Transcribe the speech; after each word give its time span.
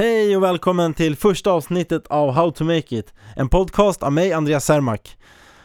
Hej 0.00 0.36
och 0.36 0.42
välkommen 0.42 0.94
till 0.94 1.16
första 1.16 1.50
avsnittet 1.50 2.06
av 2.06 2.30
How 2.30 2.50
to 2.50 2.64
Make 2.64 2.96
It, 2.96 3.14
en 3.36 3.48
podcast 3.48 4.02
av 4.02 4.12
mig, 4.12 4.32
Andreas 4.32 4.64
Sermak. 4.64 5.16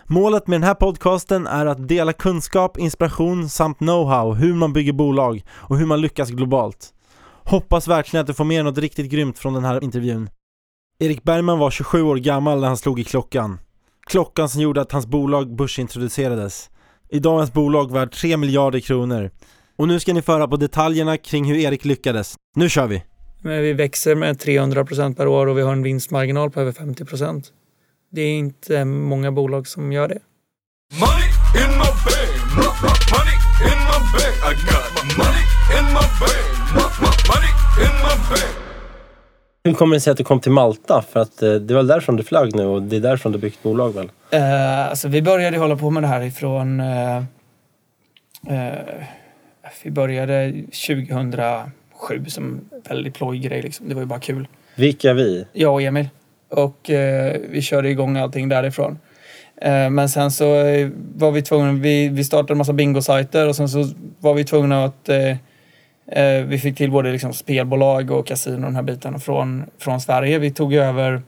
Målet 0.06 0.48
med 0.48 0.62
den 0.62 0.68
här 0.68 0.74
podcasten 0.74 1.48
är 1.48 1.66
att 1.66 1.88
dela 1.88 2.14
kunskap, 2.14 2.78
inspiration 2.78 3.50
samt 3.50 3.78
know-how 3.78 4.34
hur 4.34 4.54
man 4.54 4.74
bygger 4.74 4.94
bolag 4.94 5.44
och 5.52 5.78
hur 5.78 5.86
man 5.86 6.02
lyckas 6.02 6.30
globalt. 6.30 6.94
Hoppas 7.44 7.88
verkligen 7.88 8.22
att 8.22 8.28
du 8.28 8.34
får 8.34 8.44
med 8.44 8.66
något 8.66 8.78
riktigt 8.78 9.12
grymt 9.12 9.40
från 9.40 9.54
den 9.54 9.64
här 9.64 9.84
intervjun. 9.84 10.30
Erik 11.00 11.24
Bergman 11.24 11.60
var 11.60 11.72
27 11.72 12.02
år 12.02 12.16
gammal 12.16 12.60
när 12.60 12.68
han 12.68 12.78
slog 12.78 13.00
i 13.00 13.04
klockan. 13.04 13.60
Klockan 14.08 14.50
som 14.50 14.62
gjorde 14.62 14.82
att 14.82 14.92
hans 14.92 15.08
bolag 15.08 15.56
börsintroducerades. 15.56 16.70
Idag 17.10 17.34
är 17.34 17.38
hans 17.38 17.54
bolag 17.54 17.92
värt 17.92 18.14
3 18.14 18.38
miljarder 18.38 18.80
kronor. 18.80 19.32
Och 19.76 19.88
nu 19.88 20.00
ska 20.00 20.14
ni 20.14 20.22
föra 20.22 20.48
på 20.48 20.58
detaljerna 20.58 21.18
kring 21.18 21.46
hur 21.46 21.56
Erik 21.56 21.86
lyckades. 21.86 22.36
Nu 22.56 22.70
kör 22.70 22.88
vi! 22.88 23.15
Men 23.46 23.62
vi 23.62 23.74
växer 23.74 24.16
med 24.16 24.40
300 24.40 24.86
procent 24.86 25.18
per 25.18 25.28
år 25.28 25.48
och 25.48 25.58
vi 25.58 25.62
har 25.62 25.72
en 25.72 25.84
vinstmarginal 25.84 26.52
på 26.52 26.62
över 26.62 26.72
50 26.72 27.06
procent. 27.06 27.52
Det 28.12 28.22
är 28.22 28.38
inte 28.38 28.86
många 28.86 29.32
bolag 29.32 29.68
som 29.68 29.92
gör 29.92 30.08
det. 30.08 30.20
Hur 39.64 39.74
kommer 39.74 39.96
det 39.96 40.00
sig 40.00 40.12
att 40.12 40.18
du 40.18 40.24
kom 40.24 40.40
till 40.40 40.52
Malta? 40.52 41.04
För 41.12 41.20
att 41.20 41.42
eh, 41.42 41.54
det 41.54 41.74
var 41.74 41.84
därifrån 41.84 42.16
du 42.16 42.24
flög 42.24 42.56
nu 42.56 42.66
och 42.66 42.82
det 42.82 42.96
är 42.96 43.00
därifrån 43.00 43.32
du 43.32 43.38
byggt 43.38 43.64
bolag 43.64 43.94
väl? 43.94 44.12
Uh, 44.34 44.90
alltså 44.90 45.08
vi 45.08 45.22
började 45.22 45.58
hålla 45.58 45.76
på 45.76 45.90
med 45.90 46.04
det 46.04 46.08
här 46.08 46.22
ifrån... 46.22 46.80
Uh, 46.80 47.24
uh, 48.52 48.72
vi 49.84 49.92
började 49.92 50.54
2007 52.08 52.30
som 52.30 52.62
väldigt 52.90 53.14
plojig 53.14 53.44
grej. 53.44 53.62
Liksom. 53.62 53.90
Det 53.90 53.96
var 53.96 54.02
ju 54.02 54.08
bara 54.08 54.20
kul. 54.20 54.48
Vilka 54.76 55.14
vi? 55.14 55.46
Jag 55.54 55.74
och 55.74 55.82
Emil. 55.82 56.10
Och 56.50 56.90
vi 57.50 57.62
körde 57.62 57.90
igång 57.90 58.18
allting 58.18 58.50
därifrån. 58.50 59.00
Men 59.92 60.10
sen 60.10 60.32
så 60.32 60.46
var 61.16 61.32
vi 61.32 61.42
tvungna, 61.42 61.72
vi, 61.72 62.10
vi 62.10 62.24
startade 62.24 62.54
en 62.54 62.58
massa 62.58 62.74
bingosajter 62.74 63.48
och 63.48 63.56
sen 63.56 63.70
så 63.70 63.90
var 64.20 64.34
vi 64.34 64.44
tvungna 64.44 64.84
att 64.84 65.10
Eh, 66.08 66.46
vi 66.46 66.60
fick 66.60 66.78
till 66.78 66.92
både 66.92 67.12
liksom 67.12 67.34
spelbolag 67.34 68.12
och 68.12 68.28
kasino, 68.28 68.62
den 68.62 68.76
här 68.76 68.84
biten 68.84 69.20
från, 69.20 69.66
från 69.78 70.02
Sverige. 70.02 70.40
Vi 70.40 70.52
tog 70.52 70.74
över 70.74 71.22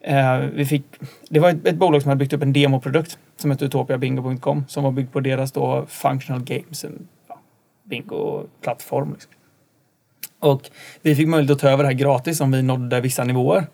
eh, 0.00 0.38
vi 0.38 0.64
fick, 0.64 0.84
det 1.28 1.40
var 1.40 1.50
ett, 1.50 1.66
ett, 1.66 1.76
bolag 1.76 2.02
som 2.02 2.08
hade 2.08 2.18
byggt 2.18 2.32
upp 2.32 2.42
en 2.42 2.52
demoprodukt 2.52 3.18
som 3.36 3.50
hette 3.50 3.64
utopiabingo.com 3.64 4.64
som 4.68 4.84
var 4.84 4.90
byggd 4.90 5.12
på 5.12 5.20
deras 5.20 5.52
då 5.52 5.86
functional 5.88 6.42
games, 6.42 6.84
en 6.84 7.08
ja, 7.28 7.40
bingo-plattform. 7.84 9.12
Liksom. 9.12 9.32
Och 10.40 10.70
vi 11.02 11.14
fick 11.14 11.28
möjlighet 11.28 11.56
att 11.56 11.60
ta 11.60 11.68
över 11.68 11.82
det 11.82 11.88
här 11.88 11.96
gratis 11.96 12.40
om 12.40 12.52
vi 12.52 12.62
nådde 12.62 13.00
vissa 13.00 13.24
nivåer. 13.24 13.66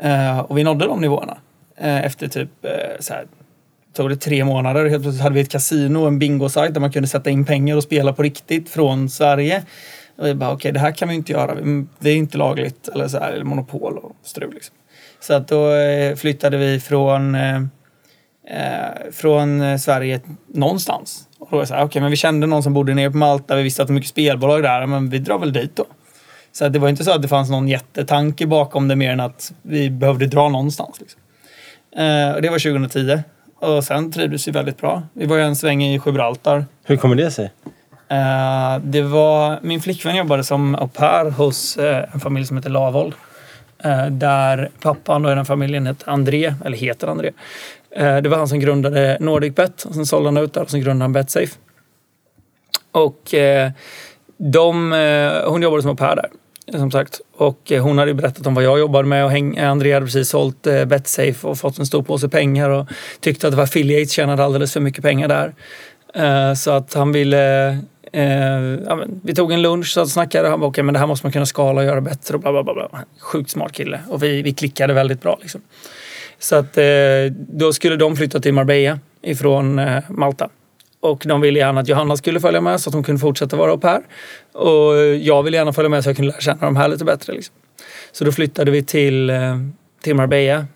Eh, 0.00 0.38
och 0.38 0.58
vi 0.58 0.64
nådde 0.64 0.86
de 0.86 1.00
nivåerna 1.00 1.36
eh, 1.76 2.04
efter 2.04 2.28
typ 2.28 2.64
eh, 2.64 2.70
så 3.00 3.14
här, 3.14 3.26
tog 3.92 4.10
det 4.10 4.16
tre 4.16 4.44
månader. 4.44 4.86
Helt 4.86 5.02
plötsligt 5.02 5.22
hade 5.22 5.34
vi 5.34 5.40
ett 5.40 5.50
kasino, 5.50 6.06
en 6.06 6.18
bingosajt 6.18 6.74
där 6.74 6.80
man 6.80 6.92
kunde 6.92 7.08
sätta 7.08 7.30
in 7.30 7.44
pengar 7.44 7.76
och 7.76 7.82
spela 7.82 8.12
på 8.12 8.22
riktigt 8.22 8.70
från 8.70 9.10
Sverige. 9.10 9.62
Och 10.16 10.26
vi 10.26 10.34
bara, 10.34 10.50
okej, 10.50 10.56
okay, 10.56 10.72
det 10.72 10.80
här 10.80 10.92
kan 10.92 11.08
vi 11.08 11.14
inte 11.14 11.32
göra. 11.32 11.54
Det 11.98 12.10
är 12.10 12.16
inte 12.16 12.38
lagligt, 12.38 12.88
eller 12.88 13.08
så 13.08 13.18
här, 13.18 13.32
eller 13.32 13.44
monopol 13.44 13.98
och 13.98 14.16
strul. 14.22 14.54
Liksom. 14.54 14.74
Så 15.20 15.34
att 15.34 15.48
då 15.48 15.72
eh, 15.74 16.16
flyttade 16.16 16.56
vi 16.56 16.80
från, 16.80 17.34
eh, 17.34 17.56
eh 18.46 19.10
från 19.12 19.78
Sverige 19.78 20.20
någonstans. 20.46 21.28
Och 21.44 21.50
då 21.50 21.56
var 21.56 21.60
jag 21.60 21.68
så 21.68 21.74
här, 21.74 21.84
okay, 21.84 22.02
men 22.02 22.10
vi 22.10 22.16
kände 22.16 22.46
någon 22.46 22.62
som 22.62 22.72
bodde 22.72 22.94
nere 22.94 23.10
på 23.10 23.16
Malta. 23.16 23.56
Vi 23.56 23.62
visste 23.62 23.82
att 23.82 23.88
det 23.88 23.92
var 23.92 23.94
mycket 23.94 24.10
spelbolag 24.10 24.62
där, 24.62 24.86
men 24.86 25.10
vi 25.10 25.18
drar 25.18 25.38
väl 25.38 25.52
dit 25.52 25.76
då. 25.76 25.84
Så 26.52 26.64
att 26.64 26.72
det 26.72 26.78
var 26.78 26.88
inte 26.88 27.04
så 27.04 27.10
att 27.10 27.22
det 27.22 27.28
fanns 27.28 27.50
någon 27.50 27.68
jättetanke 27.68 28.46
bakom 28.46 28.88
det 28.88 28.96
mer 28.96 29.10
än 29.10 29.20
att 29.20 29.52
vi 29.62 29.90
behövde 29.90 30.26
dra 30.26 30.48
någonstans. 30.48 31.00
Liksom. 31.00 31.20
och 32.34 32.42
det 32.42 32.50
var 32.50 32.58
2010. 32.58 33.22
Och 33.60 33.84
sen 33.84 34.12
trivdes 34.12 34.48
vi 34.48 34.52
väldigt 34.52 34.80
bra. 34.80 35.02
Vi 35.12 35.26
var 35.26 35.36
ju 35.36 35.42
en 35.42 35.56
sväng 35.56 35.84
i 35.84 36.00
Gibraltar. 36.06 36.64
Hur 36.84 36.96
kommer 36.96 37.16
det 37.16 37.30
sig? 37.30 37.44
Uh, 38.12 38.84
det 38.84 39.02
var, 39.02 39.58
min 39.62 39.80
flickvän 39.80 40.16
jobbade 40.16 40.44
som 40.44 40.74
au 40.74 40.88
pair 40.88 41.30
hos 41.30 41.78
uh, 41.78 42.14
en 42.14 42.20
familj 42.20 42.46
som 42.46 42.56
heter 42.56 42.70
Lavold. 42.70 43.14
Eh, 43.84 44.06
där 44.06 44.70
pappan 44.80 45.24
och 45.24 45.36
den 45.36 45.44
familjen 45.44 45.86
hette 45.86 46.10
André, 46.10 46.54
eller 46.64 46.76
heter 46.76 47.06
André. 47.06 47.30
Eh, 47.90 48.16
det 48.16 48.28
var 48.28 48.36
han 48.36 48.48
som 48.48 48.60
grundade 48.60 49.16
NordicBet 49.20 49.84
och 49.84 49.94
sen 49.94 50.06
sålde 50.06 50.28
han 50.28 50.36
ut 50.36 50.52
där 50.52 50.62
och 50.62 50.70
sen 50.70 50.80
grundade 50.80 51.04
han 51.04 51.12
Betsafe. 51.12 51.56
Och 52.92 53.34
eh, 53.34 53.70
de, 54.36 54.92
hon 55.46 55.62
jobbade 55.62 55.82
som 55.82 55.90
au 55.90 55.96
pair 55.96 56.16
där 56.16 56.30
som 56.78 56.90
sagt. 56.90 57.20
Och 57.36 57.72
hon 57.80 57.98
hade 57.98 58.14
berättat 58.14 58.46
om 58.46 58.54
vad 58.54 58.64
jag 58.64 58.78
jobbade 58.78 59.08
med 59.08 59.24
och 59.24 59.58
André 59.58 59.92
hade 59.92 60.06
precis 60.06 60.28
sålt 60.28 60.62
Betsafe 60.86 61.46
och 61.46 61.58
fått 61.58 61.78
en 61.78 61.86
stor 61.86 62.02
påse 62.02 62.28
pengar 62.28 62.70
och 62.70 62.88
tyckte 63.20 63.46
att 63.46 63.52
det 63.52 63.56
var 63.56 63.64
affiliates, 63.64 64.12
tjänade 64.12 64.44
alldeles 64.44 64.72
för 64.72 64.80
mycket 64.80 65.02
pengar 65.02 65.28
där. 65.28 66.54
Så 66.54 66.70
att 66.70 66.94
han 66.94 67.12
ville 67.12 67.78
Eh, 68.14 68.78
ja, 68.86 69.04
vi 69.22 69.34
tog 69.34 69.52
en 69.52 69.62
lunch 69.62 69.98
och 69.98 70.08
snackade. 70.08 70.48
Han 70.48 70.60
bara, 70.60 70.66
okej, 70.66 70.70
okay, 70.70 70.84
men 70.84 70.92
det 70.92 71.00
här 71.00 71.06
måste 71.06 71.26
man 71.26 71.32
kunna 71.32 71.46
skala 71.46 71.80
och 71.80 71.86
göra 71.86 72.00
bättre 72.00 72.34
och 72.34 72.40
bla, 72.40 72.52
bla, 72.52 72.62
bla. 72.62 72.74
bla. 72.74 73.04
Sjukt 73.20 73.50
smart 73.50 73.72
kille. 73.72 74.00
Och 74.08 74.22
vi, 74.22 74.42
vi 74.42 74.52
klickade 74.52 74.94
väldigt 74.94 75.22
bra. 75.22 75.38
Liksom. 75.40 75.60
Så 76.38 76.56
att 76.56 76.78
eh, 76.78 76.84
då 77.32 77.72
skulle 77.72 77.96
de 77.96 78.16
flytta 78.16 78.40
till 78.40 78.54
Marbella 78.54 78.98
ifrån 79.22 79.78
eh, 79.78 80.02
Malta. 80.08 80.48
Och 81.00 81.22
de 81.26 81.40
ville 81.40 81.58
gärna 81.58 81.80
att 81.80 81.88
Johanna 81.88 82.16
skulle 82.16 82.40
följa 82.40 82.60
med 82.60 82.80
så 82.80 82.90
att 82.90 82.94
hon 82.94 83.02
kunde 83.02 83.20
fortsätta 83.20 83.56
vara 83.56 83.70
au 83.70 83.78
pair. 83.78 84.00
Och 84.52 84.96
jag 85.20 85.42
ville 85.42 85.56
gärna 85.56 85.72
följa 85.72 85.88
med 85.88 86.04
så 86.04 86.08
jag 86.08 86.16
kunde 86.16 86.30
lära 86.30 86.40
känna 86.40 86.60
de 86.60 86.76
här 86.76 86.88
lite 86.88 87.04
bättre. 87.04 87.32
Liksom. 87.32 87.54
Så 88.12 88.24
då 88.24 88.32
flyttade 88.32 88.70
vi 88.70 88.82
till, 88.82 89.30
eh, 89.30 89.56
till 90.02 90.14
Marbella. 90.14 90.66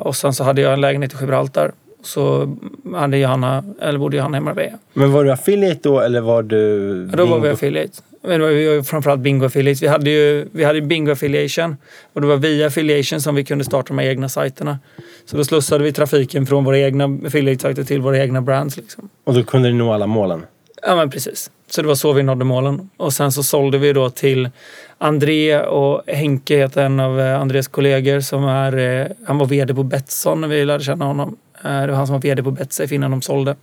Och 0.00 0.16
sen 0.16 0.34
så 0.34 0.44
hade 0.44 0.60
jag 0.60 0.72
en 0.72 0.80
lägenhet 0.80 1.14
i 1.14 1.16
Gibraltar. 1.20 1.72
Så 2.02 2.56
hade 2.94 3.18
Johanna, 3.18 3.64
eller 3.80 3.98
bodde 3.98 4.16
Johanna 4.16 4.38
i 4.38 4.40
Marbella. 4.40 4.78
Men 4.92 5.12
var 5.12 5.24
du 5.24 5.32
affiliate 5.32 5.80
då 5.82 6.00
eller 6.00 6.20
var 6.20 6.42
du... 6.42 7.08
Ja, 7.10 7.16
då 7.16 7.26
var 7.26 7.40
vi 7.40 7.48
affiliate. 7.48 8.02
Men 8.22 8.48
vi 8.48 8.76
var 8.76 8.82
framförallt 8.82 9.20
bingo 9.20 9.46
affiliates. 9.46 9.82
Vi 9.82 9.86
hade 9.86 10.10
ju 10.10 10.48
vi 10.52 10.64
hade 10.64 10.80
bingo 10.80 11.12
affiliation 11.12 11.76
och 12.12 12.20
det 12.20 12.26
var 12.26 12.36
via 12.36 12.66
affiliation 12.66 13.20
som 13.20 13.34
vi 13.34 13.44
kunde 13.44 13.64
starta 13.64 13.88
de 13.88 13.98
här 13.98 14.06
egna 14.06 14.28
sajterna. 14.28 14.78
Så 15.24 15.36
då 15.36 15.44
slussade 15.44 15.84
vi 15.84 15.92
trafiken 15.92 16.46
från 16.46 16.64
våra 16.64 16.78
egna 16.78 17.04
affiliate-sajter 17.04 17.84
till 17.84 18.00
våra 18.00 18.18
egna 18.18 18.40
brands. 18.42 18.76
Liksom. 18.76 19.08
Och 19.24 19.34
då 19.34 19.44
kunde 19.44 19.70
ni 19.70 19.74
nå 19.74 19.92
alla 19.92 20.06
målen? 20.06 20.42
Ja 20.82 20.96
men 20.96 21.10
precis. 21.10 21.50
Så 21.70 21.82
det 21.82 21.88
var 21.88 21.94
så 21.94 22.12
vi 22.12 22.22
nådde 22.22 22.44
målen. 22.44 22.90
Och 22.96 23.12
sen 23.12 23.32
så 23.32 23.42
sålde 23.42 23.78
vi 23.78 23.92
då 23.92 24.10
till 24.10 24.50
André 24.98 25.60
och 25.60 26.02
Henke 26.06 26.56
heter 26.56 26.82
en 26.82 27.00
av 27.00 27.20
eh, 27.20 27.40
Andrés 27.40 27.68
kollegor 27.68 28.20
som 28.20 28.44
är, 28.44 28.76
eh, 28.76 29.06
han 29.26 29.38
var 29.38 29.46
VD 29.46 29.74
på 29.74 29.82
Betsson 29.82 30.40
när 30.40 30.48
vi 30.48 30.64
lärde 30.64 30.84
känna 30.84 31.04
honom. 31.04 31.36
Eh, 31.64 31.80
det 31.80 31.86
var 31.86 31.94
han 31.94 32.06
som 32.06 32.12
var 32.12 32.20
VD 32.20 32.42
på 32.42 32.50
Betsafe 32.50 32.94
innan 32.94 33.10
de 33.10 33.22
sålde. 33.22 33.56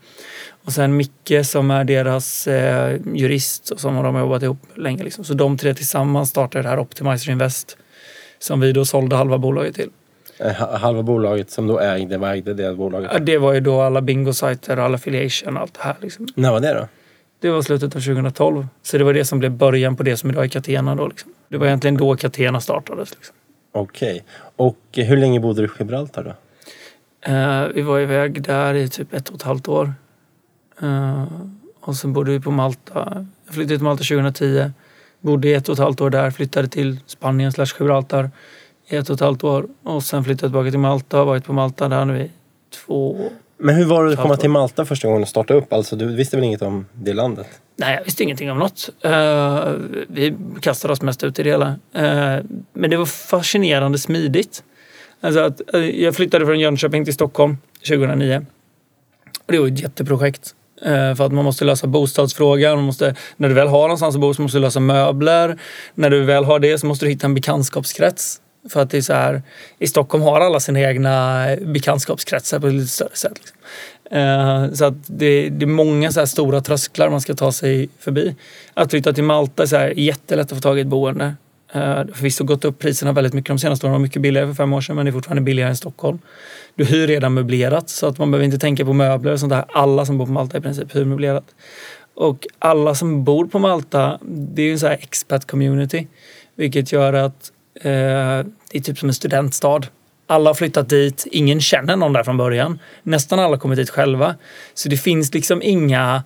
Och 0.66 0.72
sen 0.72 0.98
Micke 0.98 1.46
som 1.46 1.72
är 1.72 1.84
deras 1.84 2.48
eh, 2.48 3.00
jurist 3.14 3.70
och 3.70 3.80
som 3.80 3.96
de 3.96 4.16
har 4.16 4.22
jobbat 4.22 4.44
ihop 4.44 4.60
länge. 4.76 5.04
Liksom. 5.04 5.24
Så 5.24 5.34
de 5.34 5.58
tre 5.58 5.74
tillsammans 5.74 6.30
startade 6.30 6.64
det 6.64 6.70
här 6.70 6.80
Optimizer 6.80 7.32
Invest 7.32 7.78
som 8.40 8.60
vi 8.60 8.72
då 8.72 8.86
sålde 8.86 9.16
halva 9.16 9.38
bolaget 9.38 9.76
till. 9.76 9.90
Halva 10.72 11.04
bolaget 11.04 11.52
som 11.52 11.68
då 11.68 11.80
ägde, 11.80 12.18
vad 12.18 12.32
ägde 12.32 12.54
det 12.54 12.76
bolaget? 12.76 13.12
Ja, 13.14 13.20
det 13.20 13.38
var 13.38 13.54
ju 13.54 13.60
då 13.60 13.82
alla 13.82 14.02
bingosajter, 14.02 14.78
all 14.78 14.96
affiliation 14.96 15.56
och 15.58 15.62
allt 15.62 15.74
det 15.74 15.84
här. 15.84 15.96
Liksom. 16.02 16.28
När 16.36 16.52
var 16.52 16.60
det 16.60 16.74
då? 16.74 16.88
Det 17.40 17.50
var 17.50 17.62
slutet 17.62 17.96
av 17.96 18.00
2012. 18.00 18.68
Så 18.82 18.98
det 18.98 19.04
var 19.04 19.14
det 19.14 19.26
som 19.26 19.40
blev 19.40 19.52
början 19.52 19.96
på 19.96 20.04
det 20.04 20.18
som 20.18 20.30
idag 20.30 20.44
är 20.44 20.50
Catena 20.50 20.96
då. 20.96 21.08
Liksom. 21.08 21.34
Det 21.50 21.58
var 21.58 21.68
egentligen 21.68 21.98
då 21.98 22.16
Catena 22.16 22.62
startades. 22.62 23.12
Liksom. 23.16 23.36
Okej. 23.72 24.12
Okay. 24.12 24.22
Och 24.56 25.06
hur 25.08 25.18
länge 25.18 25.40
bodde 25.40 25.62
du 25.62 25.68
i 25.68 25.72
Gibraltar 25.80 26.24
då? 26.24 26.34
Uh, 27.30 27.68
vi 27.74 27.82
var 27.82 28.00
iväg 28.00 28.42
där 28.42 28.74
i 28.74 28.90
typ 28.90 29.14
ett 29.14 29.30
och 29.30 29.36
ett 29.36 29.42
halvt 29.42 29.68
år. 29.68 29.94
Uh, 30.84 31.24
och 31.80 31.96
sen 31.96 32.14
bodde 32.14 32.32
vi 32.32 32.40
på 32.40 32.52
Malta. 32.52 33.26
Jag 33.46 33.54
flyttade 33.56 33.78
till 33.78 33.84
Malta 33.84 34.04
2010. 34.04 34.72
Bodde 35.20 35.48
i 35.48 35.54
ett 35.54 35.70
och 35.70 35.74
ett 35.74 35.80
halvt 35.80 36.02
år 36.02 36.10
där. 36.10 36.32
Flyttade 36.32 36.68
till 36.68 37.00
Spanien 37.06 37.52
slash 37.52 37.68
Gibraltar 37.80 38.32
i 38.88 38.96
ett 38.96 39.10
och 39.10 39.14
ett 39.14 39.22
halvt 39.22 39.44
år. 39.44 39.68
Och 39.84 40.04
sen 40.04 40.24
flyttade 40.24 40.50
tillbaka 40.50 40.72
till 40.72 40.80
Malta. 40.80 41.18
Har 41.18 41.26
varit 41.26 41.46
på 41.46 41.54
Malta 41.54 41.88
där 41.88 42.06
nu 42.06 42.22
i 42.22 42.32
två 42.86 43.30
men 43.58 43.76
hur 43.76 43.86
var 43.86 44.06
det 44.06 44.14
att 44.14 44.20
komma 44.20 44.38
till 44.38 44.50
Malta 44.50 44.86
första 44.86 45.08
gången 45.08 45.22
och 45.22 45.28
starta 45.28 45.54
upp? 45.54 45.74
Alltså, 45.74 45.96
du 45.96 46.16
visste 46.16 46.38
väl 46.38 46.46
inget 46.46 46.62
om 46.62 46.86
det 46.94 47.14
landet? 47.14 47.48
Nej, 47.76 47.96
jag 47.96 48.04
visste 48.04 48.24
ingenting 48.24 48.52
om 48.52 48.58
något. 48.58 48.90
Uh, 49.06 49.12
vi 50.08 50.36
kastade 50.62 50.94
oss 50.94 51.02
mest 51.02 51.24
ut 51.24 51.40
i 51.40 51.44
det 51.44 51.50
hela. 51.50 51.76
Men 52.74 52.90
det 52.90 52.98
var 52.98 53.06
fascinerande 53.06 53.98
smidigt. 53.98 54.64
Alltså 55.26 55.40
att, 55.40 55.62
eh, 55.74 55.90
jag 56.04 56.16
flyttade 56.16 56.46
från 56.46 56.60
Jönköping 56.60 57.06
till 57.06 57.14
Stockholm 57.14 57.58
2009. 57.88 58.46
Och 59.46 59.52
det 59.52 59.60
var 59.60 59.68
ett 59.68 59.80
jätteprojekt. 59.80 60.56
Eh, 60.82 61.16
för 61.16 61.26
att 61.26 61.32
man 61.32 61.46
måste 61.46 61.66
lösa 61.66 61.88
bostadsfrågan. 61.88 62.76
Man 62.76 62.86
måste, 62.86 63.16
när 63.38 63.50
du 63.50 63.56
väl 63.56 63.68
har 63.68 63.82
någonstans 63.82 64.16
att 64.16 64.22
bo 64.22 64.34
så 64.34 64.42
måste 64.42 64.58
du 64.58 64.62
lösa 64.62 64.80
möbler. 64.80 65.58
När 65.94 66.10
du 66.10 66.24
väl 66.24 66.44
har 66.44 66.60
det 66.60 66.78
så 66.78 66.86
måste 66.86 67.06
du 67.06 67.10
hitta 67.10 67.28
en 67.28 67.34
bekantskapskrets. 67.34 68.42
För 68.70 68.82
att 68.82 68.90
det 68.90 68.98
är 68.98 69.02
så 69.02 69.14
här, 69.14 69.42
i 69.80 69.88
Stockholm 69.88 70.24
har 70.24 70.42
alla 70.42 70.60
sina 70.60 70.82
egna 70.82 71.48
bekantskapskretsar 71.62 72.60
på 72.60 72.68
ett 72.68 72.74
lite 72.74 72.88
större 72.88 73.16
sätt. 73.16 73.34
Liksom. 73.38 73.58
Eh, 74.20 74.72
så 74.72 74.86
att 74.86 74.94
det, 75.08 75.50
det, 75.50 75.66
är 75.66 75.68
många 75.68 76.12
så 76.12 76.28
stora 76.28 76.62
trösklar 76.62 77.10
man 77.10 77.22
ska 77.22 77.34
ta 77.34 77.52
sig 77.52 77.90
förbi. 78.00 78.36
Att 78.74 78.92
flytta 78.92 79.14
till 79.14 79.24
Malta 79.24 79.64
är 79.64 79.68
så 79.68 79.78
här, 79.78 79.94
jättelätt 80.00 80.52
att 80.52 80.58
få 80.58 80.62
tag 80.62 80.78
i 80.78 80.82
ett 80.82 80.88
boende. 80.88 81.36
Eh, 81.74 81.80
det 81.80 81.96
har 81.96 82.06
Förvisso 82.14 82.44
gått 82.44 82.66
upp 82.66 82.80
priserna 82.80 83.12
väldigt 83.12 83.34
mycket 83.34 83.48
de 83.48 83.60
senaste 83.60 83.86
åren. 83.86 83.94
De 83.94 84.00
var 84.02 84.04
mycket 84.04 84.22
billigare 84.22 84.48
för 84.48 84.54
fem 84.54 84.74
år 84.74 84.82
sedan 84.82 84.96
men 84.96 85.06
det 85.06 85.10
är 85.10 85.14
fortfarande 85.14 85.42
billigare 85.42 85.70
än 85.70 85.76
Stockholm. 85.76 86.20
Du 86.76 86.86
hyr 86.86 87.08
redan 87.08 87.34
möblerat 87.34 87.90
så 87.90 88.08
att 88.08 88.18
man 88.18 88.32
behöver 88.32 88.46
inte 88.46 88.58
tänka 88.58 88.86
på 88.86 88.94
möbler 88.94 89.32
och 89.32 89.40
sånt 89.40 89.50
där. 89.50 89.66
Alla 89.70 90.06
som 90.06 90.18
bor 90.18 90.26
på 90.26 90.32
Malta 90.32 90.58
i 90.58 90.62
princip 90.62 90.96
hyr 90.96 91.06
möblerat. 91.06 91.46
Och 92.16 92.48
alla 92.60 92.96
som 92.96 93.24
bor 93.24 93.46
på 93.46 93.60
Malta, 93.60 94.20
det 94.24 94.62
är 94.62 94.66
ju 94.66 94.72
en 94.72 94.80
sån 94.80 94.90
här 94.90 94.98
expat 95.02 95.48
community. 95.48 96.08
Vilket 96.56 96.92
gör 96.92 97.14
att 97.14 97.52
eh, 97.76 97.84
det 98.72 98.78
är 98.78 98.82
typ 98.82 98.98
som 98.98 99.10
en 99.10 99.16
studentstad. 99.16 99.82
Alla 100.28 100.50
har 100.50 100.54
flyttat 100.54 100.90
dit, 100.90 101.28
ingen 101.32 101.62
känner 101.62 101.96
någon 101.96 102.14
där 102.14 102.24
från 102.24 102.38
början. 102.38 102.80
Nästan 103.04 103.40
alla 103.40 103.50
har 103.50 103.58
kommit 103.58 103.78
dit 103.78 103.90
själva. 103.90 104.36
Så 104.74 104.90
det 104.90 104.98
finns 104.98 105.34
liksom 105.34 105.62
inga 105.62 106.24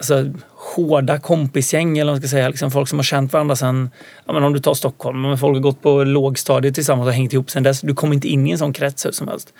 alltså, 0.00 0.40
hårda 0.76 1.18
kompisgäng 1.18 1.98
eller 1.98 2.12
vad 2.12 2.14
man 2.14 2.20
ska 2.20 2.28
säga. 2.28 2.48
Liksom 2.48 2.70
folk 2.70 2.88
som 2.88 2.98
har 2.98 3.04
känt 3.04 3.32
varandra 3.32 3.56
sen, 3.56 3.90
ja, 4.26 4.32
men 4.32 4.44
om 4.44 4.52
du 4.52 4.58
tar 4.58 4.74
Stockholm, 4.74 5.22
men 5.22 5.38
folk 5.38 5.56
har 5.56 5.62
gått 5.62 5.82
på 5.82 6.04
lågstadiet 6.04 6.74
tillsammans 6.74 7.06
och 7.06 7.12
hängt 7.12 7.32
ihop 7.32 7.50
sen 7.50 7.62
dess. 7.62 7.80
Du 7.80 7.94
kommer 7.94 8.14
inte 8.14 8.28
in 8.28 8.46
i 8.46 8.50
en 8.50 8.58
sån 8.58 8.72
krets 8.72 9.06
hur 9.06 9.12
som 9.12 9.28
helst. 9.28 9.52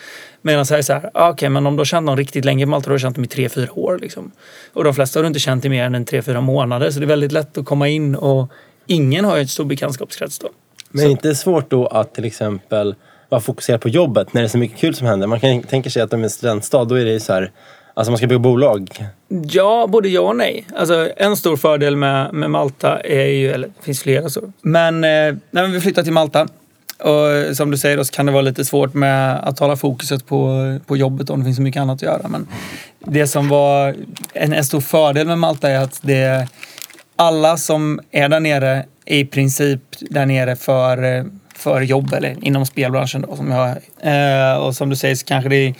Medan 0.42 0.66
här 0.70 0.78
är 0.78 0.82
så 0.82 0.92
här, 0.92 1.10
ah, 1.14 1.30
okej, 1.30 1.48
men 1.48 1.66
om 1.66 1.76
du 1.76 1.80
har 1.80 1.84
känt 1.84 2.06
någon 2.06 2.16
riktigt 2.16 2.44
länge 2.44 2.66
på 2.66 2.70
Malta, 2.70 2.86
då 2.86 2.90
har 2.90 2.94
du 2.94 3.00
känt 3.00 3.16
dem 3.16 3.24
i 3.24 3.28
tre, 3.28 3.48
fyra 3.48 3.78
år. 3.78 3.98
Liksom. 3.98 4.30
Och 4.72 4.84
de 4.84 4.94
flesta 4.94 5.18
har 5.18 5.22
du 5.22 5.28
inte 5.28 5.40
känt 5.40 5.64
i 5.64 5.68
mer 5.68 5.84
än 5.84 6.04
tre, 6.04 6.22
fyra 6.22 6.40
månader. 6.40 6.90
Så 6.90 7.00
det 7.00 7.04
är 7.04 7.08
väldigt 7.08 7.32
lätt 7.32 7.58
att 7.58 7.64
komma 7.64 7.88
in 7.88 8.14
och 8.16 8.50
ingen 8.86 9.24
har 9.24 9.36
ju 9.36 9.42
en 9.42 9.48
stor 9.48 9.64
bekantskapskrets 9.64 10.38
då. 10.38 10.48
Men 10.90 11.02
är 11.02 11.06
det 11.06 11.12
inte 11.12 11.34
svårt 11.34 11.70
då 11.70 11.86
att 11.86 12.14
till 12.14 12.24
exempel 12.24 12.94
vara 13.28 13.40
fokuserad 13.40 13.80
på 13.80 13.88
jobbet 13.88 14.34
när 14.34 14.40
det 14.42 14.46
är 14.46 14.48
så 14.48 14.58
mycket 14.58 14.78
kul 14.78 14.94
som 14.94 15.06
händer? 15.06 15.26
Man 15.26 15.40
kan 15.40 15.62
tänka 15.62 15.90
sig 15.90 16.02
att 16.02 16.12
om 16.12 16.20
det 16.20 16.22
är 16.22 16.26
en 16.26 16.30
studentstad, 16.30 16.84
då 16.84 16.94
är 16.94 17.04
det 17.04 17.12
ju 17.12 17.20
så 17.20 17.32
här, 17.32 17.50
alltså 18.00 18.10
man 18.10 18.18
ska 18.18 18.26
bygga 18.26 18.38
bolag. 18.38 19.06
Ja, 19.28 19.86
både 19.88 20.08
ja 20.08 20.20
och 20.20 20.36
nej. 20.36 20.66
Alltså, 20.76 21.10
en 21.16 21.36
stor 21.36 21.56
fördel 21.56 21.96
med, 21.96 22.34
med 22.34 22.50
Malta 22.50 23.00
är 23.00 23.26
ju, 23.26 23.52
eller 23.52 23.68
det 23.68 23.84
finns 23.84 24.02
flera 24.02 24.28
så. 24.28 24.52
Men 24.62 25.04
eh, 25.04 25.34
när 25.50 25.66
vi 25.66 25.80
flyttar 25.80 26.02
till 26.02 26.12
Malta 26.12 26.48
och 26.98 27.56
som 27.56 27.70
du 27.70 27.78
säger 27.78 27.96
då, 27.96 28.04
så 28.04 28.12
kan 28.12 28.26
det 28.26 28.32
vara 28.32 28.42
lite 28.42 28.64
svårt 28.64 28.94
med 28.94 29.48
att 29.48 29.58
hålla 29.58 29.76
fokuset 29.76 30.26
på, 30.26 30.78
på 30.86 30.96
jobbet 30.96 31.30
om 31.30 31.38
det 31.38 31.44
finns 31.44 31.56
så 31.56 31.62
mycket 31.62 31.80
annat 31.80 31.94
att 31.94 32.02
göra. 32.02 32.28
Men 32.28 32.48
det 32.98 33.26
som 33.26 33.48
var 33.48 33.94
en, 34.32 34.52
en 34.52 34.64
stor 34.64 34.80
fördel 34.80 35.26
med 35.26 35.38
Malta 35.38 35.70
är 35.70 35.78
att 35.78 35.98
det, 36.02 36.48
alla 37.16 37.56
som 37.56 38.00
är 38.10 38.28
där 38.28 38.40
nere 38.40 38.84
är 39.04 39.18
i 39.18 39.24
princip 39.24 39.80
där 40.00 40.26
nere 40.26 40.56
för, 40.56 41.24
för 41.54 41.80
jobb 41.80 42.12
eller 42.12 42.36
inom 42.44 42.66
spelbranschen. 42.66 43.24
Då, 43.28 43.36
som 43.36 43.50
jag, 43.50 43.68
eh, 44.00 44.56
och 44.56 44.76
som 44.76 44.90
du 44.90 44.96
säger 44.96 45.14
så 45.14 45.26
kanske 45.26 45.48
det, 45.48 45.56
är 45.56 45.74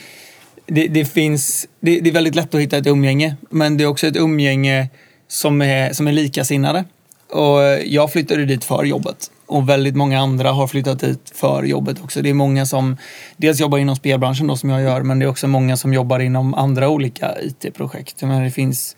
det, 0.71 0.87
det 0.89 1.05
finns, 1.05 1.67
det, 1.81 2.01
det 2.01 2.11
är 2.11 2.15
väldigt 2.15 2.35
lätt 2.35 2.55
att 2.55 2.61
hitta 2.61 2.77
ett 2.77 2.87
umgänge. 2.87 3.37
Men 3.51 3.77
det 3.77 3.85
är 3.85 3.89
också 3.89 4.07
ett 4.07 4.17
umgänge 4.17 4.89
som 5.29 5.63
är, 5.63 5.93
som 5.93 6.09
är 6.09 6.13
likasinnade. 6.13 6.85
Och 7.33 7.61
jag 7.85 8.13
flyttade 8.13 8.45
dit 8.45 8.65
för 8.65 8.85
jobbet. 8.85 9.31
Och 9.47 9.69
väldigt 9.69 9.97
många 9.97 10.21
andra 10.21 10.53
har 10.53 10.67
flyttat 10.67 11.01
dit 11.01 11.33
för 11.35 11.63
jobbet 11.63 12.05
också. 12.05 12.23
Det 12.23 12.31
är 12.31 12.35
många 12.35 12.67
som 12.67 12.97
dels 13.37 13.61
jobbar 13.61 13.79
inom 13.79 13.97
spelbranschen 13.97 14.47
då, 14.47 14.57
som 14.57 14.71
jag 14.71 14.83
gör, 14.83 15.03
men 15.03 15.19
det 15.19 15.25
är 15.25 15.29
också 15.29 15.47
många 15.47 15.77
som 15.77 15.95
jobbar 15.95 16.21
inom 16.21 16.55
andra 16.55 16.89
olika 16.89 17.35
IT-projekt. 17.43 18.23
Men 18.23 18.45
det 18.45 18.51
finns 18.51 18.97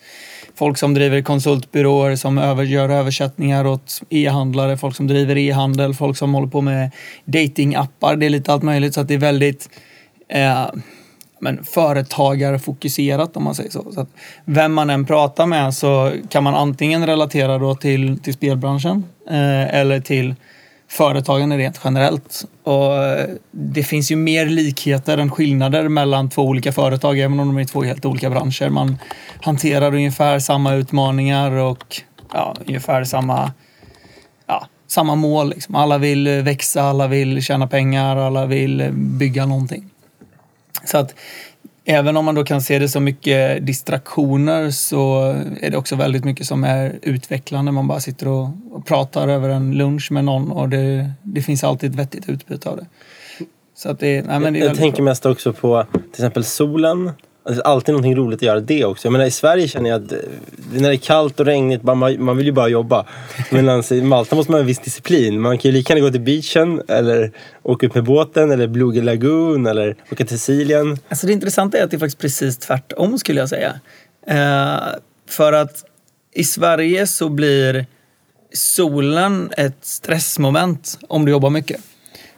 folk 0.55 0.79
som 0.79 0.95
driver 0.95 1.23
konsultbyråer 1.23 2.17
som 2.17 2.39
över, 2.39 2.65
gör 2.65 2.89
översättningar 2.89 3.67
åt 3.67 4.03
e-handlare, 4.11 4.77
folk 4.77 4.97
som 4.97 5.07
driver 5.07 5.39
e-handel, 5.39 5.95
folk 5.95 6.17
som 6.17 6.35
håller 6.35 6.49
på 6.49 6.61
med 6.61 6.91
datingappar. 7.25 8.17
Det 8.17 8.27
är 8.27 8.31
lite 8.31 8.53
allt 8.53 8.63
möjligt 8.63 8.95
så 8.95 9.01
att 9.01 9.09
det 9.09 9.15
är 9.15 9.19
väldigt 9.19 9.69
eh, 10.29 10.67
men 11.43 11.65
företagarfokuserat 11.65 13.37
om 13.37 13.45
man 13.45 13.55
säger 13.55 13.71
så. 13.71 13.93
så 13.93 14.01
att 14.01 14.09
vem 14.45 14.73
man 14.73 14.91
än 14.91 15.07
pratar 15.07 15.47
med 15.47 15.75
så 15.75 16.13
kan 16.29 16.45
man 16.45 16.55
antingen 16.55 17.07
relatera 17.07 17.59
då 17.59 17.75
till, 17.75 18.19
till 18.19 18.35
spelbranschen 18.35 19.05
eh, 19.29 19.75
eller 19.75 20.01
till 20.01 20.35
företagande 20.89 21.59
rent 21.59 21.81
generellt. 21.85 22.45
Och 22.63 23.05
eh, 23.05 23.29
det 23.51 23.83
finns 23.83 24.13
ju 24.13 24.17
mer 24.17 24.47
likheter 24.47 25.19
än 25.19 25.31
skillnader 25.31 25.89
mellan 25.89 26.31
två 26.31 26.43
olika 26.43 26.73
företag, 26.73 27.19
även 27.19 27.41
om 27.41 27.47
de 27.47 27.59
är 27.59 27.65
två 27.65 27.83
helt 27.83 28.05
olika 28.05 28.31
branscher. 28.31 28.69
Man 28.69 28.99
hanterar 29.43 29.95
ungefär 29.95 30.39
samma 30.39 30.75
utmaningar 30.75 31.51
och 31.51 32.01
ja, 32.33 32.57
ungefär 32.67 33.05
samma, 33.05 33.53
ja, 34.47 34.67
samma 34.87 35.15
mål. 35.15 35.51
Liksom. 35.51 35.75
Alla 35.75 35.99
vill 35.99 36.29
växa, 36.29 36.83
alla 36.83 37.07
vill 37.09 37.43
tjäna 37.43 37.67
pengar, 37.67 38.17
alla 38.17 38.47
vill 38.47 38.89
bygga 38.93 39.47
någonting. 39.47 39.92
Så 40.85 40.99
att 40.99 41.15
även 41.85 42.17
om 42.17 42.25
man 42.25 42.35
då 42.35 42.45
kan 42.45 42.63
se 42.63 42.79
det 42.79 42.89
som 42.89 43.05
mycket 43.05 43.67
distraktioner 43.67 44.71
så 44.71 45.35
är 45.61 45.71
det 45.71 45.77
också 45.77 45.97
väldigt 45.97 46.25
mycket 46.25 46.47
som 46.47 46.65
är 46.65 46.99
utvecklande. 47.03 47.73
Man 47.73 47.89
bara 47.89 48.01
sitter 48.01 48.29
och, 48.29 48.49
och 48.71 48.87
pratar 48.87 49.29
över 49.29 49.49
en 49.49 49.75
lunch 49.75 50.13
med 50.13 50.25
någon 50.25 50.53
och 50.53 50.69
det, 50.69 51.11
det 51.23 51.43
finns 51.43 51.65
alltid 51.65 51.91
ett 51.91 51.97
vettigt 51.97 52.29
utbyte 52.29 52.69
av 52.69 52.77
det. 52.77 52.87
Så 53.75 53.91
att 53.91 54.01
det, 54.01 54.23
nej, 54.23 54.53
det 54.53 54.59
Jag 54.59 54.77
tänker 54.77 54.97
bra. 54.97 55.05
mest 55.05 55.27
också 55.27 55.53
på 55.53 55.87
till 55.93 56.01
exempel 56.11 56.45
solen. 56.45 57.11
Alltså, 57.45 57.63
det 57.63 57.69
är 57.69 57.73
alltid 57.73 57.93
någonting 57.93 58.17
roligt 58.17 58.39
att 58.39 58.43
göra 58.43 58.61
det 58.61 58.85
också. 58.85 59.07
Jag 59.07 59.13
menar, 59.13 59.25
I 59.25 59.31
Sverige 59.31 59.69
känner 59.69 59.91
jag 59.91 60.05
att 60.05 60.13
eh, 60.13 60.19
när 60.73 60.89
det 60.89 60.95
är 60.95 60.97
kallt 60.97 61.41
och 61.41 61.47
regnigt, 61.47 61.83
man, 61.83 62.25
man 62.25 62.37
vill 62.37 62.47
ju 62.47 62.53
bara 62.53 62.69
jobba. 62.69 63.07
Medan 63.51 63.83
i 63.91 64.03
Malta 64.03 64.37
måste 64.37 64.53
man 64.53 64.59
ha 64.59 64.61
en 64.61 64.67
viss 64.67 64.79
disciplin. 64.79 65.41
Man 65.41 65.59
kan 65.59 65.71
ju 65.71 65.77
lika 65.77 65.95
gärna 65.95 66.07
gå 66.07 66.13
till 66.13 66.21
beachen 66.21 66.83
eller 66.89 67.33
åka 67.63 67.87
ut 67.87 67.95
med 67.95 68.05
båten 68.05 68.51
eller 68.51 68.67
Blue 68.67 69.03
Lagoon 69.03 69.67
eller 69.67 69.97
åka 70.13 70.25
till 70.25 70.39
Sicilien. 70.39 70.99
Alltså 71.09 71.27
det 71.27 71.33
intressanta 71.33 71.79
är 71.79 71.85
att 71.85 71.91
det 71.91 71.97
är 71.97 71.99
faktiskt 71.99 72.19
precis 72.19 72.59
tvärtom 72.59 73.19
skulle 73.19 73.41
jag 73.41 73.49
säga. 73.49 73.81
Eh, 74.27 74.81
för 75.29 75.53
att 75.53 75.85
i 76.35 76.45
Sverige 76.45 77.07
så 77.07 77.29
blir 77.29 77.87
solen 78.53 79.51
ett 79.57 79.79
stressmoment 79.81 80.99
om 81.09 81.25
du 81.25 81.31
jobbar 81.31 81.51
mycket. 81.51 81.81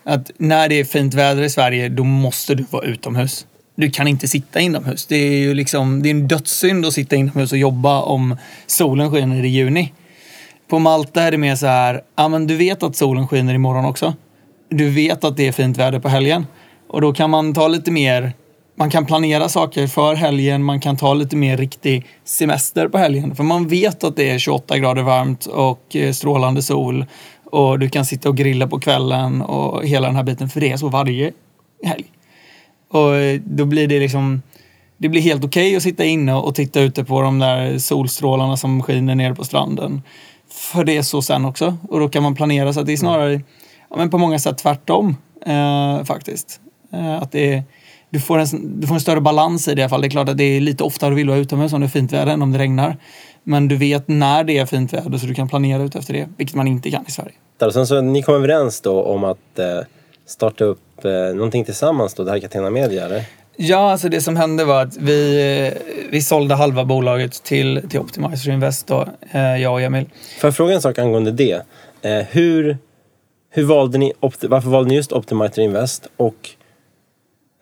Att 0.05 0.31
när 0.37 0.69
det 0.69 0.81
är 0.81 0.85
fint 0.85 1.15
väder 1.15 1.43
i 1.43 1.51
Sverige, 1.51 1.89
då 1.89 2.05
måste 2.05 2.55
du 2.55 2.65
vara 2.71 2.85
utomhus. 2.85 3.47
Du 3.77 3.91
kan 3.91 4.09
inte 4.09 4.29
sitta 4.29 4.61
inomhus. 4.61 5.07
Det 5.07 5.17
är 5.17 5.39
ju 5.39 5.55
liksom, 5.55 6.03
det 6.03 6.09
är 6.09 6.11
en 6.11 6.29
dödssynd 6.29 6.87
att 6.87 6.93
sitta 6.93 7.17
inomhus 7.17 7.53
och 7.53 7.59
jobba 7.59 8.03
om 8.03 8.37
solen 8.67 9.11
skiner 9.11 9.45
i 9.45 9.49
juni. 9.49 9.93
På 10.69 10.79
Malta 10.79 11.23
är 11.23 11.31
det 11.31 11.39
mer 11.39 11.57
så 11.57 11.67
här, 11.67 12.03
ja 12.17 12.29
men 12.29 12.47
du 12.47 12.57
vet 12.57 12.83
att 12.83 12.97
solen 12.97 13.29
skiner 13.29 13.55
imorgon 13.55 13.85
också. 13.85 14.15
Du 14.69 14.91
vet 14.91 15.25
att 15.25 15.37
det 15.37 15.49
är 15.49 15.53
fint 15.53 15.79
väder 15.79 15.99
på 15.99 16.09
helgen. 16.09 16.47
Och 16.89 17.01
då 17.01 17.13
kan 17.13 17.31
man 17.31 17.55
ta 17.55 17.69
lite 17.69 17.91
mer, 17.91 18.33
man 18.77 18.91
kan 18.91 19.07
planera 19.07 19.49
saker 19.49 19.87
för 19.87 20.15
helgen, 20.15 20.63
man 20.63 20.81
kan 20.81 20.97
ta 20.97 21.15
lite 21.15 21.37
mer 21.37 21.57
riktig 21.57 22.07
semester 22.25 22.89
på 22.89 22.99
helgen. 22.99 23.35
För 23.35 23.45
man 23.45 23.69
vet 23.69 24.05
att 24.05 24.17
det 24.17 24.31
är 24.31 24.39
28 24.39 24.79
grader 24.79 25.03
varmt 25.03 25.47
och 25.47 25.97
eh, 25.97 26.13
strålande 26.13 26.63
sol. 26.63 27.07
Och 27.45 27.79
du 27.79 27.89
kan 27.89 28.05
sitta 28.05 28.29
och 28.29 28.37
grilla 28.37 28.67
på 28.67 28.81
kvällen 28.81 29.43
och 29.43 29.85
hela 29.85 30.07
den 30.07 30.17
här 30.17 30.23
biten, 30.23 30.49
för 30.49 30.61
det 30.61 30.73
är 30.73 30.77
så 30.77 30.89
varje 30.89 31.33
helg. 31.85 32.05
Och 32.95 33.17
eh, 33.17 33.41
då 33.45 33.65
blir 33.65 33.89
det 33.89 33.99
liksom, 33.99 34.43
det 34.97 35.09
blir 35.09 35.21
helt 35.21 35.45
okej 35.45 35.77
att 35.77 35.83
sitta 35.83 36.05
inne 36.05 36.35
och 36.35 36.55
titta 36.55 36.81
ute 36.81 37.05
på 37.05 37.23
de 37.23 37.39
där 37.39 37.79
solstrålarna 37.79 38.57
som 38.57 38.83
skiner 38.83 39.15
ner 39.15 39.35
på 39.35 39.45
stranden. 39.45 40.03
För 40.51 40.85
det 40.85 40.97
är 40.97 41.03
så 41.03 41.23
sen 41.23 41.45
också. 41.45 41.77
Och 41.89 42.01
då 42.01 42.09
kan 42.09 42.23
man 42.23 42.35
planera 42.35 42.73
så 42.73 42.81
att 42.81 42.87
det 42.87 42.93
är 42.93 42.97
snarare, 42.97 43.41
ja, 43.91 43.97
men 43.97 44.11
på 44.11 44.19
många 44.19 44.39
sätt 44.39 44.59
tvärtom 44.59 45.17
eh, 45.47 46.05
faktiskt. 46.05 46.61
Eh, 46.93 47.15
att 47.15 47.33
det 47.33 47.53
är, 47.53 47.63
du, 48.11 48.21
får 48.21 48.39
en, 48.39 48.81
du 48.81 48.87
får 48.87 48.95
en 48.95 49.01
större 49.01 49.21
balans 49.21 49.69
i 49.69 49.75
det 49.75 49.81
i 49.81 49.83
alla 49.83 49.91
fall. 49.91 50.01
Det 50.01 50.07
är 50.07 50.11
klart 50.11 50.29
att 50.29 50.39
det 50.39 50.45
är 50.45 50.61
lite 50.61 50.85
oftare 50.85 51.11
du 51.11 51.17
vill 51.17 51.29
vara 51.29 51.39
utomhus 51.39 51.73
om 51.73 51.81
det 51.81 51.87
är 51.87 51.89
fint 51.89 52.13
väder 52.13 52.33
än 52.33 52.43
om 52.43 52.53
det 52.53 52.59
regnar. 52.59 52.97
Men 53.43 53.69
du 53.69 53.77
vet 53.77 54.09
när 54.09 54.45
det 54.45 54.59
är 54.59 54.67
fint 54.67 54.93
väder 54.93 55.19
så 55.19 55.27
du 55.27 55.35
kan 55.35 55.49
planera 55.49 55.83
ut 55.83 55.95
efter 55.95 56.13
det, 56.13 56.29
vilket 56.37 56.57
man 56.57 56.69
inte 56.69 56.91
kan 56.91 57.05
i 57.09 57.11
Sverige. 57.11 57.35
Sen 57.73 57.87
så 57.87 58.01
ni 58.01 58.23
kom 58.23 58.35
överens 58.35 58.81
då 58.81 59.03
om 59.03 59.25
att 59.25 59.59
eh, 59.59 59.87
starta 60.27 60.65
upp 60.65 61.05
eh, 61.05 61.13
någonting 61.13 61.65
tillsammans 61.65 62.15
då, 62.15 62.25
det 62.25 62.31
här 62.31 62.39
Catena 62.39 62.71
Media 62.71 63.05
eller? 63.05 63.25
Ja, 63.57 63.91
alltså 63.91 64.09
det 64.09 64.21
som 64.21 64.37
hände 64.37 64.65
var 64.65 64.83
att 64.83 64.97
vi, 64.97 65.41
eh, 65.67 65.83
vi 66.11 66.23
sålde 66.23 66.55
halva 66.55 66.85
bolaget 66.85 67.43
till, 67.43 67.89
till 67.89 68.01
Optimizer 68.01 68.53
Invest, 68.53 68.87
då, 68.87 69.09
eh, 69.31 69.57
jag 69.57 69.73
och 69.73 69.81
Emil. 69.81 70.05
Får 70.41 70.49
jag 70.49 70.57
fråga 70.57 70.75
en 70.75 70.83
sak 70.83 70.99
angående 70.99 71.31
det? 71.31 71.63
Eh, 72.03 72.27
hur, 72.31 72.79
hur 73.51 73.65
valde 73.65 73.99
ni, 73.99 74.13
varför 74.21 74.69
valde 74.69 74.89
ni 74.89 74.95
just 74.95 75.13
Optimizer 75.13 75.63
Invest? 75.63 76.09
Och 76.17 76.51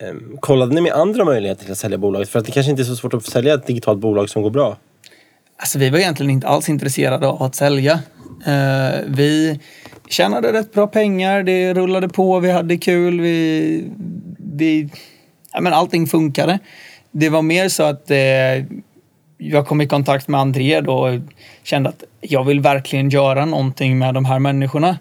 ehm, 0.02 0.36
kollade 0.40 0.74
ni 0.74 0.80
med 0.80 0.92
andra 0.92 1.24
möjligheter 1.24 1.62
till 1.62 1.72
att 1.72 1.78
sälja 1.78 1.98
bolaget? 1.98 2.28
För 2.28 2.38
att 2.38 2.44
det 2.44 2.52
kanske 2.52 2.70
inte 2.70 2.82
är 2.82 2.84
så 2.84 2.96
svårt 2.96 3.14
att 3.14 3.24
sälja 3.24 3.54
ett 3.54 3.66
digitalt 3.66 3.98
bolag 3.98 4.30
som 4.30 4.42
går 4.42 4.50
bra. 4.50 4.76
Alltså 5.56 5.78
vi 5.78 5.90
var 5.90 5.98
egentligen 5.98 6.30
inte 6.30 6.46
alls 6.46 6.68
intresserade 6.68 7.26
av 7.26 7.42
att 7.42 7.54
sälja. 7.54 7.92
Eh, 8.46 9.00
vi 9.06 9.60
tjänade 10.08 10.52
rätt 10.52 10.72
bra 10.72 10.86
pengar, 10.86 11.42
det 11.42 11.74
rullade 11.74 12.08
på, 12.08 12.40
vi 12.40 12.50
hade 12.50 12.76
kul, 12.76 13.20
vi... 13.20 13.84
vi 14.38 14.88
ja, 15.52 15.60
men 15.60 15.72
allting 15.72 16.06
funkade. 16.06 16.58
Det 17.10 17.28
var 17.28 17.42
mer 17.42 17.68
så 17.68 17.82
att 17.82 18.10
eh, 18.10 18.64
jag 19.38 19.66
kom 19.66 19.80
i 19.80 19.86
kontakt 19.86 20.28
med 20.28 20.40
André 20.40 20.80
då 20.80 20.94
och 20.94 21.20
kände 21.62 21.88
att 21.88 22.04
jag 22.20 22.44
vill 22.44 22.60
verkligen 22.60 23.10
göra 23.10 23.44
någonting 23.44 23.98
med 23.98 24.14
de 24.14 24.24
här 24.24 24.38
människorna. 24.38 24.98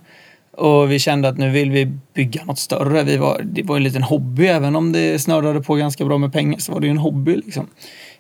Och 0.58 0.92
vi 0.92 1.00
kände 1.00 1.30
att 1.30 1.38
nu 1.38 1.50
vill 1.50 1.72
vi 1.72 1.86
bygga 2.14 2.46
något 2.46 2.60
större. 2.60 3.04
Vi 3.04 3.18
var, 3.18 3.42
det 3.44 3.64
var 3.64 3.78
en 3.78 3.84
liten 3.84 4.04
hobby, 4.04 4.48
även 4.48 4.76
om 4.76 4.92
det 4.92 5.20
snurrade 5.20 5.62
på 5.62 5.76
ganska 5.76 6.06
bra 6.06 6.18
med 6.18 6.34
pengar 6.34 6.60
så 6.60 6.72
var 6.72 6.80
det 6.80 6.88
ju 6.88 6.92
en 6.92 6.98
hobby. 6.98 7.36
Liksom. 7.36 7.68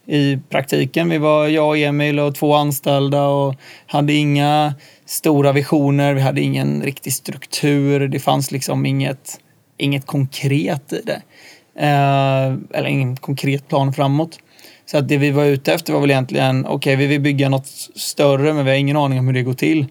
I 0.05 0.37
praktiken, 0.49 1.09
vi 1.09 1.17
var 1.17 1.47
jag 1.47 1.67
och 1.67 1.77
Emil 1.77 2.19
och 2.19 2.35
två 2.35 2.55
anställda 2.55 3.27
och 3.27 3.55
hade 3.85 4.13
inga 4.13 4.73
stora 5.11 5.51
visioner, 5.51 6.13
vi 6.13 6.21
hade 6.21 6.41
ingen 6.41 6.81
riktig 6.81 7.13
struktur, 7.13 8.07
det 8.07 8.19
fanns 8.19 8.51
liksom 8.51 8.85
inget, 8.85 9.39
inget 9.77 10.05
konkret 10.05 10.93
i 10.93 11.01
det. 11.05 11.21
Eh, 11.75 12.77
eller 12.77 12.85
ingen 12.85 13.17
konkret 13.17 13.67
plan 13.67 13.93
framåt. 13.93 14.39
Så 14.85 14.97
att 14.97 15.07
det 15.07 15.17
vi 15.17 15.31
var 15.31 15.45
ute 15.45 15.73
efter 15.73 15.93
var 15.93 15.99
väl 15.99 16.11
egentligen, 16.11 16.65
okej 16.65 16.75
okay, 16.75 16.95
vi 16.95 17.07
vill 17.07 17.21
bygga 17.21 17.49
något 17.49 17.67
större 17.95 18.53
men 18.53 18.65
vi 18.65 18.71
har 18.71 18.77
ingen 18.77 18.97
aning 18.97 19.19
om 19.19 19.27
hur 19.27 19.33
det 19.33 19.43
går 19.43 19.53
till. 19.53 19.87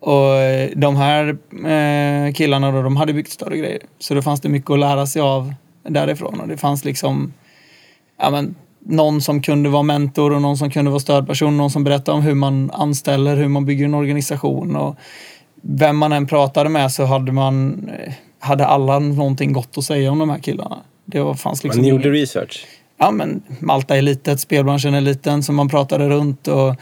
Och 0.00 0.32
de 0.76 0.96
här 0.96 1.28
eh, 1.66 2.32
killarna 2.32 2.70
då, 2.72 2.82
de 2.82 2.96
hade 2.96 3.12
byggt 3.12 3.30
större 3.30 3.56
grejer. 3.56 3.80
Så 3.98 4.14
då 4.14 4.22
fanns 4.22 4.40
det 4.40 4.48
mycket 4.48 4.70
att 4.70 4.78
lära 4.78 5.06
sig 5.06 5.22
av 5.22 5.54
därifrån. 5.88 6.40
Och 6.40 6.48
det 6.48 6.56
fanns 6.56 6.84
liksom 6.84 7.32
ja, 8.18 8.30
men, 8.30 8.54
någon 8.84 9.20
som 9.20 9.42
kunde 9.42 9.68
vara 9.68 9.82
mentor 9.82 10.32
och 10.32 10.42
någon 10.42 10.56
som 10.56 10.70
kunde 10.70 10.90
vara 10.90 11.00
stödperson. 11.00 11.56
Någon 11.56 11.70
som 11.70 11.84
berättade 11.84 12.18
om 12.18 12.22
hur 12.22 12.34
man 12.34 12.70
anställer, 12.70 13.36
hur 13.36 13.48
man 13.48 13.64
bygger 13.64 13.84
en 13.84 13.94
organisation. 13.94 14.76
Och 14.76 14.96
vem 15.62 15.96
man 15.96 16.12
än 16.12 16.26
pratade 16.26 16.70
med 16.70 16.92
så 16.92 17.04
hade 17.04 17.32
man 17.32 17.90
hade 18.38 18.66
alla 18.66 18.98
någonting 18.98 19.52
gott 19.52 19.78
att 19.78 19.84
säga 19.84 20.10
om 20.10 20.18
de 20.18 20.30
här 20.30 20.38
killarna. 20.38 20.76
Det 21.04 21.20
var, 21.20 21.34
fanns 21.34 21.64
liksom 21.64 21.82
Man 21.82 21.90
gjorde 21.90 22.10
research. 22.10 22.66
ja, 22.98 23.10
men 23.10 23.42
Malta 23.58 23.96
är 23.96 24.02
litet, 24.02 24.40
spelbranschen 24.40 24.94
är 24.94 25.00
liten, 25.00 25.42
så 25.42 25.52
man 25.52 25.68
pratade 25.68 26.08
runt. 26.08 26.48
Och 26.48 26.74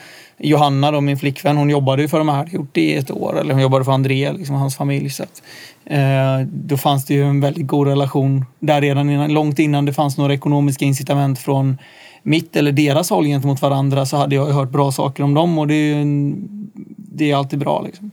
Johanna, 0.43 0.91
då, 0.91 1.01
min 1.01 1.19
flickvän, 1.19 1.57
hon 1.57 1.71
jobbade 1.71 2.03
ju 2.03 2.09
för 2.09 2.19
de 2.19 2.29
här, 2.29 2.37
hade 2.37 2.51
gjort 2.51 2.71
det 2.73 2.81
i 2.81 2.95
ett 2.95 3.11
år. 3.11 3.41
Eller 3.41 3.53
hon 3.55 3.63
jobbade 3.63 3.85
för 3.85 3.93
André, 3.93 4.33
liksom, 4.33 4.57
hans 4.57 4.77
familj. 4.77 5.11
Så 5.11 5.23
att, 5.23 5.43
eh, 5.85 6.41
då 6.47 6.77
fanns 6.77 7.05
det 7.05 7.15
ju 7.15 7.25
en 7.25 7.41
väldigt 7.41 7.67
god 7.67 7.89
relation 7.89 8.45
där 8.59 8.81
redan 8.81 9.11
innan, 9.11 9.33
långt 9.33 9.59
innan 9.59 9.85
det 9.85 9.93
fanns 9.93 10.19
några 10.19 10.35
ekonomiska 10.35 10.85
incitament 10.85 11.39
från 11.39 11.79
mitt 12.23 12.57
eller 12.57 12.73
deras 12.73 13.11
håll 13.11 13.25
gentemot 13.25 13.63
varandra 13.63 14.07
så 14.07 14.17
hade 14.17 14.35
jag 14.35 14.49
ju 14.49 14.53
hört 14.53 14.71
bra 14.71 14.93
saker 14.93 15.23
om 15.23 15.35
dem 15.35 15.59
och 15.59 15.69
det 15.69 15.75
är 15.75 15.95
ju 15.95 16.03
en, 16.03 16.49
det 16.97 17.31
är 17.31 17.37
alltid 17.37 17.59
bra. 17.59 17.83
Liksom. 17.83 18.11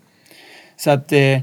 Så 0.77 0.91
att 0.91 1.11
eh, 1.11 1.39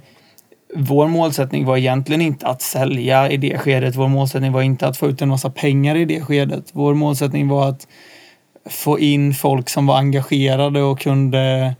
vår 0.74 1.08
målsättning 1.08 1.64
var 1.64 1.76
egentligen 1.76 2.20
inte 2.20 2.46
att 2.46 2.62
sälja 2.62 3.30
i 3.30 3.36
det 3.36 3.58
skedet. 3.58 3.96
Vår 3.96 4.08
målsättning 4.08 4.52
var 4.52 4.62
inte 4.62 4.86
att 4.86 4.96
få 4.96 5.08
ut 5.08 5.22
en 5.22 5.28
massa 5.28 5.50
pengar 5.50 5.96
i 5.96 6.04
det 6.04 6.20
skedet. 6.20 6.64
Vår 6.72 6.94
målsättning 6.94 7.48
var 7.48 7.68
att 7.68 7.86
få 8.70 8.99
in 8.99 9.35
folk 9.35 9.68
som 9.68 9.87
var 9.87 9.96
engagerade 9.96 10.82
och 10.82 11.00
kunde, 11.00 11.75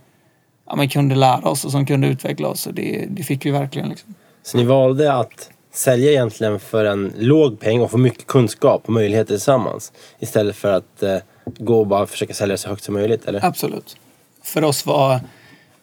ja, 0.65 0.75
men 0.75 0.89
kunde 0.89 1.15
lära 1.15 1.49
oss 1.49 1.65
och 1.65 1.71
som 1.71 1.85
kunde 1.85 2.07
utveckla 2.07 2.47
oss. 2.47 2.67
Och 2.67 2.73
det, 2.73 3.05
det 3.09 3.23
fick 3.23 3.45
vi 3.45 3.51
verkligen. 3.51 3.89
Liksom. 3.89 4.13
Så 4.43 4.57
ni 4.57 4.63
valde 4.63 5.13
att 5.13 5.49
sälja 5.73 6.11
egentligen 6.11 6.59
för 6.59 6.85
en 6.85 7.13
låg 7.17 7.59
peng 7.59 7.81
och 7.81 7.91
få 7.91 7.97
mycket 7.97 8.27
kunskap 8.27 8.83
och 8.85 8.93
möjligheter 8.93 9.33
tillsammans. 9.33 9.91
Istället 10.19 10.55
för 10.55 10.73
att 10.73 11.03
eh, 11.03 11.17
gå 11.57 11.79
och 11.79 11.87
bara 11.87 12.07
försöka 12.07 12.33
sälja 12.33 12.57
så 12.57 12.69
högt 12.69 12.83
som 12.83 12.93
möjligt, 12.93 13.25
eller? 13.25 13.45
Absolut. 13.45 13.97
För 14.43 14.63
oss 14.63 14.85
var 14.85 15.19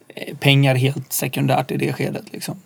eh, 0.08 0.37
pengar 0.37 0.75
helt 0.75 1.12
sekundärt 1.12 1.70
i 1.70 1.76
det 1.76 1.92
skedet. 1.92 2.32
Liksom. 2.32 2.62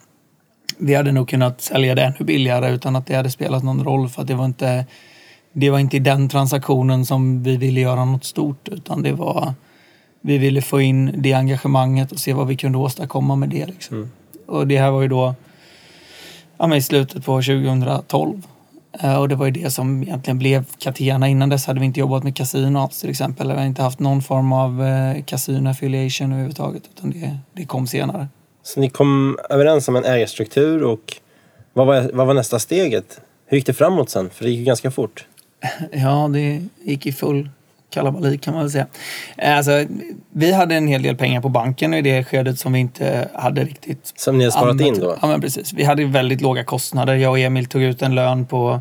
Vi 0.78 0.95
hade 0.95 1.12
nog 1.12 1.28
kunnat 1.28 1.61
sälja 1.61 1.95
det 1.95 2.02
ännu 2.02 2.25
billigare 2.25 2.71
utan 2.71 2.97
att 2.97 3.07
det 3.07 3.14
hade 3.14 3.30
spelat 3.30 3.64
någon 3.64 3.85
roll 3.85 4.09
för 4.09 4.23
att 4.23 4.28
det 4.28 4.35
var 4.35 4.45
inte 4.45 4.85
det 5.52 5.71
var 5.71 5.78
inte 5.78 5.97
i 5.97 6.00
den 6.00 6.28
transaktionen 6.28 7.07
som 7.07 7.43
vi 7.43 7.57
ville 7.57 7.81
göra 7.81 8.05
något 8.05 8.25
stort 8.25 8.69
utan 8.69 9.02
det 9.02 9.12
var 9.12 9.55
vi 10.21 10.38
ville 10.38 10.62
få 10.62 10.81
in 10.81 11.23
det 11.23 11.33
engagemanget 11.33 12.12
och 12.12 12.19
se 12.19 12.33
vad 12.33 12.47
vi 12.47 12.57
kunde 12.57 12.78
åstadkomma 12.78 13.37
med 13.37 13.49
det. 13.49 13.67
Liksom. 13.67 14.11
Och 14.47 14.67
det 14.67 14.78
här 14.78 14.90
var 14.90 15.02
ju 15.02 15.09
då 15.09 15.35
ja, 16.59 16.76
i 16.76 16.83
slutet 16.83 17.25
på 17.25 17.43
2012. 17.43 18.43
Eh, 19.02 19.21
Och 19.21 19.28
det 19.28 19.35
var 19.35 19.47
ju 19.47 19.52
det 19.52 19.71
som 19.71 20.02
egentligen 20.02 20.38
blev 20.38 20.64
Catena. 20.78 21.28
Innan 21.28 21.49
dess 21.49 21.67
hade 21.67 21.81
vi 21.81 21.87
inte 21.87 22.00
jobbat 22.00 22.25
med 22.25 22.37
kasino 22.37 22.78
alls 22.78 23.00
till 23.00 23.11
exempel. 23.11 23.50
Eller 23.50 23.64
inte 23.64 23.83
haft 23.83 23.99
någon 23.99 24.23
form 24.23 24.52
av 24.52 24.83
eh, 24.83 25.25
casino 25.25 25.71
affiliation 25.71 26.33
överhuvudtaget. 26.33 26.83
Utan 26.97 27.11
det, 27.11 27.38
det 27.52 27.64
kom 27.64 27.87
senare. 27.87 28.28
Så 28.62 28.81
ni 28.81 28.90
kom 28.90 29.38
överens 29.50 29.88
om 29.88 29.97
en 29.97 30.05
ägarstruktur 30.05 30.85
och 30.85 31.17
vad 31.73 31.87
var, 31.87 32.11
vad 32.14 32.26
var 32.26 32.35
nästa 32.35 32.59
steget? 32.59 33.21
Hur 33.47 33.57
gick 33.57 33.67
det 33.67 33.75
framåt 33.75 34.11
sen? 34.11 34.31
För 34.31 34.45
det 34.45 34.50
gick 34.50 34.59
ju 34.59 34.64
ganska 34.64 34.90
fort. 34.90 35.26
Ja, 35.92 36.30
det 36.32 36.62
gick 36.84 37.06
i 37.06 37.12
full 37.12 37.48
kalabalik 37.90 38.40
kan 38.42 38.54
man 38.54 38.62
väl 38.62 38.70
säga. 38.70 38.86
Eh, 39.38 39.56
Alltså, 39.56 39.84
vi 40.32 40.52
hade 40.52 40.74
en 40.74 40.88
hel 40.88 41.02
del 41.02 41.16
pengar 41.16 41.40
på 41.40 41.48
banken 41.48 41.94
i 41.94 42.02
det 42.02 42.24
skedet 42.24 42.58
som 42.58 42.72
vi 42.72 42.78
inte 42.78 43.28
hade 43.34 43.64
riktigt 43.64 44.12
Som 44.16 44.38
ni 44.38 44.44
har 44.44 44.50
sparat 44.50 44.70
använt. 44.70 44.96
in 44.96 45.00
då? 45.02 45.16
Ja, 45.22 45.28
men 45.28 45.40
precis. 45.40 45.72
Vi 45.72 45.84
hade 45.84 46.04
väldigt 46.04 46.40
låga 46.40 46.64
kostnader. 46.64 47.14
Jag 47.14 47.30
och 47.30 47.38
Emil 47.38 47.66
tog 47.66 47.82
ut 47.82 48.02
en 48.02 48.14
lön 48.14 48.46
på 48.46 48.80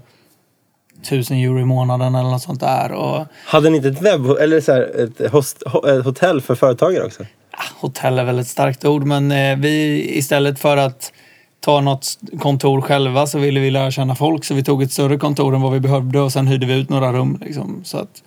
1000 1.02 1.38
euro 1.38 1.60
i 1.60 1.66
månaden 1.66 2.16
eller 2.16 2.30
något 2.30 2.42
sånt 2.42 2.60
där. 2.60 2.92
Och 2.92 3.26
Hade 3.46 3.70
ni 3.70 3.76
inte 3.78 3.90
ett 3.90 4.02
webb 4.02 4.26
eller 4.30 4.62
så 4.62 4.74
här, 4.74 5.04
ett, 5.04 5.32
host, 5.32 5.64
ho- 5.66 6.00
ett 6.00 6.06
hotell 6.06 6.42
för 6.42 6.56
företagare 6.56 7.04
också? 7.04 7.24
ah, 7.52 7.64
hotell 7.80 8.20
är 8.20 8.24
väl 8.24 8.40
ett 8.40 8.48
starkt 8.48 8.86
ord, 8.86 9.04
men 9.04 9.32
eh, 9.32 9.58
vi 9.58 10.06
istället 10.18 10.60
för 10.60 10.78
att 10.78 11.12
ta 11.60 11.82
något 11.82 12.18
kontor 12.40 12.82
själva 12.82 13.28
så 13.28 13.40
ville 13.40 13.60
vi 13.60 13.72
lära 13.72 13.92
känna 13.92 14.16
folk 14.16 14.46
så 14.46 14.54
vi 14.54 14.64
tog 14.64 14.84
ett 14.84 14.92
större 14.92 15.18
kontor 15.18 15.56
än 15.56 15.62
vad 15.62 15.74
vi 15.74 15.80
behövde 15.80 16.20
och 16.20 16.34
sen 16.34 16.48
hyrde 16.48 16.66
vi 16.66 16.74
ut 16.74 16.90
några 16.90 17.14
rum. 17.14 17.40
Liksom. 17.46 17.82
Så 17.84 17.98
att 17.98 18.24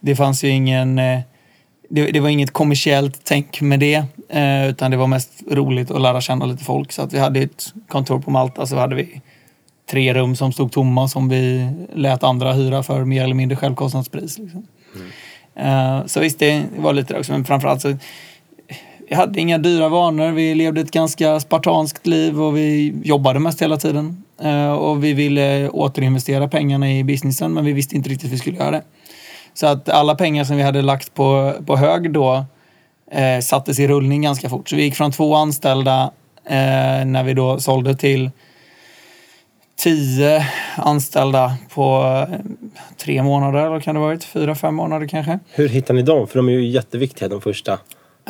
det 0.00 0.16
fanns 0.16 0.44
ju 0.44 0.48
ingen... 0.48 0.98
Eh, 0.98 1.20
det, 1.90 2.10
det 2.10 2.20
var 2.20 2.28
inget 2.28 2.50
kommersiellt 2.50 3.20
tänk 3.24 3.60
med 3.60 3.80
det 3.80 4.04
eh, 4.28 4.68
utan 4.68 4.90
det 4.90 4.96
var 4.96 5.06
mest 5.06 5.42
roligt 5.50 5.90
att 5.90 6.00
lära 6.00 6.20
känna 6.20 6.46
lite 6.46 6.64
folk. 6.64 6.92
Så 6.92 7.02
att 7.02 7.12
vi 7.12 7.18
hade 7.18 7.40
ett 7.40 7.72
kontor 7.88 8.20
på 8.20 8.30
Malta 8.30 8.66
så 8.66 8.76
hade 8.76 8.94
vi 8.94 9.20
tre 9.90 10.14
rum 10.14 10.36
som 10.36 10.52
stod 10.52 10.72
tomma 10.72 11.08
som 11.08 11.28
vi 11.28 11.70
lät 11.94 12.24
andra 12.24 12.52
hyra 12.52 12.82
för 12.82 13.04
mer 13.04 13.24
eller 13.24 13.34
mindre 13.34 13.56
självkostnadspris. 13.56 14.38
Liksom. 14.38 14.66
Eh, 15.54 16.06
så 16.06 16.20
visst, 16.20 16.38
det 16.38 16.64
var 16.76 16.92
lite 16.92 17.14
det 17.14 17.20
också, 17.20 17.32
men 17.32 17.44
framförallt 17.44 17.82
så 17.82 17.96
vi 19.08 19.14
hade 19.14 19.40
inga 19.40 19.58
dyra 19.58 19.88
vanor. 19.88 20.32
Vi 20.32 20.54
levde 20.54 20.80
ett 20.80 20.90
ganska 20.90 21.40
spartanskt 21.40 22.06
liv 22.06 22.42
och 22.42 22.56
vi 22.56 22.94
jobbade 23.04 23.40
mest 23.40 23.62
hela 23.62 23.76
tiden. 23.76 24.24
Eh, 24.42 24.72
och 24.72 25.04
vi 25.04 25.12
ville 25.12 25.68
återinvestera 25.68 26.48
pengarna 26.48 26.92
i 26.92 27.04
businessen 27.04 27.52
men 27.52 27.64
vi 27.64 27.72
visste 27.72 27.96
inte 27.96 28.10
riktigt 28.10 28.26
hur 28.26 28.30
vi 28.30 28.38
skulle 28.38 28.56
göra 28.56 28.70
det. 28.70 28.82
Så 29.54 29.66
att 29.66 29.88
alla 29.88 30.14
pengar 30.14 30.44
som 30.44 30.56
vi 30.56 30.62
hade 30.62 30.82
lagt 30.82 31.14
på, 31.14 31.54
på 31.66 31.76
hög 31.76 32.12
då 32.12 32.44
eh, 33.10 33.40
sattes 33.40 33.78
i 33.78 33.88
rullning 33.88 34.22
ganska 34.22 34.48
fort. 34.48 34.68
Så 34.68 34.76
vi 34.76 34.82
gick 34.82 34.96
från 34.96 35.12
två 35.12 35.34
anställda 35.34 36.10
eh, 36.44 37.04
när 37.06 37.24
vi 37.24 37.34
då 37.34 37.60
sålde 37.60 37.96
till 37.96 38.30
tio 39.76 40.46
anställda 40.76 41.56
på 41.74 42.02
eh, 42.30 42.36
tre 42.96 43.22
månader, 43.22 43.66
eller 43.66 43.80
kan 43.80 43.94
det 43.94 44.00
ha 44.00 44.06
varit? 44.06 44.24
Fyra, 44.24 44.54
fem 44.54 44.74
månader 44.74 45.06
kanske. 45.06 45.38
Hur 45.50 45.68
hittar 45.68 45.94
ni 45.94 46.02
dem? 46.02 46.26
För 46.28 46.38
de 46.38 46.48
är 46.48 46.52
ju 46.52 46.68
jätteviktiga 46.68 47.28
de 47.28 47.40
första. 47.40 47.78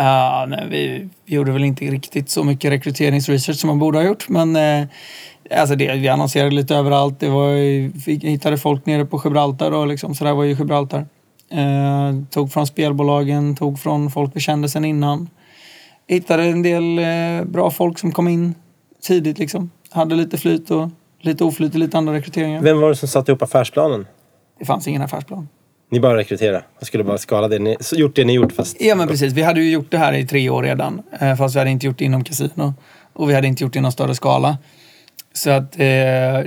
Ja, 0.01 0.47
nej, 0.49 0.67
vi, 0.71 1.09
gjorde 1.27 1.53
väl 1.53 1.65
inte 1.65 1.85
riktigt 1.85 2.31
så 2.31 2.45
mycket 2.45 2.73
rekryteringsresearch 2.73 3.57
som 3.57 3.69
man 3.69 3.79
borde 3.79 3.99
ha 3.99 4.05
gjort. 4.05 4.29
Men 4.29 4.57
eh, 4.57 4.87
alltså 5.51 5.77
det, 5.77 5.95
vi 5.95 6.09
annonserade 6.09 6.51
lite 6.51 6.75
överallt. 6.75 7.21
Det 7.21 7.29
var, 7.29 7.53
vi 8.07 8.19
hittade 8.23 8.59
folk 8.59 8.87
nere 8.87 9.05
på 9.05 9.21
Gibraltar. 9.25 9.73
Och 9.73 9.87
liksom, 9.87 10.15
så 10.15 10.25
där 10.25 10.33
var 10.33 10.45
ju 10.45 10.55
Gibraltar. 10.55 11.07
Eh, 11.51 12.23
tog 12.31 12.53
från 12.53 12.67
spelbolagen, 12.67 13.57
tog 13.57 13.79
från 13.79 14.11
folk 14.11 14.31
vi 14.35 14.41
kände 14.41 14.69
sedan 14.69 14.85
innan. 14.85 15.29
Hittade 16.07 16.43
en 16.45 16.63
del 16.63 16.99
eh, 16.99 17.45
bra 17.45 17.71
folk 17.71 17.99
som 17.99 18.13
kom 18.13 18.29
in 18.29 18.55
tidigt. 19.03 19.39
Liksom. 19.39 19.71
Hade 19.91 20.15
lite 20.15 20.39
flyt 20.39 20.71
och 20.71 20.89
lite 21.21 21.45
oflyt 21.45 21.75
i 21.75 21.79
lite 21.79 21.99
andra 21.99 22.15
rekryteringar. 22.15 22.63
Vem 22.63 22.81
var 22.81 22.89
det 22.89 22.97
som 22.97 23.09
satte 23.09 23.31
ihop 23.31 23.43
affärsplanen? 23.43 24.07
Det 24.59 24.65
fanns 24.65 24.89
ingen 24.89 25.03
affärsplan. 25.03 25.49
Ni 25.91 26.01
bara 26.01 26.17
rekryterade. 26.17 26.63
Jag 26.79 26.87
skulle 26.87 27.05
bara 27.05 27.19
skala 27.19 27.49
det 27.49 27.59
ni, 27.59 27.77
gjort 27.93 28.17
det 28.17 28.25
ni 28.25 28.33
gjort 28.33 28.53
fast... 28.53 28.77
Ja 28.81 28.95
men 28.95 29.09
precis, 29.09 29.33
vi 29.33 29.43
hade 29.43 29.61
ju 29.61 29.71
gjort 29.71 29.91
det 29.91 29.99
här 29.99 30.13
i 30.13 30.27
tre 30.27 30.51
år 30.51 30.63
redan. 30.63 31.03
Eh, 31.21 31.37
fast 31.37 31.55
vi 31.55 31.59
hade 31.59 31.71
inte 31.71 31.87
gjort 31.87 31.99
det 31.99 32.05
inom 32.05 32.25
kasino. 32.25 32.75
Och 33.13 33.31
vi 33.31 33.35
hade 33.35 33.47
inte 33.47 33.65
gjort 33.65 33.73
det 33.73 33.79
i 33.79 33.83
någon 33.83 33.93
större 33.93 34.15
skala. 34.15 34.59
Så 35.33 35.51
att 35.51 35.81
eh, 35.81 35.87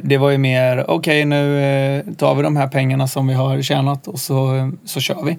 det 0.04 0.18
var 0.20 0.30
ju 0.30 0.38
mer, 0.38 0.90
okej 0.90 1.26
nu 1.26 1.64
eh, 1.64 2.14
tar 2.14 2.36
vi 2.36 2.44
de 2.44 2.56
här 2.56 2.68
pengarna 2.68 3.08
som 3.08 3.28
vi 3.28 3.34
har 3.34 3.62
tjänat 3.62 4.08
och 4.08 4.20
så, 4.20 4.72
så 4.86 5.00
kör 5.00 5.26
vi. 5.26 5.38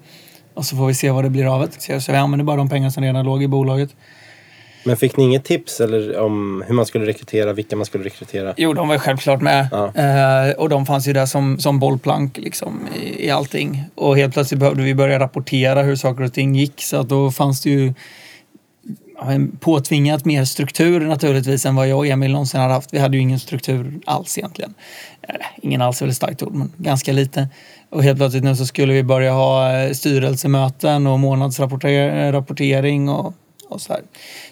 Och 0.55 0.65
så 0.65 0.77
får 0.77 0.87
vi 0.87 0.95
se 0.95 1.11
vad 1.11 1.25
det 1.25 1.31
blir 1.31 1.55
av 1.55 1.61
det. 1.61 1.83
Så, 1.83 2.01
så 2.01 2.13
vi 2.13 2.19
använder 2.19 2.45
bara 2.45 2.57
de 2.57 2.69
pengar 2.69 2.91
som 2.91 3.03
redan 3.03 3.25
låg 3.25 3.43
i 3.43 3.49
bolaget. 3.49 3.91
Men 4.85 4.97
fick 4.97 5.17
ni 5.17 5.25
inget 5.25 5.45
tips 5.45 5.81
eller 5.81 6.19
om 6.19 6.65
hur 6.67 6.75
man 6.75 6.87
skulle 6.87 7.07
rekrytera, 7.07 7.53
vilka 7.53 7.77
man 7.77 7.87
skulle 7.87 8.05
rekrytera? 8.05 8.55
Jo, 8.57 8.73
de 8.73 8.89
var 8.89 8.99
självklart 8.99 9.41
med. 9.41 9.69
Ja. 9.73 9.93
Eh, 9.95 10.53
och 10.53 10.69
de 10.69 10.87
fanns 10.87 11.09
ju 11.09 11.13
där 11.13 11.27
som, 11.27 11.59
som 11.59 11.79
bollplank 11.79 12.39
liksom, 12.39 12.89
i, 13.03 13.27
i 13.27 13.31
allting. 13.31 13.85
Och 13.95 14.17
helt 14.17 14.35
plötsligt 14.35 14.61
behövde 14.61 14.83
vi 14.83 14.95
börja 14.95 15.19
rapportera 15.19 15.83
hur 15.83 15.97
saker 15.97 16.25
och 16.25 16.33
ting 16.33 16.55
gick. 16.55 16.83
Så 16.83 16.97
att 16.97 17.09
då 17.09 17.31
fanns 17.31 17.61
det 17.61 17.71
ju 17.71 17.95
ja, 19.17 19.25
påtvingat 19.61 20.25
mer 20.25 20.45
struktur 20.45 21.01
naturligtvis 21.01 21.67
än 21.67 21.75
vad 21.75 21.89
jag 21.89 21.99
och 21.99 22.07
Emil 22.07 22.33
någonsin 22.33 22.61
hade 22.61 22.75
haft. 22.75 22.95
Vi 22.95 22.99
hade 22.99 23.17
ju 23.17 23.23
ingen 23.23 23.41
struktur 23.41 24.01
alls 24.07 24.39
egentligen. 24.39 24.75
Eller, 25.29 25.47
ingen 25.63 25.83
alls 25.83 26.01
är 26.01 26.07
väl 26.07 26.11
ett 26.11 26.17
starkt 26.17 26.43
ord, 26.43 26.55
men 26.55 26.73
ganska 26.77 27.13
lite. 27.13 27.49
Och 27.91 28.03
helt 28.03 28.19
plötsligt 28.19 28.45
nu 28.45 28.57
så 28.57 28.67
skulle 28.67 28.93
vi 28.93 29.03
börja 29.03 29.33
ha 29.33 29.79
eh, 29.79 29.93
styrelsemöten 29.93 31.07
och 31.07 31.21
månadsrapportering 31.21 33.09
och, 33.09 33.35
och 33.73 33.81
så 33.81 33.93
här. 33.93 34.03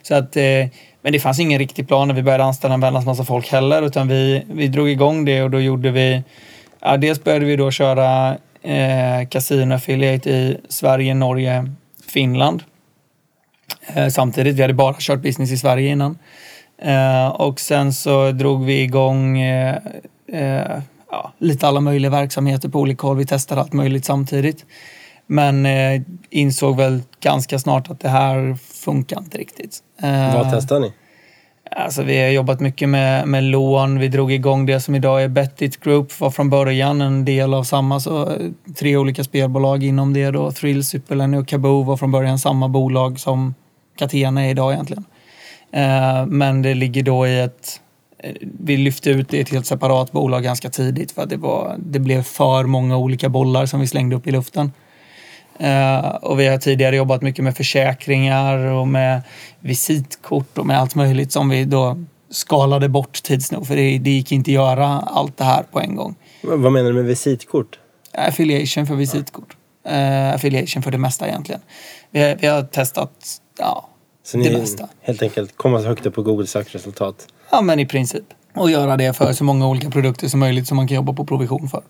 Så 0.03 0.15
att, 0.15 0.37
eh, 0.37 0.67
men 1.03 1.13
det 1.13 1.21
fanns 1.21 1.41
ingen 1.41 1.59
riktig 1.59 1.89
plan 1.89 2.09
när 2.09 2.15
vi 2.15 2.23
började 2.23 2.45
anställa 2.45 2.75
en 2.75 2.81
väldans 2.81 3.07
massa 3.07 3.25
folk 3.25 3.49
heller, 3.49 3.83
utan 3.83 4.09
vi, 4.09 4.45
vi 4.53 4.69
drog 4.69 4.91
igång 4.91 5.25
det 5.25 5.43
och 5.43 5.51
då 5.51 5.61
gjorde 5.61 5.91
vi, 5.91 6.23
ja, 6.81 6.97
dels 6.97 7.25
började 7.25 7.45
vi 7.45 7.57
då 7.57 7.71
köra 7.71 8.37
eh, 8.63 9.29
Casino 9.31 9.75
Affiliate 9.75 10.31
i 10.31 10.57
Sverige, 10.69 11.15
Norge, 11.15 11.75
Finland. 12.13 12.63
Eh, 13.95 14.09
samtidigt, 14.09 14.57
vi 14.57 14.63
hade 14.63 14.75
bara 14.75 14.95
kört 14.99 15.21
business 15.21 15.53
i 15.53 15.57
Sverige 15.57 15.91
innan. 15.91 16.19
Eh, 16.83 17.29
och 17.29 17.61
sen 17.61 17.93
så 17.93 18.33
drog 18.33 18.65
vi 18.65 18.83
igång 18.83 19.41
eh, 19.41 19.77
eh, 20.33 20.81
ja, 21.11 21.33
lite 21.39 21.69
alla 21.69 21.81
möjliga 21.81 22.11
verksamheter 22.11 22.69
på 22.69 22.81
olika 22.81 23.07
håll. 23.07 23.17
Vi 23.17 23.27
testade 23.27 23.61
allt 23.61 23.73
möjligt 23.73 24.05
samtidigt. 24.05 24.65
Men 25.33 25.67
eh, 25.67 26.03
insåg 26.31 26.77
väl 26.77 27.03
ganska 27.21 27.59
snart 27.59 27.91
att 27.91 28.01
det 28.01 28.09
här 28.09 28.57
funkar 28.85 29.19
inte 29.19 29.39
riktigt. 29.39 29.79
Eh, 30.03 30.35
Vad 30.35 30.51
testar 30.53 30.81
ni? 30.81 30.93
Alltså 31.71 32.03
vi 32.03 32.21
har 32.23 32.29
jobbat 32.29 32.61
mycket 32.61 32.89
med, 32.89 33.29
med 33.29 33.45
lån. 33.45 33.99
Vi 33.99 34.09
drog 34.09 34.33
igång 34.33 34.67
det 34.67 34.81
som 34.81 34.95
idag 34.95 35.23
är 35.23 35.29
Bettit 35.29 35.81
Group. 35.81 36.21
Var 36.21 36.31
från 36.31 36.51
början 36.51 37.01
en 37.01 37.25
del 37.25 37.55
av 37.55 37.65
samma, 37.65 38.01
så 38.01 38.23
eh, 38.31 38.37
tre 38.79 38.97
olika 38.97 39.25
spelbolag 39.25 39.85
inom 39.85 40.13
det 40.13 40.31
då. 40.31 40.53
Thrill, 40.53 40.85
Superlenny 40.85 41.37
och 41.37 41.49
Kaboo 41.49 41.83
var 41.83 41.97
från 41.97 42.13
början 42.13 42.39
samma 42.39 42.69
bolag 42.69 43.21
som 43.21 43.55
Catena 43.99 44.45
är 44.47 44.51
idag 44.51 44.73
egentligen. 44.73 45.05
Eh, 45.73 46.27
men 46.27 46.63
det 46.63 46.75
ligger 46.75 47.03
då 47.03 47.27
i 47.27 47.41
ett... 47.41 47.81
eh, 48.19 48.35
Vi 48.43 48.77
lyfte 48.77 49.11
ut 49.11 49.29
det 49.29 49.37
i 49.37 49.41
ett 49.41 49.51
helt 49.51 49.67
separat 49.67 50.13
bolag 50.13 50.43
ganska 50.43 50.71
tidigt 50.71 51.13
för 51.13 51.23
att 51.23 51.31
det, 51.31 51.37
var, 51.37 51.77
det 51.79 51.99
blev 51.99 52.23
för 52.23 52.65
många 52.65 52.97
olika 52.97 53.29
bollar 53.29 53.67
som 53.67 53.81
vi 53.81 53.87
slängde 53.87 54.17
upp 54.17 54.27
i 54.27 54.31
luften. 54.31 54.73
Eh, 55.61 55.99
och 56.09 56.41
vi 56.41 56.47
har 56.49 56.59
tidigare 56.59 56.97
jobbat 56.97 57.23
mycket 57.23 57.45
med 57.45 57.57
försäkringar 57.57 58.57
och 58.59 58.89
med 58.89 59.23
visitkort 59.61 60.59
och 60.59 60.67
med 60.67 60.79
allt 60.81 60.95
möjligt 60.95 61.33
som 61.33 61.49
vi 61.49 61.65
då 61.65 62.05
skalade 62.31 62.89
bort 62.89 63.23
tids 63.23 63.53
nog 63.53 63.67
för 63.67 63.77
det, 63.77 63.99
det 63.99 64.11
gick 64.11 64.33
inte 64.33 64.51
att 64.51 64.55
göra 64.55 64.87
allt 64.87 65.37
det 65.37 65.45
här 65.45 65.63
på 65.63 65.81
en 65.81 65.97
gång. 65.97 66.15
Vad 66.43 66.73
menar 66.73 66.89
du 66.89 66.95
med 66.95 67.05
visitkort? 67.05 67.79
Affiliation 68.15 68.87
för 68.87 68.95
visitkort. 68.95 69.57
Eh, 69.89 70.35
affiliation 70.35 70.83
för 70.83 70.91
det 70.91 70.99
mesta 70.99 71.29
egentligen. 71.29 71.61
Vi, 72.11 72.23
har- 72.23 72.37
vi 72.41 72.47
har 72.47 72.63
testat 72.63 73.11
ja, 73.59 73.89
Så 74.25 74.37
det 74.39 74.59
mesta. 74.59 74.89
helt 75.03 75.23
enkelt 75.23 75.57
komma 75.57 75.79
högt 75.79 76.07
upp 76.07 76.15
på 76.15 76.23
Google 76.23 76.47
sökresultat. 76.47 77.27
Ja, 77.51 77.61
men 77.61 77.79
i 77.81 77.87
princip. 77.87 78.25
Och 78.55 78.71
göra 78.71 78.97
det 78.97 79.13
för 79.17 79.33
så 79.33 79.45
många 79.45 79.69
olika 79.69 79.91
produkter 79.91 80.29
som 80.29 80.41
möjligt 80.41 80.67
som 80.69 80.77
man 80.77 80.89
kan 80.89 80.95
jobba 80.95 81.13
på 81.13 81.25
provision 81.27 81.69
för. 81.69 81.83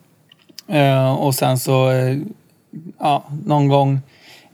Eh, 0.77 1.11
och 1.13 1.35
sen 1.35 1.59
så, 1.59 1.89
ja, 2.99 3.23
någon 3.45 3.67
gång, 3.67 4.01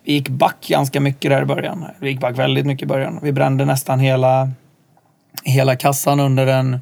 vi 0.03 0.13
gick 0.13 0.29
back 0.29 0.67
ganska 0.67 0.99
mycket 0.99 1.31
där 1.31 1.41
i 1.41 1.45
början. 1.45 1.85
Vi 1.99 2.09
gick 2.09 2.19
back 2.19 2.37
väldigt 2.37 2.65
mycket 2.65 2.83
i 2.83 2.87
början. 2.87 3.19
Vi 3.21 3.31
brände 3.31 3.65
nästan 3.65 3.99
hela, 3.99 4.51
hela 5.43 5.75
kassan 5.75 6.19
under 6.19 6.47
en 6.47 6.79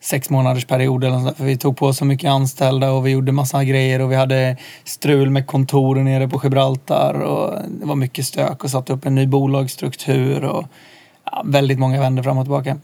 sex 0.00 0.30
månaders 0.30 0.64
period 0.64 1.04
eller 1.04 1.14
något 1.14 1.22
sånt 1.22 1.36
där. 1.36 1.44
För 1.44 1.50
vi 1.50 1.56
tog 1.56 1.76
på 1.76 1.92
så 1.92 2.04
mycket 2.04 2.30
anställda 2.30 2.90
och 2.90 3.06
vi 3.06 3.10
gjorde 3.10 3.32
massa 3.32 3.64
grejer 3.64 4.00
och 4.00 4.12
vi 4.12 4.16
hade 4.16 4.56
strul 4.84 5.30
med 5.30 5.46
kontoren 5.46 6.04
nere 6.04 6.28
på 6.28 6.40
Gibraltar 6.44 7.14
och 7.14 7.58
det 7.80 7.86
var 7.86 7.96
mycket 7.96 8.26
stök 8.26 8.64
och 8.64 8.70
satte 8.70 8.92
upp 8.92 9.06
en 9.06 9.14
ny 9.14 9.26
bolagsstruktur 9.26 10.44
och 10.44 10.64
ja, 11.24 11.42
väldigt 11.44 11.78
många 11.78 12.00
vände 12.00 12.22
fram 12.22 12.38
och 12.38 12.44
tillbaka. 12.44 12.76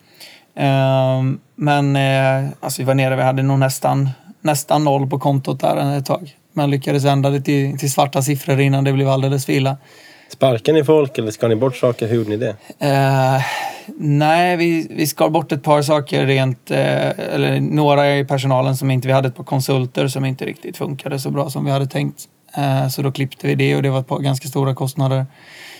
Ehm, 0.55 1.41
men 1.55 1.97
eh, 1.97 2.51
alltså 2.61 2.83
vi 2.83 2.87
var 2.87 2.95
nere, 2.95 3.17
vi 3.17 3.23
hade 3.23 3.43
nog 3.43 3.59
nästan, 3.59 4.11
nästan 4.41 4.85
noll 4.85 5.11
på 5.11 5.19
kontot 5.19 5.61
där 5.61 5.99
ett 5.99 6.07
tag. 6.07 6.37
Men 6.57 6.71
lyckades 6.71 7.05
vända 7.05 7.31
det 7.31 7.41
till, 7.41 7.79
till 7.79 7.93
svarta 7.93 8.23
siffror 8.23 8.61
innan 8.61 8.85
det 8.85 8.93
blev 8.93 9.09
alldeles 9.09 9.47
för 9.47 9.53
illa. 9.53 9.77
Sparkar 10.29 10.73
ni 10.73 10.85
folk 10.85 11.19
eller 11.19 11.31
skar 11.31 11.49
ni 11.49 11.57
bort 11.57 11.77
saker? 11.77 12.09
Hur 12.09 12.17
gjorde 12.17 12.31
ni 12.31 12.37
det? 12.37 12.57
Eh, 12.79 13.43
nej, 13.99 14.57
vi, 14.57 14.87
vi 14.91 15.07
skar 15.07 15.29
bort 15.29 15.53
ett 15.53 15.63
par 15.63 15.83
saker 15.83 16.27
rent, 16.27 16.71
eh, 16.71 17.09
eller 17.35 17.61
några 17.61 18.19
i 18.19 18.25
personalen 18.25 18.77
som 18.77 18.91
inte, 18.91 19.09
vi 19.09 19.15
hade 19.15 19.29
ett 19.29 19.37
par 19.37 19.45
konsulter 19.45 20.09
som 20.09 20.25
inte 20.25 20.45
riktigt 20.45 20.77
funkade 20.77 21.19
så 21.19 21.31
bra 21.31 21.51
som 21.51 21.65
vi 21.65 21.71
hade 21.71 21.87
tänkt. 21.87 22.29
Eh, 22.57 22.89
så 22.89 23.03
då 23.03 23.13
klippte 23.13 23.47
vi 23.47 23.55
det 23.55 23.77
och 23.77 23.83
det 23.83 23.91
var 23.91 24.01
ett 24.01 24.09
par 24.09 24.19
ganska 24.19 24.49
stora 24.49 24.75
kostnader. 24.75 25.27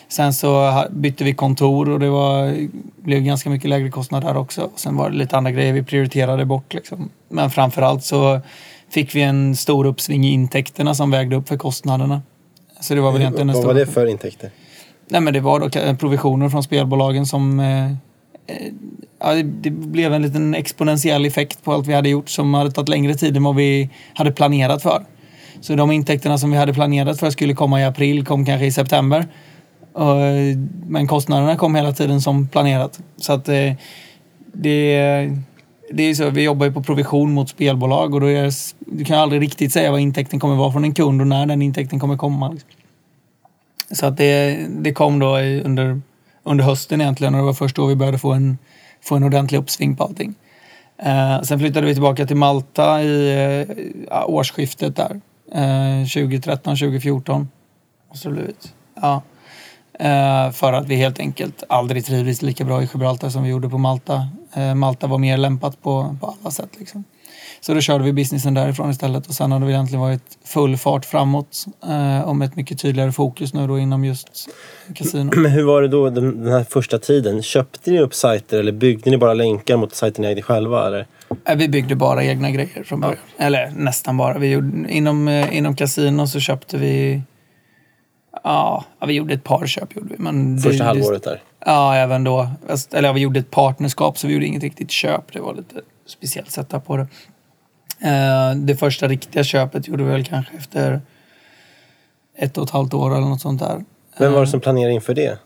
Sen 0.09 0.33
så 0.35 0.85
bytte 0.91 1.25
vi 1.25 1.35
kontor 1.35 1.91
och 1.91 2.01
det 2.01 2.11
var, 2.11 2.55
blev 3.03 3.21
ganska 3.23 3.51
mycket 3.51 3.71
lägre 3.71 3.91
kostnader 3.91 4.29
där 4.29 4.37
också. 4.37 4.71
Sen 4.77 4.97
var 4.97 5.11
det 5.11 5.17
lite 5.17 5.37
andra 5.37 5.51
grejer 5.51 5.73
vi 5.73 5.83
prioriterade 5.83 6.45
bort. 6.45 6.75
Liksom. 6.75 7.11
Men 7.29 7.51
framförallt 7.51 8.05
så 8.05 8.41
fick 8.95 9.15
vi 9.15 9.23
en 9.23 9.57
stor 9.57 9.87
uppsving 9.87 10.25
i 10.25 10.31
intäkterna 10.33 10.95
som 10.95 11.11
vägde 11.11 11.37
upp 11.37 11.49
för 11.49 11.57
kostnaderna. 11.57 12.23
Så 12.81 12.95
det 12.95 13.01
var 13.01 13.13
väl 13.13 13.21
egentligen 13.21 13.47
den 13.47 13.57
Vad 13.57 13.65
var 13.65 13.75
det 13.75 13.87
för 13.87 14.07
intäkter? 14.07 14.51
Nej, 15.09 15.21
men 15.21 15.35
det 15.35 15.41
var 15.41 15.61
då 15.61 15.97
provisioner 15.97 16.49
från 16.49 16.63
spelbolagen 16.63 17.27
som... 17.27 17.61
Eh, 17.61 17.85
eh, 17.87 17.93
ja, 19.21 19.35
det, 19.35 19.43
det 19.43 19.71
blev 19.71 20.15
en 20.15 20.23
liten 20.23 20.55
exponentiell 20.55 21.27
effekt 21.27 21.65
på 21.65 21.73
allt 21.73 21.87
vi 21.87 21.95
hade 21.95 22.09
gjort 22.09 22.29
som 22.29 22.55
hade 22.55 22.71
tagit 22.71 22.89
längre 22.89 23.15
tid 23.15 23.37
än 23.37 23.45
vad 23.45 23.57
vi 23.57 23.91
hade 24.15 24.33
planerat 24.33 24.83
för. 24.83 25.05
Så 25.61 25.75
de 25.75 25.91
intäkterna 25.91 26.39
som 26.39 26.51
vi 26.51 26.57
hade 26.57 26.75
planerat 26.75 27.21
för 27.21 27.31
skulle 27.31 27.55
komma 27.55 27.81
i 27.81 27.85
april 27.85 28.27
kom 28.27 28.45
kanske 28.45 28.67
i 28.67 28.73
september. 28.73 29.27
Eh, 29.99 30.59
men 30.87 31.07
kostnaderna 31.07 31.57
kom 31.57 31.75
hela 31.75 31.93
tiden 31.93 32.21
som 32.21 32.49
planerat. 32.49 33.01
Så 33.17 33.33
att 33.33 33.49
eh, 33.49 33.73
det, 34.53 35.31
det 35.91 36.03
är 36.03 36.15
så, 36.15 36.31
vi 36.31 36.43
jobbar 36.43 36.67
ju 36.67 36.73
på 36.73 36.83
provision 36.83 37.33
mot 37.33 37.49
spelbolag 37.49 38.15
och 38.15 38.21
då 38.21 38.31
är 38.31 38.53
du 38.79 39.05
kan 39.05 39.19
aldrig 39.19 39.43
riktigt 39.43 39.73
säga 39.73 39.91
vad 39.91 40.01
intäkten 40.01 40.41
kommer 40.41 40.57
vara 40.57 40.73
från 40.73 40.85
en 40.85 40.95
kund 40.95 41.21
och 41.21 41.27
när 41.27 41.47
den 41.47 41.63
intäkten 41.63 42.01
kommer 42.01 42.17
komma. 42.17 42.49
Liksom. 42.49 42.71
Så 43.91 44.07
att 44.07 44.17
det, 44.17 44.67
det 44.69 44.93
kom 44.93 45.19
då 45.19 45.39
under, 45.39 46.01
under 46.43 46.65
hösten 46.65 47.01
egentligen 47.01 47.35
och 47.35 47.41
det 47.41 47.47
var 47.47 47.53
först 47.53 47.77
då 47.77 47.87
vi 47.87 47.97
började 47.97 48.19
få 48.19 48.33
en, 48.33 48.59
få 49.03 49.17
en 49.17 49.23
ordentlig 49.23 49.59
uppsving 49.59 49.97
på 49.97 50.05
allting. 50.05 50.35
Eh, 50.99 51.43
sen 51.43 51.59
flyttade 51.59 51.87
vi 51.87 51.93
tillbaka 51.93 52.27
till 52.27 52.37
Malta 52.37 53.03
i 53.03 53.67
eh, 54.11 54.31
årsskiftet 54.31 54.97
där. 54.97 55.21
Eh, 55.53 56.07
2013, 56.07 56.77
2014. 56.77 57.49
Måste 58.09 58.29
det 58.29 58.41
ha. 58.41 58.53
Ja. 58.95 59.23
Eh, 59.99 60.51
för 60.51 60.73
att 60.73 60.89
vi 60.89 60.95
helt 60.95 61.19
enkelt 61.19 61.65
aldrig 61.69 62.05
trivdes 62.05 62.43
lika 62.43 62.65
bra 62.65 62.83
i 62.83 62.89
Gibraltar 62.93 63.29
som 63.29 63.43
vi 63.43 63.49
gjorde 63.49 63.69
på 63.69 63.79
Malta. 63.79 64.29
Eh, 64.55 64.75
Malta 64.75 65.07
var 65.07 65.19
mer 65.19 65.37
lämpat 65.37 65.83
på, 65.83 66.17
på 66.21 66.35
alla 66.41 66.51
sätt. 66.51 66.71
Liksom. 66.79 67.05
Så 67.61 67.75
då 67.75 67.81
körde 67.81 68.05
vi 68.05 68.13
businessen 68.13 68.55
därifrån 68.55 68.91
istället 68.91 69.27
och 69.27 69.35
sen 69.35 69.53
har 69.53 69.61
det 69.61 69.71
egentligen 69.71 70.01
varit 70.01 70.39
full 70.45 70.77
fart 70.77 71.05
framåt 71.05 71.65
eh, 71.89 72.21
och 72.29 72.37
med 72.37 72.49
ett 72.49 72.57
mycket 72.57 72.79
tydligare 72.79 73.13
fokus 73.13 73.55
nu 73.55 73.67
då 73.67 73.79
inom 73.79 74.05
just 74.05 74.49
kasino. 74.95 75.31
Men 75.37 75.53
hur 75.53 75.65
var 75.65 75.83
det 75.83 75.89
då 75.89 76.11
den, 76.11 76.47
här 76.47 76.65
första 76.71 76.99
tiden? 76.99 77.43
Köpte 77.43 77.91
ni 77.91 78.01
upp 78.01 78.15
sajter 78.15 78.59
eller 78.59 78.73
byggde 78.73 79.11
ni 79.11 79.19
bara 79.19 79.35
länkar 79.35 79.77
mot 79.77 79.95
sajten 79.95 80.23
ni 80.23 80.29
ägde 80.29 80.43
själva? 80.43 80.87
Eller? 80.87 81.07
Eh, 81.49 81.57
Vi 81.57 81.69
byggde 81.69 81.95
bara 81.95 82.25
egna 82.25 82.51
grejer 82.51 82.85
från 82.85 83.01
början. 83.01 83.19
Eller 83.39 83.71
nästan 83.77 84.17
bara. 84.17 84.39
Vi 84.39 84.51
gjorde, 84.51 84.93
inom, 84.93 85.29
eh, 85.29 85.57
inom 85.57 85.77
kasino 85.77 86.27
så 86.27 86.41
köpte 86.41 86.77
vi... 86.77 87.23
Ja, 88.43 88.85
vi 89.07 89.13
gjorde 89.13 89.35
ett 89.35 89.45
par 89.45 89.67
köp. 89.67 89.97
Gjorde 89.97 90.09
vi, 90.09 90.23
men 90.23 90.59
Första 90.59 90.85
det- 90.85 90.89
halvåret 90.89 91.23
där? 91.23 91.43
Ja, 91.67 91.95
även 91.97 92.25
då. 92.25 92.49
Eller 92.93 93.09
ja, 93.09 93.13
vi 93.13 93.21
gjorde 93.21 93.41
ett 93.41 93.51
partnerskap 93.51 94.19
så 94.19 94.27
vi 94.27 94.33
gjorde 94.33 94.47
inget 94.47 94.63
riktigt 94.63 94.91
köp. 94.91 95.33
Det 95.33 95.41
var 95.41 95.55
lite 95.55 95.81
speciellt 96.07 96.51
setup 96.51 96.87
på 96.87 96.97
det. 96.97 97.07
Eh, 98.09 98.55
det 98.57 98.77
första 98.77 99.09
riktiga 99.09 99.45
köpet 99.45 99.89
gjorde 99.89 100.05
vi 100.05 100.11
väl 100.11 100.25
kanske 100.25 100.57
efter 100.57 101.01
ett 102.37 102.59
och 102.59 102.65
ett 102.65 102.71
halvt 102.71 102.95
år 102.95 103.11
eller 103.17 103.27
något 103.27 103.41
sånt 103.41 103.61
där. 103.61 103.85
Vem 104.19 104.33
var 104.33 104.41
det 104.41 104.47
som 104.47 104.61
planerade 104.61 104.95
inför 104.95 105.15
det? 105.15 105.39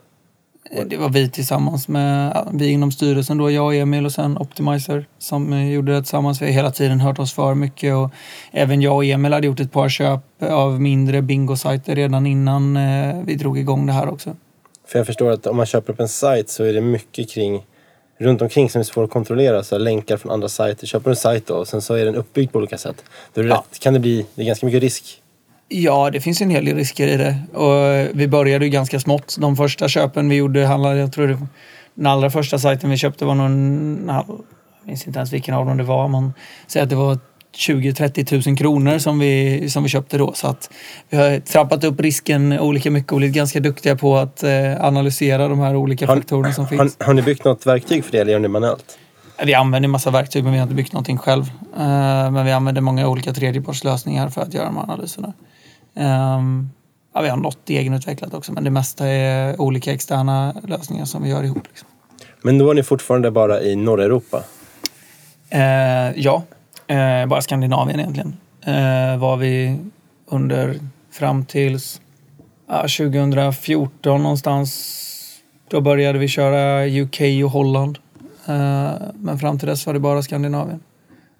Eh, 0.70 0.84
Det 0.86 0.96
var 0.96 1.08
vi 1.08 1.30
tillsammans 1.30 1.88
med, 1.88 2.46
vi 2.52 2.68
inom 2.68 2.92
styrelsen 2.92 3.38
då, 3.38 3.50
jag 3.50 3.64
och 3.66 3.74
Emil 3.74 4.06
och 4.06 4.12
sen 4.12 4.38
Optimizer 4.38 5.06
som 5.18 5.52
eh, 5.52 5.70
gjorde 5.72 5.92
det 5.92 5.98
tillsammans. 6.00 6.42
Vi 6.42 6.46
har 6.46 6.52
hela 6.52 6.70
tiden 6.70 7.00
hört 7.00 7.18
oss 7.18 7.32
för 7.32 7.54
mycket 7.54 7.94
och 7.94 8.10
även 8.52 8.82
jag 8.82 8.96
och 8.96 9.04
Emil 9.04 9.32
hade 9.32 9.46
gjort 9.46 9.60
ett 9.60 9.72
par 9.72 9.88
köp 9.88 10.20
av 10.42 10.80
mindre 10.80 11.22
bingosajter 11.22 11.94
redan 11.94 12.26
innan 12.26 12.76
eh, 12.76 13.22
vi 13.24 13.34
drog 13.34 13.58
igång 13.58 13.86
det 13.86 13.92
här 13.92 14.08
också. 14.08 14.36
För 14.86 14.98
jag 14.98 15.06
förstår 15.06 15.30
att 15.30 15.46
om 15.46 15.56
man 15.56 15.66
köper 15.66 15.92
upp 15.92 16.00
en 16.00 16.08
sajt 16.08 16.48
så 16.50 16.64
är 16.64 16.72
det 16.72 16.80
mycket 16.80 17.30
kring 17.30 17.64
runt 18.20 18.42
omkring 18.42 18.70
som 18.70 18.78
är 18.80 18.84
svårt 18.84 19.04
att 19.04 19.10
kontrollera. 19.10 19.62
Så 19.62 19.78
länkar 19.78 20.16
från 20.16 20.32
andra 20.32 20.48
sajter. 20.48 20.86
Köper 20.86 21.04
du 21.04 21.10
en 21.10 21.16
sajt 21.16 21.46
då 21.46 21.54
och 21.54 21.68
sen 21.68 21.82
så 21.82 21.94
är 21.94 22.04
den 22.04 22.14
uppbyggd 22.14 22.52
på 22.52 22.58
olika 22.58 22.78
sätt. 22.78 23.04
Då 23.34 23.40
är 23.40 23.44
Ja. 23.44 23.54
rätt, 23.54 23.78
kan 23.78 23.94
det 23.94 24.00
bli 24.00 24.26
det 24.34 24.42
är 24.42 24.46
ganska 24.46 24.66
mycket 24.66 24.82
risk. 24.82 25.22
Ja, 25.68 26.10
det 26.10 26.20
finns 26.20 26.40
en 26.40 26.50
hel 26.50 26.64
del 26.64 26.76
risker 26.76 27.06
i 27.06 27.16
det. 27.16 27.58
Och 27.58 28.10
vi 28.18 28.28
började 28.28 28.64
ju 28.64 28.70
ganska 28.70 29.00
smått. 29.00 29.36
De 29.38 29.56
första 29.56 29.88
köpen 29.88 30.28
vi 30.28 30.36
gjorde 30.36 30.66
handlade, 30.66 30.98
jag 30.98 31.12
tror 31.12 31.28
det, 31.28 31.38
den 31.94 32.06
allra 32.06 32.30
första 32.30 32.58
sajten 32.58 32.90
vi 32.90 32.96
köpte 32.96 33.24
var 33.24 33.34
någon, 33.34 34.04
jag 34.06 34.24
minns 34.84 35.06
inte 35.06 35.18
ens 35.18 35.32
vilken 35.32 35.54
av 35.54 35.66
dem 35.66 35.76
det 35.76 35.84
var, 35.84 36.08
men 36.08 36.34
säg 36.66 36.82
att 36.82 36.90
det 36.90 36.96
var 36.96 37.18
20-30 37.56 38.48
000 38.48 38.56
kronor 38.56 38.98
som 38.98 39.18
vi, 39.18 39.70
som 39.70 39.82
vi 39.82 39.88
köpte 39.88 40.18
då. 40.18 40.32
Så 40.32 40.46
att 40.46 40.70
vi 41.08 41.16
har 41.16 41.40
trappat 41.40 41.84
upp 41.84 42.00
risken 42.00 42.60
olika 42.60 42.90
mycket 42.90 43.12
och 43.12 43.18
blivit 43.18 43.36
ganska 43.36 43.60
duktiga 43.60 43.96
på 43.96 44.16
att 44.16 44.42
eh, 44.42 44.84
analysera 44.84 45.48
de 45.48 45.58
här 45.58 45.76
olika 45.76 46.06
Har, 46.06 46.16
faktorerna 46.16 46.52
som 46.54 46.64
har, 46.64 46.78
finns. 46.78 46.96
har 47.00 47.14
ni 47.14 47.22
byggt 47.22 47.44
något 47.44 47.66
verktyg 47.66 48.04
för 48.04 48.12
det 48.12 48.18
eller 48.18 48.32
gör 48.32 48.38
ni 48.38 48.48
manuellt? 48.48 48.98
Vi 49.44 49.54
använder 49.54 49.88
massa 49.88 50.10
verktyg 50.10 50.44
men 50.44 50.52
vi 50.52 50.58
har 50.58 50.62
inte 50.62 50.74
byggt 50.74 50.92
någonting 50.92 51.18
själv. 51.18 51.44
Eh, 51.76 52.30
men 52.30 52.44
vi 52.44 52.52
använder 52.52 52.80
många 52.82 53.08
olika 53.08 53.32
tredjepartslösningar 53.32 54.28
för 54.28 54.40
att 54.40 54.54
göra 54.54 54.64
de 54.64 54.76
här 54.76 54.82
analyserna. 54.82 55.32
Ehm, 55.98 56.70
ja, 57.14 57.20
vi 57.20 57.28
har 57.28 57.36
något 57.36 57.70
egenutvecklat 57.70 58.34
också 58.34 58.52
men 58.52 58.64
det 58.64 58.70
mesta 58.70 59.06
är 59.06 59.60
olika 59.60 59.92
externa 59.92 60.54
lösningar 60.64 61.04
som 61.04 61.22
vi 61.22 61.28
gör 61.28 61.44
ihop. 61.44 61.66
Liksom. 61.68 61.88
Men 62.42 62.58
då 62.58 62.70
är 62.70 62.74
ni 62.74 62.82
fortfarande 62.82 63.30
bara 63.30 63.62
i 63.62 63.76
norra 63.76 64.04
Europa? 64.04 64.42
Eh, 65.50 66.20
ja, 66.20 66.42
eh, 66.86 67.26
bara 67.26 67.42
Skandinavien 67.42 68.00
egentligen. 68.00 68.36
Eh, 68.62 69.18
var 69.18 69.36
vi 69.36 69.78
under 70.26 70.78
fram 71.10 71.44
tills 71.44 72.00
ja, 72.68 72.80
2014 72.82 74.22
någonstans. 74.22 74.94
Då 75.68 75.80
började 75.80 76.18
vi 76.18 76.28
köra 76.28 76.86
UK 76.86 77.20
och 77.44 77.50
Holland. 77.50 77.98
Men 79.14 79.38
fram 79.38 79.58
till 79.58 79.68
dess 79.68 79.86
var 79.86 79.94
det 79.94 80.00
bara 80.00 80.22
Skandinavien. 80.22 80.80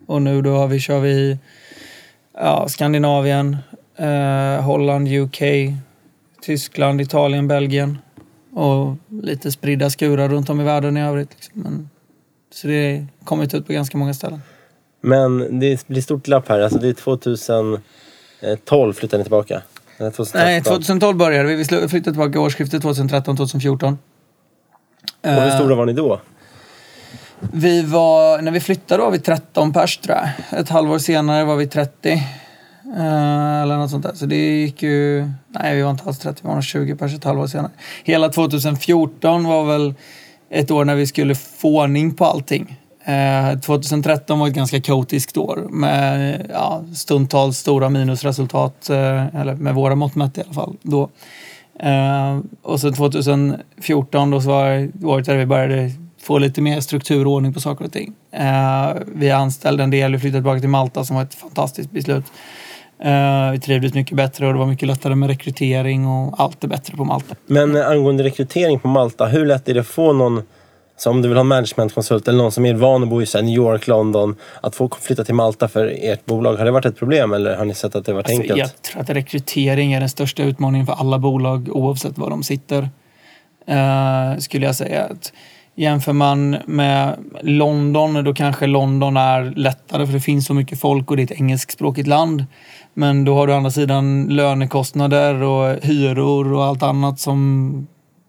Och 0.06 0.22
nu 0.22 0.42
då 0.42 0.56
har 0.56 0.66
vi, 0.66 0.80
kör 0.80 1.00
vi 1.00 1.38
ja, 2.34 2.68
Skandinavien, 2.68 3.56
eh, 3.98 4.62
Holland, 4.62 5.08
UK, 5.08 5.42
Tyskland, 6.42 7.00
Italien, 7.00 7.48
Belgien 7.48 7.98
och 8.54 8.96
lite 9.22 9.52
spridda 9.52 9.90
skurar 9.90 10.28
runt 10.28 10.50
om 10.50 10.61
i 10.61 10.64
världen 10.64 10.96
i 10.96 11.02
övrigt. 11.02 11.30
Liksom. 11.34 11.62
Men, 11.62 11.90
så 12.54 12.66
det 12.66 12.96
har 12.96 13.06
kommit 13.24 13.54
ut 13.54 13.66
på 13.66 13.72
ganska 13.72 13.98
många 13.98 14.14
ställen. 14.14 14.42
Men 15.00 15.61
det 15.61 15.87
blir 15.87 16.02
stort 16.02 16.24
glapp 16.24 16.48
här. 16.48 16.61
Alltså 16.61 16.78
det 16.78 16.88
är 16.88 16.92
2012 16.92 18.92
flyttade 18.92 19.18
ni 19.18 19.24
tillbaka. 19.24 19.62
Eller 19.98 20.11
2013. 20.11 20.46
Nej, 20.46 20.62
2012 20.62 21.16
började 21.16 21.48
vi. 21.48 21.54
Vi 21.54 21.64
flyttade 21.64 22.02
tillbaka 22.02 22.40
årsskiftet 22.40 22.82
2013-2014. 22.82 23.96
Och 25.20 25.30
hur 25.30 25.50
stora 25.50 25.74
var 25.74 25.87
ni 25.87 25.92
då? 25.92 26.20
Vi 27.40 27.82
var, 27.82 28.42
när 28.42 28.52
vi 28.52 28.61
flyttade 28.61 29.02
var 29.02 29.11
vi 29.11 29.18
13 29.18 29.72
pers 29.72 29.98
tror 29.98 30.16
jag. 30.16 30.61
Ett 30.61 30.68
halvår 30.68 30.98
senare 30.98 31.44
var 31.44 31.56
vi 31.56 31.66
30. 31.66 32.22
Eh, 32.96 33.62
eller 33.62 33.77
något 33.77 33.90
sånt 33.90 34.03
där. 34.03 34.14
Så 34.14 34.27
det 34.27 34.61
gick 34.61 34.83
ju... 34.83 35.31
Nej, 35.48 35.77
vi 35.77 35.83
var 35.83 35.90
inte 35.90 36.05
alls 36.05 36.18
30. 36.18 36.40
Vi 36.42 36.48
var 36.48 36.55
nog 36.55 36.64
20 36.64 36.96
pers 36.96 37.14
ett 37.14 37.24
halvår 37.24 37.46
senare. 37.46 37.70
Hela 38.05 38.29
2014 38.29 39.44
var 39.44 39.64
väl 39.64 39.94
ett 40.51 40.70
år 40.70 40.85
när 40.85 40.94
vi 40.94 41.07
skulle 41.07 41.35
få 41.35 41.81
ordning 41.81 42.14
på 42.14 42.24
allting. 42.24 42.79
Eh, 43.05 43.59
2013 43.59 44.38
var 44.38 44.48
ett 44.48 44.55
ganska 44.55 44.81
kaotiskt 44.81 45.37
år 45.37 45.66
med 45.70 46.46
ja, 46.53 46.85
stundtals 46.94 47.59
stora 47.59 47.88
minusresultat, 47.88 48.90
eh, 48.90 49.37
eller 49.37 49.55
med 49.55 49.74
våra 49.74 49.94
mått 49.94 50.14
mätt 50.14 50.38
i 50.38 50.40
alla 50.40 50.53
fall. 50.53 50.77
Då. 50.83 51.11
Eh, 51.81 52.38
och 52.62 52.81
sen 52.81 52.94
2014 52.94 54.31
då 54.31 54.40
så 54.40 54.48
var 54.48 54.90
året 55.05 55.27
där 55.27 55.37
vi 55.37 55.46
började 55.46 55.92
få 56.22 56.38
lite 56.38 56.61
mer 56.61 56.81
struktur 56.81 57.27
och 57.27 57.33
ordning 57.33 57.55
på 57.55 57.61
saker 57.61 57.85
och 57.85 57.92
ting. 57.92 58.12
Eh, 58.33 58.92
vi 59.14 59.31
anställde 59.31 59.83
en 59.83 59.90
del, 59.90 60.12
vi 60.12 60.18
flyttade 60.18 60.38
tillbaka 60.38 60.61
till 60.61 60.68
Malta 60.68 61.05
som 61.05 61.16
var 61.16 61.22
ett 61.22 61.35
fantastiskt 61.35 61.90
beslut. 61.90 62.24
Eh, 63.00 63.50
vi 63.50 63.61
trivdes 63.61 63.94
mycket 63.94 64.16
bättre 64.16 64.46
och 64.46 64.52
det 64.52 64.58
var 64.58 64.66
mycket 64.66 64.88
lättare 64.88 65.14
med 65.14 65.28
rekrytering 65.28 66.06
och 66.06 66.40
allt 66.40 66.64
är 66.64 66.68
bättre 66.68 66.96
på 66.96 67.04
Malta. 67.04 67.34
Men 67.46 67.76
eh, 67.76 67.88
angående 67.88 68.24
rekrytering 68.24 68.78
på 68.78 68.88
Malta, 68.88 69.26
hur 69.26 69.46
lätt 69.46 69.68
är 69.68 69.74
det 69.74 69.80
att 69.80 69.87
få 69.87 70.12
någon, 70.12 70.42
så 70.96 71.11
om 71.11 71.22
du 71.22 71.28
vill 71.28 71.37
ha 71.37 71.40
en 71.40 71.46
managementkonsult 71.46 72.28
eller 72.28 72.38
någon 72.38 72.52
som 72.52 72.66
är 72.66 72.74
van 72.74 73.02
att 73.02 73.08
bo 73.08 73.22
i 73.22 73.26
här 73.34 73.42
New 73.42 73.54
York, 73.54 73.87
London, 73.87 74.37
att 74.61 74.74
få 74.74 74.90
flytta 75.00 75.24
till 75.24 75.34
Malta 75.34 75.68
för 75.68 75.94
ert 76.02 76.24
bolag? 76.24 76.56
Har 76.56 76.64
det 76.64 76.70
varit 76.70 76.87
ett 76.87 76.98
problem 76.98 77.32
eller 77.32 77.56
har 77.56 77.64
ni 77.64 77.74
sett 77.74 77.94
att 77.94 78.04
det 78.04 78.12
varit 78.12 78.26
Alltså, 78.26 78.42
enkelt? 78.42 78.58
jag 78.58 78.82
tror 78.82 79.02
att 79.02 79.11
rekrytering 79.11 79.92
är 79.92 80.00
den 80.00 80.08
största 80.08 80.42
utmaningen 80.42 80.87
för 80.87 80.92
alla 80.92 81.18
bolag 81.18 81.68
oavsett 81.72 82.18
var 82.18 82.30
de 82.30 82.42
sitter. 82.42 82.88
Eh, 83.66 84.38
skulle 84.38 84.66
jag 84.66 84.74
säga. 84.74 85.04
Att 85.04 85.32
jämför 85.78 86.12
man 86.12 86.56
med 86.66 87.16
London, 87.42 88.24
då 88.24 88.34
kanske 88.34 88.66
London 88.66 89.16
är 89.16 89.52
lättare 89.56 90.06
för 90.06 90.12
det 90.12 90.20
finns 90.20 90.46
så 90.46 90.54
mycket 90.54 90.80
folk 90.80 91.11
och 91.11 91.16
det 91.16 91.22
är 91.22 91.24
ett 91.24 91.40
engelskspråkigt 91.40 92.08
land. 92.08 92.44
Men 92.98 93.24
då 93.24 93.34
har 93.34 93.46
du 93.46 93.52
å 93.52 93.56
andra 93.56 93.70
sidan 93.70 94.26
lönekostnader 94.26 95.42
och 95.42 95.76
hyror 95.82 96.52
och 96.52 96.64
allt 96.64 96.82
annat 96.82 97.20
som 97.20 97.87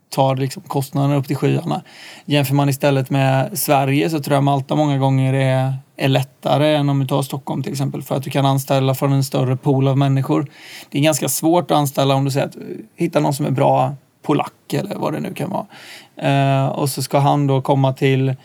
tar 0.10 0.36
liksom 0.36 0.64
kostnaderna 0.64 1.16
upp 1.16 1.28
till 1.28 1.36
skyarna. 1.36 1.82
Jämför 2.26 2.56
man 2.56 2.70
istället 2.70 3.10
med 3.10 3.60
Sverige 3.60 4.10
så 4.10 4.20
tror 4.20 4.34
jag 4.36 4.44
Malta 4.44 4.76
många 4.76 4.98
gånger 4.98 5.34
är, 5.34 5.74
är 5.98 6.08
lättare 6.08 6.76
än 6.76 6.90
om 6.90 7.00
du 7.00 7.08
tar 7.08 7.22
Stockholm 7.22 7.64
till 7.64 7.72
exempel. 7.72 8.02
För 8.02 8.16
att 8.16 8.24
du 8.24 8.30
kan 8.30 8.46
anställa 8.46 8.96
från 8.96 9.14
en 9.14 9.24
större 9.24 9.58
pool 9.58 9.88
av 9.88 9.98
människor. 9.98 10.48
Det 10.90 10.98
är 10.98 11.02
ganska 11.02 11.30
svårt 11.30 11.72
att 11.72 11.78
anställa 11.78 12.16
om 12.16 12.26
du 12.26 12.32
säger 12.32 12.48
att 12.48 12.56
eh, 12.56 12.62
hitta 12.96 13.20
någon 13.20 13.34
som 13.34 13.46
är 13.46 13.52
bra 13.52 13.96
polack 14.22 14.74
eller 14.74 14.96
vad 14.96 15.14
det 15.14 15.20
nu 15.20 15.34
kan 15.34 15.50
vara. 15.50 15.66
Eh, 16.16 16.68
och 16.68 16.90
så 16.90 17.04
ska 17.04 17.20
han 17.20 17.48
då 17.48 17.62
komma 17.62 17.94
till, 17.94 18.36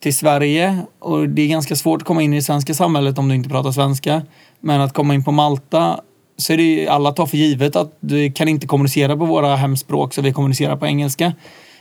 till 0.00 0.14
Sverige 0.14 0.78
och 0.98 1.28
det 1.28 1.42
är 1.42 1.48
ganska 1.48 1.76
svårt 1.76 2.02
att 2.02 2.06
komma 2.06 2.22
in 2.22 2.32
i 2.32 2.36
det 2.36 2.42
svenska 2.42 2.74
samhället 2.74 3.18
om 3.18 3.28
du 3.28 3.34
inte 3.34 3.48
pratar 3.48 3.72
svenska. 3.72 4.22
Men 4.66 4.80
att 4.80 4.92
komma 4.92 5.14
in 5.14 5.24
på 5.24 5.32
Malta 5.32 6.00
så 6.36 6.52
är 6.52 6.56
det 6.56 6.88
alla 6.88 7.12
tar 7.12 7.26
för 7.26 7.36
givet 7.36 7.76
att 7.76 7.96
du 8.00 8.32
kan 8.32 8.48
inte 8.48 8.66
kommunicera 8.66 9.16
på 9.16 9.24
våra 9.24 9.56
hemspråk 9.56 10.14
så 10.14 10.22
vi 10.22 10.32
kommunicerar 10.32 10.76
på 10.76 10.86
engelska. 10.86 11.32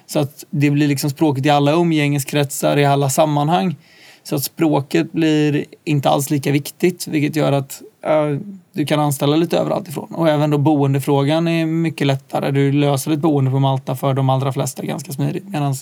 Så 0.08 0.19
att 0.19 0.43
det 0.50 0.69
blir 0.69 0.88
liksom 0.88 1.10
språket 1.10 1.45
i 1.45 1.50
alla 1.50 1.71
umgängeskretsar, 1.71 2.78
i 2.78 2.86
alla 2.86 3.10
sammanhang. 3.10 3.76
Så 4.24 4.36
att 4.36 4.43
språket 4.43 5.12
blir 5.12 5.65
inte 5.84 6.10
alls 6.10 6.30
lika 6.30 6.52
viktigt, 6.52 7.08
vilket 7.08 7.36
gör 7.36 7.52
att 7.52 7.82
ja, 8.04 8.26
du 8.71 8.86
kan 8.86 9.00
anställa 9.00 9.36
lite 9.36 9.58
överallt 9.58 9.88
ifrån. 9.88 10.15
Och 10.15 10.30
även 10.30 10.50
då 10.50 10.58
boendefrågan 10.58 11.48
är 11.48 11.65
mycket 11.65 12.08
lättare. 12.08 12.52
Du 12.52 12.71
löser 12.71 13.12
ett 13.12 13.19
boende 13.19 13.52
på 13.52 13.60
Malta 13.60 13.95
för 13.95 14.13
de 14.13 14.30
allra 14.30 14.54
flesta 14.54 14.84
ganska 14.84 15.12
smidigt. 15.12 15.48
Medan 15.48 15.76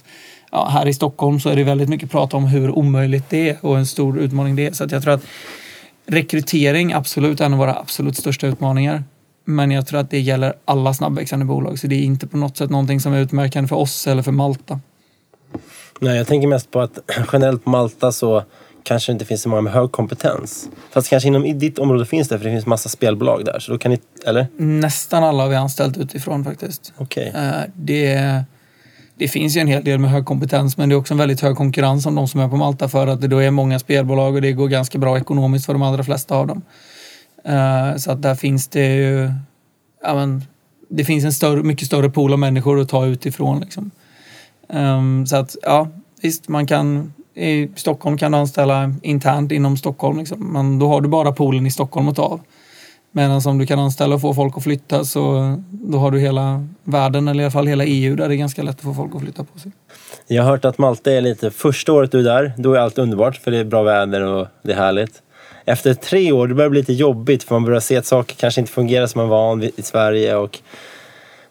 ja, 0.51 0.67
här 0.69 0.87
i 0.87 0.93
Stockholm 0.93 1.39
så 1.39 1.49
är 1.49 1.55
det 1.55 1.63
väldigt 1.63 1.89
mycket 1.89 2.11
prat 2.11 2.33
om 2.33 2.45
hur 2.45 2.71
omöjligt 2.71 3.29
det 3.29 3.49
är 3.49 3.57
och 3.61 3.77
en 3.77 3.85
stor 3.85 4.19
utmaning 4.19 4.55
det 4.55 4.65
är. 4.65 4.71
Så 4.71 4.83
att 4.83 4.91
jag 4.91 5.03
tror 5.03 5.13
att 5.13 5.23
rekrytering 6.05 6.93
absolut 6.93 7.41
är 7.41 7.45
en 7.45 7.53
av 7.53 7.59
våra 7.59 7.75
absolut 7.75 8.17
största 8.17 8.47
utmaningar. 8.47 9.03
Men 9.45 9.71
jag 9.71 9.87
tror 9.87 9.99
att 9.99 10.09
det 10.09 10.19
gäller 10.19 10.53
alla 10.65 10.93
snabbväxande 10.93 11.45
bolag. 11.45 11.79
Så 11.79 11.87
det 11.87 11.95
är 11.95 12.03
inte 12.03 12.27
på 12.27 12.37
något 12.37 12.57
sätt 12.57 12.69
någonting 12.69 12.99
som 12.99 13.13
är 13.13 13.19
utmärkande 13.19 13.67
för 13.67 13.75
oss 13.75 14.07
eller 14.07 14.21
för 14.21 14.31
Malta. 14.31 14.79
Nej, 15.99 16.17
jag 16.17 16.27
tänker 16.27 16.47
mest 16.47 16.71
på 16.71 16.81
att 16.81 16.99
generellt 17.33 17.63
på 17.63 17.69
Malta 17.69 18.11
så 18.11 18.43
kanske 18.83 19.11
det 19.11 19.13
inte 19.13 19.25
finns 19.25 19.41
så 19.41 19.49
många 19.49 19.61
med 19.61 19.73
hög 19.73 19.91
kompetens. 19.91 20.69
Fast 20.91 21.09
kanske 21.09 21.27
inom 21.27 21.45
i 21.45 21.53
ditt 21.53 21.79
område 21.79 22.05
finns 22.05 22.27
det, 22.27 22.37
för 22.37 22.45
det 22.45 22.51
finns 22.51 22.65
massa 22.65 22.89
spelbolag 22.89 23.45
där. 23.45 23.59
Så 23.59 23.71
då 23.71 23.77
kan 23.77 23.91
ni, 23.91 23.99
eller? 24.25 24.47
Nästan 24.57 25.23
alla 25.23 25.43
har 25.43 25.49
vi 25.49 25.55
anställt 25.55 25.97
utifrån 25.97 26.43
faktiskt. 26.43 26.93
Okej. 26.97 27.33
Eh, 27.35 27.51
Det, 27.75 28.43
det 29.23 29.27
finns 29.27 29.57
ju 29.57 29.61
en 29.61 29.67
hel 29.67 29.83
del 29.83 29.99
med 29.99 30.11
hög 30.11 30.25
kompetens 30.25 30.77
men 30.77 30.89
det 30.89 30.95
är 30.95 30.97
också 30.97 31.13
en 31.13 31.17
väldigt 31.17 31.41
hög 31.41 31.55
konkurrens 31.55 32.05
om 32.05 32.15
de 32.15 32.27
som 32.27 32.39
är 32.39 32.47
på 32.47 32.57
Malta 32.57 32.89
för 32.89 33.07
att 33.07 33.21
det 33.21 33.27
då 33.27 33.37
är 33.37 33.51
många 33.51 33.79
spelbolag 33.79 34.35
och 34.35 34.41
det 34.41 34.51
går 34.51 34.67
ganska 34.67 34.97
bra 34.97 35.17
ekonomiskt 35.17 35.65
för 35.65 35.73
de 35.73 35.81
allra 35.81 36.03
flesta 36.03 36.35
av 36.35 36.47
dem. 36.47 36.61
Eh, 37.45 37.97
så 37.97 38.11
att 38.11 38.21
där 38.21 38.35
finns 38.35 38.67
det 38.67 38.95
ju, 38.95 39.31
ja 40.03 40.13
men, 40.13 40.43
det 40.89 41.05
finns 41.05 41.23
en 41.25 41.33
större, 41.33 41.63
mycket 41.63 41.87
större 41.87 42.09
pool 42.09 42.33
av 42.33 42.39
människor 42.39 42.79
att 42.81 42.89
ta 42.89 43.05
utifrån. 43.05 43.59
Liksom. 43.59 43.91
Ehm, 44.69 45.25
så 45.25 45.35
att 45.35 45.55
ja, 45.61 45.87
visst 46.21 46.49
man 46.49 46.67
kan 46.67 47.13
i 47.33 47.69
Stockholm 47.75 48.17
kan 48.17 48.31
du 48.31 48.37
anställa 48.37 48.93
internt 49.01 49.51
inom 49.51 49.77
Stockholm 49.77 50.17
liksom. 50.17 50.53
men 50.53 50.79
då 50.79 50.87
har 50.87 51.01
du 51.01 51.09
bara 51.09 51.31
poolen 51.31 51.65
i 51.65 51.71
Stockholm 51.71 52.07
att 52.07 52.15
ta 52.15 52.23
av. 52.23 52.39
Medan 53.15 53.41
om 53.45 53.57
du 53.57 53.65
kan 53.65 53.79
anställa 53.79 54.15
och 54.15 54.21
få 54.21 54.33
folk 54.33 54.57
att 54.57 54.63
flytta 54.63 55.05
så 55.05 55.55
då 55.69 55.97
har 55.97 56.11
du 56.11 56.19
hela 56.19 56.67
världen, 56.83 57.27
eller 57.27 57.41
i 57.41 57.45
alla 57.45 57.51
fall 57.51 57.67
hela 57.67 57.85
EU, 57.85 58.15
där 58.15 58.27
det 58.27 58.35
är 58.35 58.37
ganska 58.37 58.63
lätt 58.63 58.75
att 58.75 58.81
få 58.81 58.93
folk 58.93 59.15
att 59.15 59.21
flytta 59.21 59.43
på 59.43 59.59
sig. 59.59 59.71
Jag 60.27 60.43
har 60.43 60.51
hört 60.51 60.65
att 60.65 60.77
Malta 60.77 61.11
är 61.11 61.21
lite, 61.21 61.51
första 61.51 61.93
året 61.93 62.11
du 62.11 62.19
är 62.19 62.23
där, 62.23 62.53
då 62.57 62.73
är 62.73 62.79
allt 62.79 62.97
underbart 62.97 63.35
för 63.35 63.51
det 63.51 63.57
är 63.57 63.63
bra 63.63 63.83
väder 63.83 64.21
och 64.21 64.47
det 64.61 64.71
är 64.71 64.75
härligt. 64.75 65.21
Efter 65.65 65.93
tre 65.93 66.31
år, 66.31 66.47
det 66.47 66.55
börjar 66.55 66.69
bli 66.69 66.79
lite 66.79 66.93
jobbigt 66.93 67.43
för 67.43 67.55
man 67.55 67.65
börjar 67.65 67.79
se 67.79 67.97
att 67.97 68.05
saker 68.05 68.35
kanske 68.35 68.61
inte 68.61 68.73
fungerar 68.73 69.07
som 69.07 69.19
man 69.19 69.25
är 69.25 69.29
van 69.29 69.59
vid 69.59 69.71
i 69.75 69.81
Sverige 69.81 70.35
och 70.35 70.59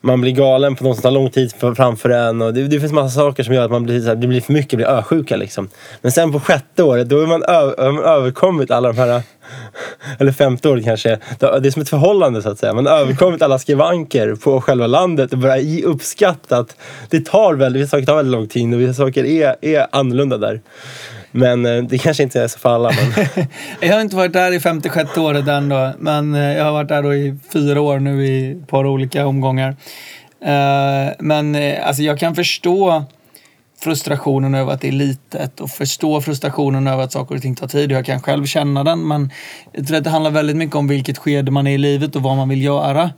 man 0.04 0.20
blir 0.20 0.32
galen 0.32 0.76
på 0.76 0.84
något 0.84 0.96
som 0.96 1.02
tar 1.02 1.10
lång 1.10 1.30
tid 1.30 1.52
framför 1.76 2.10
en 2.10 2.42
och 2.42 2.54
det, 2.54 2.62
det 2.62 2.80
finns 2.80 2.92
massa 2.92 3.14
saker 3.14 3.42
som 3.42 3.54
gör 3.54 3.64
att 3.64 3.70
man 3.70 3.82
blir, 3.82 4.00
så 4.00 4.08
här, 4.08 4.14
det 4.14 4.26
blir 4.26 4.40
för 4.40 4.52
mycket, 4.52 4.76
blir 4.76 4.86
ösjuka 4.86 5.36
liksom. 5.36 5.68
Men 6.00 6.12
sen 6.12 6.32
på 6.32 6.40
sjätte 6.40 6.82
året, 6.82 7.08
då 7.08 7.20
är 7.20 7.26
man, 7.26 7.42
ö, 7.42 7.74
har 7.78 7.92
man 7.92 8.04
överkommit 8.04 8.70
alla 8.70 8.92
de 8.92 8.98
här, 8.98 9.22
eller 10.18 10.32
femte 10.32 10.68
året 10.68 10.84
kanske, 10.84 11.18
det 11.38 11.46
är 11.46 11.70
som 11.70 11.82
ett 11.82 11.88
förhållande 11.88 12.42
så 12.42 12.50
att 12.50 12.58
säga. 12.58 12.72
Man 12.72 12.86
har 12.86 12.98
överkommit 12.98 13.42
alla 13.42 13.58
skavanker 13.58 14.34
på 14.34 14.60
själva 14.60 14.86
landet 14.86 15.32
och 15.32 15.38
börjar 15.38 15.84
uppskatta 15.84 16.58
att 16.58 16.76
det 17.10 17.26
tar 17.26 17.54
väldigt, 17.54 17.82
vissa 17.82 17.90
saker 17.90 18.06
tar 18.06 18.16
väldigt 18.16 18.32
lång 18.32 18.48
tid 18.48 18.74
och 18.74 18.80
vissa 18.80 18.94
saker 18.94 19.24
är, 19.24 19.56
är 19.60 19.86
annorlunda 19.92 20.38
där. 20.38 20.60
Men 21.32 21.66
eh, 21.66 21.82
det 21.82 21.98
kanske 21.98 22.22
inte 22.22 22.42
är 22.42 22.48
så 22.48 22.58
för 22.58 22.68
alla. 22.68 22.90
Men... 22.90 23.46
Jag 23.80 23.94
har 23.94 24.00
inte 24.00 24.16
varit 24.16 24.32
där 24.32 24.52
i 24.52 24.60
femte, 24.60 24.88
sjätte 24.88 25.20
året 25.20 25.48
än 25.48 25.68
då, 25.68 25.92
men 25.98 26.34
eh, 26.34 26.40
jag 26.40 26.64
har 26.64 26.72
varit 26.72 26.88
där 26.88 27.02
då 27.02 27.14
i 27.14 27.36
fyra 27.52 27.80
år 27.80 27.98
nu 27.98 28.26
i 28.26 28.50
ett 28.50 28.68
par 28.68 28.86
olika 28.86 29.26
omgångar. 29.26 29.76
Eh, 30.44 31.12
men 31.18 31.56
alltså 31.82 32.02
jag 32.02 32.18
kan 32.18 32.34
förstå 32.34 33.04
frustrationen 33.82 34.54
över 34.54 34.72
att 34.72 34.80
det 34.80 34.88
är 34.88 34.92
litet 34.92 35.60
och 35.60 35.70
förstå 35.70 36.20
frustrationen 36.20 36.86
över 36.86 37.04
att 37.04 37.12
saker 37.12 37.34
och 37.34 37.42
ting 37.42 37.54
tar 37.54 37.68
tid. 37.68 37.92
Jag 37.92 38.06
kan 38.06 38.22
själv 38.22 38.46
känna 38.46 38.84
den, 38.84 39.08
men 39.08 39.30
jag 39.72 39.86
tror 39.86 39.98
att 39.98 40.04
det 40.04 40.10
handlar 40.10 40.30
väldigt 40.30 40.56
mycket 40.56 40.76
om 40.76 40.88
vilket 40.88 41.18
skede 41.18 41.50
man 41.50 41.66
är 41.66 41.74
i 41.74 41.78
livet 41.78 42.16
och 42.16 42.22
vad 42.22 42.36
man 42.36 42.48
vill 42.48 42.62
göra. 42.62 43.10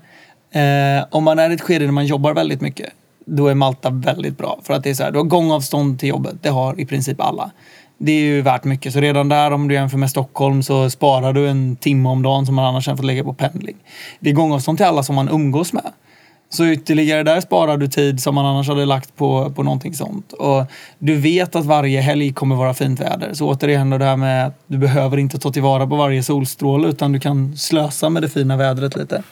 Eh, 0.52 1.04
om 1.10 1.24
man 1.24 1.38
är 1.38 1.50
i 1.50 1.54
ett 1.54 1.60
skede 1.60 1.84
där 1.84 1.92
man 1.92 2.06
jobbar 2.06 2.34
väldigt 2.34 2.60
mycket, 2.60 2.92
då 3.26 3.48
är 3.48 3.54
Malta 3.54 3.90
väldigt 3.90 4.38
bra. 4.38 4.60
För 4.62 4.74
att 4.74 4.82
det 4.82 4.90
är 4.90 4.94
så 4.94 5.02
här, 5.02 5.10
du 5.10 5.18
har 5.18 5.24
gångavstånd 5.24 6.00
till 6.00 6.08
jobbet, 6.08 6.34
det 6.42 6.48
har 6.48 6.80
i 6.80 6.86
princip 6.86 7.20
alla. 7.20 7.50
Det 8.04 8.12
är 8.12 8.20
ju 8.20 8.42
värt 8.42 8.64
mycket. 8.64 8.92
Så 8.92 9.00
redan 9.00 9.28
där, 9.28 9.50
om 9.50 9.68
du 9.68 9.74
jämför 9.74 9.98
med 9.98 10.10
Stockholm, 10.10 10.62
så 10.62 10.90
sparar 10.90 11.32
du 11.32 11.48
en 11.48 11.76
timme 11.76 12.08
om 12.08 12.22
dagen 12.22 12.46
som 12.46 12.54
man 12.54 12.64
annars 12.64 12.86
hade 12.86 12.96
fått 12.96 13.06
lägga 13.06 13.24
på 13.24 13.34
pendling. 13.34 13.76
Det 14.20 14.30
är 14.30 14.34
gångavstånd 14.34 14.78
till 14.78 14.86
alla 14.86 15.02
som 15.02 15.14
man 15.14 15.28
umgås 15.28 15.72
med. 15.72 15.92
Så 16.50 16.66
ytterligare 16.66 17.22
där 17.22 17.40
sparar 17.40 17.76
du 17.76 17.88
tid 17.88 18.20
som 18.20 18.34
man 18.34 18.46
annars 18.46 18.68
hade 18.68 18.84
lagt 18.84 19.16
på, 19.16 19.52
på 19.56 19.62
någonting 19.62 19.94
sånt. 19.94 20.32
Och 20.32 20.64
du 20.98 21.16
vet 21.16 21.56
att 21.56 21.64
varje 21.64 22.00
helg 22.00 22.32
kommer 22.32 22.56
vara 22.56 22.74
fint 22.74 23.00
väder. 23.00 23.34
Så 23.34 23.48
återigen 23.48 23.90
det 23.90 24.04
här 24.04 24.16
med 24.16 24.46
att 24.46 24.58
du 24.66 24.78
behöver 24.78 25.16
inte 25.16 25.38
ta 25.38 25.52
tillvara 25.52 25.86
på 25.86 25.96
varje 25.96 26.22
solstråle 26.22 26.88
utan 26.88 27.12
du 27.12 27.20
kan 27.20 27.56
slösa 27.56 28.08
med 28.08 28.22
det 28.22 28.28
fina 28.28 28.56
vädret 28.56 28.96
lite. 28.96 29.22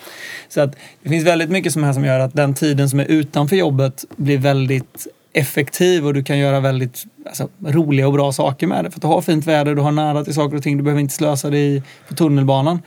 Så 0.49 0.61
att 0.61 0.77
det 1.03 1.09
finns 1.09 1.27
väldigt 1.27 1.51
mycket 1.51 1.73
som 1.73 1.85
här 1.85 1.93
som 1.93 2.05
gör 2.05 2.21
att 2.21 2.35
den 2.35 2.55
tiden 2.55 2.91
som 2.91 3.01
är 3.01 3.05
utanför 3.05 3.57
jobbet 3.57 4.05
blir 4.17 4.39
väldigt 4.39 5.07
effektiv 5.33 6.07
och 6.07 6.15
du 6.15 6.25
kan 6.25 6.39
göra 6.39 6.61
väldigt 6.61 7.05
alltså, 7.27 7.49
roliga 7.67 8.07
och 8.07 8.13
bra 8.13 8.33
saker 8.33 8.67
med 8.67 8.85
det. 8.85 8.91
För 8.91 8.99
att 8.99 9.03
du 9.03 9.09
har 9.09 9.21
fint 9.21 9.47
väder, 9.47 9.75
du 9.75 9.83
har 9.83 9.93
nära 9.93 10.25
till 10.25 10.35
saker 10.35 10.57
och 10.57 10.63
ting, 10.63 10.77
du 10.77 10.83
behöver 10.83 11.01
inte 11.01 11.15
slösa 11.15 11.51
dig 11.51 11.83
på 12.09 12.15
tunnelbanan. 12.15 12.83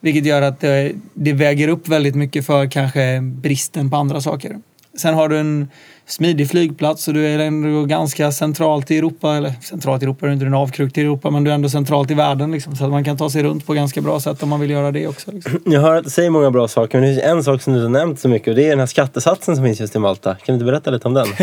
Vilket 0.00 0.26
gör 0.26 0.42
att 0.42 0.60
det, 0.60 0.92
det 1.14 1.32
väger 1.32 1.68
upp 1.68 1.88
väldigt 1.88 2.14
mycket 2.14 2.46
för 2.46 2.70
kanske 2.70 3.20
bristen 3.20 3.90
på 3.90 3.96
andra 3.96 4.20
saker. 4.20 4.56
Sen 4.98 5.14
har 5.14 5.28
du 5.28 5.38
en 5.38 5.68
smidig 6.08 6.50
flygplats 6.50 7.08
och 7.08 7.14
du 7.14 7.26
är 7.26 7.38
ändå 7.38 7.84
ganska 7.84 8.32
centralt 8.32 8.90
i 8.90 8.98
Europa, 8.98 9.36
eller 9.36 9.52
centralt 9.62 10.02
i 10.02 10.04
Europa, 10.04 10.26
du 10.26 10.28
är 10.28 10.32
inte 10.32 10.46
en 10.46 10.54
avkrok 10.54 10.98
i 10.98 11.00
Europa, 11.00 11.30
men 11.30 11.44
du 11.44 11.50
är 11.50 11.54
ändå 11.54 11.68
centralt 11.68 12.10
i 12.10 12.14
världen 12.14 12.52
liksom, 12.52 12.76
så 12.76 12.84
att 12.84 12.90
man 12.90 13.04
kan 13.04 13.16
ta 13.16 13.30
sig 13.30 13.42
runt 13.42 13.66
på 13.66 13.74
ganska 13.74 14.00
bra 14.00 14.20
sätt 14.20 14.42
om 14.42 14.48
man 14.48 14.60
vill 14.60 14.70
göra 14.70 14.92
det 14.92 15.06
också. 15.06 15.32
Liksom. 15.32 15.60
Jag 15.72 15.80
hör 15.80 15.96
att 15.96 16.04
du 16.04 16.10
säger 16.10 16.30
många 16.30 16.50
bra 16.50 16.68
saker, 16.68 17.00
men 17.00 17.08
det 17.08 17.14
finns 17.14 17.26
en 17.26 17.44
sak 17.44 17.62
som 17.62 17.72
du 17.72 17.82
har 17.82 17.88
nämnt 17.88 18.20
så 18.20 18.28
mycket 18.28 18.48
och 18.48 18.54
det 18.54 18.64
är 18.64 18.70
den 18.70 18.78
här 18.78 18.86
skattesatsen 18.86 19.56
som 19.56 19.64
finns 19.64 19.80
just 19.80 19.96
i 19.96 19.98
Malta. 19.98 20.34
Kan 20.34 20.46
du 20.46 20.52
inte 20.52 20.64
berätta 20.64 20.90
lite 20.90 21.08
om 21.08 21.14
den? 21.14 21.26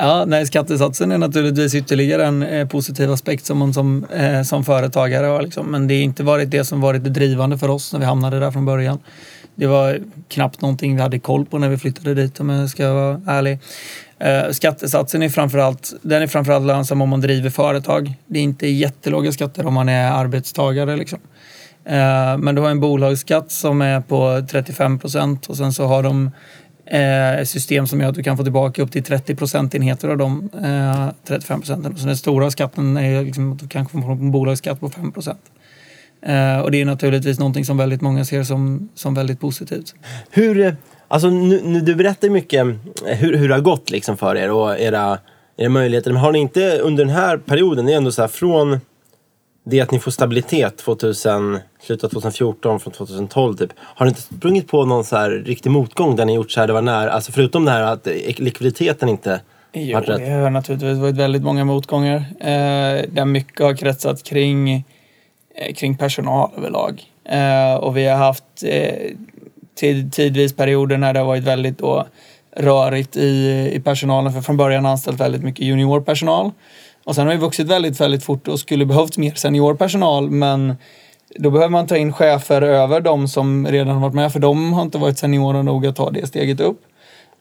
Ja, 0.00 0.24
nej, 0.26 0.46
skattesatsen 0.46 1.12
är 1.12 1.18
naturligtvis 1.18 1.74
ytterligare 1.74 2.26
en 2.26 2.42
eh, 2.42 2.68
positiv 2.68 3.12
aspekt 3.12 3.46
som 3.46 3.58
man 3.58 3.74
som, 3.74 4.04
eh, 4.04 4.42
som 4.42 4.64
företagare 4.64 5.26
har. 5.26 5.42
Liksom. 5.42 5.66
Men 5.66 5.88
det 5.88 5.94
är 5.94 6.02
inte 6.02 6.22
varit 6.22 6.50
det 6.50 6.64
som 6.64 6.80
varit 6.80 7.04
det 7.04 7.10
drivande 7.10 7.58
för 7.58 7.68
oss 7.68 7.92
när 7.92 8.00
vi 8.00 8.06
hamnade 8.06 8.40
där 8.40 8.50
från 8.50 8.64
början. 8.64 8.98
Det 9.58 9.66
var 9.66 10.00
knappt 10.28 10.60
någonting 10.60 10.96
vi 10.96 11.02
hade 11.02 11.18
koll 11.18 11.46
på 11.46 11.58
när 11.58 11.68
vi 11.68 11.78
flyttade 11.78 12.14
dit 12.14 12.40
om 12.40 12.48
jag 12.48 12.70
ska 12.70 12.92
vara 12.92 13.20
ärlig. 13.26 13.58
Eh, 14.18 14.50
skattesatsen 14.50 15.22
är 15.22 15.28
framförallt, 15.28 15.92
den 16.02 16.22
är 16.22 16.26
framförallt 16.26 16.66
lönsam 16.66 17.00
om 17.00 17.08
man 17.08 17.20
driver 17.20 17.50
företag. 17.50 18.14
Det 18.26 18.38
är 18.38 18.42
inte 18.42 18.66
jättelåga 18.66 19.32
skatter 19.32 19.66
om 19.66 19.74
man 19.74 19.88
är 19.88 20.12
arbetstagare. 20.12 20.96
Liksom. 20.96 21.18
Eh, 21.84 22.38
men 22.38 22.54
du 22.54 22.60
har 22.62 22.70
en 22.70 22.80
bolagsskatt 22.80 23.50
som 23.50 23.82
är 23.82 24.00
på 24.00 24.46
35 24.50 24.98
procent 24.98 25.46
och 25.46 25.56
sen 25.56 25.72
så 25.72 25.84
har 25.84 26.02
de 26.02 26.30
eh, 26.86 27.44
system 27.44 27.86
som 27.86 28.00
gör 28.00 28.08
att 28.08 28.14
du 28.14 28.22
kan 28.22 28.36
få 28.36 28.42
tillbaka 28.42 28.82
upp 28.82 28.92
till 28.92 29.04
30 29.04 29.36
procentenheter 29.36 30.08
av 30.08 30.18
de 30.18 30.50
35 31.24 31.60
procenten. 31.60 31.96
Så 31.96 32.06
den 32.06 32.16
stora 32.16 32.50
skatten 32.50 32.96
är 32.96 33.24
liksom 33.24 33.52
att 33.52 33.58
du 33.58 33.68
kan 33.68 33.86
få 33.88 33.98
en 33.98 34.30
bolagsskatt 34.30 34.80
på 34.80 34.90
5 34.90 35.12
procent. 35.12 35.40
Eh, 36.22 36.58
och 36.60 36.70
det 36.70 36.80
är 36.80 36.84
naturligtvis 36.84 37.38
någonting 37.38 37.64
som 37.64 37.76
väldigt 37.76 38.00
många 38.00 38.24
ser 38.24 38.42
som, 38.42 38.88
som 38.94 39.14
väldigt 39.14 39.40
positivt. 39.40 39.94
Hur, 40.30 40.76
alltså 41.08 41.30
nu, 41.30 41.60
nu, 41.64 41.80
du 41.80 41.94
berättar 41.94 42.28
mycket 42.28 42.66
hur, 43.06 43.36
hur 43.36 43.48
det 43.48 43.54
har 43.54 43.60
gått 43.60 43.90
liksom 43.90 44.16
för 44.16 44.36
er 44.36 44.50
och 44.50 44.78
era, 44.80 45.18
era 45.56 45.68
möjligheter. 45.68 46.12
Men 46.12 46.20
har 46.22 46.32
ni 46.32 46.38
inte 46.38 46.78
under 46.78 47.04
den 47.04 47.14
här 47.14 47.36
perioden, 47.36 47.86
det 47.86 47.92
är 47.92 47.96
ändå 47.96 48.12
så 48.12 48.22
här 48.22 48.28
från 48.28 48.80
det 49.64 49.80
att 49.80 49.90
ni 49.90 49.98
får 49.98 50.10
stabilitet 50.10 50.76
2000, 50.78 51.58
slutet 51.82 52.04
av 52.04 52.08
2014, 52.08 52.80
från 52.80 52.92
2012 52.92 53.56
typ. 53.56 53.70
Har 53.78 54.06
ni 54.06 54.10
inte 54.10 54.20
sprungit 54.22 54.68
på 54.68 54.84
någon 54.84 55.04
så 55.04 55.16
här 55.16 55.30
riktig 55.30 55.70
motgång 55.70 56.16
där 56.16 56.24
ni 56.24 56.34
gjort 56.34 56.50
så 56.50 56.60
här, 56.60 56.66
det 56.66 56.72
var 56.72 56.82
nära, 56.82 57.10
alltså 57.10 57.32
förutom 57.32 57.64
det 57.64 57.70
här 57.70 57.82
att 57.82 58.06
likviditeten 58.36 59.08
inte 59.08 59.40
Jo, 59.72 59.94
varit 59.94 60.08
rätt? 60.08 60.18
det 60.18 60.30
har 60.30 60.50
naturligtvis 60.50 60.98
varit 60.98 61.16
väldigt 61.16 61.42
många 61.42 61.64
motgångar. 61.64 62.16
Eh, 62.40 63.04
där 63.08 63.24
mycket 63.24 63.60
har 63.60 63.76
kretsat 63.76 64.22
kring, 64.22 64.84
Eh, 65.60 65.74
kring 65.74 65.96
personal 65.96 66.50
överlag. 66.56 67.02
Eh, 67.24 67.74
och 67.74 67.96
vi 67.96 68.06
har 68.06 68.16
haft 68.16 68.44
eh, 68.62 68.94
tid, 69.74 70.12
tidvis 70.12 70.56
perioder 70.56 70.98
när 70.98 71.12
det 71.12 71.18
har 71.18 71.26
varit 71.26 71.44
väldigt 71.44 71.78
då, 71.78 72.06
rörigt 72.56 73.16
i, 73.16 73.70
i 73.74 73.80
personalen. 73.84 74.32
För 74.32 74.40
från 74.40 74.56
början 74.56 74.84
har 74.84 74.92
anställt 74.92 75.20
väldigt 75.20 75.42
mycket 75.42 75.66
juniorpersonal. 75.66 76.50
Och 77.04 77.14
sen 77.14 77.26
har 77.26 77.34
vi 77.34 77.40
vuxit 77.40 77.66
väldigt, 77.66 78.00
väldigt 78.00 78.24
fort 78.24 78.48
och 78.48 78.60
skulle 78.60 78.86
behövt 78.86 79.18
mer 79.18 79.34
seniorpersonal. 79.34 80.30
Men 80.30 80.76
då 81.36 81.50
behöver 81.50 81.70
man 81.70 81.86
ta 81.86 81.96
in 81.96 82.12
chefer 82.12 82.62
över 82.62 83.00
de 83.00 83.28
som 83.28 83.66
redan 83.66 83.94
har 83.94 84.00
varit 84.00 84.14
med. 84.14 84.32
För 84.32 84.40
de 84.40 84.72
har 84.72 84.82
inte 84.82 84.98
varit 84.98 85.18
seniora 85.18 85.62
nog 85.62 85.86
att 85.86 85.96
ta 85.96 86.10
det 86.10 86.26
steget 86.26 86.60
upp. 86.60 86.80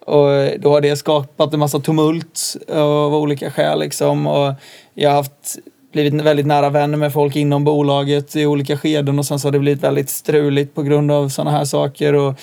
Och 0.06 0.27
då 0.60 0.71
har 0.71 0.82
det 0.82 0.95
skapat 0.95 1.53
en 1.53 1.60
massa 1.60 1.80
tumult 1.80 2.56
av 2.73 3.15
olika 3.15 3.51
skäl. 3.51 3.80
Liksom. 3.80 4.27
Och 4.27 4.53
jag 4.93 5.10
har 5.10 5.15
haft, 5.15 5.58
blivit 6.03 6.21
väldigt 6.25 6.45
nära 6.45 6.69
vänner 6.69 6.97
med 6.97 7.13
folk 7.13 7.36
inom 7.36 7.63
bolaget 7.63 8.36
i 8.36 8.45
olika 8.45 8.77
skeden 8.77 9.19
och 9.19 9.25
sen 9.25 9.39
så 9.39 9.47
har 9.47 9.51
det 9.51 9.60
blivit 9.60 9.83
väldigt 9.83 10.10
struligt 10.10 10.75
på 10.75 10.81
grund 10.83 11.12
av 11.12 11.29
sådana 11.29 11.51
här 11.51 11.65
saker 11.65 12.13
och 12.13 12.33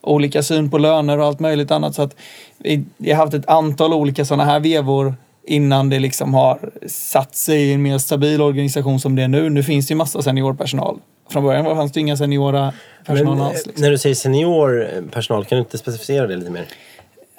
olika 0.00 0.42
syn 0.42 0.70
på 0.70 0.78
löner 0.78 1.18
och 1.18 1.26
allt 1.26 1.40
möjligt 1.40 1.70
annat. 1.70 1.94
Så 1.94 2.02
att 2.02 2.16
vi, 2.58 2.84
vi 2.96 3.10
har 3.12 3.16
haft 3.24 3.34
ett 3.34 3.48
antal 3.48 3.92
olika 3.94 4.24
sådana 4.24 4.44
här 4.44 4.60
vevor 4.60 5.14
innan 5.46 5.90
det 5.90 5.98
liksom 5.98 6.34
har 6.34 6.70
satt 6.86 7.34
sig 7.34 7.62
i 7.62 7.72
en 7.72 7.82
mer 7.82 7.98
stabil 7.98 8.40
organisation 8.42 9.00
som 9.00 9.16
det 9.16 9.22
är 9.22 9.28
nu. 9.28 9.50
Nu 9.50 9.62
finns 9.62 9.86
det 9.86 9.92
ju 9.92 9.96
massa 9.96 10.22
seniorpersonal. 10.22 10.98
Från 11.30 11.44
början 11.44 11.64
fanns 11.64 11.92
det 11.92 12.00
inga 12.00 12.16
seniora 12.16 12.72
personal 13.06 13.36
Men, 13.36 13.46
alls. 13.46 13.54
eh, 13.60 13.66
Liksom. 13.66 13.82
När 13.82 13.90
du 13.90 13.98
säger 13.98 14.14
senior 14.14 14.88
personal, 15.10 15.44
kan 15.44 15.56
du 15.56 15.62
inte 15.62 15.78
specificera 15.78 16.26
det 16.26 16.36
lite 16.36 16.50
mer? 16.50 16.64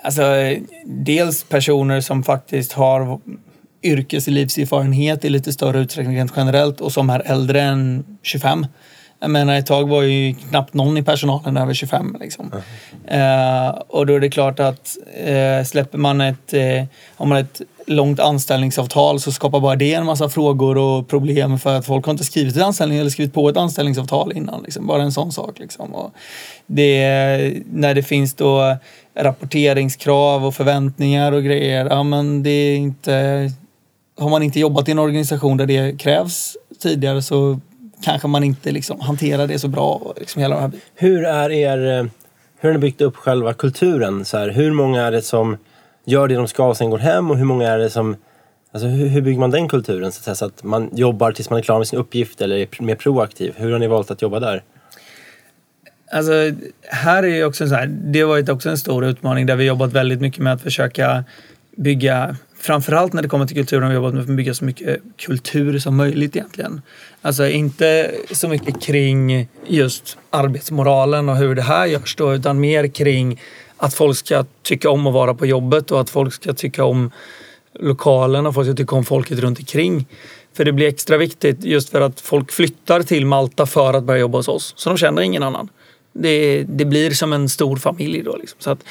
Alltså, 0.04 0.22
dels 0.86 1.44
personer 1.44 2.02
som 2.02 2.24
faktiskt 2.24 2.74
har 2.74 3.20
yrkeslivserfarenhet 3.84 5.26
i 5.26 5.30
lite 5.30 5.54
större 5.54 5.80
utsträckning 5.80 6.18
rent 6.18 6.34
generellt 6.36 6.82
och 6.82 6.92
som 6.92 7.10
är 7.10 7.20
äldre 7.20 7.62
än 7.62 8.06
25. 8.22 8.66
Jag 9.24 9.32
menar, 9.32 9.56
ett 9.56 9.66
tag 9.66 9.90
var 9.90 10.02
ju 10.02 10.36
knappt 10.50 10.74
någon 10.74 10.98
i 10.98 11.04
personalen 11.04 11.58
över 11.58 11.74
25. 11.74 12.18
Liksom. 12.20 12.52
Eh, 13.08 13.68
och 13.88 14.06
då 14.06 14.16
är 14.16 14.20
det 14.20 14.30
klart 14.30 14.60
att 14.60 14.98
eh, 15.26 15.66
släpper 15.66 15.98
man 15.98 16.22
ett, 16.22 16.54
eh, 16.54 16.84
har 17.16 17.26
man 17.26 17.38
ett 17.38 17.62
långt 17.88 18.20
anställningsavtal 18.20 19.20
så 19.20 19.32
skapar 19.32 19.60
bara 19.60 19.76
det 19.76 19.94
en 19.94 20.06
massa 20.06 20.30
frågor 20.30 20.78
och 20.78 21.08
problem 21.08 21.60
för 21.60 21.76
att 21.76 21.86
folk 21.86 22.06
har 22.06 22.12
inte 22.12 22.24
skrivit 22.24 22.56
ett 22.56 22.64
anställning 22.64 22.98
eller 22.98 23.10
skrivit 23.10 23.34
på 23.34 23.50
ett 23.50 23.58
anställningsavtal 23.58 24.34
innan. 24.34 24.64
Liksom. 24.64 24.88
Bara 24.88 25.04
en 25.04 25.12
sån 25.12 25.32
sak. 25.32 25.60
Liksom. 25.60 25.94
Och 25.96 26.14
det, 26.68 27.64
när 27.66 27.94
det 27.94 28.04
finns 28.04 28.34
då 28.34 28.78
rapporteringskrav 29.16 30.46
och 30.46 30.56
förväntningar 30.56 31.32
och 31.32 31.44
grejer, 31.44 31.88
ja 31.90 32.04
men 32.04 32.44
det 32.44 32.50
är 32.50 32.76
inte... 32.76 33.52
Har 34.18 34.30
man 34.30 34.44
inte 34.44 34.60
jobbat 34.60 34.88
i 34.88 34.92
en 34.92 35.00
organisation 35.00 35.58
där 35.58 35.66
det 35.66 36.00
krävs 36.00 36.58
tidigare 36.80 37.22
så 37.22 37.60
kanske 38.04 38.28
man 38.28 38.44
inte 38.44 38.72
liksom 38.72 39.00
hanterar 39.00 39.48
det 39.48 39.60
så 39.60 39.68
bra. 39.68 40.14
Liksom 40.18 40.42
hela 40.42 40.60
här 40.60 40.72
Hur 40.96 41.26
är 41.26 41.52
er, 41.52 42.00
eh, 42.00 42.06
hur 42.60 42.70
har 42.70 42.74
ni 42.74 42.80
byggt 42.80 43.02
upp 43.02 43.16
själva 43.16 43.54
kulturen? 43.54 44.26
Så 44.26 44.38
här, 44.38 44.50
hur 44.50 44.72
många 44.72 45.02
är 45.02 45.12
det 45.12 45.22
som 45.22 45.58
gör 46.06 46.28
det 46.28 46.36
de 46.36 46.48
ska 46.48 46.68
och 46.68 46.78
sen 46.78 46.90
går 46.90 46.98
hem 46.98 47.32
och 47.32 47.38
hur 47.38 47.46
många 47.46 47.68
är 47.70 47.78
det 47.78 47.90
som 47.90 48.16
Alltså 48.74 48.88
hur, 48.88 49.08
hur 49.08 49.22
bygger 49.22 49.40
man 49.40 49.52
den 49.52 49.68
kulturen 49.68 50.12
så 50.12 50.32
att, 50.32 50.38
så 50.38 50.46
att 50.46 50.64
man 50.64 50.90
jobbar 50.94 51.32
tills 51.32 51.50
man 51.50 51.60
är 51.60 51.64
klar 51.64 51.78
med 51.78 51.88
sin 51.88 52.00
uppgift 52.00 52.42
eller 52.42 52.56
är 52.56 52.84
mer 52.84 52.96
proaktiv? 52.96 53.54
Hur 53.58 53.72
har 53.72 53.80
ni 53.80 53.88
valt 53.88 54.12
att 54.12 54.22
jobba 54.22 54.40
där? 54.40 54.64
Alltså, 56.12 56.32
här 56.82 57.24
är 57.24 57.28
ju 57.28 57.46
också 57.46 57.68
så 57.68 57.76
här, 57.76 57.88
det 57.88 58.22
har 58.22 58.28
varit 58.28 58.50
också 58.50 58.70
en 58.70 58.78
stor 58.78 59.06
utmaning 59.06 59.46
där 59.46 59.56
vi 59.56 59.66
jobbat 59.66 59.94
väldigt 59.94 60.22
mycket 60.22 60.40
med 60.40 60.54
att 60.54 60.62
försöka 60.62 61.24
bygga, 61.78 62.36
framförallt 62.64 63.14
när 63.14 63.22
det 63.22 63.28
kommer 63.28 63.46
till 63.46 63.56
kulturen, 63.56 63.84
har 63.84 63.90
vi 63.90 63.96
jobbat 63.96 64.14
med 64.14 64.22
att 64.22 64.28
bygga 64.28 64.54
så 64.54 64.66
mycket 64.66 64.88
eh, 64.88 64.96
kultur 65.18 65.80
som 65.80 65.96
möjligt 65.96 66.36
egentligen. 66.36 66.82
Alltså 67.22 67.48
inte 67.48 68.12
så 68.32 68.48
mycket 68.48 68.82
kring 68.82 69.48
just 69.68 70.18
arbetsmoralen 70.30 71.30
och 71.30 71.38
hur 71.38 71.56
det 71.56 71.62
här 71.62 71.86
görs 71.86 72.16
då, 72.16 72.34
utan 72.34 72.60
mer 72.60 72.88
kring 72.88 73.42
att 73.78 73.94
folk 73.94 74.18
ska 74.18 74.46
tycka 74.62 74.90
om 74.90 75.08
att 75.08 75.14
vara 75.14 75.34
på 75.34 75.46
jobbet 75.46 75.92
och 75.92 76.02
att 76.02 76.10
folk 76.10 76.34
ska 76.34 76.54
tycka 76.54 76.84
om 76.84 77.12
lokalen 77.80 78.46
och 78.46 78.54
folk 78.54 78.68
ska 78.68 78.76
tycka 78.76 78.96
om 78.96 79.06
folket 79.06 79.40
runt 79.40 79.60
omkring. 79.60 80.06
För 80.54 80.66
det 80.66 80.72
blir 80.72 80.88
extra 80.88 81.18
viktigt 81.18 81.64
just 81.64 81.90
för 81.90 82.02
att 82.02 82.22
folk 82.22 82.52
flyttar 82.52 83.04
till 83.04 83.26
Malta 83.26 83.66
för 83.66 83.94
att 83.94 84.04
börja 84.04 84.20
jobba 84.20 84.38
hos 84.38 84.48
oss. 84.48 84.74
Så 84.78 84.90
de 84.90 84.98
känner 84.98 85.22
ingen 85.22 85.44
annan. 85.44 85.70
Det, 86.16 86.64
det 86.64 86.86
blir 86.86 87.12
som 87.12 87.34
en 87.34 87.50
stor 87.50 87.76
familj 87.76 88.22
då. 88.24 88.38
Liksom. 88.38 88.58
Så 88.60 88.72
att, 88.72 88.84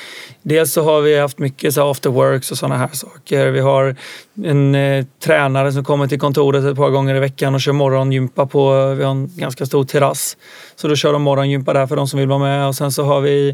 dels 0.42 0.72
så 0.72 0.82
har 0.82 1.00
vi 1.00 1.18
haft 1.18 1.38
mycket 1.38 1.74
så 1.74 1.90
after 1.90 2.11
works 2.11 2.50
och 2.50 2.58
sådana 2.58 2.76
här 2.76 2.90
saker. 2.92 3.50
Vi 3.50 3.61
har 3.61 3.96
en 4.44 4.74
eh, 4.74 5.04
tränare 5.24 5.72
som 5.72 5.85
kommer 5.85 6.06
till 6.06 6.20
kontoret 6.20 6.64
ett 6.64 6.76
par 6.76 6.90
gånger 6.90 7.14
i 7.14 7.20
veckan 7.20 7.54
och 7.54 7.61
kör 7.61 7.72
morgongympa 7.72 8.46
på, 8.46 8.94
vi 8.94 9.04
har 9.04 9.11
en 9.11 9.30
ganska 9.37 9.66
stor 9.66 9.85
terrass. 9.85 10.37
Så 10.76 10.88
då 10.88 10.96
kör 10.96 11.12
de 11.12 11.22
morgongympa 11.22 11.72
där 11.72 11.87
för 11.87 11.96
de 11.96 12.08
som 12.08 12.18
vill 12.18 12.28
vara 12.28 12.38
med. 12.38 12.68
Och 12.68 12.74
sen 12.74 12.92
så 12.92 13.04
har 13.04 13.20
vi, 13.20 13.48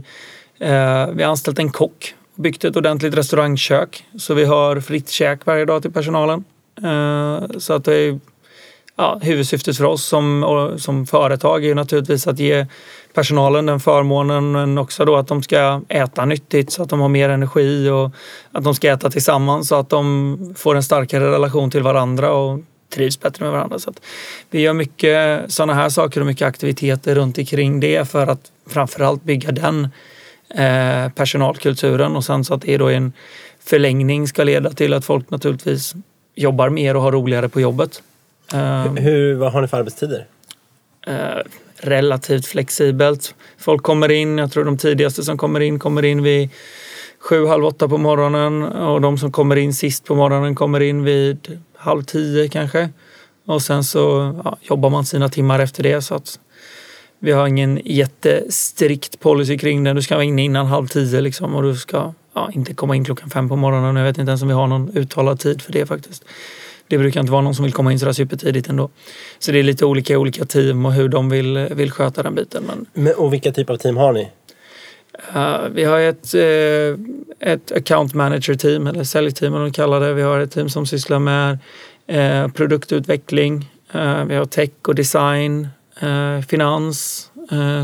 eh, 0.60 1.06
vi 1.12 1.22
har 1.22 1.30
anställt 1.30 1.58
en 1.58 1.70
kock 1.70 2.14
och 2.36 2.42
byggt 2.42 2.64
ett 2.64 2.76
ordentligt 2.76 3.14
restaurangkök. 3.14 4.04
Så 4.18 4.34
vi 4.34 4.44
har 4.44 4.80
fritt 4.80 5.08
käk 5.08 5.46
varje 5.46 5.64
dag 5.64 5.82
till 5.82 5.92
personalen. 5.92 6.44
Eh, 6.82 7.58
så 7.58 7.72
att 7.72 7.84
det 7.84 7.94
är 7.94 8.20
ja, 8.98 9.18
huvudsyftet 9.22 9.76
för 9.76 9.84
oss 9.84 10.04
som, 10.04 10.74
som 10.78 11.06
företag 11.06 11.64
är 11.64 11.68
ju 11.68 11.74
naturligtvis 11.74 12.26
att 12.26 12.38
ge 12.38 12.66
personalen 13.18 13.66
den 13.66 13.80
förmånen 13.80 14.52
men 14.52 14.78
också 14.78 15.04
då 15.04 15.16
att 15.16 15.28
de 15.28 15.42
ska 15.42 15.82
äta 15.88 16.24
nyttigt 16.24 16.72
så 16.72 16.82
att 16.82 16.88
de 16.88 17.00
har 17.00 17.08
mer 17.08 17.28
energi 17.28 17.88
och 17.88 18.10
att 18.52 18.64
de 18.64 18.74
ska 18.74 18.92
äta 18.92 19.10
tillsammans 19.10 19.68
så 19.68 19.74
att 19.74 19.88
de 19.88 20.54
får 20.58 20.74
en 20.74 20.82
starkare 20.82 21.32
relation 21.32 21.70
till 21.70 21.82
varandra 21.82 22.32
och 22.32 22.60
trivs 22.94 23.20
bättre 23.20 23.44
med 23.44 23.52
varandra. 23.52 23.78
Så 23.78 23.92
vi 24.50 24.60
gör 24.60 24.72
mycket 24.72 25.44
sådana 25.52 25.74
här 25.74 25.88
saker 25.88 26.20
och 26.20 26.26
mycket 26.26 26.48
aktiviteter 26.48 27.14
runt 27.14 27.38
omkring 27.38 27.80
det 27.80 28.08
för 28.08 28.26
att 28.26 28.52
framförallt 28.66 29.22
bygga 29.22 29.52
den 29.52 29.88
eh, 30.48 31.12
personalkulturen 31.14 32.16
och 32.16 32.24
sen 32.24 32.44
så 32.44 32.54
att 32.54 32.62
det 32.62 32.78
då 32.78 32.90
i 32.90 32.94
en 32.94 33.12
förlängning 33.60 34.28
ska 34.28 34.44
leda 34.44 34.70
till 34.70 34.94
att 34.94 35.04
folk 35.04 35.30
naturligtvis 35.30 35.94
jobbar 36.34 36.68
mer 36.68 36.96
och 36.96 37.02
har 37.02 37.12
roligare 37.12 37.48
på 37.48 37.60
jobbet. 37.60 38.02
Eh, 38.52 38.92
Hur, 38.94 39.34
vad 39.34 39.52
har 39.52 39.60
ni 39.62 39.68
för 39.68 39.76
arbetstider? 39.76 40.26
eh, 41.06 41.38
relativt 41.80 42.46
flexibelt. 42.46 43.34
Folk 43.58 43.82
kommer 43.82 44.10
in, 44.10 44.38
jag 44.38 44.52
tror 44.52 44.64
de 44.64 44.78
tidigaste 44.78 45.22
som 45.22 45.38
kommer 45.38 45.60
in 45.60 45.78
kommer 45.78 46.04
in 46.04 46.22
vid 46.22 46.50
sju, 47.18 47.46
halv 47.46 47.64
åtta 47.64 47.88
på 47.88 47.98
morgonen 47.98 48.62
och 48.62 49.00
de 49.00 49.18
som 49.18 49.32
kommer 49.32 49.56
in 49.56 49.74
sist 49.74 50.04
på 50.04 50.14
morgonen 50.14 50.54
kommer 50.54 50.80
in 50.80 51.04
vid 51.04 51.60
halv 51.76 52.02
tio 52.02 52.48
kanske. 52.48 52.88
Och 53.46 53.62
sen 53.62 53.84
så 53.84 54.34
ja, 54.44 54.56
jobbar 54.62 54.90
man 54.90 55.04
sina 55.04 55.28
timmar 55.28 55.58
efter 55.58 55.82
det 55.82 56.02
så 56.02 56.14
att 56.14 56.38
vi 57.18 57.32
har 57.32 57.46
ingen 57.46 57.80
jättestrikt 57.84 59.20
policy 59.20 59.58
kring 59.58 59.84
det. 59.84 59.92
Du 59.92 60.02
ska 60.02 60.14
vara 60.14 60.24
inne 60.24 60.44
innan 60.44 60.66
halv 60.66 60.86
tio 60.86 61.20
liksom 61.20 61.54
och 61.54 61.62
du 61.62 61.76
ska 61.76 62.12
ja, 62.34 62.50
inte 62.52 62.74
komma 62.74 62.96
in 62.96 63.04
klockan 63.04 63.30
fem 63.30 63.48
på 63.48 63.56
morgonen. 63.56 63.96
Jag 63.96 64.04
vet 64.04 64.18
inte 64.18 64.30
ens 64.30 64.42
om 64.42 64.48
vi 64.48 64.54
har 64.54 64.66
någon 64.66 64.96
uttalad 64.96 65.40
tid 65.40 65.62
för 65.62 65.72
det 65.72 65.86
faktiskt. 65.86 66.24
Det 66.88 66.98
brukar 66.98 67.20
inte 67.20 67.32
vara 67.32 67.42
någon 67.42 67.54
som 67.54 67.64
vill 67.64 67.72
komma 67.72 67.92
in 67.92 67.98
sådär 67.98 68.12
supertidigt 68.12 68.68
ändå. 68.68 68.90
Så 69.38 69.52
det 69.52 69.58
är 69.58 69.62
lite 69.62 69.84
olika 69.84 70.12
i 70.12 70.16
olika 70.16 70.44
team 70.44 70.86
och 70.86 70.92
hur 70.92 71.08
de 71.08 71.30
vill, 71.30 71.58
vill 71.70 71.90
sköta 71.90 72.22
den 72.22 72.34
biten. 72.34 72.64
Men 72.66 72.86
Men, 73.04 73.14
och 73.14 73.32
vilka 73.32 73.52
typer 73.52 73.74
av 73.74 73.78
team 73.78 73.96
har 73.96 74.12
ni? 74.12 74.28
Uh, 75.36 75.68
vi 75.70 75.84
har 75.84 76.00
ett, 76.00 76.34
uh, 76.34 76.98
ett 77.40 77.72
account 77.72 78.14
manager 78.14 78.54
team, 78.54 78.86
eller 78.86 79.04
säljteam 79.04 79.54
om 79.54 79.60
de 79.60 79.72
kallar 79.72 80.00
det. 80.00 80.14
Vi 80.14 80.22
har 80.22 80.40
ett 80.40 80.50
team 80.52 80.68
som 80.68 80.86
sysslar 80.86 81.18
med 81.18 81.58
uh, 82.12 82.52
produktutveckling. 82.52 83.70
Vi 84.26 84.34
har 84.34 84.44
tech 84.44 84.70
och 84.82 84.94
design, 84.94 85.68
finans, 86.48 87.30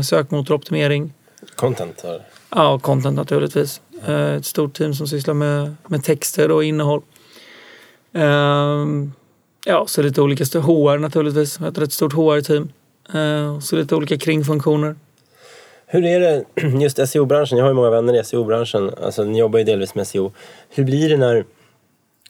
sökmotoroptimering. 0.03 1.13
Content? 1.55 2.01
Har. 2.01 2.21
Ja, 2.49 2.79
content 2.79 3.15
naturligtvis. 3.15 3.81
Ett 4.37 4.45
stort 4.45 4.73
team 4.73 4.93
som 4.93 5.07
sysslar 5.07 5.33
med, 5.33 5.75
med 5.87 6.03
texter 6.03 6.51
och 6.51 6.63
innehåll. 6.63 7.01
Uh, 8.15 9.07
ja, 9.65 9.85
så 9.87 10.01
lite 10.01 10.21
olika 10.21 10.43
HR 10.43 10.97
naturligtvis. 10.97 11.61
Ett 11.61 11.77
rätt 11.77 11.93
stort 11.93 12.13
HR-team. 12.13 12.69
Uh, 13.15 13.59
så 13.59 13.75
lite 13.75 13.95
olika 13.95 14.17
kringfunktioner. 14.17 14.95
Hur 15.87 16.05
är 16.05 16.19
det 16.19 16.45
just 16.81 17.07
SEO-branschen? 17.07 17.57
Jag 17.57 17.65
har 17.65 17.69
ju 17.69 17.75
många 17.75 17.89
vänner 17.89 18.19
i 18.19 18.23
SEO-branschen. 18.23 18.91
Alltså, 19.03 19.23
ni 19.23 19.39
jobbar 19.39 19.59
ju 19.59 19.65
delvis 19.65 19.95
med 19.95 20.07
SEO. 20.07 20.31
Hur 20.69 20.83
blir 20.83 21.09
det 21.09 21.17
när 21.17 21.45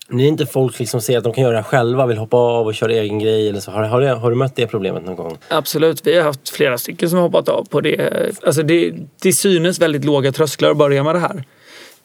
blir 0.08 0.28
inte 0.28 0.46
folk 0.46 0.80
liksom 0.80 1.02
ser 1.02 1.18
att 1.18 1.24
de 1.24 1.34
kan 1.34 1.44
göra 1.44 1.58
det 1.58 1.64
själva, 1.64 2.06
vill 2.06 2.18
hoppa 2.18 2.38
av 2.38 2.68
och 2.68 2.76
köra 2.76 2.92
egen 2.92 3.20
grej 3.20 3.50
eller 3.50 3.60
så? 3.60 3.72
Har, 3.72 3.84
har, 3.84 4.02
du, 4.02 4.08
har 4.08 4.30
du 4.30 4.36
mött 4.36 4.56
det 4.56 4.68
problemet 4.68 5.06
någon 5.06 5.16
gång? 5.16 5.38
Absolut, 5.48 6.08
vi 6.08 6.18
har 6.18 6.24
haft 6.24 6.50
flera 6.50 6.78
stycken 6.78 7.10
som 7.10 7.18
har 7.18 7.24
hoppat 7.24 7.50
av 7.50 7.64
på 7.70 7.82
det. 7.82 8.12
Alltså 8.44 8.64
det, 8.64 8.94
det 9.22 9.34
synes 9.34 9.80
väldigt 9.80 10.06
låga 10.06 10.32
trösklar 10.32 10.72
att 10.72 10.78
börja 10.78 11.04
med 11.04 11.16
det 11.16 11.20
här. 11.20 11.44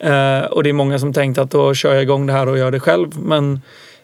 Eh, 0.00 0.44
och 0.44 0.62
det 0.62 0.68
är 0.68 0.72
många 0.72 0.98
som 0.98 1.12
tänkt 1.12 1.38
att 1.38 1.50
då 1.50 1.74
kör 1.74 1.94
jag 1.94 2.02
igång 2.02 2.26
det 2.26 2.32
här 2.32 2.48
och 2.48 2.58
gör 2.58 2.70
det 2.70 2.80
själv. 2.80 3.20
Men 3.20 3.60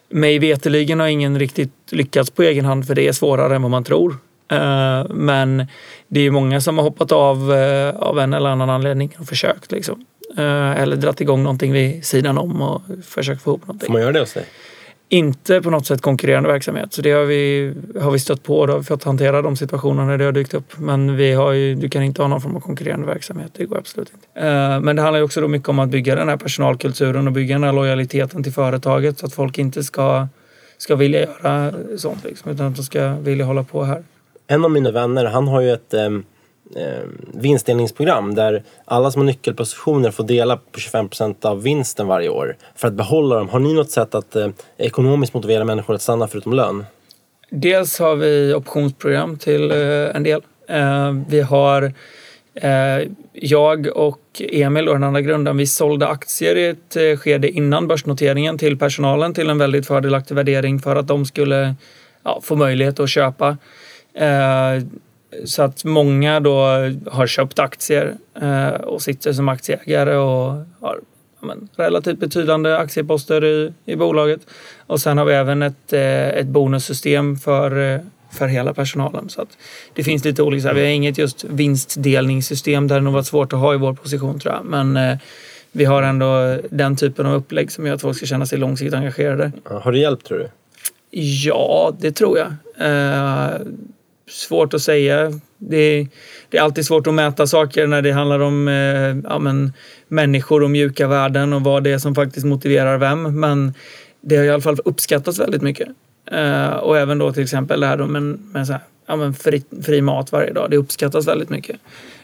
mig 0.09 0.39
veteligen 0.39 0.99
har 0.99 1.07
ingen 1.07 1.39
riktigt 1.39 1.71
lyckats 1.89 2.29
på 2.29 2.43
egen 2.43 2.65
hand 2.65 2.87
för 2.87 2.95
det 2.95 3.07
är 3.07 3.11
svårare 3.11 3.55
än 3.55 3.61
vad 3.61 3.71
man 3.71 3.83
tror. 3.83 4.17
Eh, 4.51 5.05
men 5.09 5.65
det 6.07 6.19
är 6.19 6.31
många 6.31 6.61
som 6.61 6.77
har 6.77 6.83
hoppat 6.85 7.11
av 7.11 7.53
eh, 7.53 7.95
av 7.95 8.19
en 8.19 8.33
eller 8.33 8.49
annan 8.49 8.69
anledning 8.69 9.15
och 9.19 9.27
försökt. 9.27 9.71
Liksom. 9.71 10.05
Eh, 10.37 10.81
eller 10.81 10.95
dratt 10.95 11.21
igång 11.21 11.43
någonting 11.43 11.71
vid 11.71 12.05
sidan 12.05 12.37
om 12.37 12.61
och 12.61 12.81
försökt 13.05 13.41
få 13.41 13.49
ihop 13.49 13.67
någonting 13.67 13.85
Får 13.85 13.93
man 13.93 14.01
göra 14.01 14.11
det 14.11 14.19
hos 14.19 14.33
dig? 14.33 14.45
Inte 15.09 15.61
på 15.61 15.69
något 15.69 15.85
sätt 15.85 16.01
konkurrerande 16.01 16.49
verksamhet. 16.49 16.93
Så 16.93 17.01
det 17.01 17.11
har 17.11 17.23
vi, 17.23 17.73
har 17.99 18.11
vi 18.11 18.19
stött 18.19 18.43
på 18.43 18.59
och 18.59 18.67
då 18.67 18.73
har 18.73 18.79
vi 18.79 18.85
fått 18.85 19.03
hantera 19.03 19.41
de 19.41 19.55
situationerna 19.55 20.07
när 20.07 20.17
det 20.17 20.25
har 20.25 20.31
dykt 20.31 20.53
upp. 20.53 20.77
Men 20.77 21.15
vi 21.15 21.33
har 21.33 21.51
ju, 21.51 21.75
du 21.75 21.89
kan 21.89 22.03
inte 22.03 22.21
ha 22.21 22.27
någon 22.27 22.41
form 22.41 22.55
av 22.55 22.59
konkurrerande 22.59 23.07
verksamhet. 23.07 23.51
Det 23.53 23.65
går 23.65 23.77
absolut 23.77 24.11
inte. 24.13 24.47
Eh, 24.47 24.79
men 24.79 24.95
det 24.95 25.01
handlar 25.01 25.19
ju 25.19 25.25
också 25.25 25.41
då 25.41 25.47
mycket 25.47 25.69
om 25.69 25.79
att 25.79 25.89
bygga 25.89 26.15
den 26.15 26.29
här 26.29 26.37
personalkulturen 26.37 27.27
och 27.27 27.33
bygga 27.33 27.55
den 27.55 27.63
här 27.63 27.73
lojaliteten 27.73 28.43
till 28.43 28.53
företaget 28.53 29.19
så 29.19 29.25
att 29.25 29.33
folk 29.33 29.57
inte 29.57 29.83
ska, 29.83 30.27
ska 30.77 30.95
vilja 30.95 31.19
göra 31.21 31.73
sånt 31.97 32.23
liksom, 32.23 32.51
utan 32.51 32.67
att 32.67 32.75
de 32.75 32.83
ska 32.83 33.13
vilja 33.13 33.45
hålla 33.45 33.63
på 33.63 33.83
här. 33.83 34.03
En 34.47 34.65
av 34.65 34.71
mina 34.71 34.91
vänner, 34.91 35.25
han 35.25 35.47
har 35.47 35.61
ju 35.61 35.71
ett 35.71 35.93
ehm, 35.93 36.23
eh, 36.75 37.09
vinstdelningsprogram 37.33 38.35
där 38.35 38.63
alla 38.85 39.11
som 39.11 39.21
har 39.21 39.25
nyckelpositioner 39.25 40.11
får 40.11 40.23
dela 40.23 40.57
på 40.57 40.79
25% 40.79 41.45
av 41.45 41.63
vinsten 41.63 42.07
varje 42.07 42.29
år 42.29 42.57
för 42.75 42.87
att 42.87 42.93
behålla 42.93 43.35
dem. 43.35 43.49
Har 43.49 43.59
ni 43.59 43.73
något 43.73 43.91
sätt 43.91 44.15
att 44.15 44.35
eh, 44.35 44.49
ekonomiskt 44.77 45.33
motivera 45.33 45.65
människor 45.65 45.95
att 45.95 46.01
stanna 46.01 46.27
förutom 46.27 46.53
lön? 46.53 46.85
Dels 47.49 47.99
har 47.99 48.15
vi 48.15 48.53
optionsprogram 48.53 49.37
till 49.37 49.71
eh, 49.71 50.15
en 50.15 50.23
del. 50.23 50.41
Eh, 50.67 51.13
vi 51.27 51.41
har 51.41 51.93
eh, 52.55 53.07
jag 53.33 53.87
och 53.87 54.19
Emil 54.39 54.87
och 54.87 54.95
den 54.95 55.03
andra 55.03 55.21
grundaren, 55.21 55.57
vi 55.57 55.67
sålde 55.67 56.07
aktier 56.07 56.55
i 56.55 56.67
ett 56.67 56.95
eh, 56.95 57.17
skede 57.17 57.49
innan 57.49 57.87
börsnoteringen 57.87 58.57
till 58.57 58.77
personalen 58.77 59.33
till 59.33 59.49
en 59.49 59.57
väldigt 59.57 59.87
fördelaktig 59.87 60.35
värdering 60.35 60.79
för 60.79 60.95
att 60.95 61.07
de 61.07 61.25
skulle 61.25 61.75
ja, 62.23 62.39
få 62.43 62.55
möjlighet 62.55 62.99
att 62.99 63.09
köpa. 63.09 63.57
Eh, 64.13 64.83
så 65.45 65.63
att 65.63 65.83
många 65.83 66.39
då 66.39 66.59
har 67.11 67.27
köpt 67.27 67.59
aktier 67.59 68.15
eh, 68.41 68.69
och 68.69 69.01
sitter 69.01 69.33
som 69.33 69.49
aktieägare 69.49 70.15
och 70.15 70.65
har 70.79 70.99
men, 71.39 71.69
relativt 71.75 72.19
betydande 72.19 72.77
aktieposter 72.77 73.45
i, 73.45 73.73
i 73.85 73.95
bolaget. 73.95 74.41
Och 74.87 74.99
sen 74.99 75.17
har 75.17 75.25
vi 75.25 75.33
även 75.33 75.61
ett, 75.61 75.93
eh, 75.93 76.27
ett 76.27 76.47
bonussystem 76.47 77.37
för, 77.37 77.93
eh, 77.93 77.99
för 78.31 78.47
hela 78.47 78.73
personalen. 78.73 79.29
Så 79.29 79.41
att 79.41 79.57
det 79.93 80.03
finns 80.03 80.25
lite 80.25 80.43
olika. 80.43 80.73
Vi 80.73 80.81
har 80.81 80.87
inget 80.87 81.17
just 81.17 81.43
vinstdelningssystem 81.43 82.87
där 82.87 82.95
det 82.95 83.01
nog 83.01 83.13
varit 83.13 83.27
svårt 83.27 83.53
att 83.53 83.59
ha 83.59 83.73
i 83.73 83.77
vår 83.77 83.93
position 83.93 84.39
tror 84.39 84.53
jag. 84.53 84.65
Men 84.65 85.17
vi 85.71 85.85
har 85.85 86.03
ändå 86.03 86.57
den 86.69 86.95
typen 86.95 87.25
av 87.25 87.33
upplägg 87.33 87.71
som 87.71 87.85
gör 87.85 87.93
att 87.93 88.01
folk 88.01 88.17
ska 88.17 88.25
känna 88.25 88.45
sig 88.45 88.59
långsiktigt 88.59 88.93
engagerade. 88.93 89.51
Har 89.63 89.91
det 89.91 89.99
hjälpt 89.99 90.25
tror 90.25 90.37
du? 90.37 90.49
Ja, 91.19 91.95
det 91.99 92.11
tror 92.11 92.37
jag. 92.37 92.53
Svårt 94.29 94.73
att 94.73 94.81
säga. 94.81 95.39
Det, 95.57 96.07
det 96.49 96.57
är 96.57 96.61
alltid 96.61 96.85
svårt 96.85 97.07
att 97.07 97.13
mäta 97.13 97.47
saker 97.47 97.87
när 97.87 98.01
det 98.01 98.11
handlar 98.11 98.39
om 98.39 98.67
eh, 98.67 99.31
ja, 99.31 99.39
men, 99.39 99.73
människor 100.07 100.63
och 100.63 100.71
mjuka 100.71 101.07
värden 101.07 101.53
och 101.53 101.61
vad 101.61 101.83
det 101.83 101.91
är 101.91 101.97
som 101.97 102.15
faktiskt 102.15 102.45
motiverar 102.45 102.97
vem. 102.97 103.39
Men 103.39 103.73
det 104.21 104.35
har 104.35 104.43
i 104.43 104.49
alla 104.49 104.61
fall 104.61 104.77
uppskattats 104.85 105.39
väldigt 105.39 105.61
mycket. 105.61 105.87
Eh, 106.31 106.69
och 106.69 106.97
även 106.97 107.17
då 107.17 107.33
till 107.33 107.43
exempel 107.43 107.79
det 107.79 107.87
här 107.87 107.97
med, 107.97 108.21
med 108.23 108.67
så 108.67 108.73
här, 108.73 108.81
ja, 109.07 109.15
men 109.15 109.33
fri, 109.33 109.63
fri 109.85 110.01
mat 110.01 110.31
varje 110.31 110.53
dag. 110.53 110.71
Det 110.71 110.77
uppskattas 110.77 111.27
väldigt 111.27 111.49
mycket. 111.49 111.75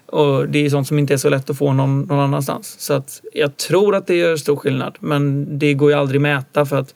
Och 0.06 0.50
det 0.50 0.66
är 0.66 0.70
sånt 0.70 0.88
som 0.88 1.00
inte 1.00 1.14
är 1.14 1.18
så 1.18 1.30
lätt 1.30 1.50
att 1.50 1.58
få 1.58 1.74
någon, 1.74 2.02
någon 2.02 2.20
annanstans. 2.20 2.76
Så 2.80 2.94
att 2.94 3.22
jag 3.34 3.58
tror 3.58 3.96
att 3.96 4.08
det 4.08 4.16
gör 4.16 4.38
stor 4.38 4.56
skillnad. 4.56 4.96
Men 5.00 5.48
det 5.60 5.74
går 5.74 5.92
ju 5.92 5.98
aldrig 5.98 6.20
att 6.20 6.22
mäta 6.22 6.66
för 6.66 6.76
att 6.76 6.94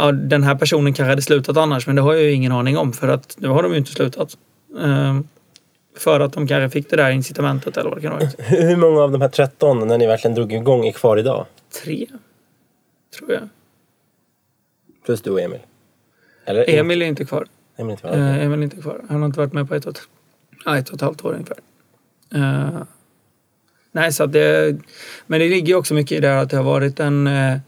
ja, 0.00 0.12
den 0.12 0.42
här 0.42 0.54
personen 0.54 0.94
kanske 0.94 1.10
hade 1.10 1.22
slutat 1.22 1.56
annars. 1.56 1.86
Men 1.86 1.96
det 1.96 2.02
har 2.02 2.14
jag 2.14 2.22
ju 2.22 2.32
ingen 2.32 2.52
aning 2.52 2.76
om 2.76 2.92
för 2.92 3.08
att 3.08 3.36
nu 3.38 3.48
har 3.48 3.62
de 3.62 3.72
ju 3.72 3.78
inte 3.78 3.90
slutat. 3.90 4.36
Ehm, 4.80 5.28
för 5.96 6.20
att 6.20 6.32
de 6.32 6.46
kanske 6.46 6.70
fick 6.70 6.90
det 6.90 6.96
där 6.96 7.10
incitamentet 7.10 7.76
eller 7.76 7.90
vad 7.90 7.98
det 7.98 8.02
kan 8.02 8.12
vara. 8.12 8.24
Hur 8.38 8.76
många 8.76 9.00
av 9.02 9.12
de 9.12 9.20
här 9.20 9.28
13 9.28 9.88
när 9.88 9.98
ni 9.98 10.06
verkligen 10.06 10.34
drog 10.34 10.52
igång 10.52 10.86
är 10.86 10.92
kvar 10.92 11.16
idag? 11.16 11.46
Tre, 11.84 12.06
tror 13.18 13.32
jag. 13.32 13.48
Plus 15.04 15.22
du 15.22 15.30
och 15.30 15.40
Emil? 15.40 15.60
Eller 16.44 16.70
Emil 16.70 17.02
är 17.02 17.06
inte 17.06 17.24
kvar. 17.24 17.46
Emil 17.76 17.90
inte 17.90 18.06
var 18.06 18.14
Eh. 18.14 18.44
Emil 18.44 18.58
är 18.58 18.64
inte 18.64 18.76
kvar. 18.76 19.00
Han 19.08 19.20
har 19.20 19.26
inte 19.26 19.38
varit 19.38 19.52
med 19.52 19.68
på 19.68 19.74
ett 19.74 19.84
och 19.84 19.96
ett, 19.96 20.02
ja, 20.64 20.78
ett 20.78 20.88
och 20.88 20.94
ett 20.94 21.00
halvt 21.00 21.24
år 21.24 21.32
ungefär. 21.32 21.58
Eh, 22.34 22.82
nej, 23.92 24.12
så 24.12 24.24
att 24.24 24.32
det, 24.32 24.76
men 25.26 25.40
det 25.40 25.48
ligger 25.48 25.74
också 25.74 25.94
mycket 25.94 26.18
i 26.18 26.20
det 26.20 26.28
här 26.28 26.36
att 26.36 26.50
det 26.50 26.56
har 26.56 26.64
varit 26.64 27.00
en 27.00 27.26
eh, 27.26 27.58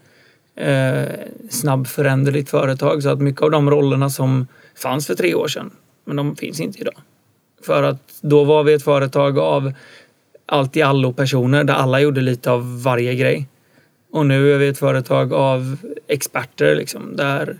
eh, 0.55 1.05
snabbföränderligt 1.49 2.49
företag. 2.49 3.03
Så 3.03 3.09
att 3.09 3.21
mycket 3.21 3.41
av 3.41 3.51
de 3.51 3.69
rollerna 3.69 4.09
som 4.09 4.47
fanns 4.75 5.07
för 5.07 5.15
tre 5.15 5.33
år 5.33 5.47
sedan, 5.47 5.71
men 6.05 6.15
de 6.15 6.35
finns 6.35 6.59
inte 6.59 6.81
idag. 6.81 6.97
För 7.65 7.83
att 7.83 8.19
då 8.21 8.43
var 8.43 8.63
vi 8.63 8.73
ett 8.73 8.83
företag 8.83 9.39
av 9.39 9.73
allt 10.45 10.77
i 10.77 10.81
allo 10.81 11.13
personer 11.13 11.63
där 11.63 11.73
alla 11.73 11.99
gjorde 11.99 12.21
lite 12.21 12.51
av 12.51 12.83
varje 12.83 13.15
grej. 13.15 13.47
Och 14.11 14.25
nu 14.25 14.53
är 14.53 14.57
vi 14.57 14.67
ett 14.67 14.77
företag 14.77 15.33
av 15.33 15.77
experter 16.07 16.75
liksom, 16.75 17.15
där 17.15 17.57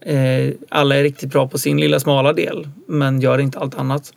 eh, 0.00 0.52
alla 0.68 0.96
är 0.96 1.02
riktigt 1.02 1.30
bra 1.30 1.48
på 1.48 1.58
sin 1.58 1.80
lilla 1.80 2.00
smala 2.00 2.32
del 2.32 2.68
men 2.86 3.20
gör 3.20 3.38
inte 3.38 3.58
allt 3.58 3.74
annat. 3.74 4.12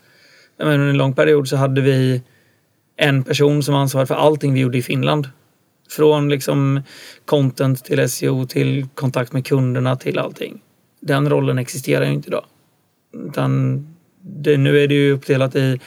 Men 0.58 0.68
under 0.68 0.88
en 0.88 0.98
lång 0.98 1.14
period 1.14 1.48
så 1.48 1.56
hade 1.56 1.82
vi 1.82 2.22
en 2.98 3.24
person 3.24 3.64
som 3.64 3.76
ansvarade 3.76 4.08
för 4.08 4.16
allting 4.16 4.54
vi 4.54 4.60
gjorde 4.60 4.78
i 4.78 4.82
Finland. 4.82 5.30
Från 5.90 6.30
liksom 6.30 6.82
content 7.26 7.86
till 7.86 8.10
SEO 8.10 8.46
till 8.46 8.88
kontakt 8.96 9.34
med 9.34 9.46
kunderna 9.48 9.96
till 9.96 10.20
allting. 10.20 10.62
Den 11.02 11.30
rollen 11.30 11.58
existerar 11.58 12.06
ju 12.06 12.14
inte 12.14 12.28
idag. 12.28 12.46
Utan 13.28 13.88
det, 14.22 14.58
nu 14.58 14.84
är 14.84 14.88
det 14.88 14.94
ju 14.96 15.12
uppdelat 15.12 15.56
i 15.56 15.80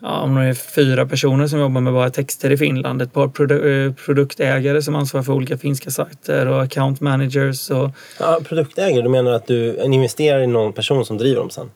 ja, 0.00 0.20
om 0.20 0.34
det 0.34 0.42
är 0.42 0.54
fyra 0.54 1.06
personer 1.06 1.46
som 1.46 1.58
jobbar 1.58 1.80
med 1.80 1.92
bara 1.92 2.10
texter 2.10 2.50
i 2.50 2.56
Finland, 2.56 3.02
ett 3.02 3.12
par 3.12 3.28
produ- 3.28 3.86
eh, 3.86 3.92
produktägare 3.92 4.82
som 4.82 4.94
ansvarar 4.94 5.24
för 5.24 5.32
olika 5.32 5.58
finska 5.58 5.90
sajter 5.90 6.46
och 6.46 6.62
account 6.62 7.00
managers 7.00 7.70
och 7.70 7.90
Ja, 8.18 8.40
produktägare, 8.44 9.02
du 9.02 9.08
menar 9.08 9.32
att 9.32 9.46
du 9.46 9.76
investerar 9.84 10.40
i 10.40 10.46
någon 10.46 10.72
person 10.72 11.04
som 11.04 11.18
driver 11.18 11.40
dem 11.40 11.50
sen? 11.50 11.70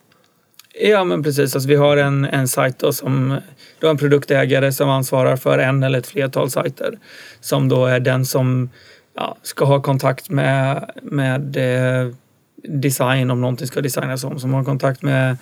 Ja, 0.81 1.05
men 1.05 1.23
precis. 1.23 1.55
Alltså, 1.55 1.69
vi 1.69 1.75
har 1.77 1.97
en, 1.97 2.25
en 2.25 2.49
sajt 2.49 2.83
som 2.91 3.37
du 3.85 3.89
har 3.89 3.91
en 3.91 3.99
produktägare 3.99 4.73
som 4.73 4.89
ansvarar 4.91 5.37
för 5.37 5.59
en 5.59 5.83
eller 5.83 5.99
ett 5.99 6.07
flertal 6.07 6.51
sajter. 6.51 6.99
Som 7.41 7.69
då 7.69 7.87
är 7.87 8.01
den 8.01 8.25
som 8.25 8.71
ja, 9.17 9.37
ska 9.43 9.65
ha 9.65 9.83
kontakt 9.83 10.31
med, 10.31 10.91
med 11.03 11.57
eh, 11.57 12.15
design 12.63 13.31
om 13.31 13.41
någonting 13.41 13.67
ska 13.67 13.81
designas 13.81 14.25
om. 14.25 14.41
Som 14.41 14.55
har 14.55 14.65
kontakt 14.65 15.03
med 15.03 15.37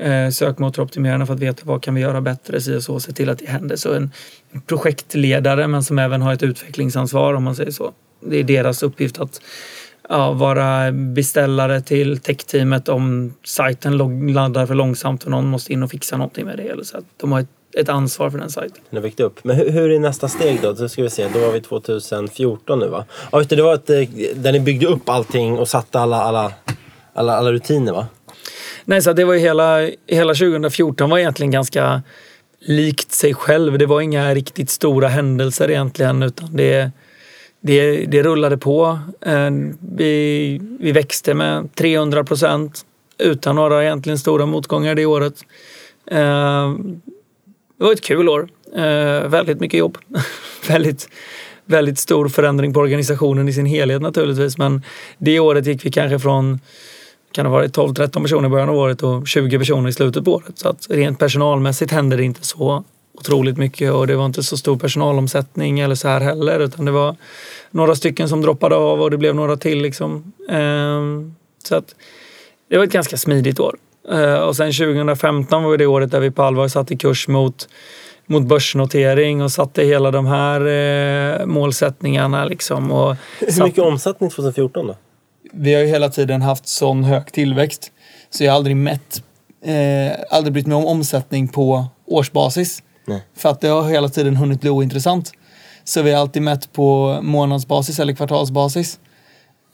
eh, 0.00 0.30
sökmotoroptimerarna 0.30 1.26
för 1.26 1.34
att 1.34 1.40
veta 1.40 1.62
vad 1.64 1.82
kan 1.82 1.94
vi 1.94 2.00
göra 2.00 2.20
bättre, 2.20 2.60
si 2.60 2.76
och 2.76 2.82
så, 2.82 3.00
se 3.00 3.12
till 3.12 3.30
att 3.30 3.38
det 3.38 3.48
händer. 3.48 3.76
Så 3.76 3.94
en, 3.94 4.10
projektledare 4.66 5.66
men 5.66 5.82
som 5.82 5.98
även 5.98 6.22
har 6.22 6.32
ett 6.32 6.42
utvecklingsansvar 6.42 7.34
om 7.34 7.44
man 7.44 7.56
säger 7.56 7.70
så. 7.70 7.92
Det 8.20 8.36
är 8.36 8.44
deras 8.44 8.82
uppgift 8.82 9.18
att 9.18 9.40
ja, 10.08 10.32
vara 10.32 10.92
beställare 10.92 11.80
till 11.80 12.18
techteamet 12.18 12.88
om 12.88 13.34
sajten 13.44 13.98
laddar 14.32 14.66
för 14.66 14.74
långsamt 14.74 15.24
och 15.24 15.30
någon 15.30 15.46
måste 15.46 15.72
in 15.72 15.82
och 15.82 15.90
fixa 15.90 16.16
någonting 16.16 16.46
med 16.46 16.56
det. 16.56 16.68
Eller 16.68 16.84
så 16.84 16.98
att 16.98 17.04
de 17.16 17.32
har 17.32 17.40
ett, 17.40 17.48
ett 17.78 17.88
ansvar 17.88 18.30
för 18.30 18.38
den 18.38 18.50
sajten. 18.50 18.78
Den 18.90 19.02
har 19.02 19.24
upp. 19.24 19.44
Men 19.44 19.56
hur, 19.56 19.70
hur 19.70 19.90
är 19.90 19.98
nästa 19.98 20.28
steg 20.28 20.58
då? 20.62 20.72
Då 20.72 20.88
ska 20.88 21.02
vi 21.02 21.10
se, 21.10 21.28
då 21.34 21.38
var 21.38 21.52
vi 21.52 21.60
2014 21.60 22.78
nu 22.78 22.88
va? 22.88 23.04
Ja 23.32 23.38
just 23.38 23.50
det, 23.50 23.56
det 23.56 23.62
var 23.62 23.74
att, 23.74 23.90
eh, 23.90 24.00
där 24.34 24.52
ni 24.52 24.60
byggde 24.60 24.86
upp 24.86 25.08
allting 25.08 25.58
och 25.58 25.68
satte 25.68 26.00
alla, 26.00 26.16
alla, 26.22 26.52
alla, 27.12 27.36
alla 27.36 27.52
rutiner 27.52 27.92
va? 27.92 28.06
Nej, 28.84 29.02
så 29.02 29.12
det 29.12 29.24
var 29.24 29.34
ju 29.34 29.40
hela, 29.40 29.90
hela 30.06 30.34
2014 30.34 31.10
var 31.10 31.18
egentligen 31.18 31.50
ganska 31.50 32.02
likt 32.60 33.12
sig 33.12 33.34
själv. 33.34 33.78
Det 33.78 33.86
var 33.86 34.00
inga 34.00 34.34
riktigt 34.34 34.70
stora 34.70 35.08
händelser 35.08 35.70
egentligen 35.70 36.22
utan 36.22 36.56
det, 36.56 36.90
det, 37.60 38.06
det 38.06 38.22
rullade 38.22 38.58
på. 38.58 38.98
Eh, 39.20 39.50
Vi, 39.96 40.60
vi 40.80 40.92
växte 40.92 41.34
med 41.34 41.74
300 41.74 42.24
procent 42.24 42.86
utan 43.18 43.56
några 43.56 43.84
egentligen 43.84 44.18
stora 44.18 44.46
motgångar 44.46 44.94
det 44.94 45.06
året. 45.06 45.34
Det 47.82 47.86
var 47.86 47.92
ett 47.92 48.04
kul 48.04 48.28
år. 48.28 48.48
Eh, 48.76 49.28
Väldigt 49.28 49.60
mycket 49.60 49.78
jobb. 49.78 49.98
väldigt, 50.68 51.08
väldigt 51.64 51.98
stor 51.98 52.28
förändring 52.28 52.74
på 52.74 52.80
organisationen 52.80 53.48
i 53.48 53.52
sin 53.52 53.66
helhet 53.66 54.02
naturligtvis. 54.02 54.58
Men 54.58 54.82
det 55.18 55.40
året 55.40 55.66
gick 55.66 55.86
vi 55.86 55.90
kanske 55.90 56.18
från 56.18 56.60
kan 57.32 57.46
ha 57.46 57.52
varit 57.52 57.76
12-13 57.76 58.22
personer 58.22 58.48
i 58.48 58.50
början 58.50 58.68
av 58.68 58.76
året 58.76 59.02
och 59.02 59.28
20 59.28 59.58
personer 59.58 59.88
i 59.88 59.92
slutet 59.92 60.24
på 60.24 60.34
året. 60.34 60.58
Så 60.58 60.68
att 60.68 60.86
rent 60.90 61.18
personalmässigt 61.18 61.92
hände 61.92 62.16
det 62.16 62.24
inte 62.24 62.46
så 62.46 62.84
otroligt 63.14 63.56
mycket 63.56 63.92
och 63.92 64.06
det 64.06 64.16
var 64.16 64.26
inte 64.26 64.42
så 64.42 64.56
stor 64.56 64.78
personalomsättning 64.78 65.80
eller 65.80 65.94
så 65.94 66.08
här 66.08 66.20
heller 66.20 66.60
utan 66.60 66.84
det 66.84 66.92
var 66.92 67.16
några 67.70 67.94
stycken 67.94 68.28
som 68.28 68.42
droppade 68.42 68.76
av 68.76 69.02
och 69.02 69.10
det 69.10 69.18
blev 69.18 69.34
några 69.34 69.56
till 69.56 69.82
liksom. 69.82 70.32
Ehm, 70.48 71.34
så 71.64 71.74
att 71.74 71.94
det 72.68 72.76
var 72.76 72.84
ett 72.84 72.92
ganska 72.92 73.16
smidigt 73.16 73.60
år. 73.60 73.76
Eh, 74.10 74.34
Och 74.34 74.56
sen 74.56 74.72
2015 74.72 75.64
var 75.64 75.76
det 75.76 75.86
året 75.86 76.10
där 76.10 76.20
vi 76.20 76.30
på 76.30 76.42
allvar 76.42 76.68
satte 76.68 76.96
kurs 76.96 77.28
mot 77.28 77.68
mot 78.26 78.42
börsnotering 78.42 79.42
och 79.42 79.52
satte 79.52 79.82
hela 79.84 80.10
de 80.10 80.26
här 80.26 80.60
eh, 81.40 81.46
målsättningarna 81.46 82.44
liksom. 82.44 82.92
Och 82.92 83.16
Hur 83.40 83.50
satt- 83.52 83.64
mycket 83.66 83.84
omsättning 83.84 84.30
2014 84.30 84.86
då? 84.86 84.96
vi 85.54 85.74
har 85.74 85.80
ju 85.80 85.86
hela 85.86 86.08
tiden 86.08 86.42
haft 86.42 86.68
sån 86.68 87.04
hög 87.04 87.32
tillväxt 87.32 87.92
så 88.30 88.44
jag 88.44 88.52
har 88.52 88.56
aldrig 88.56 88.76
mätt, 88.76 89.22
eh, 89.64 90.12
aldrig 90.30 90.52
brytt 90.52 90.66
mig 90.66 90.76
om 90.76 90.86
omsättning 90.86 91.48
på 91.48 91.84
årsbasis. 92.06 92.82
Nej. 93.06 93.22
För 93.36 93.48
att 93.48 93.60
det 93.60 93.68
har 93.68 93.88
hela 93.90 94.08
tiden 94.08 94.36
hunnit 94.36 94.60
bli 94.60 94.70
ointressant. 94.70 95.32
Så 95.84 96.02
vi 96.02 96.12
har 96.12 96.20
alltid 96.20 96.42
mätt 96.42 96.72
på 96.72 97.18
månadsbasis 97.22 98.00
eller 98.00 98.12
kvartalsbasis. 98.12 98.98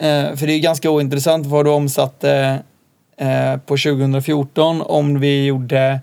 Eh, 0.01 0.37
för 0.37 0.47
det 0.47 0.53
är 0.53 0.59
ganska 0.59 0.91
ointressant 0.91 1.47
vad 1.47 1.65
du 1.67 1.71
omsatte 1.71 2.59
eh, 3.19 3.57
på 3.57 3.77
2014 3.77 4.83
om 4.83 5.21
vi 5.21 5.45
gjorde, 5.45 6.01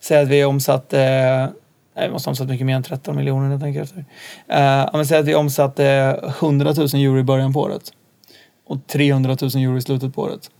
säg 0.00 0.22
att 0.22 0.28
vi 0.28 0.44
omsatte 0.44 1.52
Nej, 1.96 2.06
vi 2.06 2.12
måste 2.12 2.28
ha 2.28 2.32
omsatt 2.32 2.48
mycket 2.48 2.66
mer 2.66 2.76
än 2.76 2.82
13 2.82 3.16
miljoner 3.16 3.50
jag 3.50 3.60
tänker 3.60 3.82
efter. 3.82 4.04
Eh, 4.48 4.94
om 4.94 5.00
vi 5.00 5.06
säger 5.06 5.22
att 5.22 5.28
vi 5.28 5.34
omsatte 5.34 6.20
100 6.40 6.72
000 6.76 6.86
euro 6.94 7.18
i 7.18 7.22
början 7.22 7.52
på 7.52 7.60
året 7.60 7.82
och 8.66 8.86
300 8.86 9.36
000 9.40 9.50
euro 9.54 9.76
i 9.76 9.80
slutet 9.82 10.14
på 10.14 10.22
året. 10.22 10.50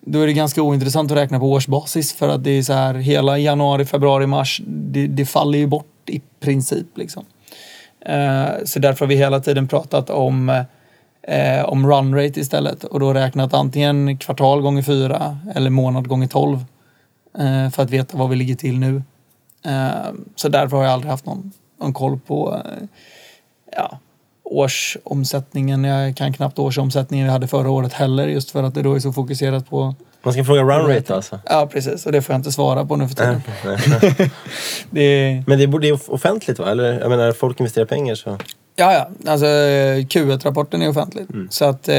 Då 0.00 0.20
är 0.20 0.26
det 0.26 0.32
ganska 0.32 0.62
ointressant 0.62 1.10
att 1.10 1.16
räkna 1.16 1.38
på 1.38 1.52
årsbasis 1.52 2.12
för 2.12 2.28
att 2.28 2.44
det 2.44 2.50
är 2.50 2.62
så 2.62 2.72
här 2.72 2.94
hela 2.94 3.38
januari, 3.38 3.84
februari, 3.84 4.26
mars, 4.26 4.60
det, 4.66 5.06
det 5.06 5.26
faller 5.26 5.58
ju 5.58 5.66
bort 5.66 5.86
i 6.06 6.20
princip 6.40 6.86
liksom. 6.98 7.24
Eh, 8.06 8.46
så 8.64 8.78
därför 8.78 9.04
har 9.04 9.06
vi 9.06 9.16
hela 9.16 9.40
tiden 9.40 9.68
pratat 9.68 10.10
om, 10.10 10.48
eh, 10.48 10.62
eh, 11.22 11.64
om 11.64 11.86
run 11.90 12.14
rate 12.14 12.40
istället 12.40 12.84
och 12.84 13.00
då 13.00 13.14
räknat 13.14 13.54
antingen 13.54 14.18
kvartal 14.18 14.60
gånger 14.60 14.82
fyra 14.82 15.38
eller 15.54 15.70
månad 15.70 16.08
gånger 16.08 16.26
tolv 16.26 16.64
eh, 17.38 17.70
för 17.70 17.82
att 17.82 17.90
veta 17.90 18.16
vad 18.16 18.30
vi 18.30 18.36
ligger 18.36 18.54
till 18.54 18.78
nu. 18.78 19.02
Eh, 19.64 20.12
så 20.36 20.48
därför 20.48 20.76
har 20.76 20.84
jag 20.84 20.92
aldrig 20.92 21.10
haft 21.10 21.26
någon, 21.26 21.52
någon 21.80 21.92
koll 21.92 22.18
på 22.26 22.62
eh, 22.64 22.86
ja, 23.76 23.98
årsomsättningen. 24.44 25.84
Jag 25.84 26.16
kan 26.16 26.32
knappt 26.32 26.58
årsomsättningen 26.58 27.26
vi 27.26 27.32
hade 27.32 27.48
förra 27.48 27.70
året 27.70 27.92
heller 27.92 28.28
just 28.28 28.50
för 28.50 28.62
att 28.62 28.74
det 28.74 28.82
då 28.82 28.94
är 28.94 29.00
så 29.00 29.12
fokuserat 29.12 29.70
på 29.70 29.94
Man 30.22 30.32
ska 30.32 30.44
fråga 30.44 30.62
run 30.62 30.96
rate 30.96 31.14
alltså? 31.14 31.38
Ja, 31.44 31.68
precis. 31.72 32.06
Och 32.06 32.12
det 32.12 32.22
får 32.22 32.32
jag 32.32 32.38
inte 32.38 32.52
svara 32.52 32.84
på 32.84 32.96
nu 32.96 33.08
för 33.08 33.14
tiden. 33.14 33.42
Nej, 33.64 33.78
nej. 34.02 34.30
Det 34.90 35.00
är, 35.00 35.44
Men 35.46 35.58
det 35.58 35.66
borde 35.66 35.86
ju 35.86 35.98
offentligt 36.08 36.58
va? 36.58 36.70
Eller 36.70 37.00
jag 37.00 37.10
menar, 37.10 37.32
folk 37.32 37.60
investerar 37.60 37.86
pengar 37.86 38.14
så... 38.14 38.38
ja, 38.76 38.92
ja. 38.92 39.30
Alltså 39.30 39.46
Q1-rapporten 39.46 40.82
är 40.82 40.88
offentlig. 40.88 41.26
Så 41.50 41.64
att 41.64 41.88
eh, 41.88 41.94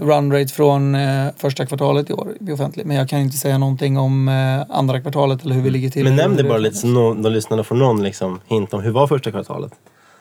run 0.00 0.32
rate 0.32 0.54
från 0.54 0.94
eh, 0.94 1.26
första 1.36 1.66
kvartalet 1.66 2.10
i 2.10 2.12
år 2.12 2.28
är 2.48 2.52
offentlig. 2.52 2.86
Men 2.86 2.96
jag 2.96 3.08
kan 3.08 3.18
inte 3.18 3.36
säga 3.36 3.58
någonting 3.58 3.98
om 3.98 4.28
eh, 4.28 4.76
andra 4.76 5.00
kvartalet 5.00 5.44
eller 5.44 5.54
hur 5.54 5.62
vi 5.62 5.70
ligger 5.70 5.90
till. 5.90 6.04
Men 6.04 6.16
nämn 6.16 6.36
det 6.36 6.44
bara 6.44 6.58
lite 6.58 6.76
så 6.76 6.86
någon, 6.86 7.22
de 7.22 7.32
lyssnarna 7.32 7.64
får 7.64 7.74
någon 7.74 8.02
liksom 8.02 8.40
hint 8.46 8.74
om 8.74 8.80
hur 8.80 8.90
var 8.90 9.06
första 9.06 9.30
kvartalet? 9.30 9.72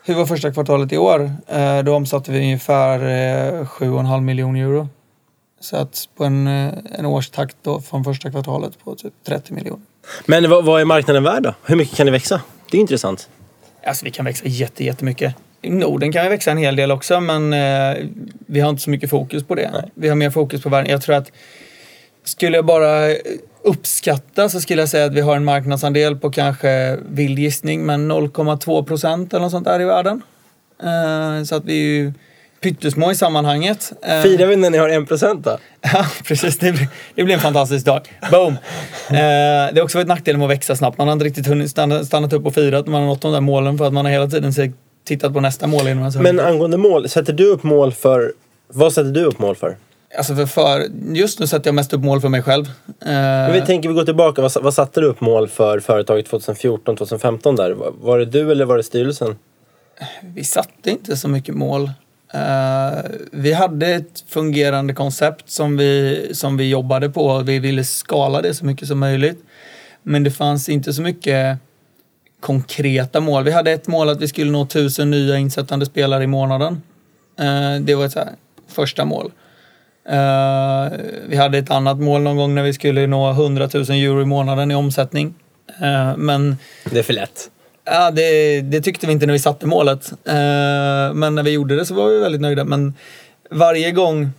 Hur 0.03 0.15
var 0.15 0.25
första 0.25 0.51
kvartalet 0.51 0.91
i 0.91 0.97
år? 0.97 1.31
Eh, 1.47 1.79
då 1.83 1.95
omsatte 1.95 2.31
vi 2.31 2.39
ungefär 2.39 2.99
eh, 2.99 3.65
7,5 3.65 4.21
miljoner 4.21 4.59
euro. 4.59 4.87
Så 5.59 5.77
att 5.77 6.09
på 6.17 6.23
en, 6.23 6.47
eh, 6.47 6.73
en 6.91 7.05
årstakt 7.05 7.57
då 7.61 7.81
från 7.81 8.03
första 8.03 8.31
kvartalet 8.31 8.83
på 8.83 8.95
typ 8.95 9.13
30 9.27 9.53
miljoner. 9.53 9.81
Men 10.25 10.49
vad, 10.49 10.65
vad 10.65 10.81
är 10.81 10.85
marknaden 10.85 11.23
värd 11.23 11.43
då? 11.43 11.53
Hur 11.63 11.75
mycket 11.75 11.97
kan 11.97 12.05
ni 12.05 12.11
växa? 12.11 12.41
Det 12.71 12.77
är 12.77 12.81
intressant. 12.81 13.29
Alltså 13.85 14.05
vi 14.05 14.11
kan 14.11 14.25
växa 14.25 14.47
jätte, 14.47 14.83
jättemycket. 14.83 15.35
I 15.61 15.69
Norden 15.69 16.11
kan 16.11 16.23
vi 16.23 16.29
växa 16.29 16.51
en 16.51 16.57
hel 16.57 16.75
del 16.75 16.91
också 16.91 17.19
men 17.19 17.53
eh, 17.53 17.97
vi 18.45 18.59
har 18.59 18.69
inte 18.69 18.81
så 18.81 18.89
mycket 18.89 19.09
fokus 19.09 19.43
på 19.43 19.55
det. 19.55 19.89
Vi 19.95 20.07
har 20.09 20.15
mer 20.15 20.29
fokus 20.29 20.61
på 20.63 20.69
världen. 20.69 20.91
Jag 20.91 21.01
tror 21.01 21.15
att 21.15 21.31
skulle 22.23 22.57
jag 22.57 22.65
bara 22.65 23.07
uppskatta 23.63 24.49
så 24.49 24.59
skulle 24.61 24.81
jag 24.81 24.89
säga 24.89 25.05
att 25.05 25.13
vi 25.13 25.21
har 25.21 25.35
en 25.35 25.45
marknadsandel 25.45 26.15
på 26.15 26.31
kanske 26.31 26.97
vild 27.09 27.39
gissning 27.39 27.85
men 27.85 28.11
0,2 28.11 28.83
procent 28.83 29.33
eller 29.33 29.41
något 29.41 29.51
sånt 29.51 29.65
där 29.65 29.81
i 29.81 29.85
världen. 29.85 30.21
Eh, 30.83 31.43
så 31.43 31.55
att 31.55 31.65
vi 31.65 31.73
är 31.73 31.85
ju 32.03 32.13
pyttesmå 32.61 33.11
i 33.11 33.15
sammanhanget. 33.15 33.91
Eh, 34.03 34.21
Firar 34.21 34.47
vi 34.47 34.55
när 34.55 34.69
ni 34.69 34.77
har 34.77 34.89
en 34.89 35.05
procent 35.05 35.43
då? 35.45 35.57
Ja, 35.93 36.05
precis. 36.25 36.57
Det 36.57 36.71
blir, 36.71 36.87
det 37.15 37.23
blir 37.23 37.35
en 37.35 37.41
fantastisk 37.41 37.85
dag. 37.85 38.01
Boom! 38.31 38.53
Eh, 38.53 38.57
det 39.09 39.73
har 39.75 39.81
också 39.81 39.97
varit 39.97 40.07
nackdelen 40.07 40.39
med 40.39 40.45
att 40.45 40.51
växa 40.51 40.75
snabbt. 40.75 40.97
Man 40.97 41.07
har 41.07 41.13
inte 41.13 41.25
riktigt 41.25 41.47
hunnit 41.47 41.71
stanna, 41.71 42.03
stannat 42.03 42.33
upp 42.33 42.45
och 42.45 42.53
firat 42.53 42.85
när 42.85 42.91
man 42.91 43.01
har 43.01 43.07
nått 43.07 43.21
de 43.21 43.31
där 43.33 43.41
målen 43.41 43.77
för 43.77 43.87
att 43.87 43.93
man 43.93 44.05
har 44.05 44.11
hela 44.11 44.27
tiden 44.27 44.53
se- 44.53 44.71
tittat 45.07 45.33
på 45.33 45.39
nästa 45.39 45.67
mål 45.67 45.87
innan 45.87 46.11
så 46.11 46.19
Men 46.19 46.39
angående 46.39 46.77
mål, 46.77 47.09
sätter 47.09 47.33
du 47.33 47.45
upp 47.45 47.63
mål 47.63 47.91
för... 47.93 48.33
Vad 48.67 48.93
sätter 48.93 49.11
du 49.11 49.23
upp 49.23 49.39
mål 49.39 49.55
för? 49.55 49.77
Alltså 50.17 50.35
för, 50.35 50.45
för, 50.45 50.87
just 51.13 51.39
nu 51.39 51.47
sätter 51.47 51.67
jag 51.67 51.75
mest 51.75 51.93
upp 51.93 52.01
mål 52.01 52.21
för 52.21 52.29
mig 52.29 52.41
själv. 52.41 52.65
Eh, 53.01 53.11
Men 53.11 53.53
vi 53.53 53.61
tänker 53.61 53.89
vi 53.89 53.95
går 53.95 54.03
tillbaka, 54.03 54.41
vad, 54.41 54.51
vad 54.61 54.73
satte 54.73 55.01
du 55.01 55.07
upp 55.07 55.21
mål 55.21 55.47
för 55.47 55.79
företaget 55.79 56.25
2014, 56.25 56.95
2015 56.97 57.55
där? 57.55 57.71
Var- 58.01 58.19
det 58.19 58.25
du 58.25 58.51
eller 58.51 58.65
var 58.65 58.77
det 58.77 58.83
styrelsen? 58.83 59.35
vi 60.35 60.43
satte 60.43 60.89
inte 60.91 61.17
så 61.17 61.27
mycket 61.27 61.55
mål. 61.55 61.91
Eh, 62.33 62.99
vi 63.31 63.53
hade 63.53 63.87
ett 63.87 64.23
fungerande 64.27 64.93
koncept 64.93 65.49
som 65.49 65.77
vi, 65.77 66.29
som 66.33 66.57
vi 66.57 66.69
jobbade 66.69 67.09
på. 67.09 67.39
Vi 67.39 67.59
ville 67.59 67.83
skala 67.83 68.41
det 68.41 68.53
så 68.53 68.65
mycket 68.65 68.87
som 68.87 68.99
möjligt. 68.99 69.43
Men 70.03 70.23
det 70.23 70.31
fanns 70.31 70.69
inte 70.69 70.93
så 70.93 71.01
mycket 71.01 71.57
konkreta 72.39 73.19
mål. 73.19 73.43
Vi 73.43 73.51
hade 73.51 73.71
ett 73.71 73.87
mål 73.87 74.09
att 74.09 74.21
vi 74.21 74.27
skulle 74.27 74.51
nå 74.51 74.65
tusen 74.65 75.11
nya 75.11 75.37
insättande 75.37 75.85
spelare 75.85 76.23
i 76.23 76.27
månaden. 76.27 76.81
Eh, 77.39 77.81
det 77.81 77.95
var 77.95 78.05
ett 78.05 78.15
här, 78.15 78.29
första 78.67 79.05
mål. 79.05 79.31
Eh, 80.09 80.97
vi 81.27 81.35
hade 81.35 81.57
ett 81.57 81.71
annat 81.71 81.99
mål 81.99 82.21
någon 82.21 82.37
gång 82.37 82.55
när 82.55 82.63
vi 82.63 82.73
skulle 82.73 83.07
nå 83.07 83.31
100 83.31 83.69
000 83.73 83.83
euro 83.83 84.21
i 84.21 84.25
månaden 84.25 84.71
i 84.71 84.75
omsättning. 84.75 85.35
Eh, 85.81 86.17
men 86.17 86.57
Det 86.91 86.99
är 86.99 87.03
för 87.03 87.13
lätt. 87.13 87.49
Ja, 87.85 88.11
det, 88.11 88.61
det 88.61 88.81
tyckte 88.81 89.07
vi 89.07 89.13
inte 89.13 89.25
när 89.25 89.33
vi 89.33 89.39
satte 89.39 89.65
målet. 89.65 90.11
Men 91.13 91.35
när 91.35 91.43
vi 91.43 91.51
gjorde 91.51 91.75
det 91.75 91.85
så 91.85 91.93
var 91.93 92.09
vi 92.09 92.19
väldigt 92.19 92.41
nöjda. 92.41 92.63
Men 92.63 92.93
varje 93.49 93.91
gång 93.91 94.29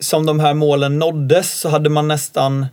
som 0.00 0.26
de 0.26 0.40
här 0.40 0.54
målen 0.54 0.98
nåddes 0.98 1.60
så 1.60 1.68
hade 1.68 1.90
man 1.90 2.08
nästan... 2.08 2.66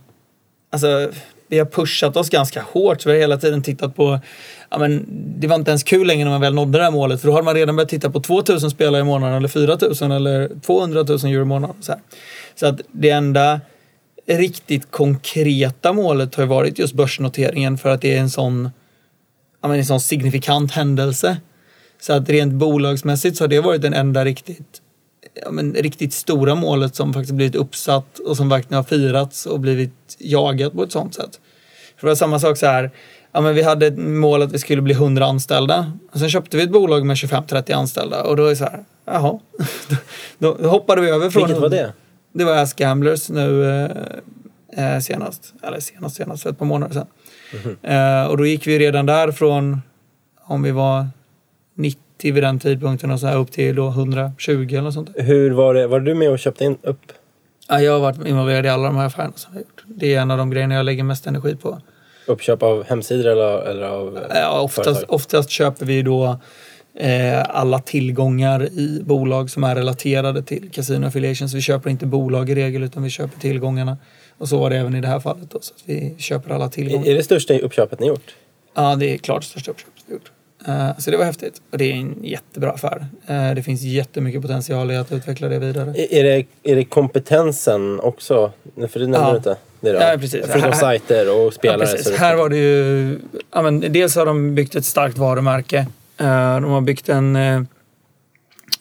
Alltså, 0.72 1.10
vi 1.52 1.58
har 1.58 1.66
pushat 1.66 2.16
oss 2.16 2.30
ganska 2.30 2.62
hårt. 2.62 3.00
Så 3.00 3.08
vi 3.08 3.14
har 3.14 3.20
hela 3.20 3.36
tiden 3.36 3.62
tittat 3.62 3.96
på... 3.96 4.20
Ja, 4.70 4.78
men 4.78 5.06
det 5.38 5.46
var 5.46 5.56
inte 5.56 5.70
ens 5.70 5.82
kul 5.82 6.06
längre 6.06 6.24
när 6.24 6.30
man 6.30 6.40
väl 6.40 6.54
nådde 6.54 6.78
det 6.78 6.84
här 6.84 6.90
målet. 6.90 7.20
För 7.20 7.28
då 7.28 7.34
hade 7.34 7.44
man 7.44 7.54
redan 7.54 7.76
börjat 7.76 7.88
titta 7.88 8.10
på 8.10 8.20
2000 8.20 8.70
spelare 8.70 9.00
i 9.00 9.04
månaden 9.04 9.36
eller 9.36 9.48
4000 9.48 10.12
eller 10.12 10.50
200 10.66 11.02
000 11.02 11.18
euro 11.24 11.42
i 11.42 11.44
månaden. 11.44 11.76
Så, 11.80 11.92
här. 11.92 12.00
så 12.54 12.66
att 12.66 12.80
det 12.92 13.10
enda 13.10 13.60
riktigt 14.26 14.90
konkreta 14.90 15.92
målet 15.92 16.34
har 16.34 16.42
ju 16.42 16.48
varit 16.48 16.78
just 16.78 16.94
börsnoteringen 16.94 17.78
för 17.78 17.88
att 17.88 18.00
det 18.00 18.16
är 18.16 18.20
en 18.20 18.30
sån 18.30 18.70
ja, 19.62 19.68
men 19.68 19.78
en 19.78 19.86
sån 19.86 20.00
signifikant 20.00 20.72
händelse. 20.72 21.36
Så 22.00 22.12
att 22.12 22.28
rent 22.28 22.52
bolagsmässigt 22.52 23.36
så 23.36 23.44
har 23.44 23.48
det 23.48 23.60
varit 23.60 23.82
den 23.82 23.94
enda 23.94 24.24
riktigt 24.24 24.80
ja, 25.34 25.50
men, 25.50 25.74
riktigt 25.74 26.12
stora 26.12 26.54
målet 26.54 26.94
som 26.94 27.12
faktiskt 27.12 27.34
blivit 27.34 27.54
uppsatt 27.54 28.18
och 28.18 28.36
som 28.36 28.48
verkligen 28.48 28.76
har 28.76 28.84
firats 28.84 29.46
och 29.46 29.60
blivit 29.60 30.16
jagat 30.18 30.72
på 30.72 30.82
ett 30.82 30.92
sånt 30.92 31.14
sätt. 31.14 31.40
För 32.02 32.06
det 32.06 32.10
var 32.10 32.16
samma 32.16 32.38
sak 32.38 32.56
så 32.56 32.66
här, 32.66 32.90
ja, 33.32 33.40
men 33.40 33.54
vi 33.54 33.62
hade 33.62 33.86
ett 33.86 33.98
mål 33.98 34.42
att 34.42 34.52
vi 34.52 34.58
skulle 34.58 34.82
bli 34.82 34.94
100 34.94 35.24
anställda. 35.24 35.92
Och 36.12 36.18
sen 36.18 36.30
köpte 36.30 36.56
vi 36.56 36.62
ett 36.62 36.70
bolag 36.70 37.06
med 37.06 37.14
25-30 37.16 37.74
anställda 37.74 38.22
och 38.22 38.36
då 38.36 38.44
är 38.44 38.50
det 38.50 38.56
så 38.56 38.64
här, 38.64 38.84
jaha. 39.04 39.38
då, 40.38 40.56
då 40.60 40.68
hoppade 40.68 41.00
vi 41.00 41.08
över 41.08 41.30
från... 41.30 41.42
Vilket 41.42 41.62
var 41.62 41.68
det? 41.68 41.92
Det 42.32 42.44
var 42.44 42.56
Ask 42.56 42.78
Gamblers 42.78 43.28
nu 43.28 43.64
eh, 43.64 44.94
eh, 44.94 45.00
senast. 45.00 45.54
Eller 45.62 45.80
senast, 45.80 46.16
senast 46.16 46.42
för 46.42 46.50
ett 46.50 46.58
par 46.58 46.66
månader 46.66 46.94
sedan. 46.94 47.06
Eh, 47.82 48.30
och 48.30 48.36
då 48.36 48.46
gick 48.46 48.66
vi 48.66 48.78
redan 48.78 49.06
där 49.06 49.32
från, 49.32 49.82
om 50.44 50.62
vi 50.62 50.70
var 50.70 51.06
90 51.74 51.98
vid 52.22 52.42
den 52.42 52.58
tidpunkten 52.58 53.10
och 53.10 53.20
så 53.20 53.26
här 53.26 53.36
upp 53.36 53.52
till 53.52 53.76
då 53.76 53.88
120 53.88 54.74
eller 54.78 54.90
sånt. 54.90 55.14
där. 55.14 55.22
Hur 55.22 55.50
var 55.50 55.74
det? 55.74 55.86
Var 55.86 56.00
du 56.00 56.14
med 56.14 56.30
och 56.30 56.38
köpte 56.38 56.64
in 56.64 56.76
upp? 56.82 57.12
Ja, 57.68 57.80
jag 57.80 57.92
har 57.92 58.00
varit 58.00 58.26
involverad 58.26 58.66
i 58.66 58.68
alla 58.68 58.86
de 58.86 58.96
här 58.96 59.06
affärerna 59.06 59.32
som 59.36 59.52
vi 59.52 59.58
har 59.58 59.62
gjort. 59.62 59.84
Det 59.86 60.14
är 60.14 60.20
en 60.20 60.30
av 60.30 60.38
de 60.38 60.50
grejerna 60.50 60.74
jag 60.74 60.84
lägger 60.84 61.04
mest 61.04 61.26
energi 61.26 61.56
på. 61.56 61.78
Uppköp 62.26 62.62
av 62.62 62.84
hemsidor 62.84 63.26
eller, 63.32 63.62
eller 63.62 63.82
av 63.86 64.16
eh, 64.16 64.22
Ja, 64.40 64.60
oftast, 64.60 64.84
företag? 64.84 65.14
oftast 65.14 65.50
köper 65.50 65.86
vi 65.86 66.02
då 66.02 66.40
eh, 66.94 67.42
alla 67.48 67.78
tillgångar 67.78 68.64
i 68.64 69.00
bolag 69.04 69.50
som 69.50 69.64
är 69.64 69.74
relaterade 69.74 70.42
till 70.42 70.70
Casino 70.72 71.06
Affiliations. 71.06 71.54
Vi 71.54 71.60
köper 71.60 71.90
inte 71.90 72.06
bolag 72.06 72.50
i 72.50 72.54
regel 72.54 72.82
utan 72.82 73.02
vi 73.02 73.10
köper 73.10 73.40
tillgångarna. 73.40 73.96
Och 74.38 74.48
så 74.48 74.58
var 74.58 74.70
det 74.70 74.76
även 74.76 74.94
i 74.94 75.00
det 75.00 75.08
här 75.08 75.20
fallet 75.20 75.50
då, 75.50 75.58
så 75.60 75.74
att 75.74 75.82
vi 75.84 76.14
köper 76.18 76.50
alla 76.54 76.68
tillgångar. 76.68 77.06
Är 77.06 77.14
det 77.14 77.22
största 77.22 77.58
uppköpet 77.58 78.00
ni 78.00 78.06
gjort? 78.06 78.34
Ja, 78.74 78.94
det 78.96 79.06
är 79.14 79.18
klart 79.18 79.44
största 79.44 79.70
uppköpet 79.70 80.02
vi 80.06 80.12
gjort. 80.14 80.30
Eh, 80.68 80.98
Så 80.98 81.10
det 81.10 81.16
var 81.16 81.24
häftigt 81.24 81.62
och 81.72 81.78
det 81.78 81.84
är 81.84 81.94
en 81.94 82.18
jättebra 82.24 82.70
affär. 82.70 83.06
Eh, 83.26 83.54
Det 83.54 83.62
finns 83.62 83.82
jättemycket 83.82 84.42
potential 84.42 84.90
i 84.90 84.96
att 84.96 85.12
utveckla 85.12 85.48
det 85.48 85.58
vidare. 85.58 85.90
Är 85.96 86.14
är 86.14 86.24
det, 86.24 86.44
är 86.72 86.76
det 86.76 86.84
kompetensen 86.84 88.00
också? 88.00 88.52
För 88.88 89.00
det 89.00 89.06
nämnde 89.06 89.18
Ja. 89.18 89.30
du 89.30 89.36
inte. 89.36 89.56
Då. 89.82 89.88
Ja, 89.88 90.16
precis. 90.20 90.46
Förutom 90.46 90.72
sajter 90.72 91.30
och 91.36 91.46
Ja, 91.46 91.50
spelare. 91.50 91.78
precis. 91.78 92.06
är 92.06 92.10
det- 92.12 92.18
Här 92.18 92.36
var 92.36 92.48
det 92.48 92.56
ju... 92.56 93.18
Ja, 93.54 93.62
men 93.62 93.80
dels 93.92 94.16
har 94.16 94.26
de 94.26 94.54
byggt 94.54 94.74
ett 94.74 94.84
starkt 94.84 95.18
varumärke. 95.18 95.78
Eh, 96.18 96.60
De 96.60 96.64
har 96.70 96.80
byggt 96.80 97.08
en, 97.08 97.36
eh, 97.36 97.62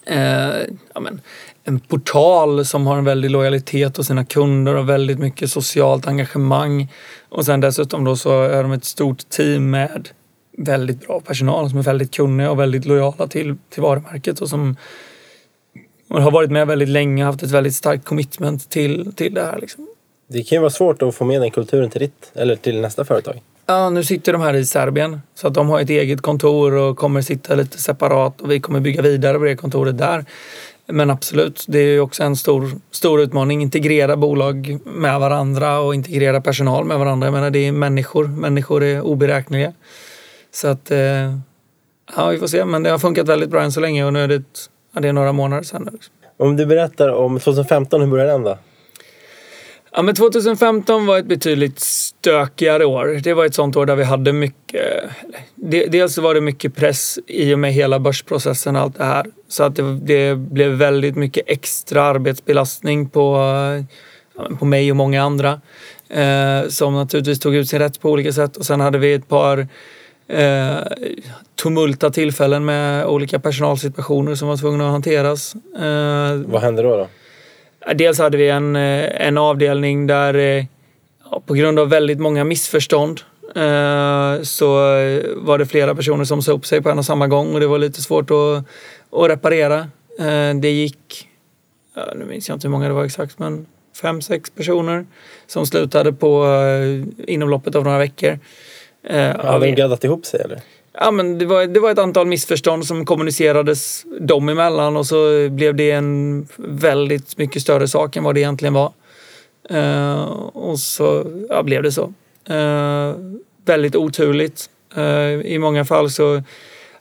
eh, 0.06 0.62
ja, 0.93 0.99
men, 0.99 1.22
en 1.64 1.80
portal 1.80 2.66
som 2.66 2.88
har 2.88 2.97
en 2.97 3.06
väldig 3.06 3.32
lojalitet 3.32 3.97
hos 3.97 4.08
sina 4.08 4.26
kunder 4.26 4.76
och 4.76 4.89
väldigt 4.89 5.20
mycket 5.20 5.52
socialt 5.52 6.08
engagemang. 6.08 6.91
Och 7.30 7.45
sen 7.45 7.60
dessutom 7.60 8.04
då 8.04 8.16
så 8.16 8.43
är 8.43 8.64
de 8.64 8.72
ett 8.72 8.86
stort 8.86 9.30
team 9.30 9.70
med 9.70 10.10
väldigt 10.58 11.08
bra 11.08 11.20
personal 11.20 11.70
som 11.70 11.80
är 11.80 11.84
väldigt 11.84 12.14
kunniga 12.16 12.52
och 12.52 12.60
väldigt 12.60 12.86
lojala 12.86 13.28
till, 13.28 13.56
till 13.70 13.82
varumärket 13.82 14.39
och 14.41 14.49
som 14.49 14.76
har 16.10 16.32
varit 16.32 16.52
med 16.52 16.68
väldigt 16.68 16.89
länge 16.89 17.24
och 17.24 17.32
haft 17.32 17.43
ett 17.43 17.52
väldigt 17.52 17.76
starkt 17.76 18.06
commitment 18.06 18.70
till, 18.70 19.14
till 19.16 19.34
det 19.34 19.41
här. 19.43 19.60
Liksom. 19.62 19.88
Det 20.32 20.43
kan 20.43 20.55
ju 20.55 20.59
vara 20.59 20.69
svårt 20.69 21.01
att 21.01 21.15
få 21.15 21.25
med 21.25 21.41
den 21.41 21.51
kulturen 21.51 21.89
till 21.89 22.01
ditt, 22.01 22.32
eller 22.34 22.55
till 22.55 22.82
nästa 22.82 23.05
företag. 23.05 23.41
Ja, 23.65 23.89
nu 23.89 24.03
sitter 24.03 24.34
de 24.34 24.41
här 24.41 24.53
i 24.53 24.65
Serbien. 24.65 25.21
Så 25.36 25.47
att 25.47 25.53
de 25.53 25.69
har 25.69 25.79
ett 25.79 25.89
eget 25.89 26.21
kontor 26.21 26.73
och 26.73 26.97
kommer 26.97 27.21
sitta 27.21 27.55
lite 27.55 27.77
separat 27.77 28.41
och 28.41 28.51
vi 28.51 28.59
kommer 28.59 28.79
bygga 28.79 29.01
vidare 29.01 29.38
på 29.39 29.45
det 29.45 29.55
kontoret 29.55 29.97
där. 29.97 30.25
Men 30.86 31.09
absolut, 31.09 31.65
det 31.67 31.79
är 31.79 31.88
ju 31.88 31.99
också 31.99 32.23
en 32.23 32.36
stor, 32.36 32.71
stor 32.91 33.21
utmaning. 33.21 33.61
Integrera 33.61 34.15
bolag 34.15 34.79
med 34.86 35.19
varandra 35.19 35.79
och 35.79 35.95
integrera 35.95 36.41
personal 36.41 36.86
med 36.86 36.99
varandra. 36.99 37.27
Jag 37.27 37.34
menar, 37.34 37.49
det 37.49 37.67
är 37.67 37.71
människor. 37.71 38.27
Människor 38.27 38.84
är 38.84 39.01
oberäkneliga. 39.01 39.73
Så 40.51 40.67
att, 40.67 40.91
eh, 40.91 41.38
ja 42.15 42.27
vi 42.32 42.38
får 42.38 42.47
se. 42.47 42.65
Men 42.65 42.84
det 42.84 42.89
har 42.89 42.99
funkat 42.99 43.27
väldigt 43.27 43.49
bra 43.49 43.61
än 43.61 43.71
så 43.71 43.79
länge 43.79 44.05
och 44.05 44.13
nu 44.13 44.23
är 44.23 44.27
det, 44.27 44.43
ja, 44.93 45.01
det 45.01 45.07
är 45.07 45.13
några 45.13 45.32
månader 45.32 45.63
sedan. 45.63 45.99
Om 46.38 46.57
du 46.57 46.65
berättar 46.65 47.09
om 47.09 47.39
2015, 47.39 48.01
hur 48.01 48.07
började 48.07 48.32
den 48.32 48.43
då? 48.43 48.57
Ja, 49.93 50.01
men 50.01 50.15
2015 50.15 51.05
var 51.05 51.17
ett 51.17 51.25
betydligt 51.25 51.79
stökigare 51.79 52.85
år. 52.85 53.19
Det 53.23 53.33
var 53.33 53.45
ett 53.45 53.55
sånt 53.55 53.75
år 53.75 53.85
där 53.85 53.95
vi 53.95 54.03
hade 54.03 54.33
mycket... 54.33 55.03
Dels 55.89 56.17
var 56.17 56.33
det 56.33 56.41
mycket 56.41 56.75
press 56.75 57.19
i 57.27 57.53
och 57.53 57.59
med 57.59 57.73
hela 57.73 57.99
börsprocessen 57.99 58.75
och 58.75 58.81
allt 58.81 58.97
det 58.97 59.03
här. 59.03 59.25
Så 59.47 59.63
att 59.63 59.75
det, 59.75 59.99
det 59.99 60.35
blev 60.35 60.71
väldigt 60.71 61.15
mycket 61.15 61.43
extra 61.47 62.03
arbetsbelastning 62.03 63.09
på, 63.09 63.39
på 64.59 64.65
mig 64.65 64.91
och 64.91 64.97
många 64.97 65.23
andra. 65.23 65.61
Eh, 66.09 66.67
som 66.67 66.93
naturligtvis 66.93 67.39
tog 67.39 67.55
ut 67.55 67.69
sin 67.69 67.79
rätt 67.79 68.01
på 68.01 68.09
olika 68.09 68.33
sätt. 68.33 68.57
Och 68.57 68.65
sen 68.65 68.79
hade 68.79 68.97
vi 68.97 69.13
ett 69.13 69.27
par 69.27 69.67
eh, 70.27 70.75
tumulta 71.63 72.09
tillfällen 72.09 72.65
med 72.65 73.05
olika 73.05 73.39
personalsituationer 73.39 74.35
som 74.35 74.47
var 74.47 74.57
tvungna 74.57 74.85
att 74.85 74.91
hanteras. 74.91 75.55
Eh, 75.75 76.35
Vad 76.45 76.61
hände 76.61 76.81
då? 76.81 76.97
då? 76.97 77.07
Dels 77.95 78.19
hade 78.19 78.38
vi 78.38 78.49
en, 78.49 78.75
eh, 78.75 79.27
en 79.27 79.38
avdelning 79.38 80.07
där 80.07 80.34
eh, 80.34 80.65
på 81.45 81.53
grund 81.53 81.79
av 81.79 81.89
väldigt 81.89 82.19
många 82.19 82.43
missförstånd 82.43 83.21
eh, 83.55 84.41
så 84.41 84.67
var 85.36 85.57
det 85.57 85.65
flera 85.65 85.95
personer 85.95 86.23
som 86.23 86.41
sa 86.41 86.51
upp 86.51 86.65
sig 86.65 86.82
på 86.82 86.89
en 86.89 86.97
och 86.97 87.05
samma 87.05 87.27
gång 87.27 87.53
och 87.53 87.59
det 87.59 87.67
var 87.67 87.77
lite 87.77 88.01
svårt 88.01 88.32
att, 88.32 88.63
att 89.21 89.29
reparera. 89.29 89.88
Det 90.61 90.69
gick, 90.69 91.27
nu 92.15 92.25
minns 92.25 92.49
jag 92.49 92.55
inte 92.55 92.67
hur 92.67 92.71
många 92.71 92.88
det 92.88 92.93
var 92.93 93.05
exakt, 93.05 93.39
men 93.39 93.65
fem, 94.01 94.21
sex 94.21 94.49
personer 94.49 95.05
som 95.47 95.65
slutade 95.65 96.13
på 96.13 96.45
inom 97.27 97.49
loppet 97.49 97.75
av 97.75 97.84
några 97.84 97.97
veckor. 97.97 98.39
Hade 99.09 99.65
de 99.65 99.71
gaddat 99.71 100.03
ihop 100.03 100.25
sig 100.25 100.41
eller? 100.41 100.61
Ja, 100.93 101.11
men 101.11 101.37
det, 101.37 101.45
var, 101.45 101.65
det 101.65 101.79
var 101.79 101.91
ett 101.91 101.99
antal 101.99 102.27
missförstånd 102.27 102.85
som 102.85 103.05
kommunicerades 103.05 104.05
dem 104.19 104.49
emellan 104.49 104.97
och 104.97 105.05
så 105.05 105.49
blev 105.49 105.75
det 105.75 105.91
en 105.91 106.47
väldigt 106.57 107.37
mycket 107.37 107.61
större 107.61 107.87
sak 107.87 108.15
än 108.15 108.23
vad 108.23 108.35
det 108.35 108.41
egentligen 108.41 108.73
var. 108.73 108.93
Uh, 109.71 110.21
och 110.53 110.79
så 110.79 111.25
ja, 111.49 111.63
blev 111.63 111.83
det 111.83 111.91
så. 111.91 112.13
Uh, 112.49 113.15
väldigt 113.65 113.95
oturligt. 113.95 114.69
Uh, 114.97 115.41
I 115.45 115.57
många 115.59 115.85
fall 115.85 116.09
så 116.09 116.43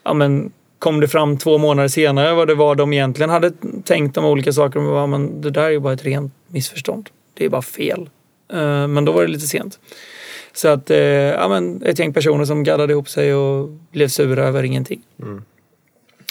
ja, 0.02 0.14
men, 0.14 0.52
kom 0.78 1.00
det 1.00 1.08
fram 1.08 1.38
två 1.38 1.58
månader 1.58 1.88
senare 1.88 2.34
vad 2.34 2.48
det 2.48 2.54
var 2.54 2.74
de 2.74 2.92
egentligen 2.92 3.30
hade 3.30 3.52
tänkt 3.84 4.16
om 4.16 4.24
olika 4.24 4.52
saker. 4.52 4.80
Men, 4.80 4.94
ja, 4.94 5.06
men 5.06 5.40
det 5.40 5.50
där 5.50 5.62
är 5.62 5.70
ju 5.70 5.80
bara 5.80 5.92
ett 5.92 6.04
rent 6.04 6.32
missförstånd. 6.46 7.08
Det 7.34 7.44
är 7.44 7.48
bara 7.48 7.62
fel. 7.62 8.08
Eh, 8.52 8.86
men 8.86 9.04
då 9.04 9.12
var 9.12 9.22
det 9.22 9.28
lite 9.28 9.46
sent. 9.46 9.78
Så 10.52 10.68
att, 10.68 10.90
eh, 10.90 10.98
ja 10.98 11.48
men 11.48 11.82
ett 11.82 11.98
gäng 11.98 12.12
personer 12.12 12.44
som 12.44 12.64
gaddade 12.64 12.92
ihop 12.92 13.08
sig 13.08 13.34
och 13.34 13.68
blev 13.92 14.08
sura 14.08 14.44
över 14.44 14.62
ingenting. 14.62 15.02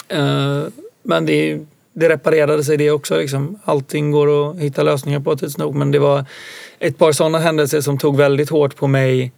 Eh, 0.08 0.62
men 1.02 1.26
det, 1.26 1.60
det 1.92 2.08
reparerade 2.08 2.64
sig 2.64 2.76
det 2.76 2.90
också 2.90 3.16
liksom. 3.16 3.58
Allting 3.64 4.10
går 4.10 4.50
att 4.50 4.58
hitta 4.58 4.82
lösningar 4.82 5.20
på 5.20 5.36
tids 5.36 5.58
nog. 5.58 5.74
Men 5.74 5.90
det 5.90 5.98
var 5.98 6.24
ett 6.78 6.98
par 6.98 7.12
sådana 7.12 7.38
händelser 7.38 7.80
som 7.80 7.98
tog 7.98 8.16
väldigt 8.16 8.50
hårt 8.50 8.76
på 8.76 8.86
mig 8.86 9.32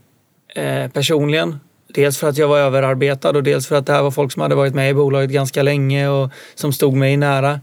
personligen. 0.93 1.61
Dels 1.89 2.19
för 2.19 2.29
att 2.29 2.39
jag 2.39 2.49
var 2.49 2.59
överarbetad 2.59 3.31
och 3.31 3.43
dels 3.43 3.67
för 3.67 3.77
att 3.77 3.87
det 3.87 3.93
här 3.93 4.03
var 4.03 4.11
folk 4.11 4.33
som 4.33 4.43
hade 4.43 4.55
varit 4.55 4.75
med 4.75 4.91
i 4.91 4.95
bolaget 4.95 5.31
ganska 5.31 5.63
länge 5.63 6.09
och 6.09 6.31
som 6.55 6.73
stod 6.73 6.95
mig 6.95 7.17
nära. 7.17 7.61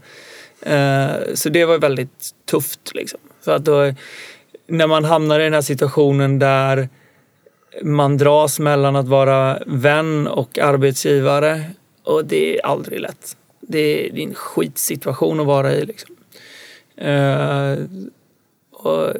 Så 1.34 1.48
det 1.48 1.64
var 1.64 1.78
väldigt 1.78 2.30
tufft 2.50 2.94
liksom. 2.94 3.20
För 3.44 3.56
att 3.56 3.64
då, 3.64 3.92
när 4.70 4.86
man 4.86 5.04
hamnar 5.04 5.40
i 5.40 5.44
den 5.44 5.54
här 5.54 5.60
situationen 5.60 6.38
där 6.38 6.88
man 7.82 8.16
dras 8.16 8.58
mellan 8.58 8.96
att 8.96 9.08
vara 9.08 9.62
vän 9.66 10.26
och 10.26 10.58
arbetsgivare 10.58 11.64
och 12.04 12.24
det 12.24 12.58
är 12.58 12.66
aldrig 12.66 13.00
lätt. 13.00 13.36
Det 13.60 14.06
är, 14.06 14.18
en 14.18 14.34
skitsituation 14.34 15.40
att 15.40 15.46
vara 15.46 15.72
i. 15.72 15.86
Liksom. 15.86 16.16
Eh, 16.96 17.76
och, 18.70 19.12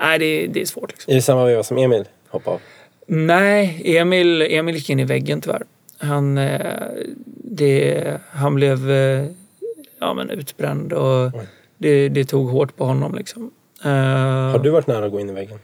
nej, 0.00 0.18
det, 0.18 0.46
det 0.46 0.60
är 0.60 0.66
svårt. 0.66 0.90
Liksom. 0.90 1.10
Är 1.10 1.14
det 1.14 1.22
samma 1.22 1.44
veva 1.44 1.62
som 1.62 1.78
Emil 1.78 2.04
hoppade 2.28 2.54
av? 2.54 2.60
Nej, 3.06 3.82
Emil, 3.84 4.42
Emil 4.42 4.74
gick 4.74 4.90
in 4.90 5.00
i 5.00 5.04
väggen 5.04 5.40
tyvärr. 5.40 5.62
Han, 5.98 6.38
eh, 6.38 6.82
det, 7.26 8.04
han 8.30 8.54
blev 8.54 8.90
eh, 8.90 9.26
ja, 10.00 10.14
men 10.14 10.30
utbränd 10.30 10.92
och 10.92 11.32
det, 11.78 12.08
det 12.08 12.24
tog 12.24 12.48
hårt 12.48 12.76
på 12.76 12.84
honom. 12.84 13.14
Liksom. 13.14 13.50
Eh, 13.84 13.90
Har 14.52 14.58
du 14.58 14.70
varit 14.70 14.86
nära 14.86 15.06
att 15.06 15.12
gå 15.12 15.20
in 15.20 15.30
i 15.30 15.32
väggen? 15.32 15.58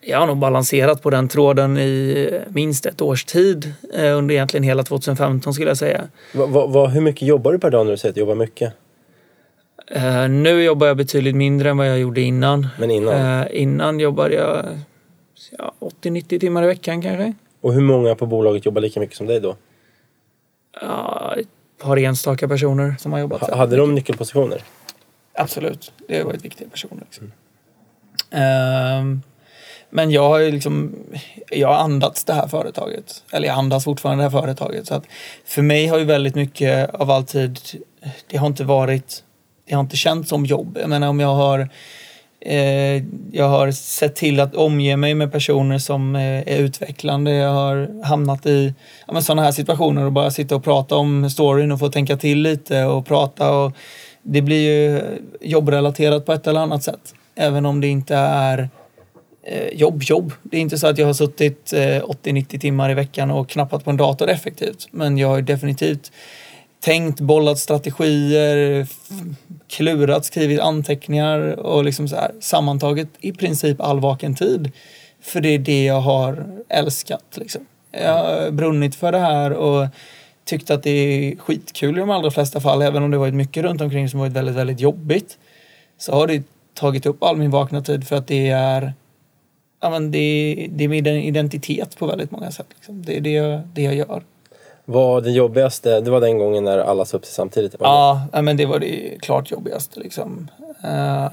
Jag 0.00 0.18
har 0.18 0.26
nog 0.26 0.36
balanserat 0.38 1.02
på 1.02 1.10
den 1.10 1.28
tråden 1.28 1.78
i 1.78 2.40
minst 2.48 2.86
ett 2.86 3.02
års 3.02 3.24
tid 3.24 3.74
eh, 3.94 4.16
under 4.18 4.34
egentligen 4.34 4.64
hela 4.64 4.82
2015 4.82 5.54
skulle 5.54 5.70
jag 5.70 5.76
säga. 5.76 6.08
Va, 6.34 6.46
va, 6.46 6.66
va, 6.66 6.86
hur 6.86 7.00
mycket 7.00 7.22
jobbar 7.28 7.52
du 7.52 7.58
per 7.58 7.70
dag 7.70 7.86
när 7.86 7.90
du 7.92 7.98
säger 7.98 8.10
att 8.10 8.14
du 8.14 8.20
jobbar 8.20 8.34
mycket? 8.34 8.72
Eh, 9.90 10.28
nu 10.28 10.62
jobbar 10.62 10.86
jag 10.86 10.96
betydligt 10.96 11.34
mindre 11.36 11.70
än 11.70 11.76
vad 11.76 11.88
jag 11.88 11.98
gjorde 11.98 12.20
innan. 12.20 12.66
Men 12.78 12.90
innan? 12.90 13.40
Eh, 13.40 13.46
innan 13.50 14.00
jobbade 14.00 14.34
jag 14.34 14.66
ja, 15.58 15.74
80-90 16.02 16.40
timmar 16.40 16.62
i 16.62 16.66
veckan 16.66 17.02
kanske. 17.02 17.34
Och 17.60 17.74
hur 17.74 17.80
många 17.82 18.14
på 18.14 18.26
bolaget 18.26 18.66
jobbar 18.66 18.80
lika 18.80 19.00
mycket 19.00 19.16
som 19.16 19.26
dig 19.26 19.40
då? 19.40 19.56
Ja, 20.80 21.34
ett 21.38 21.48
par 21.78 21.96
enstaka 21.96 22.48
personer 22.48 22.94
som 22.98 23.12
har 23.12 23.20
jobbat 23.20 23.40
Ha, 23.40 23.56
hade 23.56 23.76
de 23.76 23.94
nyckelpositioner? 23.94 24.62
Absolut, 25.32 25.92
det 26.08 26.18
har 26.18 26.24
varit 26.24 26.44
viktiga 26.44 26.68
personer. 26.68 27.02
Liksom. 27.04 27.32
Ehm, 28.30 29.22
men 29.90 30.10
jag 30.10 30.28
har 30.28 30.38
ju 30.38 30.50
liksom, 30.50 30.94
jag 31.50 31.68
har 31.68 31.74
andats 31.74 32.24
det 32.24 32.32
här 32.32 32.48
företaget. 32.48 33.22
Eller 33.32 33.48
jag 33.48 33.58
andas 33.58 33.84
fortfarande 33.84 34.24
det 34.24 34.30
här 34.30 34.40
företaget. 34.40 34.86
Så 34.86 34.94
att 34.94 35.04
för 35.44 35.62
mig 35.62 35.86
har 35.86 35.98
ju 35.98 36.04
väldigt 36.04 36.34
mycket 36.34 36.94
av 36.94 37.10
all 37.10 37.24
tid, 37.24 37.58
det 38.30 38.36
har 38.36 38.46
inte 38.46 38.64
varit 38.64 39.22
det 39.66 39.74
har 39.74 39.80
inte 39.80 39.96
känts 39.96 40.28
som 40.28 40.46
jobb. 40.46 40.78
Jag 40.80 40.90
menar 40.90 41.08
om 41.08 41.20
jag 41.20 41.34
har 41.34 41.68
eh, 42.40 43.02
jag 43.32 43.48
har 43.48 43.70
sett 43.70 44.16
till 44.16 44.40
att 44.40 44.54
omge 44.54 44.96
mig 44.96 45.14
med 45.14 45.32
personer 45.32 45.78
som 45.78 46.16
eh, 46.16 46.22
är 46.22 46.58
utvecklande. 46.58 47.32
Jag 47.32 47.52
har 47.52 48.04
hamnat 48.04 48.46
i 48.46 48.74
ja, 49.06 49.20
sådana 49.20 49.42
här 49.42 49.52
situationer 49.52 50.04
och 50.04 50.12
bara 50.12 50.30
sitta 50.30 50.56
och 50.56 50.64
prata 50.64 50.96
om 50.96 51.30
storyn 51.30 51.72
och 51.72 51.78
få 51.78 51.88
tänka 51.88 52.16
till 52.16 52.38
lite 52.38 52.84
och 52.84 53.06
prata. 53.06 53.52
Och 53.52 53.72
det 54.22 54.42
blir 54.42 54.70
ju 54.70 55.02
jobbrelaterat 55.40 56.26
på 56.26 56.32
ett 56.32 56.46
eller 56.46 56.60
annat 56.60 56.82
sätt. 56.82 57.14
Även 57.34 57.66
om 57.66 57.80
det 57.80 57.88
inte 57.88 58.14
är 58.16 58.68
eh, 59.42 59.68
jobb, 59.68 60.02
jobb. 60.02 60.32
Det 60.42 60.56
är 60.56 60.60
inte 60.60 60.78
så 60.78 60.86
att 60.86 60.98
jag 60.98 61.06
har 61.06 61.14
suttit 61.14 61.72
eh, 61.72 61.78
80-90 61.78 62.58
timmar 62.58 62.90
i 62.90 62.94
veckan 62.94 63.30
och 63.30 63.48
knappat 63.48 63.84
på 63.84 63.90
en 63.90 63.96
dator 63.96 64.28
effektivt. 64.30 64.88
Men 64.90 65.18
jag 65.18 65.28
har 65.28 65.42
definitivt 65.42 66.12
tänkt, 66.80 67.20
bollat 67.20 67.58
strategier, 67.58 68.86
klurat, 69.68 70.24
skrivit 70.24 70.60
anteckningar 70.60 71.40
och 71.60 71.84
liksom 71.84 72.08
så 72.08 72.16
här, 72.16 72.32
sammantaget 72.40 73.08
i 73.20 73.32
princip 73.32 73.80
all 73.80 74.00
vaken 74.00 74.34
tid. 74.34 74.72
För 75.22 75.40
det 75.40 75.48
är 75.48 75.58
det 75.58 75.84
jag 75.84 76.00
har 76.00 76.46
älskat. 76.68 77.24
Liksom. 77.34 77.66
Jag 77.90 78.14
har 78.14 78.50
brunnit 78.50 78.94
för 78.94 79.12
det 79.12 79.18
här 79.18 79.52
och 79.52 79.86
tyckt 80.44 80.70
att 80.70 80.82
det 80.82 80.90
är 80.90 81.36
skitkul 81.36 81.96
i 81.96 82.00
de 82.00 82.10
allra 82.10 82.30
flesta 82.30 82.60
fall. 82.60 82.82
Även 82.82 83.02
om 83.02 83.10
det 83.10 83.18
varit 83.18 83.34
mycket 83.34 83.62
runt 83.62 83.80
omkring 83.80 84.08
som 84.08 84.20
varit 84.20 84.32
väldigt, 84.32 84.54
väldigt 84.54 84.80
jobbigt. 84.80 85.38
Så 85.98 86.12
har 86.12 86.26
det 86.26 86.42
tagit 86.74 87.06
upp 87.06 87.22
all 87.22 87.36
min 87.36 87.50
vakna 87.50 87.82
tid 87.82 88.08
för 88.08 88.16
att 88.16 88.26
det 88.26 88.48
är 88.48 88.92
ja, 89.80 89.90
men 89.90 90.10
det, 90.10 90.68
det 90.70 90.84
är 90.84 90.88
min 90.88 91.06
identitet 91.06 91.98
på 91.98 92.06
väldigt 92.06 92.30
många 92.30 92.50
sätt. 92.50 92.66
Liksom. 92.74 93.02
Det 93.02 93.16
är 93.16 93.20
det 93.20 93.32
jag, 93.32 93.60
det 93.74 93.82
jag 93.82 93.94
gör. 93.94 94.22
Vad 94.84 95.24
det 95.24 95.30
jobbigaste, 95.30 96.00
det 96.00 96.10
var 96.10 96.20
den 96.20 96.38
gången 96.38 96.64
när 96.64 96.78
alla 96.78 97.04
sa 97.04 97.16
upp 97.16 97.24
sig 97.24 97.34
samtidigt? 97.34 97.74
Ja, 97.80 98.26
ja, 98.32 98.42
men 98.42 98.56
det 98.56 98.66
var 98.66 98.78
det 98.78 99.18
klart 99.22 99.50
jobbigaste. 99.50 100.00
Liksom. 100.00 100.50
Eh, 100.84 101.28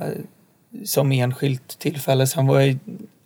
som 0.86 1.12
enskilt 1.12 1.80
tillfälle. 1.80 2.28
Sen 2.28 2.48
var 2.48 2.60
ju 2.60 2.78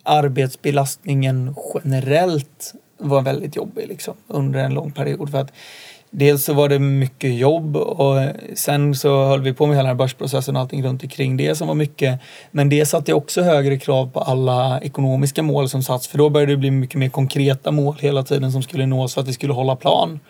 arbetsbelastningen 0.02 1.54
generellt 1.74 2.74
var 2.98 3.22
väldigt 3.22 3.56
jobbig 3.56 3.88
liksom, 3.88 4.14
under 4.26 4.60
en 4.60 4.74
lång 4.74 4.92
period. 4.92 5.30
För 5.30 5.38
att 5.38 5.52
dels 6.10 6.44
så 6.44 6.54
var 6.54 6.68
det 6.68 6.78
mycket 6.78 7.34
jobb 7.34 7.76
och 7.76 8.16
sen 8.54 8.94
så 8.94 9.24
höll 9.24 9.42
vi 9.42 9.52
på 9.52 9.66
med 9.66 9.76
hela 9.76 9.88
den 9.88 9.96
här 9.96 10.04
börsprocessen 10.04 10.56
och 10.56 10.62
allting 10.62 10.84
runt 10.84 11.02
omkring 11.02 11.36
det 11.36 11.54
som 11.54 11.68
var 11.68 11.74
mycket. 11.74 12.20
Men 12.50 12.68
det 12.68 12.86
satte 12.86 13.12
också 13.12 13.42
högre 13.42 13.78
krav 13.78 14.10
på 14.10 14.20
alla 14.20 14.80
ekonomiska 14.80 15.42
mål 15.42 15.68
som 15.68 15.82
satts 15.82 16.08
för 16.08 16.18
då 16.18 16.30
började 16.30 16.52
det 16.52 16.56
bli 16.56 16.70
mycket 16.70 16.98
mer 16.98 17.08
konkreta 17.08 17.70
mål 17.70 17.96
hela 18.00 18.22
tiden 18.22 18.52
som 18.52 18.62
skulle 18.62 18.86
nås 18.86 19.14
för 19.14 19.20
att 19.20 19.28
vi 19.28 19.32
skulle 19.32 19.52
hålla 19.52 19.76
plan. 19.76 20.20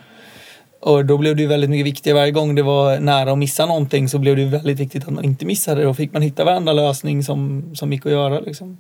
Och 0.81 1.05
då 1.05 1.19
blev 1.19 1.37
det 1.37 1.43
ju 1.43 1.49
väldigt 1.49 1.71
mycket 1.71 1.87
viktigare. 1.87 2.19
Varje 2.19 2.33
gång 2.33 2.55
det 2.55 2.63
var 2.63 2.99
nära 2.99 3.33
att 3.33 3.39
missa 3.39 3.67
någonting 3.67 4.09
så 4.09 4.19
blev 4.19 4.37
det 4.37 4.43
ju 4.43 4.49
väldigt 4.49 4.81
viktigt 4.81 5.05
att 5.05 5.11
man 5.11 5.25
inte 5.25 5.47
missade 5.47 5.81
det. 5.81 5.87
Då 5.87 5.95
fick 5.95 6.13
man 6.13 6.23
hitta 6.23 6.45
varenda 6.45 6.73
lösning 6.73 7.23
som, 7.23 7.71
som 7.75 7.93
gick 7.93 8.07
att 8.07 8.13
göra. 8.13 8.41
Liksom. 8.41 8.79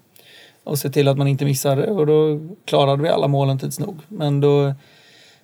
Och 0.64 0.78
se 0.78 0.90
till 0.90 1.08
att 1.08 1.18
man 1.18 1.28
inte 1.28 1.44
missade 1.44 1.82
det. 1.82 1.90
Och 1.90 2.06
då 2.06 2.40
klarade 2.64 3.02
vi 3.02 3.08
alla 3.08 3.28
målen 3.28 3.58
tids 3.58 3.78
nog. 3.78 3.98
Men 4.08 4.40
då, 4.40 4.74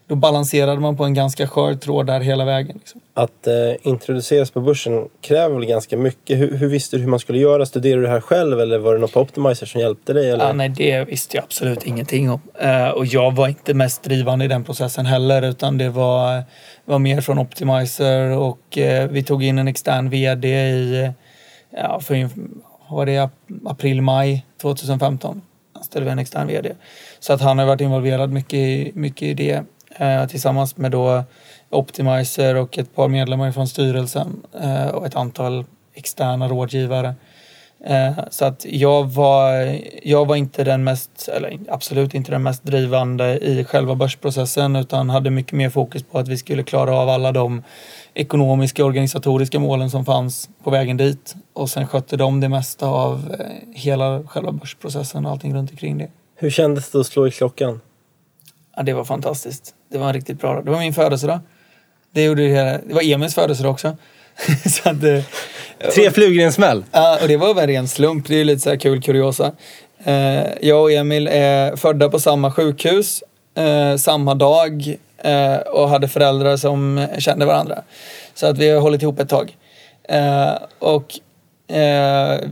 då 0.06 0.14
balanserade 0.14 0.80
man 0.80 0.96
på 0.96 1.04
en 1.04 1.14
ganska 1.14 1.46
skör 1.46 1.74
tråd 1.74 2.06
där 2.06 2.20
hela 2.20 2.44
vägen. 2.44 2.76
Liksom. 2.78 3.00
Att 3.14 3.46
eh, 3.46 3.54
introduceras 3.82 4.50
på 4.50 4.60
börsen 4.60 5.08
kräver 5.20 5.54
väl 5.54 5.64
ganska 5.66 5.96
mycket. 5.96 6.38
Hur, 6.38 6.56
hur 6.56 6.68
visste 6.68 6.96
du 6.96 7.02
hur 7.02 7.08
man 7.08 7.18
skulle 7.18 7.38
göra? 7.38 7.66
Studerade 7.66 8.00
du 8.00 8.06
det 8.06 8.12
här 8.12 8.20
själv 8.20 8.60
eller 8.60 8.78
var 8.78 8.94
det 8.94 9.00
något 9.00 9.12
på 9.12 9.20
Optimizer 9.20 9.66
som 9.66 9.80
hjälpte 9.80 10.12
dig? 10.12 10.30
Eller? 10.30 10.46
Ja, 10.46 10.52
nej, 10.52 10.68
det 10.68 11.04
visste 11.04 11.36
jag 11.36 11.44
absolut 11.44 11.86
ingenting 11.86 12.30
om. 12.30 12.40
Eh, 12.60 12.88
och 12.88 13.06
jag 13.06 13.34
var 13.34 13.48
inte 13.48 13.74
mest 13.74 14.02
drivande 14.02 14.44
i 14.44 14.48
den 14.48 14.64
processen 14.64 15.06
heller 15.06 15.42
utan 15.42 15.78
det 15.78 15.90
var, 15.90 16.42
var 16.84 16.98
mer 16.98 17.20
från 17.20 17.38
Optimizer 17.38 18.30
och 18.38 18.78
eh, 18.78 19.08
vi 19.10 19.22
tog 19.22 19.44
in 19.44 19.58
en 19.58 19.68
extern 19.68 20.10
vd 20.10 20.48
i 20.48 21.10
ja, 21.76 22.00
för, 22.00 22.28
var 22.90 23.06
det 23.06 23.18
ap- 23.18 23.60
april, 23.66 24.02
maj 24.02 24.46
2015. 24.62 25.42
Anställde 25.74 26.04
vi 26.04 26.12
en 26.12 26.18
extern 26.18 26.46
vd. 26.46 26.72
Så 27.20 27.32
att 27.32 27.40
han 27.40 27.58
har 27.58 27.66
varit 27.66 27.80
involverad 27.80 28.30
mycket, 28.32 28.94
mycket 28.94 29.22
i 29.22 29.34
det 29.34 29.62
tillsammans 30.28 30.76
med 30.76 30.90
då 30.90 31.24
Optimizer 31.70 32.54
och 32.54 32.78
ett 32.78 32.94
par 32.94 33.08
medlemmar 33.08 33.52
från 33.52 33.68
styrelsen 33.68 34.42
eh, 34.60 34.86
och 34.86 35.06
ett 35.06 35.16
antal 35.16 35.64
externa 35.94 36.48
rådgivare. 36.48 37.14
Eh, 37.84 38.12
Så 38.30 38.44
att 38.44 38.66
jag 38.68 39.04
var, 39.04 39.78
jag 40.02 40.26
var 40.26 40.36
inte 40.36 40.64
den 40.64 40.84
mest, 40.84 41.28
eller 41.28 41.58
absolut 41.68 42.14
inte 42.14 42.30
den 42.30 42.42
mest 42.42 42.64
drivande 42.64 43.38
i 43.38 43.64
själva 43.64 43.94
börsprocessen 43.94 44.76
utan 44.76 45.10
hade 45.10 45.30
mycket 45.30 45.52
mer 45.52 45.70
fokus 45.70 46.02
på 46.02 46.18
att 46.18 46.28
vi 46.28 46.38
skulle 46.38 46.62
klara 46.62 46.96
av 46.96 47.08
alla 47.08 47.32
de 47.32 47.62
ekonomiska 48.14 48.82
och 48.82 48.88
organisatoriska 48.88 49.58
målen 49.58 49.90
som 49.90 50.04
fanns 50.04 50.48
på 50.64 50.70
vägen 50.70 50.96
dit. 50.96 51.34
Och 51.52 51.70
sen 51.70 51.86
skötte 51.86 52.16
de 52.16 52.40
det 52.40 52.48
mesta 52.48 52.86
av 52.86 53.34
eh, 53.38 53.46
hela 53.74 54.22
själva 54.26 54.52
börsprocessen 54.52 55.26
och 55.26 55.32
allting 55.32 55.54
runt 55.54 55.70
omkring 55.70 55.98
det. 55.98 56.08
Hur 56.36 56.50
kändes 56.50 56.90
det 56.90 57.00
att 57.00 57.06
slå 57.06 57.26
i 57.26 57.30
klockan? 57.30 57.80
Ja, 58.76 58.82
det 58.82 58.92
var 58.92 59.04
fantastiskt. 59.04 59.74
Det 59.92 59.98
var 59.98 60.06
en 60.06 60.12
riktigt 60.12 60.40
bra 60.40 60.54
dag. 60.54 60.64
Det 60.64 60.70
var 60.70 60.78
min 60.78 60.94
födelsedag. 60.94 61.40
Det, 62.12 62.24
gjorde 62.24 62.48
det, 62.48 62.80
det 62.86 62.94
var 62.94 63.12
Emils 63.12 63.34
födelsedag 63.34 63.72
också. 63.72 63.96
så 64.70 64.90
att, 64.90 65.04
eh, 65.04 65.90
Tre 65.94 66.10
flugor 66.10 66.40
i 66.40 66.42
en 66.42 66.52
smäll! 66.52 66.84
Ja, 66.92 67.18
och 67.22 67.28
det 67.28 67.36
var 67.36 67.54
väl 67.54 67.64
en 67.64 67.76
ren 67.76 67.88
slump. 67.88 68.28
Det 68.28 68.40
är 68.40 68.44
lite 68.44 68.60
så 68.60 68.78
kul 68.78 69.02
kuriosa. 69.02 69.52
Eh, 70.04 70.42
jag 70.60 70.82
och 70.82 70.92
Emil 70.92 71.28
är 71.28 71.76
födda 71.76 72.08
på 72.08 72.20
samma 72.20 72.52
sjukhus, 72.52 73.22
eh, 73.54 73.96
samma 73.96 74.34
dag 74.34 74.96
och 75.72 75.88
hade 75.88 76.08
föräldrar 76.08 76.56
som 76.56 77.06
kände 77.18 77.46
varandra. 77.46 77.82
Så 78.34 78.46
att 78.46 78.58
vi 78.58 78.70
har 78.70 78.80
hållit 78.80 79.02
ihop 79.02 79.20
ett 79.20 79.28
tag. 79.28 79.56
Och 80.78 81.12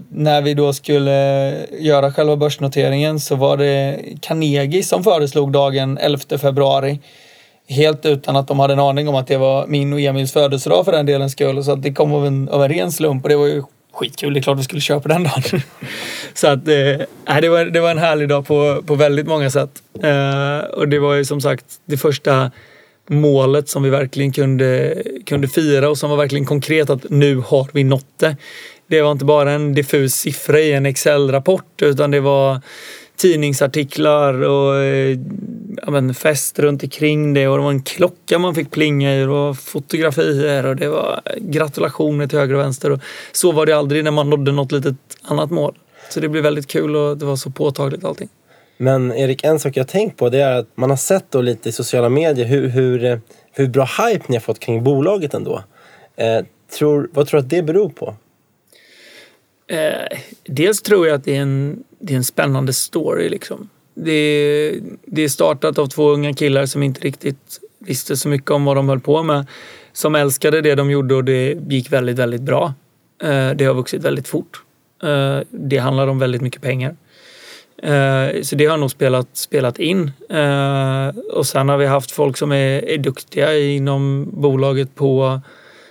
när 0.09 0.43
vi 0.43 0.55
då 0.55 0.73
skulle 0.73 1.57
göra 1.79 2.13
själva 2.13 2.37
börsnoteringen 2.37 3.21
så 3.21 3.37
var 3.37 3.57
det 3.57 3.99
Carnegie 4.21 4.83
som 4.83 5.05
föreslog 5.05 5.53
dagen 5.53 5.99
11 5.99 6.39
februari. 6.39 7.01
Helt 7.71 8.07
utan 8.07 8.37
att 8.37 8.49
de 8.49 8.59
hade 8.59 8.73
en 8.73 8.81
aning 8.81 9.09
om 9.09 9.15
att 9.15 9.27
det 9.27 9.37
var 9.37 9.67
min 9.67 9.93
och 9.93 10.01
Emils 10.01 10.33
födelsedag 10.33 10.85
för 10.85 10.93
den 10.93 11.07
delens 11.07 11.33
skull. 11.33 11.65
Så 11.65 11.73
att 11.73 11.83
det 11.83 11.93
kom 11.93 12.13
av 12.13 12.27
en, 12.27 12.49
av 12.49 12.63
en 12.63 12.69
ren 12.69 12.93
slump 12.93 13.23
och 13.23 13.29
det 13.29 13.37
var 13.37 13.47
ju 13.47 13.63
skitkul. 13.93 14.35
Det 14.35 14.41
är 14.41 14.43
klart 14.43 14.59
vi 14.59 14.63
skulle 14.63 14.81
köpa 14.81 15.09
den 15.09 15.23
dagen. 15.23 15.61
så 16.35 16.47
att 16.47 16.69
eh, 16.69 17.41
det, 17.41 17.49
var, 17.49 17.65
det 17.65 17.81
var 17.81 17.91
en 17.91 17.99
härlig 17.99 18.29
dag 18.29 18.47
på, 18.47 18.83
på 18.87 18.95
väldigt 18.95 19.27
många 19.27 19.51
sätt. 19.51 19.71
Eh, 20.03 20.59
och 20.59 20.89
det 20.89 20.99
var 20.99 21.15
ju 21.15 21.25
som 21.25 21.41
sagt 21.41 21.65
det 21.85 21.97
första 21.97 22.51
målet 23.07 23.69
som 23.69 23.83
vi 23.83 23.91
verkligen 23.91 24.33
kunde, 24.33 25.03
kunde 25.27 25.49
fira 25.49 25.91
och 25.91 25.99
som 25.99 26.11
var 26.11 26.17
verkligen 26.17 26.47
konkret 26.47 26.91
att 26.91 27.11
nu 27.11 27.37
har 27.37 27.69
vi 27.73 27.85
nått 27.85 28.19
det. 28.19 28.37
Det 28.87 29.03
var 29.03 29.13
inte 29.13 29.25
bara 29.25 29.53
en 29.53 29.75
diffus 29.75 30.15
siffra 30.15 30.61
i 30.61 30.73
en 30.73 30.87
Excel-rapport 30.87 31.83
utan 31.83 32.11
det 32.11 32.21
var 32.21 32.61
tidningsartiklar 33.21 34.43
och 34.43 34.77
eh, 34.77 35.19
ja, 35.83 35.91
men 35.91 36.15
fest 36.15 36.59
runt 36.59 36.83
omkring 36.83 37.35
det 37.35 37.49
och 37.49 37.57
det 37.57 37.63
var 37.63 37.71
en 37.71 37.83
klocka 37.83 38.39
man 38.39 38.55
fick 38.55 38.71
plinga 38.71 39.17
i 39.17 39.23
och 39.23 39.27
det 39.27 39.33
var 39.33 39.55
fotografier 39.55 40.67
och 40.67 40.77
det 40.77 40.89
var 40.89 41.21
gratulationer 41.37 42.27
till 42.27 42.39
höger 42.39 42.55
och 42.55 42.61
vänster. 42.61 42.91
Och 42.91 43.01
så 43.33 43.53
var 43.53 43.67
det 43.67 43.73
aldrig 43.73 44.05
när 44.05 44.11
man 44.11 44.31
nådde 44.31 44.53
något 44.53 44.73
litet 44.73 44.97
annat 45.23 45.51
mål. 45.51 45.79
Så 46.11 46.21
det 46.21 46.29
blev 46.29 46.43
väldigt 46.43 46.67
kul 46.67 46.97
och 46.97 47.19
det 47.19 47.25
var 47.25 47.37
så 47.37 47.51
påtagligt 47.51 48.05
allting. 48.05 48.29
Men 48.77 49.13
Erik, 49.13 49.45
en 49.45 49.59
sak 49.59 49.77
jag 49.77 49.85
har 49.85 49.89
tänkt 49.89 50.17
på 50.17 50.29
det 50.29 50.41
är 50.41 50.59
att 50.59 50.69
man 50.75 50.91
har 50.91 50.97
sett 50.97 51.31
då 51.31 51.41
lite 51.41 51.69
i 51.69 51.73
sociala 51.73 52.09
medier 52.09 52.47
hur, 52.47 52.69
hur, 52.69 53.21
hur 53.53 53.67
bra 53.67 53.85
hype 53.85 54.25
ni 54.29 54.37
har 54.37 54.41
fått 54.41 54.61
kring 54.61 54.85
bolaget 54.85 55.35
ändå. 55.35 55.63
Eh, 56.17 56.45
tror, 56.79 57.11
vad 57.13 57.27
tror 57.27 57.41
du 57.41 57.45
att 57.45 57.51
det 57.51 57.63
beror 57.63 57.89
på? 57.89 58.15
Eh, 59.71 60.19
dels 60.45 60.83
tror 60.83 61.07
jag 61.07 61.15
att 61.15 61.25
det 61.25 61.37
är 61.37 61.41
en, 61.41 61.85
det 61.99 62.13
är 62.13 62.17
en 62.17 62.25
spännande 62.25 62.73
story. 62.73 63.29
Liksom. 63.29 63.69
Det, 63.95 64.81
det 65.07 65.23
är 65.23 65.29
startat 65.29 65.79
av 65.79 65.87
två 65.87 66.11
unga 66.11 66.35
killar 66.35 66.67
som 66.67 66.83
inte 66.83 67.01
riktigt 67.01 67.61
visste 67.79 68.17
så 68.17 68.29
mycket 68.29 68.51
om 68.51 68.65
vad 68.65 68.77
de 68.77 68.89
höll 68.89 69.01
på 69.01 69.23
med. 69.23 69.47
Som 69.93 70.15
älskade 70.15 70.61
det 70.61 70.75
de 70.75 70.91
gjorde 70.91 71.15
och 71.15 71.25
det 71.25 71.59
gick 71.69 71.93
väldigt, 71.93 72.19
väldigt 72.19 72.43
bra. 72.43 72.75
Eh, 73.23 73.51
det 73.51 73.65
har 73.65 73.75
vuxit 73.75 74.05
väldigt 74.05 74.29
fort. 74.29 74.63
Eh, 75.03 75.39
det 75.51 75.79
handlar 75.79 76.07
om 76.07 76.19
väldigt 76.19 76.43
mycket 76.43 76.63
pengar. 76.63 76.97
Eh, 77.83 78.43
så 78.43 78.57
det 78.57 78.67
har 78.67 78.77
nog 78.77 78.91
spelat, 78.91 79.29
spelat 79.33 79.79
in. 79.79 80.11
Eh, 80.31 81.09
och 81.33 81.47
sen 81.47 81.69
har 81.69 81.77
vi 81.77 81.87
haft 81.87 82.11
folk 82.11 82.37
som 82.37 82.53
är, 82.53 82.89
är 82.89 82.99
duktiga 82.99 83.59
inom 83.59 84.31
bolaget 84.33 84.95
på 84.95 85.41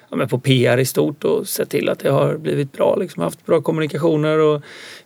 ja, 0.09 0.17
men 0.17 0.27
på 0.27 0.39
PR 0.39 0.77
i 0.77 0.85
stort 0.85 1.23
och 1.23 1.47
sett 1.47 1.69
till 1.69 1.89
att 1.89 1.99
det 1.99 2.11
har 2.11 2.37
blivit 2.37 2.71
bra. 2.71 2.95
Liksom, 2.95 3.23
haft 3.23 3.45
bra 3.45 3.61
kommunikationer 3.61 4.39
och 4.39 4.61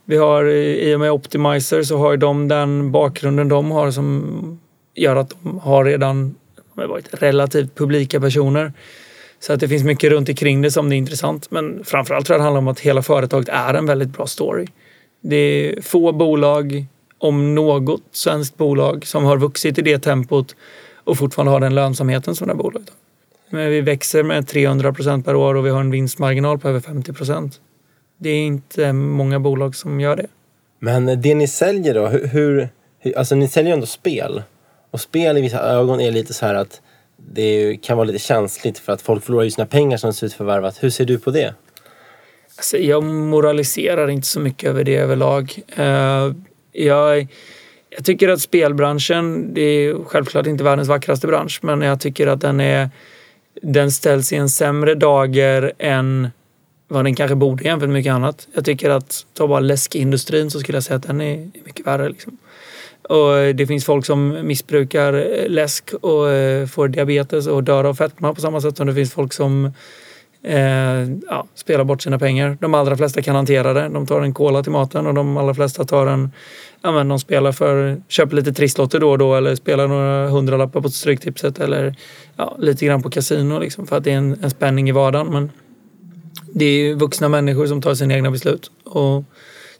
vi 0.05 0.17
har 0.17 0.45
eh, 0.45 0.51
i 0.53 0.95
och 0.95 0.99
med 0.99 1.11
Optimizer 1.11 1.83
så 1.83 1.97
har 1.97 2.11
ju 2.11 2.17
de 2.17 2.47
den 2.47 2.91
bakgrunden 2.91 3.49
de 3.49 3.71
har 3.71 3.91
som 3.91 4.59
gör 4.95 5.15
att 5.15 5.29
de 5.29 5.59
har 5.59 5.85
redan 5.85 6.35
de 6.75 6.81
har 6.81 6.87
varit 6.87 7.13
relativt 7.13 7.75
publika 7.75 8.19
personer. 8.19 8.73
Så 9.39 9.53
att 9.53 9.59
det 9.59 9.67
finns 9.67 9.83
mycket 9.83 10.11
runt 10.11 10.29
omkring 10.29 10.61
det 10.61 10.71
som 10.71 10.91
är 10.91 10.95
intressant. 10.95 11.51
Men 11.51 11.83
framförallt 11.83 12.25
tror 12.25 12.33
jag 12.33 12.39
det 12.39 12.43
handlar 12.43 12.59
om 12.59 12.67
att 12.67 12.79
hela 12.79 13.01
företaget 13.01 13.49
är 13.49 13.73
en 13.73 13.85
väldigt 13.85 14.09
bra 14.09 14.27
story. 14.27 14.67
Det 15.21 15.35
är 15.35 15.81
få 15.81 16.11
bolag, 16.11 16.85
om 17.17 17.55
något 17.55 18.03
svenskt 18.11 18.57
bolag, 18.57 19.05
som 19.05 19.23
har 19.23 19.37
vuxit 19.37 19.77
i 19.77 19.81
det 19.81 19.99
tempot 19.99 20.55
och 21.03 21.17
fortfarande 21.17 21.51
har 21.51 21.59
den 21.59 21.75
lönsamheten 21.75 22.35
som 22.35 22.47
det 22.47 22.53
här 22.53 22.57
bolaget 22.57 22.89
har. 22.89 23.02
Men 23.53 23.69
vi 23.69 23.81
växer 23.81 24.23
med 24.23 24.47
300 24.47 24.93
procent 24.93 25.25
per 25.25 25.35
år 25.35 25.55
och 25.55 25.65
vi 25.65 25.69
har 25.69 25.79
en 25.79 25.91
vinstmarginal 25.91 26.59
på 26.59 26.69
över 26.69 26.79
50 26.79 27.13
procent. 27.13 27.61
Det 28.17 28.29
är 28.29 28.45
inte 28.45 28.93
många 28.93 29.39
bolag 29.39 29.75
som 29.75 29.99
gör 29.99 30.15
det. 30.15 30.27
Men 30.79 31.21
det 31.21 31.35
ni 31.35 31.47
säljer 31.47 31.93
då, 31.93 32.07
hur, 32.07 32.69
hur, 32.99 33.17
alltså 33.17 33.35
ni 33.35 33.47
säljer 33.47 33.71
ju 33.71 33.73
ändå 33.73 33.85
spel. 33.85 34.43
Och 34.91 35.01
spel 35.01 35.37
i 35.37 35.41
vissa 35.41 35.59
ögon 35.59 36.01
är 36.01 36.11
lite 36.11 36.33
så 36.33 36.45
här 36.45 36.55
att 36.55 36.81
det 37.17 37.77
kan 37.81 37.97
vara 37.97 38.07
lite 38.07 38.19
känsligt 38.19 38.79
för 38.79 38.93
att 38.93 39.01
folk 39.01 39.23
förlorar 39.23 39.43
ju 39.43 39.51
sina 39.51 39.67
pengar 39.67 39.97
som 39.97 40.09
ut 40.09 40.33
förvärvat. 40.33 40.83
Hur 40.83 40.89
ser 40.89 41.05
du 41.05 41.19
på 41.19 41.31
det? 41.31 41.53
Alltså, 42.57 42.77
jag 42.77 43.03
moraliserar 43.03 44.07
inte 44.07 44.27
så 44.27 44.39
mycket 44.39 44.69
över 44.69 44.83
det 44.83 44.95
överlag. 44.95 45.59
Eh, 45.75 46.31
jag, 46.71 47.27
jag 47.89 48.05
tycker 48.05 48.29
att 48.29 48.41
spelbranschen, 48.41 49.53
det 49.53 49.61
är 49.61 50.03
självklart 50.03 50.47
inte 50.47 50.63
världens 50.63 50.87
vackraste 50.87 51.27
bransch, 51.27 51.59
men 51.61 51.81
jag 51.81 51.99
tycker 51.99 52.27
att 52.27 52.41
den 52.41 52.59
är 52.59 52.89
den 53.63 53.91
ställs 53.91 54.33
i 54.33 54.35
en 54.35 54.49
sämre 54.49 54.95
dager 54.95 55.73
än 55.79 56.29
vad 56.87 57.05
den 57.05 57.15
kanske 57.15 57.35
borde 57.35 57.63
jämfört 57.63 57.89
med 57.89 57.93
mycket 57.93 58.13
annat. 58.13 58.47
Jag 58.53 58.65
tycker 58.65 58.89
att, 58.89 59.25
ta 59.33 59.47
bara 59.47 59.59
läskindustrin 59.59 60.51
så 60.51 60.59
skulle 60.59 60.75
jag 60.75 60.83
säga 60.83 60.97
att 60.97 61.07
den 61.07 61.21
är 61.21 61.49
mycket 61.65 61.87
värre. 61.87 62.09
Liksom. 62.09 62.37
Och 63.09 63.55
det 63.55 63.67
finns 63.67 63.85
folk 63.85 64.05
som 64.05 64.47
missbrukar 64.47 65.13
eh, 65.13 65.49
läsk 65.49 65.93
och 66.01 66.29
eh, 66.29 66.67
får 66.67 66.87
diabetes 66.87 67.47
och 67.47 67.63
dör 67.63 67.83
av 67.83 67.93
fetma 67.93 68.33
på 68.33 68.41
samma 68.41 68.61
sätt 68.61 68.77
som 68.77 68.87
det 68.87 68.93
finns 68.93 69.13
folk 69.13 69.33
som 69.33 69.71
eh, 70.43 71.09
ja, 71.29 71.47
spelar 71.55 71.83
bort 71.83 72.01
sina 72.01 72.19
pengar. 72.19 72.57
De 72.61 72.73
allra 72.73 72.97
flesta 72.97 73.21
kan 73.21 73.35
hantera 73.35 73.73
det. 73.73 73.89
De 73.89 74.07
tar 74.07 74.21
en 74.21 74.33
cola 74.33 74.63
till 74.63 74.71
maten 74.71 75.07
och 75.07 75.13
de 75.13 75.37
allra 75.37 75.53
flesta 75.53 75.83
tar 75.83 76.07
en 76.07 76.31
Ja, 76.85 76.91
men 76.91 77.07
de 77.07 77.19
spelar 77.19 77.51
för, 77.51 78.01
köper 78.07 78.35
lite 78.35 78.53
trisslotter 78.53 78.99
då 78.99 79.11
och 79.11 79.17
då 79.17 79.35
eller 79.35 79.55
spelar 79.55 79.87
några 79.87 80.29
hundralappar 80.29 80.81
på 80.81 80.89
Stryktipset 80.89 81.59
eller 81.59 81.95
ja, 82.35 82.55
lite 82.59 82.85
grann 82.85 83.01
på 83.01 83.09
kasino 83.09 83.59
liksom, 83.59 83.87
för 83.87 83.97
att 83.97 84.03
det 84.03 84.11
är 84.11 84.17
en, 84.17 84.37
en 84.43 84.49
spänning 84.49 84.89
i 84.89 84.91
vardagen. 84.91 85.27
Men 85.27 85.51
det 86.53 86.65
är 86.65 86.77
ju 86.79 86.93
vuxna 86.93 87.29
människor 87.29 87.67
som 87.67 87.81
tar 87.81 87.95
sina 87.95 88.13
egna 88.13 88.31
beslut 88.31 88.71
och 88.83 89.23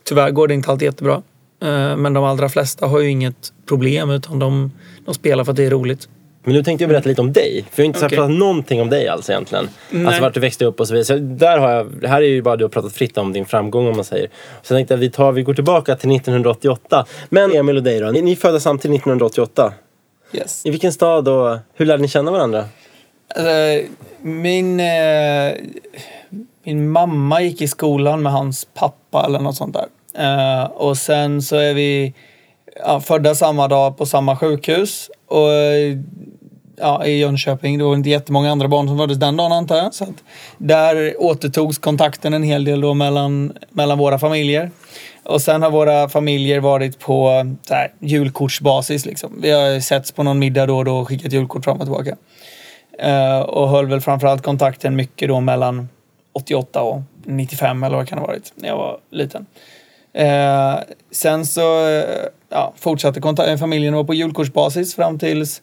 tyvärr 0.04 0.32
går 0.32 0.48
det 0.48 0.54
inte 0.54 0.72
alltid 0.72 0.86
jättebra. 0.86 1.22
Eh, 1.62 1.98
men 1.98 2.14
de 2.14 2.24
allra 2.24 2.50
flesta 2.50 2.88
har 2.88 3.00
ju 3.00 3.10
inget 3.10 3.54
problem 3.66 4.10
utan 4.10 4.40
de, 4.40 4.72
de 5.06 5.14
spelar 5.14 5.44
för 5.44 5.52
att 5.52 5.58
det 5.58 5.66
är 5.66 5.70
roligt. 5.70 6.10
Men 6.44 6.56
nu 6.56 6.64
tänkte 6.64 6.84
jag 6.84 6.90
berätta 6.90 7.10
lite 7.10 7.22
om 7.22 7.34
dig. 7.34 7.66
För 7.72 7.82
jag 7.82 7.86
har 7.86 7.88
inte 7.88 8.06
Okej. 8.06 8.18
pratat 8.18 8.32
någonting 8.32 8.82
om 8.82 8.90
dig 8.90 9.08
alls 9.08 9.30
egentligen. 9.30 9.70
Nej. 9.90 10.06
Alltså 10.06 10.22
vart 10.22 10.34
du 10.34 10.40
växte 10.40 10.66
upp 10.66 10.80
och 10.80 10.88
så 10.88 10.94
vidare. 10.94 11.06
Så 11.06 11.18
där 11.18 11.58
har 11.58 11.72
jag, 11.72 12.08
här 12.08 12.22
är 12.22 12.26
ju 12.26 12.42
bara 12.42 12.56
du 12.56 12.64
har 12.64 12.70
pratat 12.70 12.94
fritt 12.94 13.18
om 13.18 13.34
din 13.34 13.46
framgång 13.46 13.88
om 13.88 13.96
man 13.96 14.06
säger. 14.06 14.30
Så 14.62 14.74
jag 14.74 14.78
tänkte 14.78 14.94
att 14.94 15.00
vi, 15.00 15.10
tar, 15.10 15.32
vi 15.32 15.44
går 15.44 15.54
tillbaka 15.54 15.96
till 15.96 16.12
1988. 16.12 17.06
Men 17.30 17.56
Emil 17.56 17.78
och 17.78 17.84
dig 17.84 18.00
då? 18.00 18.12
Ni, 18.12 18.22
ni 18.22 18.36
födda 18.36 18.60
samtidigt 18.60 18.96
1988. 18.96 19.74
Yes. 20.34 20.66
I 20.66 20.70
vilken 20.70 20.94
stad 20.94 21.28
och 21.28 21.58
hur 21.74 21.86
lärde 21.86 22.02
ni 22.02 22.08
känna 22.08 22.32
varandra? 22.32 22.66
Alltså, 23.36 23.88
min, 24.22 24.80
eh, 24.80 25.54
min 26.64 26.90
mamma 26.90 27.42
gick 27.42 27.62
i 27.62 27.68
skolan 27.68 28.22
med 28.22 28.32
hans 28.32 28.68
pappa 28.74 29.26
eller 29.26 29.40
något 29.40 29.56
sånt 29.56 29.76
där. 29.76 29.88
Eh, 30.18 30.64
och 30.64 30.98
sen 30.98 31.42
så 31.42 31.56
är 31.56 31.74
vi 31.74 32.14
ja, 32.76 33.02
födda 33.02 33.36
samma 33.36 33.68
dag 33.68 33.98
på 33.98 34.06
samma 34.06 34.38
sjukhus. 34.38 35.10
Och 35.28 35.50
ja, 36.76 37.06
i 37.06 37.20
Jönköping. 37.20 37.78
Det 37.78 37.84
var 37.84 37.96
inte 37.96 38.10
jättemånga 38.10 38.52
andra 38.52 38.68
barn 38.68 38.88
som 38.88 38.98
föddes 38.98 39.18
den 39.18 39.38
dagen 39.38 39.52
antar 39.52 39.78
jag. 39.78 39.94
Så 39.94 40.04
att 40.04 40.24
där 40.58 41.16
återtogs 41.18 41.78
kontakten 41.78 42.34
en 42.34 42.44
hel 42.44 42.66
del 42.66 42.82
då 42.82 42.94
mellan, 42.94 43.54
mellan 43.70 43.98
våra 43.98 44.20
familjer. 44.20 44.72
Och 45.24 45.42
sen 45.42 45.62
har 45.62 45.72
våra 45.72 46.10
familjer 46.10 46.60
varit 46.60 47.00
på 47.00 47.46
så 47.68 47.74
här, 47.74 47.92
julkortsbasis. 48.00 49.06
Liksom. 49.06 49.42
Vi 49.42 49.52
har 49.52 49.80
setts 49.80 50.12
på 50.12 50.24
någon 50.24 50.40
middag 50.40 50.66
då 50.66 50.78
och 50.78 50.86
då 50.86 50.98
och 50.98 51.08
skickat 51.08 51.34
julkort 51.34 51.64
fram 51.64 51.78
och 51.78 51.84
tillbaka. 51.84 52.16
Uh, 53.06 53.40
och 53.40 53.70
höll 53.70 53.86
väl 53.86 54.02
framförallt 54.02 54.44
kontakten 54.44 54.96
mycket 54.96 55.28
då 55.28 55.40
mellan 55.40 55.90
88 56.34 56.82
och 56.82 57.02
95 57.26 57.84
eller 57.84 57.98
vad 57.98 58.08
kan 58.08 58.18
det 58.18 58.22
ha 58.22 58.28
varit 58.28 58.54
när 58.56 58.70
jag 58.70 58.78
var 58.78 58.98
liten. 59.12 59.46
Uh, 60.20 60.80
sen 61.12 61.46
så 61.46 61.62
ja, 62.54 62.74
fortsatte 62.78 63.20
konta- 63.20 63.52
eh, 63.52 63.58
familjen 63.58 63.94
var 63.94 64.04
på 64.04 64.14
julkortsbasis 64.14 64.96
fram 64.96 65.20
tills 65.20 65.62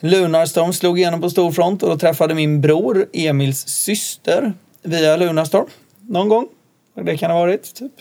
Lunarstorm 0.00 0.72
slog 0.72 0.98
igenom 0.98 1.20
på 1.20 1.30
stor 1.30 1.52
front 1.52 1.82
och 1.82 1.88
då 1.88 1.98
träffade 1.98 2.34
min 2.34 2.60
bror 2.60 3.06
Emils 3.12 3.68
syster 3.68 4.52
via 4.82 5.16
Lunarstorm 5.16 5.66
någon 6.00 6.28
gång. 6.28 6.48
Det 6.94 7.16
kan 7.16 7.30
ha 7.30 7.38
varit 7.38 7.74
typ 7.74 7.92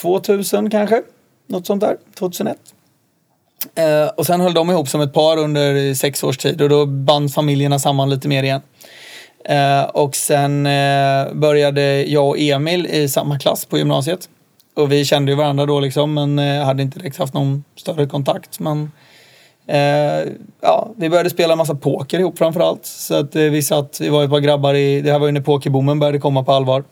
2000 0.00 0.70
kanske, 0.70 1.02
något 1.46 1.66
sånt 1.66 1.80
där, 1.80 1.96
2001. 2.18 2.56
Eh, 3.74 4.08
och 4.16 4.26
sen 4.26 4.40
höll 4.40 4.54
de 4.54 4.70
ihop 4.70 4.88
som 4.88 5.00
ett 5.00 5.12
par 5.12 5.36
under 5.36 5.94
sex 5.94 6.24
års 6.24 6.38
tid 6.38 6.62
och 6.62 6.68
då 6.68 6.86
band 6.86 7.34
familjerna 7.34 7.78
samman 7.78 8.10
lite 8.10 8.28
mer 8.28 8.42
igen. 8.42 8.60
Eh, 9.44 9.82
och 9.82 10.16
sen 10.16 10.66
eh, 10.66 11.32
började 11.32 12.04
jag 12.04 12.28
och 12.28 12.38
Emil 12.38 12.86
i 12.86 13.08
samma 13.08 13.38
klass 13.38 13.64
på 13.64 13.78
gymnasiet. 13.78 14.28
Och 14.78 14.92
vi 14.92 15.04
kände 15.04 15.32
ju 15.32 15.36
varandra 15.36 15.66
då 15.66 15.80
liksom 15.80 16.14
men 16.14 16.38
eh, 16.38 16.64
hade 16.64 16.82
inte 16.82 16.98
direkt 16.98 17.18
haft 17.18 17.34
någon 17.34 17.64
större 17.76 18.06
kontakt. 18.06 18.60
Men 18.60 18.92
eh, 19.66 20.32
ja, 20.60 20.90
vi 20.96 21.10
började 21.10 21.30
spela 21.30 21.52
en 21.52 21.58
massa 21.58 21.74
poker 21.74 22.18
ihop 22.18 22.38
framförallt. 22.38 22.86
Så 22.86 23.14
att 23.14 23.36
eh, 23.36 23.42
vi 23.42 23.62
satt, 23.62 24.00
vi 24.00 24.08
var 24.08 24.24
ett 24.24 24.30
par 24.30 24.40
grabbar 24.40 24.74
i, 24.74 25.00
det 25.00 25.12
här 25.12 25.18
var 25.18 25.26
ju 25.26 25.32
när 25.32 25.40
pokerboomen 25.40 25.98
började 25.98 26.18
komma 26.18 26.44
på 26.44 26.52
allvar. 26.52 26.84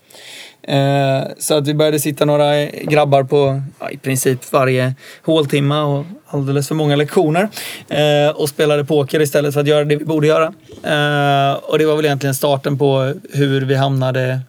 Eh, 0.62 1.22
så 1.38 1.54
att 1.54 1.68
vi 1.68 1.74
började 1.74 2.00
sitta 2.00 2.24
några 2.24 2.64
grabbar 2.64 3.22
på 3.22 3.62
ja, 3.78 3.90
i 3.90 3.96
princip 3.96 4.52
varje 4.52 4.94
håltimma 5.22 5.84
och 5.84 6.04
alldeles 6.26 6.68
för 6.68 6.74
många 6.74 6.96
lektioner. 6.96 7.48
Eh, 7.88 8.36
och 8.36 8.48
spelade 8.48 8.84
poker 8.84 9.20
istället 9.20 9.54
för 9.54 9.60
att 9.60 9.66
göra 9.66 9.84
det 9.84 9.96
vi 9.96 10.04
borde 10.04 10.26
göra. 10.26 10.46
Eh, 10.82 11.54
och 11.56 11.78
det 11.78 11.86
var 11.86 11.96
väl 11.96 12.04
egentligen 12.04 12.34
starten 12.34 12.78
på 12.78 13.14
hur 13.32 13.60
vi 13.60 13.74
hamnade 13.74 14.40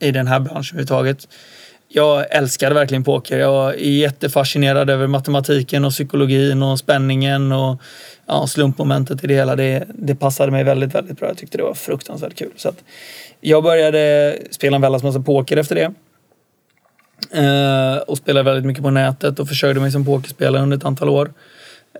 i 0.00 0.10
den 0.10 0.26
här 0.26 0.40
branschen 0.40 0.78
överhuvudtaget. 0.78 1.28
Jag 1.90 2.26
älskade 2.36 2.74
verkligen 2.74 3.04
poker. 3.04 3.38
Jag 3.38 3.52
var 3.52 3.72
jättefascinerad 3.72 4.90
över 4.90 5.06
matematiken 5.06 5.84
och 5.84 5.92
psykologin 5.92 6.62
och 6.62 6.78
spänningen 6.78 7.52
och 7.52 7.80
ja, 8.26 8.46
slumpmomentet 8.46 9.24
i 9.24 9.26
det 9.26 9.34
hela. 9.34 9.56
Det, 9.56 9.84
det 9.94 10.14
passade 10.14 10.52
mig 10.52 10.64
väldigt, 10.64 10.94
väldigt 10.94 11.18
bra. 11.18 11.28
Jag 11.28 11.36
tyckte 11.38 11.58
det 11.58 11.64
var 11.64 11.74
fruktansvärt 11.74 12.34
kul. 12.34 12.50
Så 12.56 12.72
jag 13.40 13.62
började 13.62 14.36
spela 14.50 14.76
en 14.76 14.82
väldans 14.82 15.02
massa 15.02 15.20
poker 15.20 15.56
efter 15.56 15.74
det. 15.74 15.90
Eh, 17.32 17.96
och 17.98 18.18
spelade 18.18 18.44
väldigt 18.44 18.64
mycket 18.64 18.82
på 18.82 18.90
nätet 18.90 19.38
och 19.38 19.48
försörjde 19.48 19.80
mig 19.80 19.92
som 19.92 20.04
pokerspelare 20.04 20.62
under 20.62 20.76
ett 20.76 20.84
antal 20.84 21.08
år. 21.08 21.32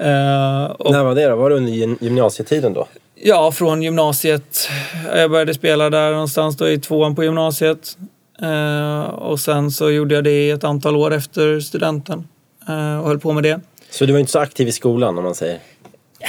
Eh, 0.01 0.65
och 0.65 0.93
När 0.93 1.05
var 1.05 1.15
det 1.15 1.27
då? 1.29 1.37
Var 1.37 1.51
det 1.51 1.57
under 1.57 1.73
gym- 1.73 1.99
gymnasietiden 2.01 2.73
då? 2.73 2.87
Ja, 3.15 3.53
från 3.53 3.83
gymnasiet. 3.83 4.69
Jag 5.17 5.31
började 5.31 5.55
spela 5.55 5.91
där 5.91 6.13
någonstans 6.13 6.57
då 6.57 6.69
i 6.69 6.79
tvåan 6.79 7.15
på 7.17 7.25
gymnasiet. 7.25 7.97
Eh, 8.43 9.03
och 9.05 9.41
sen 9.41 9.71
så 9.71 9.91
gjorde 9.91 10.15
jag 10.15 10.25
det 10.25 10.47
i 10.47 10.51
ett 10.51 10.65
antal 10.65 10.97
år 10.97 11.15
efter 11.15 11.61
studenten. 11.61 12.29
Eh, 12.69 12.99
och 12.99 13.09
höll 13.09 13.19
på 13.19 13.33
med 13.33 13.43
det. 13.43 13.61
Så 13.91 14.07
du 14.07 14.13
var 14.13 14.21
inte 14.21 14.33
så 14.33 14.39
aktiv 14.39 14.69
i 14.69 14.73
skolan 14.73 15.19
om 15.19 15.25
man 15.25 15.35
säger? 15.35 15.59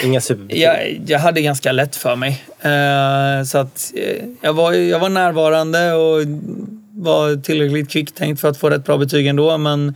Inga 0.03 0.21
superbetyg? 0.21 0.61
Jag, 0.61 1.01
jag 1.07 1.19
hade 1.19 1.41
ganska 1.41 1.71
lätt 1.71 1.95
för 1.95 2.15
mig. 2.15 2.43
Eh, 2.61 3.43
så 3.43 3.57
att 3.57 3.93
jag, 4.41 4.53
var, 4.53 4.73
jag 4.73 4.99
var 4.99 5.09
närvarande 5.09 5.93
och 5.93 6.21
var 6.91 7.41
tillräckligt 7.41 7.89
kvicktänkt 7.89 8.41
för 8.41 8.47
att 8.47 8.57
få 8.57 8.69
rätt 8.69 8.85
bra 8.85 8.97
betyg 8.97 9.27
ändå. 9.27 9.57
Men 9.57 9.95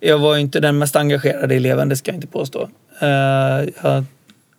jag 0.00 0.18
var 0.18 0.36
inte 0.36 0.60
den 0.60 0.78
mest 0.78 0.96
engagerade 0.96 1.54
eleven, 1.54 1.88
det 1.88 1.96
ska 1.96 2.10
jag 2.10 2.16
inte 2.16 2.26
påstå. 2.26 2.68
Jag 3.82 4.04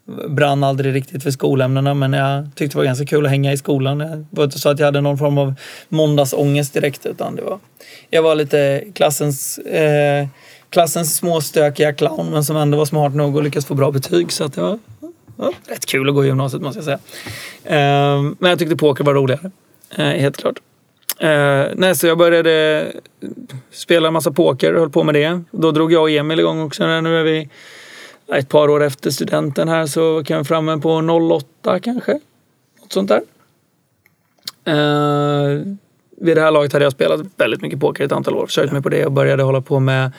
brann 0.06 0.64
aldrig 0.64 0.95
riktigt 0.95 1.24
för 1.24 1.32
skolämnena 1.32 1.93
men 1.93 2.14
jag 2.14 2.47
tyckte 2.56 2.76
det 2.76 2.78
var 2.78 2.86
ganska 2.86 3.06
kul 3.06 3.26
att 3.26 3.32
hänga 3.32 3.54
i 3.54 3.58
skolan. 3.58 3.97
Det 3.97 4.26
var 4.30 4.43
inte 4.43 4.60
så 4.60 4.70
att 4.70 4.80
jag 4.80 4.86
hade 4.86 5.01
någon 5.01 5.18
form 5.18 5.38
av 5.38 5.54
måndagsångest 5.89 6.74
direkt 6.74 7.06
utan 7.06 7.36
det 7.36 7.41
var... 7.41 7.60
Jag 8.10 8.22
var 8.22 8.36
lite 8.36 8.84
klassens, 8.93 9.58
eh, 9.58 10.28
klassens 10.70 11.16
småstökiga 11.16 11.93
clown 11.93 12.32
men 12.32 12.43
som 12.43 12.58
ändå 12.58 12.78
var 12.78 12.86
smart 12.86 13.16
nog 13.16 13.38
att 13.38 13.43
lyckas 13.43 13.66
få 13.66 13.74
bra 13.74 13.91
betyg 13.91 14.32
så 14.32 14.43
att 14.43 14.54
det 14.54 14.62
var, 14.62 14.80
var 15.36 15.54
rätt 15.68 15.86
kul 15.86 16.10
att 16.10 16.16
gå 16.16 16.24
i 16.24 16.28
gymnasiet 16.28 16.62
måste 16.62 16.78
jag 16.78 16.86
säga. 16.86 16.99
Eh, 17.64 18.22
men 18.39 18.49
jag 18.49 18.60
tyckte 18.60 18.76
poker 18.76 19.04
var 19.04 19.14
roligare. 19.14 19.51
Eh, 19.95 20.06
helt 20.06 20.38
klart. 20.38 20.60
Eh, 21.20 21.66
nej, 21.76 21.95
så 21.95 22.08
jag 22.08 22.18
började 22.18 22.88
spela 23.72 24.08
en 24.08 24.14
massa 24.14 24.32
poker 24.32 24.74
och 24.74 24.80
höll 24.80 24.89
på 24.89 25.04
med 25.04 25.16
det. 25.16 25.41
Då 25.51 25.72
drog 25.72 25.93
jag 25.93 26.01
och 26.01 26.10
Emil 26.10 26.39
igång 26.39 26.62
också. 26.62 27.01
Nu 27.01 27.20
är 27.20 27.24
vi 27.24 27.49
ett 28.38 28.50
par 28.50 28.70
år 28.70 28.84
efter 28.84 29.12
studenten 29.12 29.68
här 29.68 29.86
så 29.86 30.24
kan 30.24 30.38
vi 30.38 30.44
framme 30.44 30.78
på 30.78 30.90
08 30.92 31.80
kanske. 31.80 32.20
Något 32.82 32.94
sånt 32.94 33.10
där. 33.10 33.22
Eh, 34.66 35.62
vid 36.18 36.38
det 36.38 36.42
här 36.42 36.52
laget 36.52 36.74
hade 36.74 36.86
jag 36.86 36.92
spelat 36.92 37.22
väldigt 37.38 37.62
mycket 37.62 37.80
poker 37.80 38.06
ett 38.06 38.12
antal 38.12 38.36
år. 38.36 38.46
Försökt 38.46 38.74
mig 38.74 38.82
på 38.82 38.90
det 38.90 39.06
och 39.06 39.12
började 39.12 39.44
hålla 39.44 39.62
på 39.62 39.80
med 39.80 40.12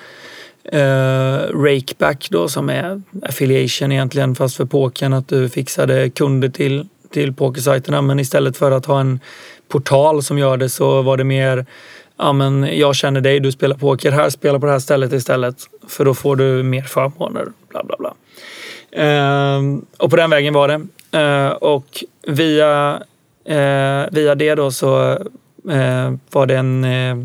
eh, 0.65 1.59
Rakeback 1.63 2.29
då 2.31 2.49
som 2.49 2.71
är 2.71 3.03
affiliation 3.23 3.93
egentligen 3.93 4.35
fast 4.35 4.57
för 4.57 4.65
pokern. 4.65 5.13
Att 5.13 5.29
du 5.29 5.49
fixade 5.49 6.11
kunder 6.11 6.49
till, 6.49 6.89
till 7.11 7.35
pokersajterna 7.35 8.03
men 8.03 8.21
istället 8.21 8.57
för 8.57 8.71
att 8.71 8.87
ha 8.87 9.01
en 9.01 9.21
portal 9.69 10.23
som 10.23 10.39
gör 10.39 10.57
det 10.57 10.69
så 10.69 11.03
var 11.03 11.17
det 11.17 11.25
mer 11.25 11.67
ja 12.17 12.33
men 12.33 12.79
jag 12.79 12.95
känner 12.95 13.21
dig, 13.21 13.41
du 13.41 13.53
spelar 13.53 13.77
poker 13.77 14.11
här, 14.11 14.31
spela 14.31 14.61
på 14.61 14.67
det 14.67 14.73
här 14.73 14.79
stället 14.79 15.13
istället. 15.13 15.57
För 15.89 16.05
då 16.05 16.15
får 16.15 16.37
du 16.37 16.63
mer 16.63 16.83
förmåner, 16.83 17.47
bla 17.75 17.83
bla 17.85 17.97
bla. 17.99 18.15
Ehm, 19.03 19.87
och 19.99 20.11
på 20.11 20.17
den 20.17 20.31
vägen 20.31 20.55
var 20.55 20.69
det. 20.69 20.87
Eh, 21.19 21.49
och 21.49 22.05
via 22.23 23.03
Eh, 23.45 24.05
via 24.11 24.35
det 24.35 24.55
då 24.55 24.71
så 24.71 25.11
eh, 25.71 26.15
var 26.31 26.47
det 26.47 26.57
en... 26.57 26.85
Eh, 26.85 27.17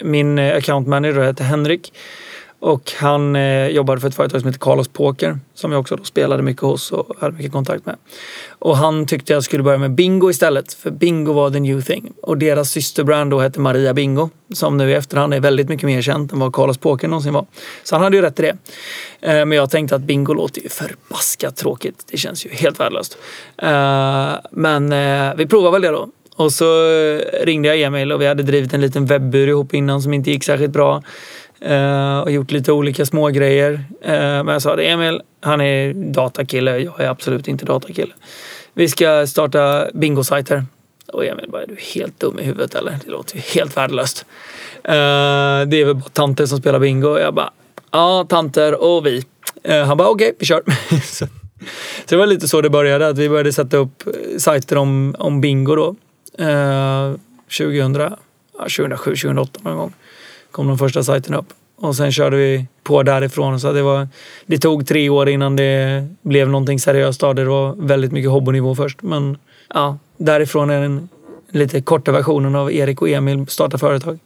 min 0.00 0.38
account 0.38 0.88
manager 0.88 1.20
hette 1.20 1.44
Henrik 1.44 1.92
och 2.60 2.92
han 2.96 3.36
eh, 3.36 3.68
jobbade 3.68 4.00
för 4.00 4.08
ett 4.08 4.14
företag 4.14 4.40
som 4.40 4.48
heter 4.48 4.60
Carlos 4.60 4.88
Poker 4.88 5.38
som 5.54 5.72
jag 5.72 5.80
också 5.80 5.96
då 5.96 6.04
spelade 6.04 6.42
mycket 6.42 6.62
hos 6.62 6.92
och 6.92 7.16
hade 7.20 7.36
mycket 7.36 7.52
kontakt 7.52 7.86
med. 7.86 7.96
Och 8.48 8.76
han 8.76 9.06
tyckte 9.06 9.32
jag 9.32 9.44
skulle 9.44 9.62
börja 9.62 9.78
med 9.78 9.90
Bingo 9.90 10.30
istället 10.30 10.72
för 10.72 10.90
Bingo 10.90 11.32
var 11.32 11.50
the 11.50 11.60
new 11.60 11.82
thing. 11.82 12.12
Och 12.22 12.38
deras 12.38 12.70
systerbrand 12.70 13.30
då 13.30 13.40
hette 13.40 13.60
Maria 13.60 13.94
Bingo 13.94 14.30
som 14.54 14.76
nu 14.76 14.90
i 14.90 14.94
efterhand 14.94 15.34
är 15.34 15.40
väldigt 15.40 15.68
mycket 15.68 15.86
mer 15.86 16.02
känt 16.02 16.32
än 16.32 16.38
vad 16.38 16.54
Carlos 16.54 16.78
Poker 16.78 17.08
någonsin 17.08 17.32
var. 17.32 17.46
Så 17.82 17.94
han 17.94 18.02
hade 18.02 18.16
ju 18.16 18.22
rätt 18.22 18.40
i 18.40 18.42
det. 18.42 18.56
Eh, 19.20 19.44
men 19.44 19.52
jag 19.52 19.70
tänkte 19.70 19.96
att 19.96 20.02
Bingo 20.02 20.34
låter 20.34 20.62
ju 20.62 20.68
förbaskat 20.68 21.56
tråkigt. 21.56 22.04
Det 22.10 22.16
känns 22.16 22.46
ju 22.46 22.50
helt 22.50 22.80
värdelöst. 22.80 23.18
Eh, 23.56 24.32
men 24.50 24.92
eh, 24.92 25.34
vi 25.36 25.46
provar 25.46 25.70
väl 25.70 25.82
det 25.82 25.88
då. 25.88 26.08
Och 26.36 26.52
så 26.52 26.64
ringde 27.42 27.68
jag 27.68 27.80
Emil 27.80 28.12
och 28.12 28.20
vi 28.20 28.26
hade 28.26 28.42
drivit 28.42 28.74
en 28.74 28.80
liten 28.80 29.06
webbur 29.06 29.48
ihop 29.48 29.74
innan 29.74 30.02
som 30.02 30.12
inte 30.12 30.30
gick 30.30 30.44
särskilt 30.44 30.72
bra. 30.72 31.02
Eh, 31.60 32.18
och 32.18 32.30
gjort 32.30 32.50
lite 32.50 32.72
olika 32.72 33.06
smågrejer. 33.06 33.72
Uh, 33.72 34.12
eh, 34.12 34.44
men 34.44 34.48
jag 34.48 34.62
sa 34.62 34.76
det, 34.76 34.84
Emil, 34.84 35.22
han 35.40 35.60
är 35.60 35.92
datakille. 35.92 36.78
Jag 36.78 37.00
är 37.00 37.08
absolut 37.08 37.48
inte 37.48 37.64
datakille. 37.64 38.12
Vi 38.74 38.88
ska 38.88 39.26
starta 39.26 39.88
bingosajter. 39.94 40.64
Och 41.12 41.24
Emil 41.24 41.50
bara, 41.50 41.62
är 41.62 41.66
du 41.66 41.76
helt 41.94 42.20
dum 42.20 42.38
i 42.38 42.42
huvudet 42.42 42.74
eller? 42.74 42.98
Det 43.04 43.10
låter 43.10 43.36
ju 43.36 43.40
helt 43.40 43.76
värdelöst. 43.76 44.24
Uh, 44.76 44.92
det 45.66 45.76
är 45.76 45.84
väl 45.84 45.94
bara 45.94 46.08
tanter 46.08 46.46
som 46.46 46.58
spelar 46.58 46.78
bingo. 46.78 47.18
Jag 47.18 47.34
bara, 47.34 47.50
ja, 47.90 48.26
tanter 48.28 48.82
och 48.82 49.06
vi. 49.06 49.24
Eh, 49.62 49.84
han 49.84 49.96
bara, 49.96 50.08
okej, 50.08 50.26
okay, 50.26 50.36
vi 50.38 50.46
kör. 50.46 50.62
så, 51.04 51.26
så 52.06 52.14
det 52.14 52.16
var 52.16 52.26
lite 52.26 52.48
så 52.48 52.60
det 52.60 52.70
började. 52.70 53.08
Att 53.08 53.18
vi 53.18 53.28
började 53.28 53.52
sätta 53.52 53.76
upp 53.76 54.02
sajter 54.38 54.76
om, 54.76 55.16
om 55.18 55.40
bingo 55.40 55.74
då. 55.74 55.94
2000, 57.58 57.94
ja, 57.94 58.18
2007, 58.58 59.10
2008 59.10 59.60
någon 59.62 59.76
gång 59.76 59.92
kom 60.50 60.68
de 60.68 60.78
första 60.78 61.02
sajterna 61.02 61.36
upp. 61.36 61.52
Och 61.76 61.96
sen 61.96 62.12
körde 62.12 62.36
vi 62.36 62.66
på 62.82 63.02
därifrån. 63.02 63.60
Så 63.60 63.72
det, 63.72 63.82
var, 63.82 64.08
det 64.46 64.58
tog 64.58 64.86
tre 64.86 65.08
år 65.08 65.28
innan 65.28 65.56
det 65.56 66.06
blev 66.22 66.48
någonting 66.48 66.78
seriöst 66.78 67.22
av 67.22 67.34
det. 67.34 67.42
Det 67.42 67.48
var 67.48 67.74
väldigt 67.78 68.12
mycket 68.12 68.30
hobbynivå 68.30 68.74
först. 68.74 69.02
Men 69.02 69.38
ja, 69.74 69.98
därifrån 70.16 70.70
är 70.70 70.80
den 70.80 71.08
lite 71.50 71.80
korta 71.80 72.12
versionen 72.12 72.54
av 72.54 72.72
Erik 72.72 73.02
och 73.02 73.08
Emil 73.08 73.46
starta 73.46 73.78
företag. 73.78 74.18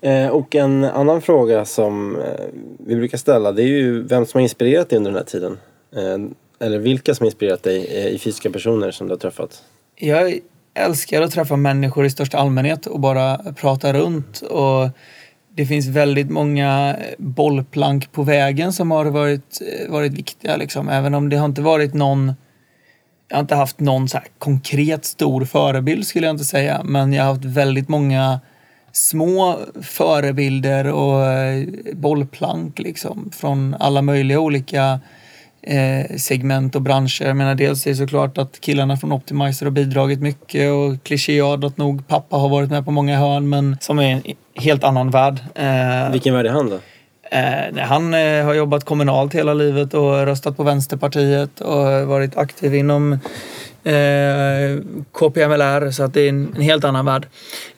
Eh, 0.00 0.28
och 0.28 0.54
en 0.54 0.84
annan 0.84 1.22
fråga 1.22 1.64
som 1.64 2.16
eh, 2.16 2.44
vi 2.78 2.96
brukar 2.96 3.18
ställa 3.18 3.52
det 3.52 3.62
är 3.62 3.66
ju 3.66 4.02
vem 4.02 4.26
som 4.26 4.38
har 4.38 4.42
inspirerat 4.42 4.88
dig 4.88 4.96
under 4.96 5.10
den 5.10 5.18
här 5.18 5.24
tiden. 5.24 5.58
Eh, 5.96 6.66
eller 6.66 6.78
vilka 6.78 7.14
som 7.14 7.24
har 7.24 7.26
inspirerat 7.26 7.62
dig 7.62 8.08
i 8.14 8.18
fysiska 8.18 8.50
personer 8.50 8.90
som 8.90 9.06
du 9.06 9.12
har 9.12 9.18
träffat. 9.18 9.62
Jag 9.96 10.38
älskar 10.74 11.22
att 11.22 11.30
träffa 11.30 11.56
människor 11.56 12.04
i 12.04 12.10
största 12.10 12.38
allmänhet 12.38 12.86
och 12.86 13.00
bara 13.00 13.38
prata 13.56 13.92
runt. 13.92 14.40
och 14.40 14.88
det 15.56 15.66
finns 15.66 15.86
väldigt 15.86 16.30
många 16.30 16.96
eh, 16.96 17.14
bollplank 17.18 18.12
på 18.12 18.22
vägen 18.22 18.72
som 18.72 18.90
har 18.90 19.04
varit, 19.04 19.60
eh, 19.60 19.92
varit 19.92 20.12
viktiga. 20.12 20.56
Liksom. 20.56 20.88
Även 20.88 21.14
om 21.14 21.28
det 21.28 21.36
har 21.36 21.46
inte 21.46 21.62
varit 21.62 21.94
någon... 21.94 22.34
Jag 23.28 23.36
har 23.36 23.40
inte 23.40 23.54
haft 23.54 23.80
någon 23.80 24.08
så 24.08 24.18
konkret 24.38 25.04
stor 25.04 25.44
förebild 25.44 26.06
skulle 26.06 26.26
jag 26.26 26.34
inte 26.34 26.44
säga. 26.44 26.82
Men 26.84 27.12
jag 27.12 27.24
har 27.24 27.32
haft 27.32 27.44
väldigt 27.44 27.88
många 27.88 28.40
små 28.92 29.58
förebilder 29.82 30.86
och 30.92 31.26
eh, 31.26 31.66
bollplank 31.92 32.78
liksom. 32.78 33.30
Från 33.32 33.76
alla 33.80 34.02
möjliga 34.02 34.40
olika 34.40 35.00
eh, 35.66 36.16
segment 36.16 36.76
och 36.76 36.82
branscher. 36.82 37.24
Jag 37.24 37.36
menar, 37.36 37.54
dels 37.54 37.86
är 37.86 37.90
det 37.90 37.96
såklart 37.96 38.38
att 38.38 38.60
killarna 38.60 38.96
från 38.96 39.12
Optimizer 39.12 39.66
har 39.66 39.70
bidragit 39.70 40.20
mycket 40.20 40.72
och 40.72 41.02
klichéartat 41.02 41.76
nog 41.76 42.08
pappa 42.08 42.36
har 42.36 42.48
varit 42.48 42.70
med 42.70 42.84
på 42.84 42.90
många 42.90 43.18
hörn 43.18 43.48
men 43.48 43.76
som 43.80 43.98
är 43.98 44.10
en 44.12 44.22
helt 44.54 44.84
annan 44.84 45.10
värld. 45.10 45.40
Eh, 45.54 46.12
Vilken 46.12 46.34
värld 46.34 46.46
är 46.46 46.50
han 46.50 46.70
då? 46.70 46.78
Eh, 47.30 47.84
han 47.84 48.14
eh, 48.14 48.44
har 48.44 48.54
jobbat 48.54 48.84
kommunalt 48.84 49.34
hela 49.34 49.54
livet 49.54 49.94
och 49.94 50.26
röstat 50.26 50.56
på 50.56 50.62
Vänsterpartiet 50.62 51.60
och 51.60 52.06
varit 52.06 52.36
aktiv 52.36 52.74
inom 52.74 53.12
eh, 53.84 54.78
KPMLR 55.12 55.90
så 55.90 56.02
att 56.02 56.14
det 56.14 56.20
är 56.20 56.28
en, 56.28 56.52
en 56.56 56.62
helt 56.62 56.84
annan 56.84 57.06
värld. 57.06 57.26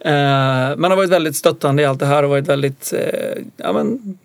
Eh, 0.00 0.76
man 0.76 0.90
har 0.90 0.96
varit 0.96 1.10
väldigt 1.10 1.36
stöttande 1.36 1.82
i 1.82 1.86
allt 1.86 2.00
det 2.00 2.06
här 2.06 2.22
och 2.22 2.30
varit 2.30 2.48
väldigt 2.48 2.92
eh, 2.92 3.42
ja, 3.56 3.72
men, 3.72 4.18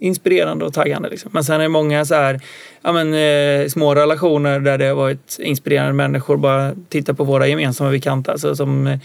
inspirerande 0.00 0.64
och 0.64 0.72
taggande. 0.72 1.08
Liksom. 1.08 1.30
Men 1.34 1.44
sen 1.44 1.54
är 1.54 1.62
det 1.62 1.68
många 1.68 2.04
så 2.04 2.14
här, 2.14 2.40
ja, 2.82 2.92
men, 2.92 3.14
eh, 3.14 3.68
små 3.68 3.94
relationer 3.94 4.60
där 4.60 4.78
det 4.78 4.84
har 4.84 4.94
varit 4.94 5.36
inspirerande 5.38 5.92
människor. 5.92 6.36
Bara 6.36 6.72
titta 6.88 7.14
på 7.14 7.24
våra 7.24 7.46
gemensamma 7.46 7.90
bekanta. 7.90 8.32
Alltså, 8.32 8.56
som 8.56 8.86
eh, 8.86 8.98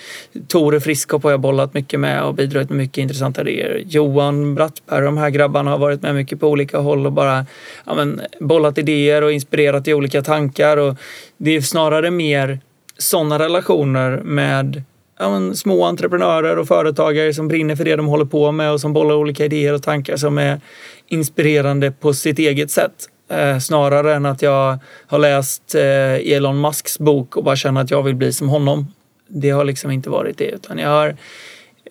Tore 0.47 0.79
Friskop 0.79 1.23
har 1.23 1.31
jag 1.31 1.39
bollat 1.39 1.73
mycket 1.73 1.99
med 1.99 2.23
och 2.23 2.33
bidragit 2.33 2.69
med 2.69 2.77
mycket 2.77 2.97
intressanta 2.97 3.41
idéer. 3.41 3.83
Johan 3.85 4.55
Brattberg, 4.55 5.05
de 5.05 5.17
här 5.17 5.29
grabbarna 5.29 5.71
har 5.71 5.77
varit 5.77 6.01
med 6.01 6.15
mycket 6.15 6.39
på 6.39 6.47
olika 6.47 6.77
håll 6.77 7.05
och 7.05 7.11
bara 7.11 7.45
ja, 7.85 7.95
men, 7.95 8.21
bollat 8.39 8.77
idéer 8.77 9.21
och 9.21 9.31
inspirerat 9.31 9.87
i 9.87 9.93
olika 9.93 10.21
tankar. 10.21 10.77
Och 10.77 10.95
det 11.37 11.55
är 11.55 11.61
snarare 11.61 12.11
mer 12.11 12.59
sådana 12.97 13.39
relationer 13.39 14.21
med 14.23 14.83
ja, 15.19 15.29
men, 15.29 15.55
små 15.55 15.85
entreprenörer 15.85 16.59
och 16.59 16.67
företagare 16.67 17.33
som 17.33 17.47
brinner 17.47 17.75
för 17.75 17.85
det 17.85 17.95
de 17.95 18.05
håller 18.05 18.25
på 18.25 18.51
med 18.51 18.71
och 18.71 18.81
som 18.81 18.93
bollar 18.93 19.15
olika 19.15 19.45
idéer 19.45 19.73
och 19.73 19.83
tankar 19.83 20.17
som 20.17 20.37
är 20.37 20.61
inspirerande 21.07 21.91
på 21.91 22.13
sitt 22.13 22.39
eget 22.39 22.71
sätt. 22.71 23.09
Eh, 23.29 23.59
snarare 23.59 24.15
än 24.15 24.25
att 24.25 24.41
jag 24.41 24.79
har 25.07 25.19
läst 25.19 25.75
eh, 25.75 26.33
Elon 26.33 26.61
Musks 26.61 26.99
bok 26.99 27.37
och 27.37 27.43
bara 27.43 27.55
känner 27.55 27.81
att 27.81 27.91
jag 27.91 28.03
vill 28.03 28.15
bli 28.15 28.33
som 28.33 28.49
honom. 28.49 28.87
Det 29.27 29.49
har 29.49 29.63
liksom 29.63 29.91
inte 29.91 30.09
varit 30.09 30.37
det, 30.37 30.51
utan 30.51 30.77
jag 30.77 30.89
har 30.89 31.15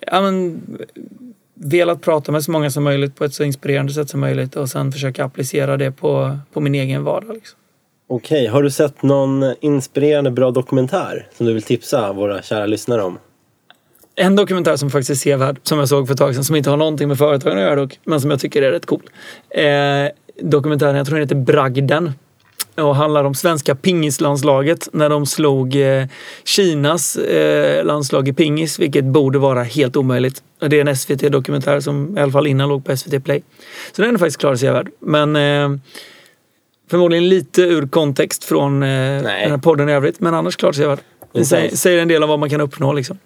ja, 0.00 0.20
men, 0.20 0.60
velat 1.54 2.00
prata 2.00 2.32
med 2.32 2.44
så 2.44 2.50
många 2.50 2.70
som 2.70 2.84
möjligt 2.84 3.16
på 3.16 3.24
ett 3.24 3.34
så 3.34 3.44
inspirerande 3.44 3.92
sätt 3.92 4.10
som 4.10 4.20
möjligt 4.20 4.56
och 4.56 4.68
sen 4.68 4.92
försöka 4.92 5.24
applicera 5.24 5.76
det 5.76 5.92
på, 5.92 6.38
på 6.52 6.60
min 6.60 6.74
egen 6.74 7.04
vardag. 7.04 7.34
Liksom. 7.34 7.57
Okej, 8.11 8.46
har 8.46 8.62
du 8.62 8.70
sett 8.70 9.02
någon 9.02 9.54
inspirerande 9.61 10.30
bra 10.30 10.50
dokumentär 10.50 11.26
som 11.36 11.46
du 11.46 11.52
vill 11.52 11.62
tipsa 11.62 12.12
våra 12.12 12.42
kära 12.42 12.66
lyssnare 12.66 13.02
om? 13.02 13.18
En 14.14 14.36
dokumentär 14.36 14.76
som 14.76 14.90
faktiskt 14.90 15.11
är 15.11 15.14
sevärd, 15.14 15.59
som 15.62 15.78
jag 15.78 15.88
såg 15.88 16.06
för 16.06 16.14
ett 16.14 16.18
tag 16.18 16.34
sedan, 16.34 16.44
som 16.44 16.56
inte 16.56 16.70
har 16.70 16.76
någonting 16.76 17.09
med 17.09 17.18
företagen 17.18 17.59
att 17.59 17.64
göra 17.64 17.74
dock, 17.76 18.00
men 18.04 18.20
som 18.20 18.30
jag 18.30 18.40
tycker 18.40 18.62
är 18.62 18.70
rätt 18.70 18.86
cool. 18.86 19.02
Eh, 19.50 19.64
dokumentären, 20.42 20.96
jag 20.96 21.06
tror 21.06 21.18
den 21.18 21.24
heter 21.24 21.34
Bragden 21.36 22.12
och 22.74 22.96
handlar 22.96 23.24
om 23.24 23.34
svenska 23.34 23.74
pingislandslaget 23.74 24.88
när 24.92 25.09
de 25.09 25.26
slog 25.26 25.76
eh, 25.76 26.06
Kinas 26.44 27.16
eh, 27.16 27.84
landslag 27.84 28.28
i 28.28 28.32
pingis, 28.32 28.78
vilket 28.78 29.04
borde 29.04 29.38
vara 29.38 29.62
helt 29.62 29.96
omöjligt. 29.96 30.42
Det 30.59 30.80
är 30.80 30.86
en 30.86 30.96
SVT-dokumentär 30.96 31.80
som 31.80 32.18
i 32.18 32.20
alla 32.20 32.32
fall 32.32 32.46
innan 32.46 32.68
låg 32.68 32.84
på 32.84 32.96
SVT 32.96 33.24
Play. 33.24 33.42
Så 33.92 34.02
den 34.02 34.14
är 34.14 34.18
faktiskt 34.18 34.40
klar 34.40 34.56
sevärd. 34.56 34.90
Men 35.00 35.36
eh, 35.36 35.80
Förmodligen 36.91 37.28
lite 37.28 37.62
ur 37.62 37.86
kontext 37.86 38.45
från 38.45 38.82
eh, 38.82 38.89
den 38.89 39.26
här 39.26 39.59
podden 39.59 39.89
i 39.89 39.93
övrigt, 39.93 40.20
men 40.20 40.34
annars 40.34 40.57
klart 40.57 40.74
sevärd. 40.74 40.99
Det 41.32 41.45
säger, 41.45 41.76
säger 41.76 42.03
en 42.03 42.09
del 42.09 42.22
om 42.22 42.28
vad 42.28 42.39
man 42.39 42.51
kan 42.51 42.61
uppnå 42.61 42.93
liksom. 42.93 43.18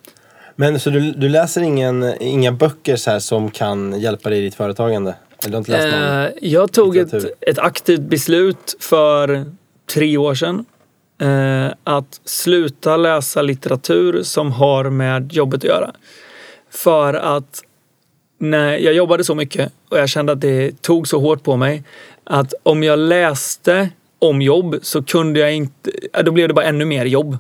Men 0.57 0.81
så 0.81 0.91
du, 0.91 1.13
du 1.13 1.29
läser 1.29 1.61
ingen, 1.61 2.15
inga 2.21 2.53
böcker 2.53 2.97
så 2.97 3.11
här 3.11 3.19
som 3.19 3.51
kan 3.51 4.01
hjälpa 4.01 4.31
dig 4.31 4.39
i 4.39 4.43
ditt 4.43 4.55
företagande? 4.55 5.15
Eller 5.47 5.59
inte 5.59 5.71
läst 5.71 5.97
någon 5.97 6.25
eh, 6.25 6.31
jag 6.41 6.73
tog 6.73 6.97
ett, 6.97 7.15
ett 7.41 7.59
aktivt 7.59 8.01
beslut 8.01 8.77
för 8.81 9.45
tre 9.95 10.17
år 10.17 10.35
sedan. 10.35 10.65
Eh, 11.21 11.73
att 11.85 12.21
sluta 12.25 12.97
läsa 12.97 13.43
litteratur 13.43 14.23
som 14.23 14.53
har 14.53 14.91
med 14.91 15.33
jobbet 15.33 15.59
att 15.59 15.65
göra. 15.65 15.93
För 16.71 17.15
att 17.15 17.63
när 18.39 18.79
jag 18.79 18.95
jobbade 18.95 19.25
så 19.25 19.35
mycket 19.35 19.73
och 19.89 19.99
jag 19.99 20.09
kände 20.09 20.33
att 20.33 20.41
det 20.41 20.83
tog 20.83 21.09
så 21.09 21.21
hårt 21.21 21.43
på 21.43 21.57
mig 21.57 21.83
att 22.25 22.55
om 22.63 22.83
jag 22.83 22.99
läste 22.99 23.89
om 24.19 24.43
jobb 24.43 24.79
så 24.83 25.03
kunde 25.03 25.41
jag 25.41 25.55
inte, 25.55 25.91
då 26.25 26.33
blev 26.33 26.49
det 26.49 26.55
bara 26.55 26.65
ännu 26.65 26.85
mer 26.85 27.05
jobb. 27.05 27.39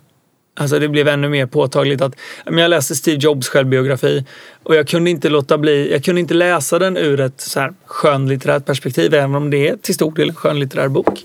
Alltså 0.56 0.78
det 0.78 0.88
blev 0.88 1.08
ännu 1.08 1.28
mer 1.28 1.46
påtagligt 1.46 2.00
att 2.00 2.14
jag 2.44 2.70
läste 2.70 2.94
Steve 2.94 3.18
Jobs 3.20 3.48
självbiografi 3.48 4.24
och 4.62 4.74
jag 4.74 4.88
kunde 4.88 5.10
inte 5.10 5.28
låta 5.28 5.58
bli, 5.58 5.92
jag 5.92 6.04
kunde 6.04 6.20
inte 6.20 6.34
läsa 6.34 6.78
den 6.78 6.96
ur 6.96 7.20
ett 7.20 7.40
så 7.40 7.60
här 7.60 7.72
skönlitterärt 7.84 8.66
perspektiv, 8.66 9.14
även 9.14 9.34
om 9.34 9.50
det 9.50 9.68
är 9.68 9.76
till 9.76 9.94
stor 9.94 10.12
del 10.12 10.28
en 10.28 10.34
skönlitterär 10.34 10.88
bok. 10.88 11.24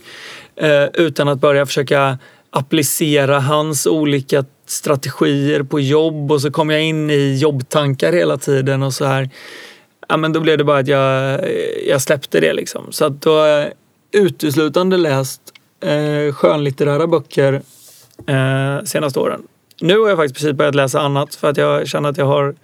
Eh, 0.55 0.85
utan 0.93 1.27
att 1.27 1.39
börja 1.39 1.65
försöka 1.65 2.17
applicera 2.49 3.39
hans 3.39 3.87
olika 3.87 4.45
strategier 4.65 5.63
på 5.63 5.79
jobb 5.79 6.31
och 6.31 6.41
så 6.41 6.51
kom 6.51 6.69
jag 6.69 6.83
in 6.83 7.09
i 7.09 7.37
jobbtankar 7.37 8.13
hela 8.13 8.37
tiden 8.37 8.83
och 8.83 8.93
så 8.93 9.05
här 9.05 9.29
ja, 10.07 10.17
men 10.17 10.33
då 10.33 10.39
blev 10.39 10.57
det 10.57 10.63
bara 10.63 10.79
att 10.79 10.87
jag, 10.87 11.41
jag 11.87 12.01
släppte 12.01 12.39
det. 12.39 12.53
Liksom. 12.53 12.91
Så 12.91 13.05
att 13.05 13.21
då 13.21 13.39
har 13.39 13.47
jag 13.47 13.71
uteslutande 14.11 14.97
läst 14.97 15.41
eh, 15.83 16.33
skönlitterära 16.33 17.07
böcker 17.07 17.53
eh, 18.27 18.83
senaste 18.83 19.19
åren. 19.19 19.41
Nu 19.81 19.99
har 19.99 20.09
jag 20.09 20.17
faktiskt 20.17 20.35
precis 20.35 20.51
börjat 20.51 20.75
läsa 20.75 20.99
annat 20.99 21.35
för 21.35 21.49
att 21.49 21.57
jag 21.57 21.87
känner 21.87 22.09
att 22.09 22.17
jag 22.17 22.25
har 22.25 22.55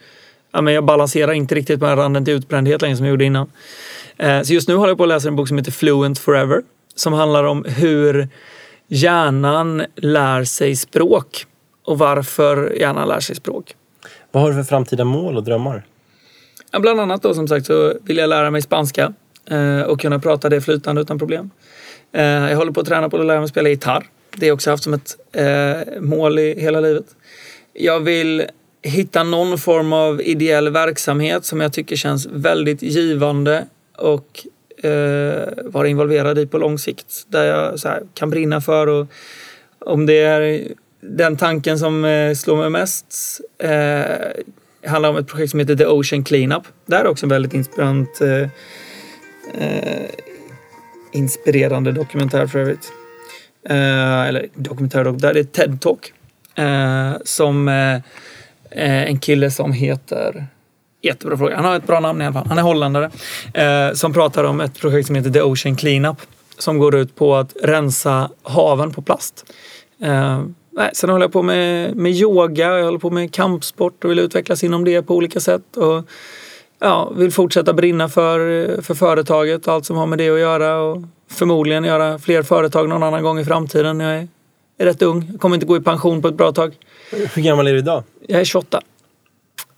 ja, 0.53 0.61
men 0.61 0.73
jag 0.73 0.85
balanserar 0.85 1.31
inte 1.31 1.55
riktigt 1.55 1.81
med 1.81 1.97
randen 1.97 2.25
till 2.25 2.33
utbrändhet 2.33 2.81
längre 2.81 2.97
som 2.97 3.05
jag 3.05 3.11
gjorde 3.11 3.25
innan. 3.25 3.51
Eh, 4.17 4.41
så 4.41 4.53
just 4.53 4.67
nu 4.67 4.75
håller 4.75 4.89
jag 4.89 4.97
på 4.97 5.03
att 5.03 5.09
läsa 5.09 5.27
en 5.27 5.35
bok 5.35 5.47
som 5.47 5.57
heter 5.57 5.71
Fluent 5.71 6.19
Forever 6.19 6.61
som 6.95 7.13
handlar 7.13 7.43
om 7.43 7.65
hur 7.65 8.27
hjärnan 8.87 9.83
lär 9.95 10.43
sig 10.43 10.75
språk 10.75 11.45
och 11.85 11.97
varför 11.97 12.73
hjärnan 12.79 13.07
lär 13.07 13.19
sig 13.19 13.35
språk. 13.35 13.75
Vad 14.31 14.43
har 14.43 14.49
du 14.49 14.55
för 14.55 14.63
framtida 14.63 15.03
mål 15.03 15.37
och 15.37 15.43
drömmar? 15.43 15.85
Bland 16.79 16.99
annat 16.99 17.21
då 17.21 17.33
som 17.33 17.47
sagt 17.47 17.65
så 17.65 17.93
vill 18.03 18.17
jag 18.17 18.29
lära 18.29 18.51
mig 18.51 18.61
spanska 18.61 19.13
eh, 19.49 19.81
och 19.81 20.01
kunna 20.01 20.19
prata 20.19 20.49
det 20.49 20.61
flytande 20.61 21.01
utan 21.01 21.19
problem. 21.19 21.49
Eh, 22.11 22.23
jag 22.23 22.57
håller 22.57 22.71
på 22.71 22.79
att 22.79 22.87
träna 22.87 23.09
på 23.09 23.17
att 23.17 23.25
lära 23.25 23.39
mig 23.39 23.49
spela 23.49 23.69
gitarr. 23.69 24.05
Det 24.31 24.45
har 24.45 24.47
jag 24.47 24.55
också 24.55 24.69
haft 24.69 24.83
som 24.83 24.93
ett 24.93 25.17
eh, 25.31 26.01
mål 26.01 26.39
i 26.39 26.59
hela 26.59 26.79
livet. 26.79 27.05
Jag 27.73 27.99
vill 27.99 28.43
hitta 28.81 29.23
någon 29.23 29.57
form 29.57 29.93
av 29.93 30.21
ideell 30.21 30.69
verksamhet 30.69 31.45
som 31.45 31.61
jag 31.61 31.73
tycker 31.73 31.95
känns 31.95 32.25
väldigt 32.25 32.81
givande 32.81 33.65
och 33.97 34.47
eh, 34.83 35.47
vara 35.63 35.87
involverad 35.87 36.39
i 36.39 36.47
på 36.47 36.57
lång 36.57 36.79
sikt. 36.79 37.25
Där 37.27 37.43
jag 37.43 37.79
så 37.79 37.87
här, 37.87 38.03
kan 38.13 38.29
brinna 38.29 38.61
för 38.61 38.87
och 38.87 39.07
om 39.79 40.05
det 40.05 40.19
är 40.19 40.67
den 41.01 41.37
tanken 41.37 41.79
som 41.79 42.05
eh, 42.05 42.33
slår 42.33 42.57
mig 42.57 42.69
mest 42.69 43.41
eh, 43.57 44.01
det 44.83 44.89
handlar 44.89 45.09
om 45.09 45.17
ett 45.17 45.27
projekt 45.27 45.51
som 45.51 45.59
heter 45.59 45.75
The 45.75 45.85
Ocean 45.85 46.23
Cleanup. 46.23 46.63
Det 46.85 46.95
här 46.95 47.05
är 47.05 47.09
också 47.09 47.25
en 47.25 47.29
väldigt 47.29 47.53
inspirant, 47.53 48.21
eh, 48.21 48.49
eh, 49.53 50.09
inspirerande 51.11 51.91
dokumentär 51.91 52.47
för 52.47 52.59
övrigt. 52.59 52.91
Eh, 53.69 54.21
eller 54.21 54.47
dokumentär, 54.55 55.03
det 55.03 55.39
är 55.39 55.43
TED-talk. 55.43 56.11
Eh, 56.55 57.17
som 57.25 57.67
eh, 57.67 57.95
eh, 58.71 59.03
en 59.03 59.19
kille 59.19 59.51
som 59.51 59.71
heter 59.71 60.47
Jättebra 61.01 61.37
fråga. 61.37 61.55
Han 61.55 61.65
har 61.65 61.75
ett 61.75 61.87
bra 61.87 61.99
namn 61.99 62.21
i 62.21 62.25
alla 62.25 62.33
fall. 62.33 62.47
Han 62.47 62.57
är 62.57 62.61
holländare. 62.61 63.11
Eh, 63.53 63.93
som 63.93 64.13
pratar 64.13 64.43
om 64.43 64.61
ett 64.61 64.79
projekt 64.79 65.07
som 65.07 65.15
heter 65.15 65.29
The 65.31 65.41
Ocean 65.41 65.75
Cleanup. 65.75 66.17
Som 66.57 66.77
går 66.77 66.95
ut 66.95 67.15
på 67.15 67.35
att 67.35 67.55
rensa 67.63 68.29
haven 68.43 68.91
på 68.91 69.01
plast. 69.01 69.45
Eh, 70.01 70.43
Nej, 70.75 70.89
sen 70.93 71.09
håller 71.09 71.23
jag 71.23 71.31
på 71.31 71.41
med, 71.41 71.95
med 71.95 72.11
yoga, 72.11 72.77
jag 72.77 72.85
håller 72.85 72.99
på 72.99 73.09
med 73.09 73.33
kampsport 73.33 74.03
och 74.03 74.11
vill 74.11 74.19
utvecklas 74.19 74.63
inom 74.63 74.83
det 74.83 75.01
på 75.01 75.15
olika 75.15 75.39
sätt. 75.39 75.77
Och, 75.77 76.03
ja, 76.79 77.09
vill 77.15 77.31
fortsätta 77.31 77.73
brinna 77.73 78.09
för, 78.09 78.81
för 78.81 78.93
företaget 78.93 79.67
och 79.67 79.73
allt 79.73 79.85
som 79.85 79.97
har 79.97 80.05
med 80.05 80.17
det 80.17 80.29
att 80.29 80.39
göra. 80.39 80.81
Och 80.81 81.01
förmodligen 81.29 81.83
göra 81.83 82.19
fler 82.19 82.43
företag 82.43 82.89
någon 82.89 83.03
annan 83.03 83.23
gång 83.23 83.39
i 83.39 83.45
framtiden. 83.45 83.99
Jag 83.99 84.15
är, 84.17 84.27
är 84.77 84.85
rätt 84.85 85.01
ung. 85.01 85.27
Jag 85.31 85.41
kommer 85.41 85.55
inte 85.55 85.65
gå 85.65 85.77
i 85.77 85.81
pension 85.81 86.21
på 86.21 86.27
ett 86.27 86.37
bra 86.37 86.51
tag. 86.51 86.75
Hur 87.11 87.41
gammal 87.41 87.67
är 87.67 87.73
du 87.73 87.79
idag? 87.79 88.03
Jag 88.27 88.41
är 88.41 88.45
28. 88.45 88.81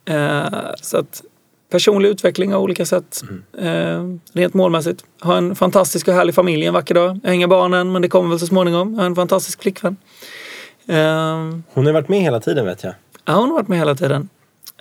Eh, 0.05 0.45
så 0.81 0.97
att 0.97 1.23
personlig 1.71 2.09
utveckling 2.09 2.53
av 2.55 2.63
olika 2.63 2.85
sätt. 2.85 3.21
Eh, 3.57 4.03
rent 4.33 4.53
målmässigt. 4.53 5.05
Ha 5.21 5.37
en 5.37 5.55
fantastisk 5.55 6.07
och 6.07 6.13
härlig 6.13 6.35
familj 6.35 6.65
en 6.65 6.73
vacker 6.73 6.95
dag. 6.95 7.19
Jag 7.23 7.29
har 7.29 7.33
inga 7.33 7.47
barn 7.47 7.73
än, 7.73 7.91
men 7.91 8.01
det 8.01 8.07
kommer 8.07 8.29
väl 8.29 8.39
så 8.39 8.47
småningom. 8.47 8.93
Jag 8.93 8.99
har 8.99 9.05
en 9.05 9.15
fantastisk 9.15 9.61
flickvän. 9.61 9.97
Eh, 10.87 11.55
Hon 11.73 11.85
har 11.85 11.93
varit 11.93 12.09
med 12.09 12.19
hela 12.21 12.39
tiden 12.39 12.65
vet 12.65 12.83
jag. 12.83 12.93
Ja, 13.25 13.33
hon 13.33 13.47
har 13.49 13.53
varit 13.55 13.67
med 13.67 13.77
hela 13.77 13.95
tiden. 13.95 14.29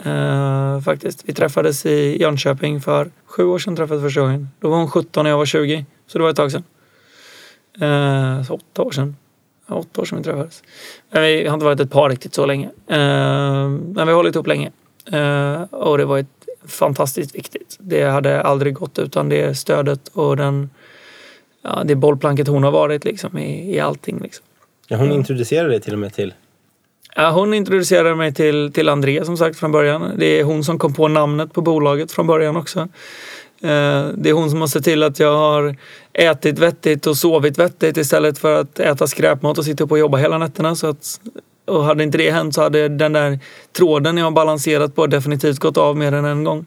Eh, 0.05 0.80
faktiskt. 0.80 1.22
Vi 1.26 1.34
träffades 1.34 1.86
i 1.86 2.20
Jönköping 2.20 2.80
för 2.80 3.11
sju 3.26 3.44
år 3.44 3.59
sedan 3.59 3.76
träffades 3.76 4.02
första 4.02 4.20
gången. 4.20 4.48
Då 4.61 4.68
var 4.70 4.76
hon 4.76 4.90
17 4.90 5.26
och 5.26 5.32
jag 5.32 5.38
var 5.38 5.46
20. 5.46 5.86
Så 6.07 6.18
det 6.18 6.22
var 6.22 6.30
ett 6.30 6.36
tag 6.36 6.52
sedan. 6.52 6.64
Eh, 7.80 8.42
så 8.46 8.55
åtta 8.55 8.82
år 8.82 8.90
sedan. 8.90 9.16
Ja, 9.66 9.74
åtta 9.74 10.00
år 10.00 10.05
sedan 10.05 10.18
vi 10.18 10.24
träffades. 10.24 10.62
Men 11.11 11.22
vi 11.22 11.46
har 11.46 11.55
inte 11.55 11.64
varit 11.64 11.80
ett 11.80 11.90
par 11.90 12.11
riktigt 12.11 12.34
så 12.34 12.46
länge. 12.46 12.66
Eh, 12.86 13.68
men 13.68 13.94
vi 13.94 14.00
har 14.02 14.12
hållit 14.14 14.34
ihop 14.34 14.46
länge. 14.46 14.70
Eh, 15.12 15.62
och 15.62 15.98
det 15.98 16.05
var 16.05 16.18
ett 16.18 16.26
fantastiskt 16.66 17.34
viktigt. 17.34 17.76
Det 17.80 18.05
hade 18.05 18.42
aldrig 18.42 18.74
gått 18.74 18.98
utan 18.98 19.28
det 19.28 19.55
stödet 19.59 20.09
och 20.09 20.36
den, 20.36 20.70
ja, 21.62 21.82
det 21.84 21.94
bollplanket 21.94 22.48
hon 22.48 22.62
har 22.62 22.70
varit 22.70 23.05
liksom, 23.05 23.38
i, 23.38 23.74
i 23.76 23.80
allting. 23.80 24.18
Liksom. 24.22 24.44
Ja, 24.89 24.97
hon 24.97 25.12
introducerade 25.12 25.68
dig 25.68 25.80
till 25.80 25.93
och 25.93 25.99
med 25.99 26.14
till... 26.14 26.35
Ja, 27.16 27.30
hon 27.30 27.55
introducerade 27.55 28.14
mig 28.14 28.35
till, 28.35 28.72
till 28.72 28.89
André 28.89 29.24
som 29.24 29.37
sagt 29.37 29.59
från 29.59 29.72
början. 29.72 30.12
Det 30.16 30.41
är 30.41 30.45
hon 30.45 30.64
som 30.64 30.78
kom 30.78 30.95
på 30.95 31.09
namnet 31.09 31.53
på 31.53 31.61
bolaget 31.61 32.12
från 32.12 32.26
början 32.26 32.57
också. 32.57 32.80
Eh, 33.62 34.07
Det 34.14 34.28
är 34.28 34.32
hon 34.32 34.51
som 34.51 34.61
har 34.61 34.68
sett 34.68 34.85
till 34.85 35.03
att 35.03 35.18
jag 35.20 35.37
har 35.37 35.76
ätit 36.12 36.59
vettigt 36.59 37.07
och 37.07 37.16
sovit 37.16 37.59
vettigt 37.59 37.97
istället 37.97 38.39
för 38.39 38.61
att 38.61 38.78
äta 38.80 39.07
skräpmat 39.07 39.59
och 39.59 39.64
sitta 39.64 39.85
upp 39.85 39.91
och 39.93 39.99
jobba 39.99 40.18
hela 40.18 40.39
nätterna. 40.39 40.74
Så 40.74 40.87
att, 40.87 41.20
och 41.66 41.85
hade 41.85 42.05
inte 42.05 42.18
det 42.18 42.30
hänt 42.30 42.55
så 42.55 42.62
hade 42.62 42.89
den 42.89 43.12
där 43.12 43.39
tråden 43.76 44.16
jag 44.16 44.24
har 44.24 44.30
balanserat 44.30 44.95
på 44.95 45.07
definitivt 45.07 45.59
gått 45.59 45.76
av 45.76 45.97
mer 45.97 46.12
än 46.12 46.24
en 46.24 46.45
gång. 46.45 46.66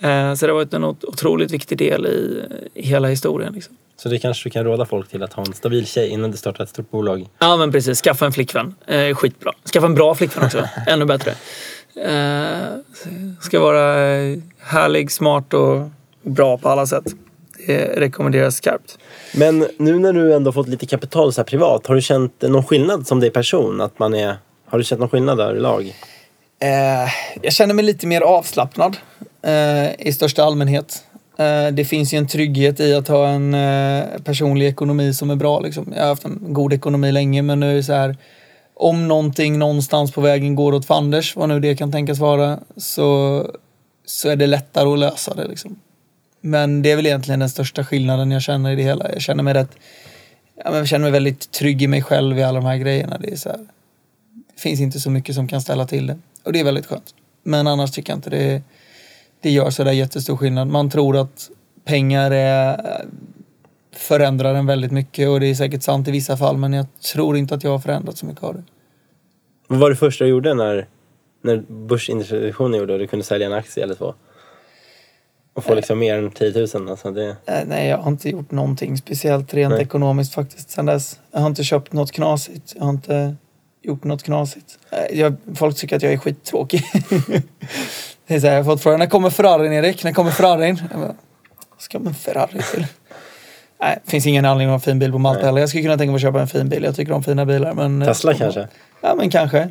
Eh, 0.00 0.34
Så 0.34 0.46
det 0.46 0.52
har 0.52 0.56
varit 0.56 0.74
en 0.74 0.84
ot- 0.84 1.04
otroligt 1.04 1.50
viktig 1.50 1.78
del 1.78 2.06
i, 2.06 2.42
hela 2.74 3.08
historien. 3.08 3.52
Liksom. 3.52 3.76
Så 3.96 4.08
det 4.08 4.18
kanske 4.18 4.48
du 4.48 4.50
kan 4.52 4.64
råda 4.64 4.84
folk 4.86 5.08
till 5.08 5.22
att 5.22 5.32
ha 5.32 5.44
en 5.46 5.52
stabil 5.52 5.86
tjej 5.86 6.08
innan 6.08 6.30
du 6.30 6.36
startar 6.36 6.64
ett 6.64 6.70
stort 6.70 6.90
bolag. 6.90 7.26
Ja 7.38 7.56
men 7.56 7.72
precis, 7.72 8.00
skaffa 8.02 8.26
en 8.26 8.32
flickvän. 8.32 8.74
Eh, 8.86 9.14
skitbra. 9.14 9.52
Skaffa 9.72 9.86
en 9.86 9.94
bra 9.94 10.14
flickvän 10.14 10.44
också. 10.44 10.68
Ännu 10.86 11.04
bättre. 11.04 11.30
Eh, 12.04 12.78
ska 13.40 13.60
vara 13.60 13.94
härlig, 14.60 15.12
smart 15.12 15.54
och 15.54 15.88
bra 16.22 16.58
på 16.58 16.68
alla 16.68 16.86
sätt. 16.86 17.04
Det 17.66 17.84
rekommenderas 18.00 18.56
skarpt. 18.56 18.98
Men 19.34 19.66
nu 19.78 19.98
när 19.98 20.12
du 20.12 20.34
ändå 20.34 20.52
fått 20.52 20.68
lite 20.68 20.86
kapital 20.86 21.32
så 21.32 21.40
här 21.40 21.44
privat, 21.46 21.86
har 21.86 21.94
du 21.94 22.00
känt 22.00 22.42
någon 22.42 22.64
skillnad 22.64 23.06
som 23.06 23.20
dig 23.20 23.30
person? 23.30 23.80
Att 23.80 23.98
man 23.98 24.14
är... 24.14 24.36
Har 24.66 24.78
du 24.78 24.84
känt 24.84 25.00
någon 25.00 25.08
skillnad 25.08 25.38
där 25.38 25.56
i 25.56 25.60
lag? 25.60 25.94
Eh, 26.60 27.10
jag 27.42 27.52
känner 27.52 27.74
mig 27.74 27.84
lite 27.84 28.06
mer 28.06 28.20
avslappnad 28.20 28.96
eh, 29.46 30.06
i 30.06 30.12
största 30.12 30.44
allmänhet. 30.44 31.04
Eh, 31.38 31.66
det 31.66 31.84
finns 31.84 32.14
ju 32.14 32.18
en 32.18 32.28
trygghet 32.28 32.80
i 32.80 32.94
att 32.94 33.08
ha 33.08 33.28
en 33.28 33.54
eh, 33.54 34.04
personlig 34.24 34.66
ekonomi 34.66 35.14
som 35.14 35.30
är 35.30 35.36
bra. 35.36 35.60
Liksom. 35.60 35.92
Jag 35.96 36.02
har 36.02 36.08
haft 36.08 36.24
en 36.24 36.38
god 36.40 36.72
ekonomi 36.72 37.12
länge 37.12 37.42
men 37.42 37.60
nu 37.60 37.70
är 37.70 37.74
det 37.74 37.82
så 37.82 37.92
här 37.92 38.16
om 38.78 39.08
någonting 39.08 39.58
någonstans 39.58 40.12
på 40.12 40.20
vägen 40.20 40.54
går 40.54 40.74
åt 40.74 40.86
fanders, 40.86 41.36
vad 41.36 41.48
nu 41.48 41.60
det 41.60 41.76
kan 41.76 41.92
tänkas 41.92 42.18
vara, 42.18 42.58
så, 42.76 43.42
så 44.06 44.28
är 44.28 44.36
det 44.36 44.46
lättare 44.46 44.88
att 44.88 44.98
lösa 44.98 45.34
det. 45.34 45.48
Liksom. 45.48 45.76
Men 46.40 46.82
det 46.82 46.92
är 46.92 46.96
väl 46.96 47.06
egentligen 47.06 47.40
den 47.40 47.50
största 47.50 47.84
skillnaden 47.84 48.30
jag 48.30 48.42
känner 48.42 48.70
i 48.70 48.76
det 48.76 48.82
hela. 48.82 49.12
Jag 49.12 49.22
känner 49.22 49.42
mig 49.42 49.54
rätt, 49.54 49.70
ja, 50.56 50.70
men 50.70 50.74
jag 50.78 50.88
känner 50.88 51.02
mig 51.02 51.12
väldigt 51.12 51.50
trygg 51.50 51.82
i 51.82 51.86
mig 51.86 52.02
själv 52.02 52.38
i 52.38 52.42
alla 52.42 52.60
de 52.60 52.66
här 52.66 52.76
grejerna. 52.76 53.18
Det 53.18 53.32
är 53.32 53.36
så 53.36 53.48
här, 53.48 53.58
det 54.54 54.60
finns 54.60 54.80
inte 54.80 55.00
så 55.00 55.10
mycket 55.10 55.34
som 55.34 55.48
kan 55.48 55.60
ställa 55.60 55.86
till 55.86 56.06
det. 56.06 56.18
Och 56.42 56.52
det 56.52 56.60
är 56.60 56.64
väldigt 56.64 56.86
skönt. 56.86 57.14
Men 57.42 57.66
annars 57.66 57.90
tycker 57.90 58.12
jag 58.12 58.18
inte 58.18 58.30
det, 58.30 58.42
är 58.42 58.62
det 59.40 59.50
gör 59.50 59.70
så 59.70 59.84
där 59.84 59.92
jättestor 59.92 60.36
skillnad. 60.36 60.68
Man 60.68 60.90
tror 60.90 61.16
att 61.16 61.50
pengar 61.84 62.30
är, 62.30 62.80
förändrar 63.96 64.54
en 64.54 64.66
väldigt 64.66 64.92
mycket 64.92 65.28
och 65.28 65.40
det 65.40 65.46
är 65.46 65.54
säkert 65.54 65.82
sant 65.82 66.08
i 66.08 66.10
vissa 66.10 66.36
fall 66.36 66.56
men 66.56 66.72
jag 66.72 66.86
tror 67.14 67.36
inte 67.36 67.54
att 67.54 67.64
jag 67.64 67.70
har 67.70 67.78
förändrat 67.78 68.18
så 68.18 68.26
mycket 68.26 68.44
av 68.44 68.54
det. 68.54 68.62
Vad 69.68 69.78
var 69.78 69.90
det 69.90 69.96
första 69.96 70.24
du 70.24 70.30
gjorde 70.30 70.54
när, 70.54 70.86
när 71.42 71.56
börsintroduktionen 71.68 72.78
gjorde 72.80 72.92
och 72.92 72.98
du 72.98 73.06
kunde 73.06 73.24
sälja 73.24 73.46
en 73.46 73.52
aktie 73.52 73.82
eller 73.84 73.94
två? 73.94 74.14
Och 75.54 75.64
få 75.64 75.74
liksom 75.74 75.98
mer 75.98 76.18
än 76.18 76.30
10 76.30 76.66
000. 76.74 76.88
Alltså 76.90 77.10
det... 77.10 77.28
Eh, 77.46 77.60
Nej, 77.66 77.88
jag 77.88 77.98
har 77.98 78.10
inte 78.10 78.30
gjort 78.30 78.50
någonting 78.50 78.96
speciellt 78.96 79.54
rent 79.54 79.74
Nej. 79.74 79.82
ekonomiskt 79.82 80.34
faktiskt 80.34 80.70
sen 80.70 80.86
dess. 80.86 81.20
Jag 81.32 81.40
har 81.40 81.46
inte 81.46 81.64
köpt 81.64 81.92
något 81.92 82.12
knasigt. 82.12 82.72
Jag 82.76 82.82
har 82.84 82.90
inte 82.90 83.36
gjort 83.82 84.04
något 84.04 84.22
knasigt. 84.22 84.78
Eh, 84.90 85.18
Jag, 85.20 85.34
folk 85.54 85.76
tycker 85.76 85.96
att 85.96 86.02
jag 86.02 86.12
är 86.12 86.18
skittråkig. 86.18 86.82
det 88.26 88.34
är 88.34 88.40
så 88.40 88.46
här, 88.46 88.54
jag 88.54 88.64
har 88.64 88.72
fått 88.72 88.82
frågan, 88.82 88.98
när 88.98 89.06
kommer 89.06 89.30
Ferrarin 89.30 89.72
Erik? 89.72 90.04
När 90.04 90.12
kommer 90.12 90.30
Ferrarin? 90.30 90.82
Jag 90.90 91.00
bara, 91.00 91.14
ska 91.78 91.98
man 91.98 92.14
Ferrari 92.14 92.62
till? 92.72 92.86
Nej, 93.80 93.98
det 94.04 94.10
finns 94.10 94.26
ingen 94.26 94.44
anledning 94.44 94.68
att 94.68 94.70
ha 94.70 94.74
en 94.74 94.80
fin 94.80 94.98
bil 94.98 95.12
på 95.12 95.18
Malta 95.18 95.38
Nej. 95.38 95.46
heller. 95.46 95.60
Jag 95.60 95.68
skulle 95.68 95.82
kunna 95.82 95.98
tänka 95.98 96.10
mig 96.10 96.16
att 96.16 96.22
köpa 96.22 96.40
en 96.40 96.48
fin 96.48 96.68
bil. 96.68 96.84
Jag 96.84 96.96
tycker 96.96 97.12
om 97.12 97.22
fina 97.22 97.46
bilar. 97.46 97.74
Men, 97.74 98.02
eh, 98.02 98.08
Tesla 98.08 98.34
kanske? 98.34 98.68
Ja, 99.00 99.14
men 99.14 99.30
kanske. 99.30 99.68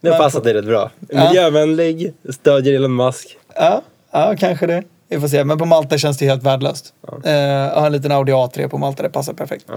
Det 0.00 0.10
har 0.10 0.18
passat 0.18 0.44
dig 0.44 0.54
rätt 0.54 0.64
bra. 0.64 0.90
Ja. 1.08 1.28
Miljövänlig, 1.28 2.14
stödjer 2.30 2.74
Elon 2.74 2.96
Musk. 2.96 3.36
Ja, 3.54 3.82
ja, 4.12 4.34
kanske 4.38 4.66
det. 4.66 4.82
Vi 5.08 5.20
får 5.20 5.28
se. 5.28 5.44
Men 5.44 5.58
på 5.58 5.64
Malta 5.64 5.98
känns 5.98 6.18
det 6.18 6.26
helt 6.26 6.42
värdelöst. 6.42 6.94
Eh, 7.24 7.32
jag 7.32 7.74
har 7.74 7.86
en 7.86 7.92
liten 7.92 8.12
Audi 8.12 8.32
A3 8.32 8.68
på 8.68 8.78
Malta. 8.78 9.02
Det 9.02 9.08
passar 9.08 9.32
perfekt. 9.32 9.64
Ja. 9.68 9.74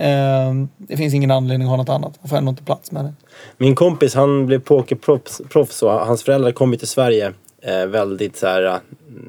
Eh, 0.00 0.54
det 0.78 0.96
finns 0.96 1.14
ingen 1.14 1.30
anledning 1.30 1.66
att 1.68 1.70
ha 1.70 1.76
något 1.76 1.88
annat. 1.88 2.18
Man 2.20 2.28
får 2.28 2.36
ändå 2.36 2.50
inte 2.50 2.62
plats 2.62 2.92
med 2.92 3.04
det. 3.04 3.12
Min 3.56 3.74
kompis 3.74 4.14
han 4.14 4.46
blev 4.46 4.58
pokerproffs 4.58 5.40
proffs 5.48 5.82
och 5.82 5.90
hans 5.90 6.22
föräldrar 6.22 6.52
kom 6.52 6.76
till 6.76 6.88
Sverige 6.88 7.32
eh, 7.62 7.86
väldigt 7.86 8.36
så 8.36 8.46
här, 8.46 8.62
eh, 8.66 8.76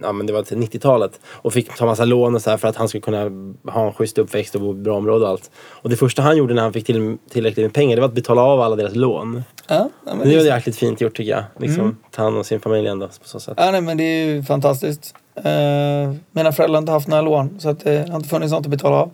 ja 0.01 0.11
men 0.11 0.25
det 0.25 0.33
var 0.33 0.43
till 0.43 0.57
90-talet 0.57 1.19
och 1.25 1.53
fick 1.53 1.75
ta 1.75 1.85
massa 1.85 2.05
lån 2.05 2.35
och 2.35 2.41
så 2.41 2.49
här 2.49 2.57
för 2.57 2.67
att 2.67 2.75
han 2.75 2.87
skulle 2.87 3.01
kunna 3.01 3.23
ha 3.71 3.87
en 3.87 3.93
schysst 3.93 4.17
uppväxt 4.17 4.55
och 4.55 4.61
bo 4.61 4.71
i 4.71 4.73
bra 4.73 4.97
område 4.97 5.25
och 5.25 5.31
allt. 5.31 5.51
Och 5.55 5.89
det 5.89 5.95
första 5.95 6.21
han 6.21 6.37
gjorde 6.37 6.53
när 6.53 6.61
han 6.61 6.73
fick 6.73 6.85
till, 6.85 7.17
tillräckligt 7.31 7.65
med 7.65 7.73
pengar 7.73 7.95
det 7.95 8.01
var 8.01 8.09
att 8.09 8.15
betala 8.15 8.41
av 8.41 8.61
alla 8.61 8.75
deras 8.75 8.95
lån. 8.95 9.43
Ja, 9.67 9.89
ja, 10.05 10.15
men 10.15 10.29
Det 10.29 10.37
var 10.37 10.43
jäkligt 10.43 10.75
fint 10.75 11.01
gjort 11.01 11.17
tycker 11.17 11.31
jag. 11.31 11.43
Liksom, 11.57 11.97
ta 12.11 12.23
hand 12.23 12.37
om 12.37 12.43
sin 12.43 12.59
familj 12.59 12.87
ändå 12.87 13.07
på 13.07 13.13
så 13.23 13.39
sätt. 13.39 13.53
ja, 13.57 13.71
nej, 13.71 13.81
men 13.81 13.97
det 13.97 14.03
är 14.03 14.25
ju 14.25 14.43
fantastiskt. 14.43 15.13
Eh, 15.35 16.13
mina 16.31 16.51
föräldrar 16.51 16.75
har 16.75 16.81
inte 16.81 16.91
haft 16.91 17.07
några 17.07 17.21
lån 17.21 17.59
så 17.59 17.69
att 17.69 17.79
det 17.79 18.09
har 18.09 18.15
inte 18.15 18.29
funnits 18.29 18.51
något 18.51 18.65
att 18.65 18.71
betala 18.71 18.95
av. 18.95 19.11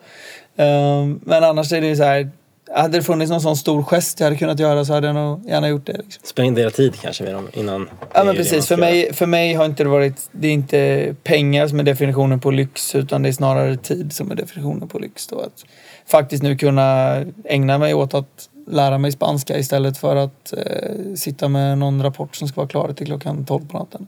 Eh, 0.55 1.05
men 1.21 1.43
annars 1.43 1.73
är 1.73 1.81
det 1.81 1.87
ju 1.87 1.95
så 1.95 2.03
här. 2.03 2.31
Hade 2.75 2.97
det 2.97 3.03
funnits 3.03 3.31
någon 3.31 3.41
sån 3.41 3.57
stor 3.57 3.83
gest 3.83 4.19
jag 4.19 4.25
hade 4.27 4.37
kunnat 4.37 4.59
göra 4.59 4.85
så 4.85 4.93
hade 4.93 5.07
jag 5.07 5.15
nog 5.15 5.45
gärna 5.47 5.69
gjort 5.69 5.85
det. 5.85 5.97
Liksom. 5.97 6.23
Spendera 6.23 6.69
tid 6.69 6.95
kanske 7.01 7.23
med 7.23 7.33
dem 7.33 7.47
innan. 7.53 7.89
Ja 8.13 8.23
men 8.23 8.35
precis, 8.35 8.67
för 8.67 8.77
mig, 8.77 9.13
för 9.13 9.25
mig 9.25 9.53
har 9.53 9.65
inte 9.65 9.83
det 9.83 9.89
varit, 9.89 10.29
det 10.31 10.47
är 10.47 10.51
inte 10.51 11.15
pengar 11.23 11.67
som 11.67 11.79
är 11.79 11.83
definitionen 11.83 12.39
på 12.39 12.51
lyx 12.51 12.95
utan 12.95 13.23
det 13.23 13.29
är 13.29 13.33
snarare 13.33 13.77
tid 13.77 14.13
som 14.13 14.31
är 14.31 14.35
definitionen 14.35 14.87
på 14.87 14.99
lyx. 14.99 15.27
Då. 15.27 15.39
Att 15.39 15.65
faktiskt 16.05 16.43
nu 16.43 16.57
kunna 16.57 17.15
ägna 17.43 17.77
mig 17.77 17.93
åt 17.93 18.13
att 18.13 18.49
lära 18.67 18.97
mig 18.97 19.11
spanska 19.11 19.57
istället 19.57 19.97
för 19.97 20.15
att 20.15 20.53
eh, 20.53 21.15
sitta 21.15 21.47
med 21.47 21.77
någon 21.77 22.03
rapport 22.03 22.35
som 22.35 22.47
ska 22.47 22.55
vara 22.55 22.67
klar 22.67 22.93
till 22.93 23.05
klockan 23.05 23.45
12 23.45 23.67
på 23.67 23.77
natten. 23.77 24.07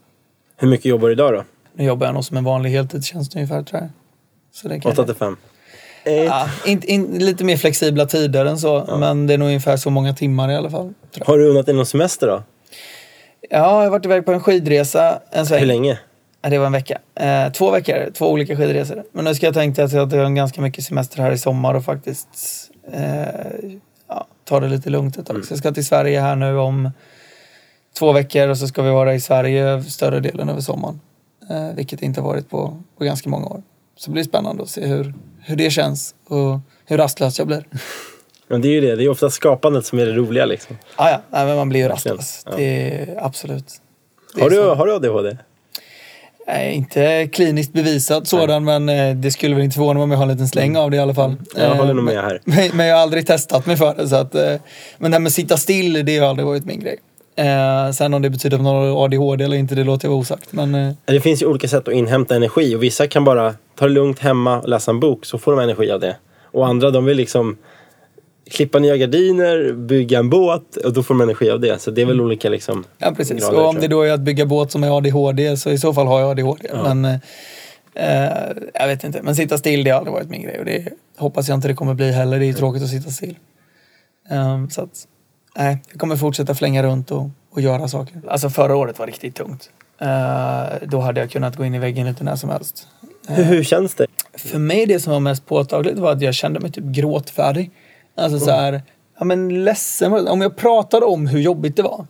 Hur 0.58 0.68
mycket 0.68 0.86
jobbar 0.86 1.08
du 1.08 1.14
idag 1.14 1.34
då? 1.34 1.44
Nu 1.74 1.84
jobbar 1.84 2.06
jag 2.06 2.14
nog 2.14 2.26
som 2.26 2.38
en 2.38 2.44
vanlig 2.44 2.70
heltidstjänst 2.70 3.36
ungefär 3.36 3.64
tror 3.64 3.82
jag. 3.82 3.90
Så 4.54 4.68
det 4.68 4.80
kan 4.80 4.92
8 4.92 5.04
till 5.04 5.16
5? 5.16 5.38
Ja, 6.12 6.50
in, 6.66 6.82
in, 6.84 7.18
Lite 7.18 7.44
mer 7.44 7.58
flexibla 7.58 8.06
tider 8.06 8.46
än 8.46 8.58
så, 8.58 8.98
men 9.00 9.28
det 9.28 9.34
är 9.34 9.38
nog 9.38 9.48
ungefär 9.48 9.78
så 9.78 9.90
många 9.90 10.14
timmar 10.14 10.52
i 10.52 10.56
alla 10.56 10.70
fall. 10.70 10.94
Har 11.22 11.38
du 11.38 11.50
unnat 11.50 11.66
dig 11.66 11.76
någon 11.76 11.86
semester 11.86 12.28
då? 12.28 12.44
Ja, 13.50 13.58
jag 13.58 13.64
har 13.64 13.90
varit 13.90 14.06
iväg 14.06 14.26
på 14.26 14.32
en 14.34 14.40
skidresa 14.40 15.20
en 15.32 15.46
sväng. 15.46 15.60
Hur 15.60 15.68
länge? 15.68 16.00
Ja, 16.42 16.50
det 16.50 16.58
var 16.58 16.66
en 16.66 16.72
vecka. 16.72 16.98
Eh, 17.16 17.52
två 17.52 17.72
veckor, 17.72 18.12
två 18.14 18.32
olika 18.32 18.58
skidresor. 18.58 19.04
Men 19.12 19.26
nu 19.26 19.36
ska 19.36 19.46
jag 19.46 19.54
tänka 19.54 19.84
att 19.84 19.94
jag 19.94 20.06
har 20.06 20.36
ganska 20.36 20.62
mycket 20.62 20.84
semester 20.84 21.22
här 21.22 21.32
i 21.32 21.38
sommar 21.38 21.74
och 21.74 21.86
faktiskt 21.86 22.28
eh, 22.92 23.28
ja, 24.08 24.28
ta 24.44 24.60
det 24.60 24.68
lite 24.68 24.90
lugnt 24.90 25.18
ett 25.18 25.26
tag. 25.26 25.46
Så 25.46 25.52
jag 25.52 25.60
ska 25.60 25.72
till 25.72 25.86
Sverige 25.86 26.22
här 26.22 26.36
nu 26.36 26.58
om 26.58 26.92
två 27.98 28.12
veckor 28.12 28.48
och 28.48 28.58
så 28.58 28.68
ska 28.68 28.82
vi 28.82 28.92
vara 28.92 29.14
i 29.14 29.20
Sverige 29.20 29.84
större 29.84 30.20
delen 30.20 30.50
över 30.50 30.62
sommaren. 30.62 31.00
Eh, 31.50 31.76
vilket 31.76 32.02
inte 32.02 32.22
har 32.22 32.28
varit 32.28 32.50
på, 32.50 32.78
på 32.98 33.04
ganska 33.04 33.30
många 33.30 33.46
år. 33.46 33.62
Så 33.98 34.06
det 34.10 34.14
blir 34.14 34.24
spännande 34.24 34.64
att 34.64 34.70
se 34.70 34.86
hur, 34.86 35.14
hur 35.42 35.56
det 35.56 35.70
känns 35.70 36.16
och 36.28 36.60
hur 36.86 36.98
rastlös 36.98 37.38
jag 37.40 37.48
blir. 37.48 37.64
Men 38.48 38.62
det 38.62 38.68
är 38.68 38.72
ju 38.72 38.82
det, 38.82 38.96
det 38.96 39.04
är 39.04 39.10
ofta 39.10 39.30
skapandet 39.30 39.86
som 39.86 40.00
är 40.00 40.06
det 40.06 40.14
roliga 40.14 40.46
liksom. 40.46 40.78
Ah, 40.96 41.10
ja, 41.10 41.22
nej, 41.30 41.46
men 41.46 41.56
man 41.56 41.70
blir 41.70 41.80
ju 41.80 41.88
rastlös. 41.88 42.42
Ja. 42.46 42.52
Det 42.58 42.64
är 42.94 43.18
absolut. 43.26 43.66
Det 44.36 44.42
Har 44.42 44.50
du, 44.50 44.56
så. 44.56 44.76
har 44.76 44.86
du 44.88 44.94
ADHD? 44.96 45.38
Nej, 46.48 46.74
inte 46.76 47.28
kliniskt 47.28 47.74
bevisat 47.74 48.28
sådan, 48.28 48.64
men 48.64 48.90
eh, 48.90 49.16
det 49.16 49.32
skulle 49.32 49.56
väl 49.56 49.64
inte 49.64 49.74
förvåna 49.76 49.94
mig 49.94 50.04
om 50.04 50.12
jag 50.12 50.18
har 50.18 50.24
en 50.24 50.32
liten 50.32 50.48
släng 50.48 50.78
av 50.78 50.92
det 50.92 50.98
i 50.98 51.00
alla 51.00 51.14
fall. 51.14 51.36
Jag 51.56 51.64
Eh, 51.72 51.76
håller 51.76 51.94
nog 51.94 52.04
med 52.04 52.16
men- 52.16 52.24
här. 52.24 52.42
Men, 52.44 52.70
men 52.78 52.88
jag 52.88 52.96
har 52.96 53.02
aldrig 53.02 53.28
testat 53.28 53.66
mig 53.66 53.78
för 53.78 53.96
det. 53.96 54.08
Så 54.08 54.16
att, 54.16 54.36
eh, 54.36 54.54
men 54.98 55.12
det 55.12 55.16
här 55.16 55.20
med 55.22 55.32
sitta 55.34 55.58
still, 55.58 56.06
det 56.06 56.18
har 56.18 56.28
aldrig 56.28 56.46
varit 56.48 56.66
min 56.66 56.80
grej. 56.80 56.98
Eh, 57.38 57.92
sen 57.92 58.14
om 58.14 58.22
det 58.22 58.30
betyder 58.30 58.58
att 58.58 58.64
man 58.64 58.76
har 58.76 59.06
ADHD 59.06 59.44
eller 59.44 59.58
inte, 59.58 59.76
det 59.76 59.84
låter 59.84 60.06
jag 60.06 60.10
vara 60.10 60.22
osagt. 60.22 60.54
Men 60.54 60.76
eh, 60.76 60.94
Det 61.06 61.20
finns 61.20 61.42
ju 61.42 61.46
olika 61.46 61.68
sätt 61.68 61.88
att 61.88 61.94
inhämta 61.94 62.36
energi 62.36 62.76
och 62.76 62.84
vissa 62.84 63.08
kan 63.08 63.24
bara 63.24 63.54
ta 63.76 63.86
det 63.86 63.92
lugnt 63.92 64.20
hemma 64.20 64.60
och 64.60 64.70
läsa 64.70 64.92
en 64.92 65.00
bok 65.00 65.26
så 65.26 65.38
får 65.38 65.52
de 65.52 65.62
energi 65.62 65.92
av 65.92 66.00
det. 66.00 66.16
Och 66.52 66.68
andra 66.68 66.92
de 66.92 67.06
vill 67.06 67.18
liksom 67.18 67.58
klippa 68.50 68.80
nya 68.80 68.98
gardiner, 68.98 69.74
bygga 69.74 70.20
en 70.20 70.30
båt 70.30 70.76
och 70.76 70.94
då 70.94 71.04
får 71.04 71.14
de 71.14 71.22
energi 71.22 71.50
av 71.50 71.60
det. 71.60 71.82
Så 71.82 71.92
det 71.92 72.02
är 72.02 72.06
väl 72.06 72.22
olika 72.22 72.50
liksom. 72.50 72.84
ja, 72.98 73.14
precis. 73.18 73.40
grader, 73.40 73.60
och 73.60 73.70
om 73.70 73.76
det 73.76 73.88
då 73.88 74.02
är 74.02 74.12
att 74.12 74.22
bygga 74.22 74.46
båt 74.46 74.72
som 74.72 74.84
är 74.84 74.98
ADHD, 74.98 75.58
så 75.58 75.70
i 75.72 75.78
så 75.78 75.94
fall 75.94 76.08
har 76.08 76.20
jag 76.20 76.30
ADHD. 76.30 76.70
Men 76.74 77.06
eh, 77.06 77.16
eh, 77.94 78.48
jag 78.74 78.88
vet 78.88 79.04
inte. 79.04 79.22
Men 79.22 79.36
sitta 79.36 79.58
still, 79.58 79.84
det 79.84 79.90
har 79.90 79.98
aldrig 79.98 80.14
varit 80.14 80.30
min 80.30 80.42
grej. 80.42 80.60
Och 80.60 80.66
det 80.66 80.88
hoppas 81.18 81.48
jag 81.48 81.56
inte 81.56 81.68
det 81.68 81.74
kommer 81.74 81.94
bli 81.94 82.12
heller. 82.12 82.40
Det 82.40 82.46
är 82.46 82.48
ju 82.48 82.54
tråkigt 82.54 82.84
att 82.84 82.90
sitta 82.90 83.10
still. 83.10 83.36
Um, 84.32 84.70
så 84.70 84.82
att, 84.82 85.08
nej, 85.58 85.78
jag 85.92 86.00
kommer 86.00 86.16
fortsätta 86.16 86.56
flänga 86.56 86.84
runt 86.84 87.12
och, 87.12 87.30
och 87.52 87.62
göra 87.62 87.88
saker. 87.88 88.22
Alltså 88.28 88.50
förra 88.50 88.76
året 88.76 89.00
var 89.00 89.08
riktigt 89.08 89.36
tungt. 89.36 89.70
Eh, 90.02 90.88
då 90.88 91.00
hade 91.00 91.20
jag 91.20 91.32
kunnat 91.32 91.56
gå 91.56 91.66
in 91.66 91.76
i 91.76 91.80
väggen 91.80 92.08
lite 92.08 92.24
när 92.24 92.36
som 92.36 92.50
helst. 92.50 92.88
Hur, 93.28 93.44
hur 93.44 93.64
känns 93.64 93.96
det? 93.96 94.08
För 94.38 94.60
mig 94.60 94.86
det 94.86 95.00
som 95.00 95.14
var 95.14 95.20
mest 95.20 95.46
påtagligt 95.46 96.00
var 96.00 96.12
att 96.12 96.22
jag 96.22 96.34
kände 96.34 96.60
mig 96.60 96.72
typ 96.72 96.84
gråtfärdig. 96.84 97.72
Alltså 98.16 98.40
så 98.40 98.52
här, 98.52 98.82
ja 99.20 99.26
men 99.26 99.64
ledsen. 99.64 100.28
Om 100.28 100.42
jag 100.42 100.56
pratade 100.56 101.06
om 101.06 101.28
hur 101.28 101.40
jobbigt 101.40 101.76
det 101.76 101.84
var. 101.84 102.08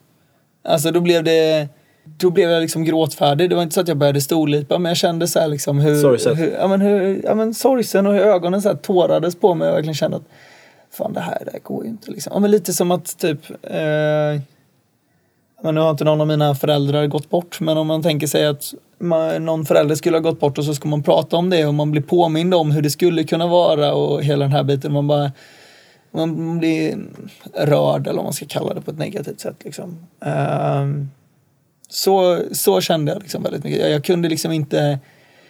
Alltså 0.68 0.92
då 0.92 1.02
blev 1.02 1.24
det, 1.24 1.68
då 2.04 2.30
blev 2.30 2.50
jag 2.50 2.62
liksom 2.62 2.84
gråtfärdig. 2.84 3.50
Det 3.50 3.56
var 3.56 3.64
inte 3.64 3.74
så 3.74 3.82
att 3.82 3.88
jag 3.88 3.98
började 3.98 4.22
storlipa 4.22 4.80
men 4.80 4.90
jag 4.90 4.98
kände 4.98 5.28
så 5.28 5.40
här 5.40 5.48
liksom 5.48 5.80
hur, 5.80 6.02
Sorgset. 6.02 6.38
hur 6.38 6.52
ja 6.60 6.68
men 6.68 6.82
hur, 6.82 7.22
ja 7.24 7.36
men 7.36 7.54
sorgsen 7.54 8.08
och 8.08 8.14
hur 8.14 8.22
ögonen 8.22 8.62
så 8.62 8.70
här 8.70 8.76
tårades 8.76 9.36
på 9.36 9.54
mig. 9.54 9.68
Jag 9.68 9.74
verkligen 9.74 9.96
kände 9.96 10.18
att 10.18 10.24
fan 10.98 11.14
det 11.14 11.20
här, 11.20 11.42
det 11.46 11.52
här 11.52 11.60
går 11.60 11.84
ju 11.84 11.90
inte 11.90 12.12
liksom. 12.12 12.32
Ja 12.34 12.40
men 12.40 12.52
lite 12.52 12.74
som 12.74 12.92
att 12.92 13.18
typ 13.18 13.50
eh, 13.64 14.42
men 15.62 15.76
nu 15.76 15.82
har 15.82 15.92
inte 15.92 16.04
någon 16.04 16.22
av 16.22 16.28
mina 16.28 16.56
föräldrar 16.56 17.08
gått 17.08 17.30
bort, 17.30 17.60
men 17.60 17.78
om 17.78 17.88
man 17.88 18.04
tänker 18.04 18.28
sig 18.28 18.46
att 18.46 18.74
man, 19.00 19.46
någon 19.46 19.66
förälder 19.66 19.96
skulle 19.96 20.18
ha 20.18 20.22
gått 20.22 20.40
bort 20.40 20.58
och 20.58 20.66
så 20.66 20.76
ska 20.76 20.88
man 20.88 21.04
prata 21.04 21.38
om 21.38 21.50
det 21.50 21.66
och 21.66 21.74
man 21.74 21.92
blir 21.92 22.02
påmind 22.02 22.54
om 22.54 22.72
hur 22.72 22.82
det 22.82 22.90
skulle 22.90 23.24
kunna 23.24 23.48
vara 23.48 23.94
och 23.94 24.24
hela 24.24 24.46
den 24.46 24.52
här 24.52 24.64
biten. 24.64 24.94
Man 24.94 25.08
bara 25.08 25.32
man 26.12 26.60
blir 26.60 26.98
rörd 27.54 28.08
eller 28.08 28.16
vad 28.16 28.24
man 28.24 28.34
ska 28.34 28.46
kalla 28.46 28.74
det 28.74 28.82
på 28.82 28.92
ett 28.92 28.98
negativt 28.98 29.40
sätt. 29.40 29.56
Liksom. 29.64 30.08
Eh, 30.26 30.88
så, 31.90 32.40
så 32.52 32.82
kände 32.82 33.12
jag 33.12 33.22
liksom 33.22 33.44
väldigt 33.44 33.64
mycket. 33.64 33.82
Jag, 33.82 33.92
jag 33.92 34.04
kunde 34.04 34.30
liksom 34.30 34.52
inte 34.52 35.00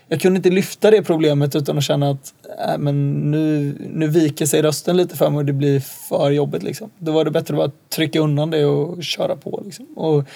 jag 0.07 0.21
kunde 0.21 0.37
inte 0.37 0.49
lyfta 0.49 0.91
det 0.91 1.03
problemet 1.03 1.55
utan 1.55 1.77
att 1.77 1.83
känna 1.83 2.09
att 2.09 2.33
äh, 2.67 2.77
men 2.77 3.13
nu, 3.31 3.75
nu 3.93 4.07
viker 4.07 4.45
sig 4.45 4.61
rösten 4.61 4.97
lite 4.97 5.15
för 5.15 5.29
mig 5.29 5.37
och 5.37 5.45
det 5.45 5.53
blir 5.53 5.79
för 5.79 6.31
jobbigt. 6.31 6.63
Liksom. 6.63 6.91
Då 6.97 7.11
var 7.11 7.25
det 7.25 7.31
bättre 7.31 7.53
att 7.53 7.57
bara 7.57 7.71
trycka 7.89 8.19
undan 8.19 8.51
det 8.51 8.65
och 8.65 9.03
köra 9.03 9.35
på. 9.35 9.61
Liksom. 9.65 9.85
Och 9.95 10.27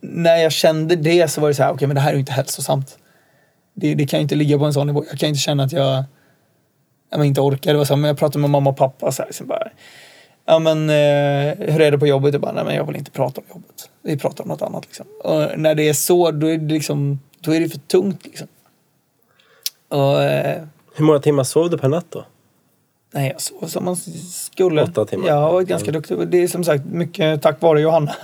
när 0.00 0.36
jag 0.36 0.52
kände 0.52 0.96
det 0.96 1.28
så 1.28 1.40
var 1.40 1.48
det 1.48 1.54
så 1.54 1.62
här, 1.62 1.72
okej 1.72 1.88
men 1.88 1.94
det 1.94 2.00
här 2.00 2.10
är 2.10 2.14
ju 2.14 2.20
inte 2.20 2.32
hälsosamt. 2.32 2.98
Det, 3.74 3.94
det 3.94 4.06
kan 4.06 4.18
ju 4.18 4.22
inte 4.22 4.34
ligga 4.34 4.58
på 4.58 4.64
en 4.64 4.72
sån 4.72 4.86
nivå. 4.86 5.04
Jag 5.10 5.18
kan 5.18 5.28
inte 5.28 5.40
känna 5.40 5.62
att 5.62 5.72
jag, 5.72 6.04
jag 7.10 7.24
inte 7.24 7.40
orkar. 7.40 7.72
Det 7.72 7.78
var 7.78 7.84
så 7.84 7.94
här, 7.94 8.00
men 8.00 8.08
jag 8.08 8.18
pratade 8.18 8.38
med 8.38 8.50
mamma 8.50 8.70
och 8.70 8.76
pappa 8.76 9.12
så 9.12 9.22
här, 9.22 9.32
så 9.32 9.44
bara, 9.44 9.68
ja 10.46 10.58
men 10.58 10.90
eh, 10.90 11.72
hur 11.72 11.80
är 11.80 11.90
det 11.90 11.98
på 11.98 12.06
jobbet? 12.06 12.32
Jag 12.32 12.40
bara, 12.40 12.52
nej 12.52 12.64
men 12.64 12.74
jag 12.74 12.86
vill 12.86 12.96
inte 12.96 13.10
prata 13.10 13.40
om 13.40 13.46
jobbet. 13.48 13.90
Vi 14.02 14.18
pratar 14.18 14.44
om 14.44 14.48
något 14.48 14.62
annat 14.62 14.84
liksom. 14.84 15.06
Och 15.24 15.58
när 15.58 15.74
det 15.74 15.88
är 15.88 15.92
så, 15.92 16.30
då 16.30 16.46
är 16.46 16.58
det 16.58 16.74
liksom, 16.74 17.20
då 17.40 17.54
är 17.54 17.60
det 17.60 17.68
för 17.68 17.78
tungt 17.78 18.24
liksom. 18.24 18.48
Och, 19.88 20.22
eh, 20.22 20.62
Hur 20.94 21.04
många 21.04 21.18
timmar 21.18 21.44
sov 21.44 21.70
du 21.70 21.78
per 21.78 21.88
natt 21.88 22.06
då? 22.10 22.24
nej, 23.14 23.30
jag 23.32 23.40
sov 23.40 23.66
som 23.66 23.84
man 23.84 23.96
skulle. 24.30 24.82
Åtta 24.82 25.04
timmar. 25.04 25.28
Jag 25.28 25.34
har 25.34 25.52
varit 25.52 25.68
ganska 25.68 25.90
duktig. 25.92 26.28
Det 26.28 26.42
är 26.42 26.48
som 26.48 26.64
sagt 26.64 26.84
mycket 26.84 27.42
tack 27.42 27.60
vare 27.62 27.80
Johanna. 27.80 28.14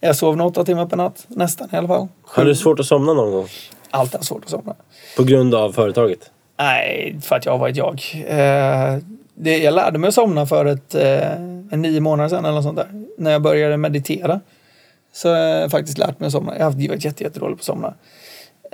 Jag 0.00 0.16
sov 0.16 0.36
nog 0.36 0.46
åtta 0.46 0.64
timmar 0.64 0.86
per 0.86 0.96
natt, 0.96 1.24
nästan 1.28 1.68
i 1.72 1.76
alla 1.76 1.88
fall. 1.88 2.08
Har 2.24 2.44
du 2.44 2.54
svårt 2.54 2.80
att 2.80 2.86
somna 2.86 3.12
någon 3.12 3.32
gång? 3.32 3.46
Alltid 3.90 4.14
har 4.16 4.24
svårt 4.24 4.44
att 4.44 4.50
somna. 4.50 4.74
På 5.16 5.24
grund 5.24 5.54
av 5.54 5.72
företaget? 5.72 6.30
Nej, 6.58 7.18
för 7.22 7.36
att 7.36 7.44
jag 7.46 7.52
har 7.52 7.58
varit 7.58 7.76
jag. 7.76 8.00
Eh, 8.26 8.98
det, 9.34 9.58
jag 9.58 9.74
lärde 9.74 9.98
mig 9.98 10.08
att 10.08 10.14
somna 10.14 10.46
för 10.46 10.64
ett, 10.66 10.94
eh, 10.94 11.32
en 11.70 11.82
nio 11.82 12.00
månader 12.00 12.28
sedan 12.28 12.44
eller 12.44 12.54
något 12.54 12.64
sånt 12.64 12.76
där. 12.76 13.04
När 13.18 13.30
jag 13.30 13.42
började 13.42 13.76
meditera. 13.76 14.40
Så 15.12 15.28
har 15.28 15.36
jag 15.36 15.70
faktiskt 15.70 15.98
lärt 15.98 16.20
mig 16.20 16.26
att 16.26 16.32
somna. 16.32 16.52
Jag 16.52 16.64
har 16.64 16.72
haft- 16.72 16.88
varit 16.88 17.04
jätte, 17.04 17.24
jättedålig 17.24 17.56
på 17.56 17.60
att 17.60 17.64
somna. 17.64 17.94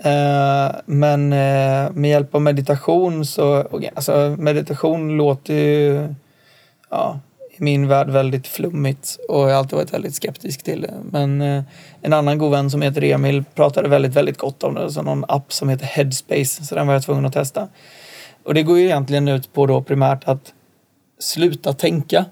Eh, 0.03 0.71
men 0.87 1.33
eh, 1.33 1.91
med 1.93 2.11
hjälp 2.11 2.35
av 2.35 2.43
meditation 2.43 3.27
så, 3.27 3.69
alltså 3.95 4.37
meditation 4.39 5.17
låter 5.17 5.55
ju 5.55 6.15
ja, 6.91 7.21
i 7.59 7.63
min 7.63 7.89
värld 7.89 8.11
väldigt 8.11 8.47
flummigt 8.47 9.19
och 9.29 9.41
jag 9.41 9.49
har 9.49 9.53
alltid 9.53 9.77
varit 9.77 9.93
väldigt 9.93 10.15
skeptisk 10.15 10.63
till 10.63 10.81
det. 10.81 10.95
Men 11.11 11.41
eh, 11.41 11.63
en 12.03 12.13
annan 12.13 12.39
god 12.39 12.51
vän 12.51 12.71
som 12.71 12.83
heter 12.83 13.05
Emil 13.05 13.45
pratade 13.55 13.89
väldigt, 13.89 14.15
väldigt 14.15 14.39
gott 14.39 14.65
om 14.65 14.75
det. 14.75 14.93
Så 14.93 15.03
någon 15.03 15.25
app 15.29 15.53
som 15.53 15.69
heter 15.69 15.87
Headspace, 15.87 16.65
så 16.65 16.75
den 16.75 16.87
var 16.87 16.95
jag 16.95 17.03
tvungen 17.03 17.27
att 17.27 17.33
testa. 17.33 17.69
Och 18.45 18.55
det 18.55 18.63
går 18.63 18.79
ju 18.79 18.85
egentligen 18.85 19.29
ut 19.29 19.53
på 19.53 19.67
då 19.67 19.83
primärt 19.83 20.29
att 20.29 20.53
sluta 21.19 21.73
tänka. 21.73 22.25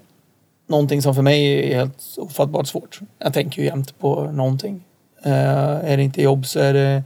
Någonting 0.69 1.03
som 1.03 1.15
för 1.15 1.23
mig 1.23 1.73
är 1.73 1.77
helt 1.77 2.15
ofattbart 2.17 2.67
svårt. 2.67 3.01
Jag 3.19 3.35
tänker 3.35 3.63
ju 3.63 3.69
jämt 3.69 3.99
på 3.99 4.31
någonting. 4.31 4.83
Är 5.23 5.97
det 5.97 6.03
inte 6.03 6.23
jobb 6.23 6.47
så 6.47 6.61
är 6.61 6.73
det 6.73 7.03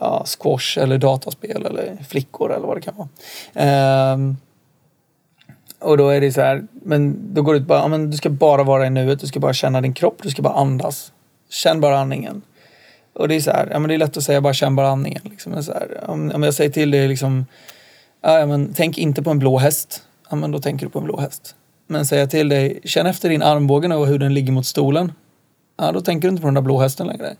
ja, 0.00 0.24
squash 0.24 0.78
eller 0.78 0.98
dataspel 0.98 1.66
eller 1.66 1.96
flickor 2.08 2.52
eller 2.52 2.66
vad 2.66 2.76
det 2.76 2.80
kan 2.80 2.94
vara. 2.96 3.08
Ehm, 3.54 4.36
och 5.78 5.96
då 5.96 6.08
är 6.08 6.20
det 6.20 6.32
så 6.32 6.40
här, 6.40 6.66
men 6.72 7.34
då 7.34 7.42
går 7.42 7.52
det 7.54 7.60
ut 7.60 7.66
bara, 7.66 7.78
ja, 7.78 7.88
men 7.88 8.10
du 8.10 8.16
ska 8.16 8.30
bara 8.30 8.62
vara 8.62 8.86
i 8.86 8.90
nuet, 8.90 9.20
du 9.20 9.26
ska 9.26 9.40
bara 9.40 9.52
känna 9.52 9.80
din 9.80 9.94
kropp, 9.94 10.18
du 10.22 10.30
ska 10.30 10.42
bara 10.42 10.54
andas. 10.54 11.12
Känn 11.50 11.80
bara 11.80 11.98
andningen. 11.98 12.42
Och 13.12 13.28
det 13.28 13.34
är 13.34 13.40
så 13.40 13.50
här, 13.50 13.68
ja 13.70 13.78
men 13.78 13.88
det 13.88 13.94
är 13.94 13.98
lätt 13.98 14.16
att 14.16 14.22
säga 14.22 14.40
bara 14.40 14.54
känn 14.54 14.76
bara 14.76 14.88
andningen. 14.88 15.22
Liksom. 15.24 15.52
Men 15.52 15.64
Så 15.64 15.72
här, 15.72 16.10
om, 16.10 16.32
om 16.34 16.42
jag 16.42 16.54
säger 16.54 16.70
till 16.70 16.90
dig 16.90 17.08
liksom, 17.08 17.46
ja, 18.22 18.38
ja, 18.38 18.46
men 18.46 18.74
tänk 18.76 18.98
inte 18.98 19.22
på 19.22 19.30
en 19.30 19.38
blå 19.38 19.58
häst. 19.58 20.02
Ja 20.30 20.36
men 20.36 20.50
då 20.50 20.58
tänker 20.58 20.86
du 20.86 20.92
på 20.92 20.98
en 20.98 21.04
blå 21.04 21.20
häst. 21.20 21.54
Men 21.86 22.06
säger 22.06 22.22
jag 22.22 22.30
till 22.30 22.48
dig, 22.48 22.80
känn 22.84 23.06
efter 23.06 23.28
din 23.28 23.42
armbåge 23.42 23.88
nu 23.88 23.94
och 23.94 24.06
hur 24.06 24.18
den 24.18 24.34
ligger 24.34 24.52
mot 24.52 24.66
stolen. 24.66 25.12
Ja 25.78 25.92
då 25.92 26.00
tänker 26.00 26.28
du 26.28 26.30
inte 26.30 26.40
på 26.40 26.48
den 26.48 26.54
där 26.54 26.62
blå 26.62 26.78
hästen 26.80 27.06
längre. 27.06 27.36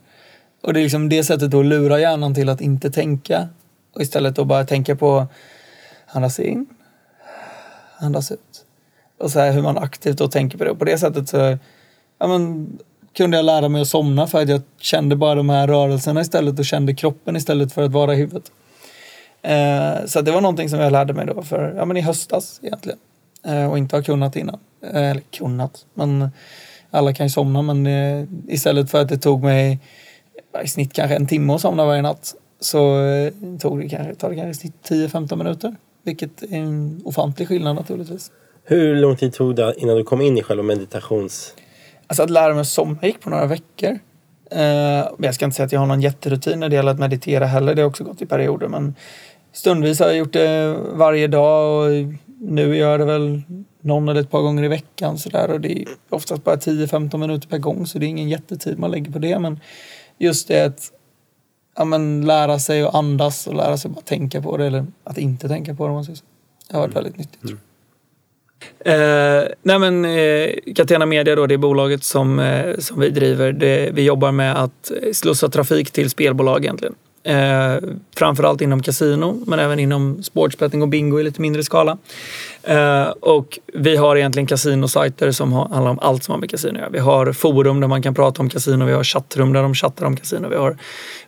Och 0.62 0.72
det 0.72 0.80
är 0.80 0.82
liksom 0.82 1.08
det 1.08 1.24
sättet 1.24 1.54
att 1.54 1.66
lura 1.66 2.00
hjärnan 2.00 2.34
till 2.34 2.48
att 2.48 2.60
inte 2.60 2.90
tänka. 2.90 3.48
Och 3.94 4.02
istället 4.02 4.36
då 4.36 4.44
bara 4.44 4.64
tänka 4.64 4.96
på 4.96 5.26
andas 6.06 6.40
in, 6.40 6.66
andas 7.98 8.32
ut. 8.32 8.64
Och 9.18 9.30
så 9.30 9.40
här 9.40 9.52
hur 9.52 9.62
man 9.62 9.78
aktivt 9.78 10.18
då 10.18 10.28
tänker 10.28 10.58
på 10.58 10.64
det. 10.64 10.70
Och 10.70 10.78
på 10.78 10.84
det 10.84 10.98
sättet 10.98 11.28
så 11.28 11.58
ja, 12.18 12.26
men, 12.26 12.68
kunde 13.12 13.36
jag 13.36 13.44
lära 13.44 13.68
mig 13.68 13.82
att 13.82 13.88
somna 13.88 14.26
för 14.26 14.42
att 14.42 14.48
jag 14.48 14.62
kände 14.78 15.16
bara 15.16 15.34
de 15.34 15.48
här 15.48 15.66
rörelserna 15.66 16.20
istället 16.20 16.58
och 16.58 16.64
kände 16.64 16.94
kroppen 16.94 17.36
istället 17.36 17.72
för 17.72 17.82
att 17.82 17.92
vara 17.92 18.14
i 18.14 18.16
huvudet. 18.16 18.52
Eh, 19.42 20.06
så 20.06 20.20
det 20.20 20.30
var 20.30 20.40
någonting 20.40 20.68
som 20.68 20.78
jag 20.78 20.92
lärde 20.92 21.12
mig 21.12 21.26
då 21.26 21.42
för, 21.42 21.74
ja 21.76 21.84
men 21.84 21.96
i 21.96 22.00
höstas 22.00 22.60
egentligen. 22.62 22.98
Eh, 23.44 23.70
och 23.70 23.78
inte 23.78 23.96
har 23.96 24.02
kunnat 24.02 24.36
innan. 24.36 24.58
Eh, 24.82 25.10
eller 25.10 25.20
kunnat, 25.20 25.86
men 25.94 26.30
alla 26.90 27.14
kan 27.14 27.26
ju 27.26 27.30
somna 27.30 27.62
men 27.62 27.86
eh, 27.86 28.24
istället 28.48 28.90
för 28.90 29.00
att 29.00 29.08
det 29.08 29.18
tog 29.18 29.42
mig 29.42 29.78
i 30.64 30.68
snitt 30.68 30.92
kanske 30.92 31.16
en 31.16 31.26
timme 31.26 31.52
att 31.52 31.60
somna 31.60 31.84
varje 31.84 32.02
natt 32.02 32.34
så 32.60 33.02
eh, 33.04 33.32
tog 33.60 33.80
det 33.80 33.88
kanske, 33.88 34.14
tar 34.14 34.30
det 34.30 34.36
kanske 34.36 34.50
i 34.50 34.54
snitt 34.54 35.10
10-15 35.10 35.36
minuter. 35.36 35.76
Vilket 36.02 36.42
är 36.42 36.56
en 36.56 37.00
ofantlig 37.04 37.48
skillnad 37.48 37.76
naturligtvis. 37.76 38.30
Hur 38.64 38.96
lång 38.96 39.16
tid 39.16 39.32
tog 39.32 39.56
det 39.56 39.74
innan 39.76 39.96
du 39.96 40.04
kom 40.04 40.20
in 40.20 40.38
i 40.38 40.42
själva 40.42 40.62
meditations... 40.62 41.54
Alltså 42.06 42.22
att 42.22 42.30
lära 42.30 42.52
mig 42.54 42.60
att 42.60 42.66
somna 42.66 42.98
gick 43.02 43.20
på 43.20 43.30
några 43.30 43.46
veckor. 43.46 43.98
Eh, 44.50 45.08
jag 45.18 45.34
ska 45.34 45.44
inte 45.44 45.56
säga 45.56 45.66
att 45.66 45.72
jag 45.72 45.80
har 45.80 45.86
någon 45.86 46.00
jätterutin 46.00 46.60
när 46.60 46.68
det 46.68 46.76
gäller 46.76 46.92
att 46.92 46.98
meditera 46.98 47.46
heller. 47.46 47.74
Det 47.74 47.82
har 47.82 47.88
också 47.88 48.04
gått 48.04 48.22
i 48.22 48.26
perioder. 48.26 48.68
Men 48.68 48.94
stundvis 49.52 50.00
har 50.00 50.06
jag 50.06 50.16
gjort 50.16 50.32
det 50.32 50.76
varje 50.92 51.26
dag 51.26 51.84
och 51.84 51.90
nu 52.40 52.76
gör 52.76 52.90
jag 52.90 53.00
det 53.00 53.04
väl 53.04 53.42
någon 53.80 54.08
eller 54.08 54.20
ett 54.20 54.30
par 54.30 54.42
gånger 54.42 54.64
i 54.64 54.68
veckan. 54.68 55.18
Så 55.18 55.28
där. 55.28 55.50
Och 55.50 55.60
det 55.60 55.82
är 55.82 55.84
oftast 56.08 56.44
bara 56.44 56.56
10-15 56.56 57.16
minuter 57.16 57.48
per 57.48 57.58
gång 57.58 57.86
så 57.86 57.98
det 57.98 58.06
är 58.06 58.08
ingen 58.08 58.28
jättetid 58.28 58.78
man 58.78 58.90
lägger 58.90 59.12
på 59.12 59.18
det. 59.18 59.38
Men 59.38 59.60
just 60.20 60.48
det 60.48 60.64
att 60.64 60.92
ja, 61.76 61.84
men 61.84 62.26
lära 62.26 62.58
sig 62.58 62.82
att 62.82 62.94
andas 62.94 63.46
och 63.46 63.54
lära 63.54 63.76
sig 63.76 63.90
bara 63.90 64.00
tänka 64.00 64.42
på 64.42 64.56
det 64.56 64.66
eller 64.66 64.86
att 65.04 65.18
inte 65.18 65.48
tänka 65.48 65.74
på 65.74 65.84
det. 65.84 65.88
om 65.88 65.94
man 65.94 66.04
säger 66.04 66.16
så. 66.16 66.24
Det 66.68 66.76
har 66.76 66.80
varit 66.80 66.96
väldigt 66.96 67.18
nyttigt. 67.18 67.40
jag. 67.42 67.58
Eh, 68.84 69.48
nej 69.62 69.78
men 69.78 70.04
eh, 70.04 70.74
Catena 70.74 71.06
Media 71.06 71.34
då, 71.34 71.46
det 71.46 71.54
är 71.54 71.58
bolaget 71.58 72.04
som, 72.04 72.38
eh, 72.38 72.76
som 72.78 73.00
vi 73.00 73.10
driver. 73.10 73.52
Det, 73.52 73.90
vi 73.92 74.02
jobbar 74.02 74.32
med 74.32 74.64
att 74.64 74.92
slussa 75.12 75.48
trafik 75.48 75.90
till 75.90 76.10
spelbolag 76.10 76.64
egentligen. 76.64 76.94
Eh, 77.22 77.76
framförallt 78.16 78.60
inom 78.60 78.82
kasino 78.82 79.44
men 79.46 79.58
även 79.58 79.78
inom 79.78 80.22
sportsbetting 80.22 80.82
och 80.82 80.88
bingo 80.88 81.20
i 81.20 81.22
lite 81.22 81.40
mindre 81.40 81.62
skala. 81.62 81.98
Eh, 82.62 83.08
och 83.08 83.58
vi 83.74 83.96
har 83.96 84.16
egentligen 84.16 84.46
kasinosajter 84.46 85.30
som 85.30 85.52
har, 85.52 85.68
handlar 85.68 85.90
om 85.90 85.98
allt 85.98 86.24
som 86.24 86.32
har 86.32 86.38
med 86.38 86.50
kasino 86.50 86.74
att 86.74 86.80
göra. 86.80 86.90
Vi 86.90 86.98
har 86.98 87.32
forum 87.32 87.80
där 87.80 87.88
man 87.88 88.02
kan 88.02 88.14
prata 88.14 88.42
om 88.42 88.48
kasino, 88.48 88.84
vi 88.84 88.92
har 88.92 89.04
chattrum 89.04 89.52
där 89.52 89.62
de 89.62 89.74
chattar 89.74 90.06
om 90.06 90.16
kasino, 90.16 90.48
vi 90.48 90.56
har 90.56 90.76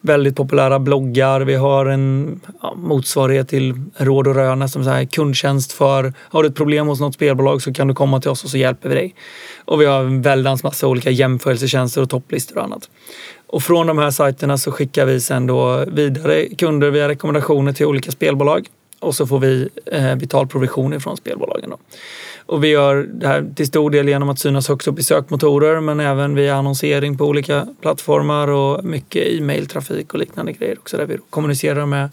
väldigt 0.00 0.36
populära 0.36 0.78
bloggar, 0.78 1.40
vi 1.40 1.54
har 1.54 1.86
en 1.86 2.40
ja, 2.62 2.74
motsvarighet 2.76 3.48
till 3.48 3.74
Råd 3.96 4.26
och 4.26 4.34
Rön, 4.34 4.68
som 4.68 4.84
så 4.84 4.90
här 4.90 5.04
kundtjänst 5.04 5.72
för 5.72 6.12
har 6.18 6.42
du 6.42 6.48
ett 6.48 6.54
problem 6.56 6.86
hos 6.86 7.00
något 7.00 7.14
spelbolag 7.14 7.62
så 7.62 7.72
kan 7.72 7.88
du 7.88 7.94
komma 7.94 8.20
till 8.20 8.30
oss 8.30 8.44
och 8.44 8.50
så 8.50 8.58
hjälper 8.58 8.88
vi 8.88 8.94
dig. 8.94 9.14
Och 9.64 9.80
vi 9.80 9.84
har 9.84 10.00
en 10.00 10.22
väldans 10.22 10.62
massa 10.62 10.88
olika 10.88 11.10
jämförelsetjänster 11.10 12.02
och 12.02 12.10
topplistor 12.10 12.58
och 12.58 12.64
annat. 12.64 12.88
Och 13.52 13.62
från 13.62 13.86
de 13.86 13.98
här 13.98 14.10
sajterna 14.10 14.58
så 14.58 14.72
skickar 14.72 15.06
vi 15.06 15.20
sen 15.20 15.46
då 15.46 15.84
vidare 15.86 16.48
kunder 16.48 16.90
via 16.90 17.08
rekommendationer 17.08 17.72
till 17.72 17.86
olika 17.86 18.10
spelbolag 18.10 18.66
och 19.00 19.14
så 19.14 19.26
får 19.26 19.38
vi 19.38 19.68
eh, 19.86 20.14
betald 20.14 20.50
provision 20.50 20.94
ifrån 20.94 21.16
spelbolagen. 21.16 21.70
Då. 21.70 21.78
Och 22.46 22.64
vi 22.64 22.68
gör 22.68 23.06
det 23.12 23.28
här 23.28 23.46
till 23.54 23.66
stor 23.66 23.90
del 23.90 24.08
genom 24.08 24.28
att 24.28 24.38
synas 24.38 24.68
högst 24.68 24.88
upp 24.88 24.98
i 24.98 25.02
sökmotorer 25.02 25.80
men 25.80 26.00
även 26.00 26.34
via 26.34 26.54
annonsering 26.54 27.18
på 27.18 27.24
olika 27.24 27.66
plattformar 27.80 28.48
och 28.48 28.84
mycket 28.84 29.26
e-mailtrafik 29.26 30.14
och 30.14 30.20
liknande 30.20 30.52
grejer 30.52 30.78
också 30.78 30.96
där 30.96 31.06
vi 31.06 31.18
kommunicerar 31.30 31.86
med, 31.86 32.10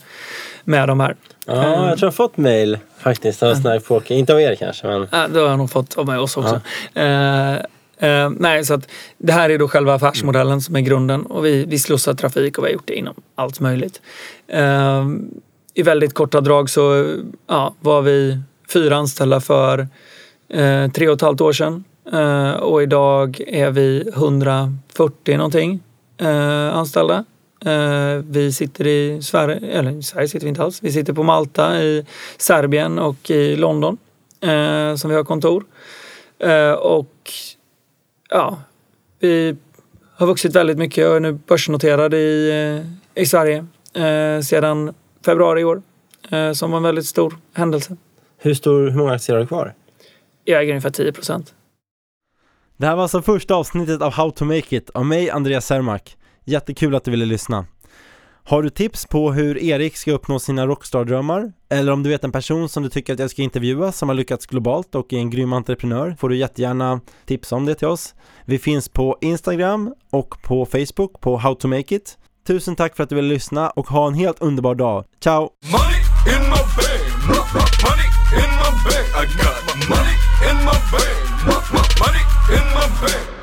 med 0.63 0.87
de 0.87 0.99
här. 0.99 1.15
Ja, 1.45 1.53
jag 1.55 1.65
tror 1.65 1.97
jag 1.99 2.07
har 2.07 2.11
fått 2.11 2.37
mail 2.37 2.77
faktiskt 2.97 3.43
av 3.43 3.79
folk. 3.79 4.11
Inte 4.11 4.33
av 4.33 4.41
er 4.41 4.55
kanske 4.55 4.87
men... 4.87 5.07
Ja, 5.11 5.27
det 5.27 5.39
har 5.39 5.47
jag 5.47 5.57
nog 5.57 5.71
fått 5.71 5.97
av 5.97 6.05
mig 6.05 6.17
oss 6.17 6.37
också. 6.37 6.61
Eh, 6.93 7.55
eh, 7.99 8.29
nej, 8.29 8.65
så 8.65 8.73
att 8.73 8.89
det 9.17 9.33
här 9.33 9.49
är 9.49 9.57
då 9.57 9.67
själva 9.67 9.93
affärsmodellen 9.93 10.61
som 10.61 10.75
är 10.75 10.81
grunden 10.81 11.25
och 11.25 11.45
vi, 11.45 11.65
vi 11.65 11.79
slussar 11.79 12.13
trafik 12.13 12.57
och 12.57 12.63
vi 12.63 12.67
har 12.67 12.73
gjort 12.73 12.87
det 12.87 12.95
inom 12.95 13.15
allt 13.35 13.59
möjligt. 13.59 14.01
Eh, 14.47 15.07
I 15.73 15.83
väldigt 15.83 16.13
korta 16.13 16.41
drag 16.41 16.69
så 16.69 17.15
ja, 17.47 17.75
var 17.79 18.01
vi 18.01 18.39
fyra 18.73 18.95
anställda 18.95 19.39
för 19.39 19.87
eh, 20.49 20.91
tre 20.91 21.07
och 21.07 21.15
ett 21.15 21.21
halvt 21.21 21.41
år 21.41 21.53
sedan 21.53 21.83
eh, 22.13 22.51
och 22.51 22.83
idag 22.83 23.41
är 23.47 23.71
vi 23.71 24.09
140 24.15 25.37
någonting 25.37 25.79
eh, 26.17 26.75
anställda. 26.75 27.25
Eh, 27.65 28.23
vi 28.23 28.51
sitter 28.51 28.87
i 28.87 29.21
Sverige, 29.21 29.55
eller 29.55 29.91
i 29.91 30.03
Sverige 30.03 30.27
sitter 30.27 30.45
vi 30.45 30.49
inte 30.49 30.63
alls. 30.63 30.83
Vi 30.83 30.91
sitter 30.91 31.13
på 31.13 31.23
Malta, 31.23 31.83
i 31.83 32.05
Serbien 32.37 32.99
och 32.99 33.29
i 33.29 33.55
London 33.55 33.97
eh, 34.41 34.95
som 34.95 35.09
vi 35.09 35.15
har 35.15 35.23
kontor. 35.23 35.65
Eh, 36.39 36.71
och 36.71 37.31
ja, 38.29 38.61
vi 39.19 39.55
har 40.15 40.27
vuxit 40.27 40.55
väldigt 40.55 40.77
mycket 40.77 41.07
och 41.07 41.15
är 41.15 41.19
nu 41.19 41.31
börsnoterade 41.31 42.17
i, 42.17 42.49
eh, 43.15 43.21
i 43.23 43.25
Sverige 43.25 43.65
eh, 43.93 44.41
sedan 44.41 44.93
februari 45.25 45.61
i 45.61 45.63
år. 45.63 45.81
Eh, 46.29 46.51
som 46.51 46.71
var 46.71 46.77
en 46.77 46.83
väldigt 46.83 47.05
stor 47.05 47.37
händelse. 47.53 47.97
Hur, 48.37 48.53
stor, 48.53 48.89
hur 48.89 48.97
många 48.97 49.13
aktier 49.13 49.35
har 49.35 49.41
du 49.41 49.47
kvar? 49.47 49.73
Jag 50.43 50.61
äger 50.61 50.71
ungefär 50.71 50.89
10 50.89 51.11
procent. 51.13 51.53
Det 52.77 52.85
här 52.85 52.95
var 52.95 53.03
alltså 53.03 53.21
första 53.21 53.55
avsnittet 53.55 54.01
av 54.01 54.11
How 54.13 54.31
to 54.31 54.45
Make 54.45 54.75
It 54.75 54.89
av 54.89 55.05
mig, 55.05 55.29
Andreas 55.29 55.65
Sermak. 55.65 56.17
Jättekul 56.45 56.95
att 56.95 57.03
du 57.03 57.11
ville 57.11 57.25
lyssna. 57.25 57.65
Har 58.49 58.63
du 58.63 58.69
tips 58.69 59.05
på 59.05 59.31
hur 59.31 59.63
Erik 59.63 59.97
ska 59.97 60.11
uppnå 60.11 60.39
sina 60.39 60.67
rockstardrömmar? 60.67 61.51
Eller 61.69 61.91
om 61.91 62.03
du 62.03 62.09
vet 62.09 62.23
en 62.23 62.31
person 62.31 62.69
som 62.69 62.83
du 62.83 62.89
tycker 62.89 63.13
att 63.13 63.19
jag 63.19 63.29
ska 63.29 63.41
intervjua 63.41 63.91
som 63.91 64.09
har 64.09 64.15
lyckats 64.15 64.45
globalt 64.45 64.95
och 64.95 65.13
är 65.13 65.17
en 65.17 65.29
grym 65.29 65.53
entreprenör 65.53 66.15
får 66.19 66.29
du 66.29 66.37
jättegärna 66.37 67.01
tipsa 67.25 67.55
om 67.55 67.65
det 67.65 67.75
till 67.75 67.87
oss. 67.87 68.15
Vi 68.45 68.59
finns 68.59 68.89
på 68.89 69.17
Instagram 69.21 69.93
och 70.11 70.41
på 70.41 70.65
Facebook 70.65 71.21
på 71.21 71.37
How 71.37 71.55
to 71.55 71.67
make 71.67 71.95
it. 71.95 72.17
Tusen 72.47 72.75
tack 72.75 72.95
för 72.95 73.03
att 73.03 73.09
du 73.09 73.15
ville 73.15 73.27
lyssna 73.27 73.69
och 73.69 73.87
ha 73.87 74.07
en 74.07 74.13
helt 74.13 74.41
underbar 74.41 74.75
dag. 74.75 75.05
Ciao! 75.23 75.49
in 82.61 82.65
my 82.75 82.87
bag. 83.01 83.38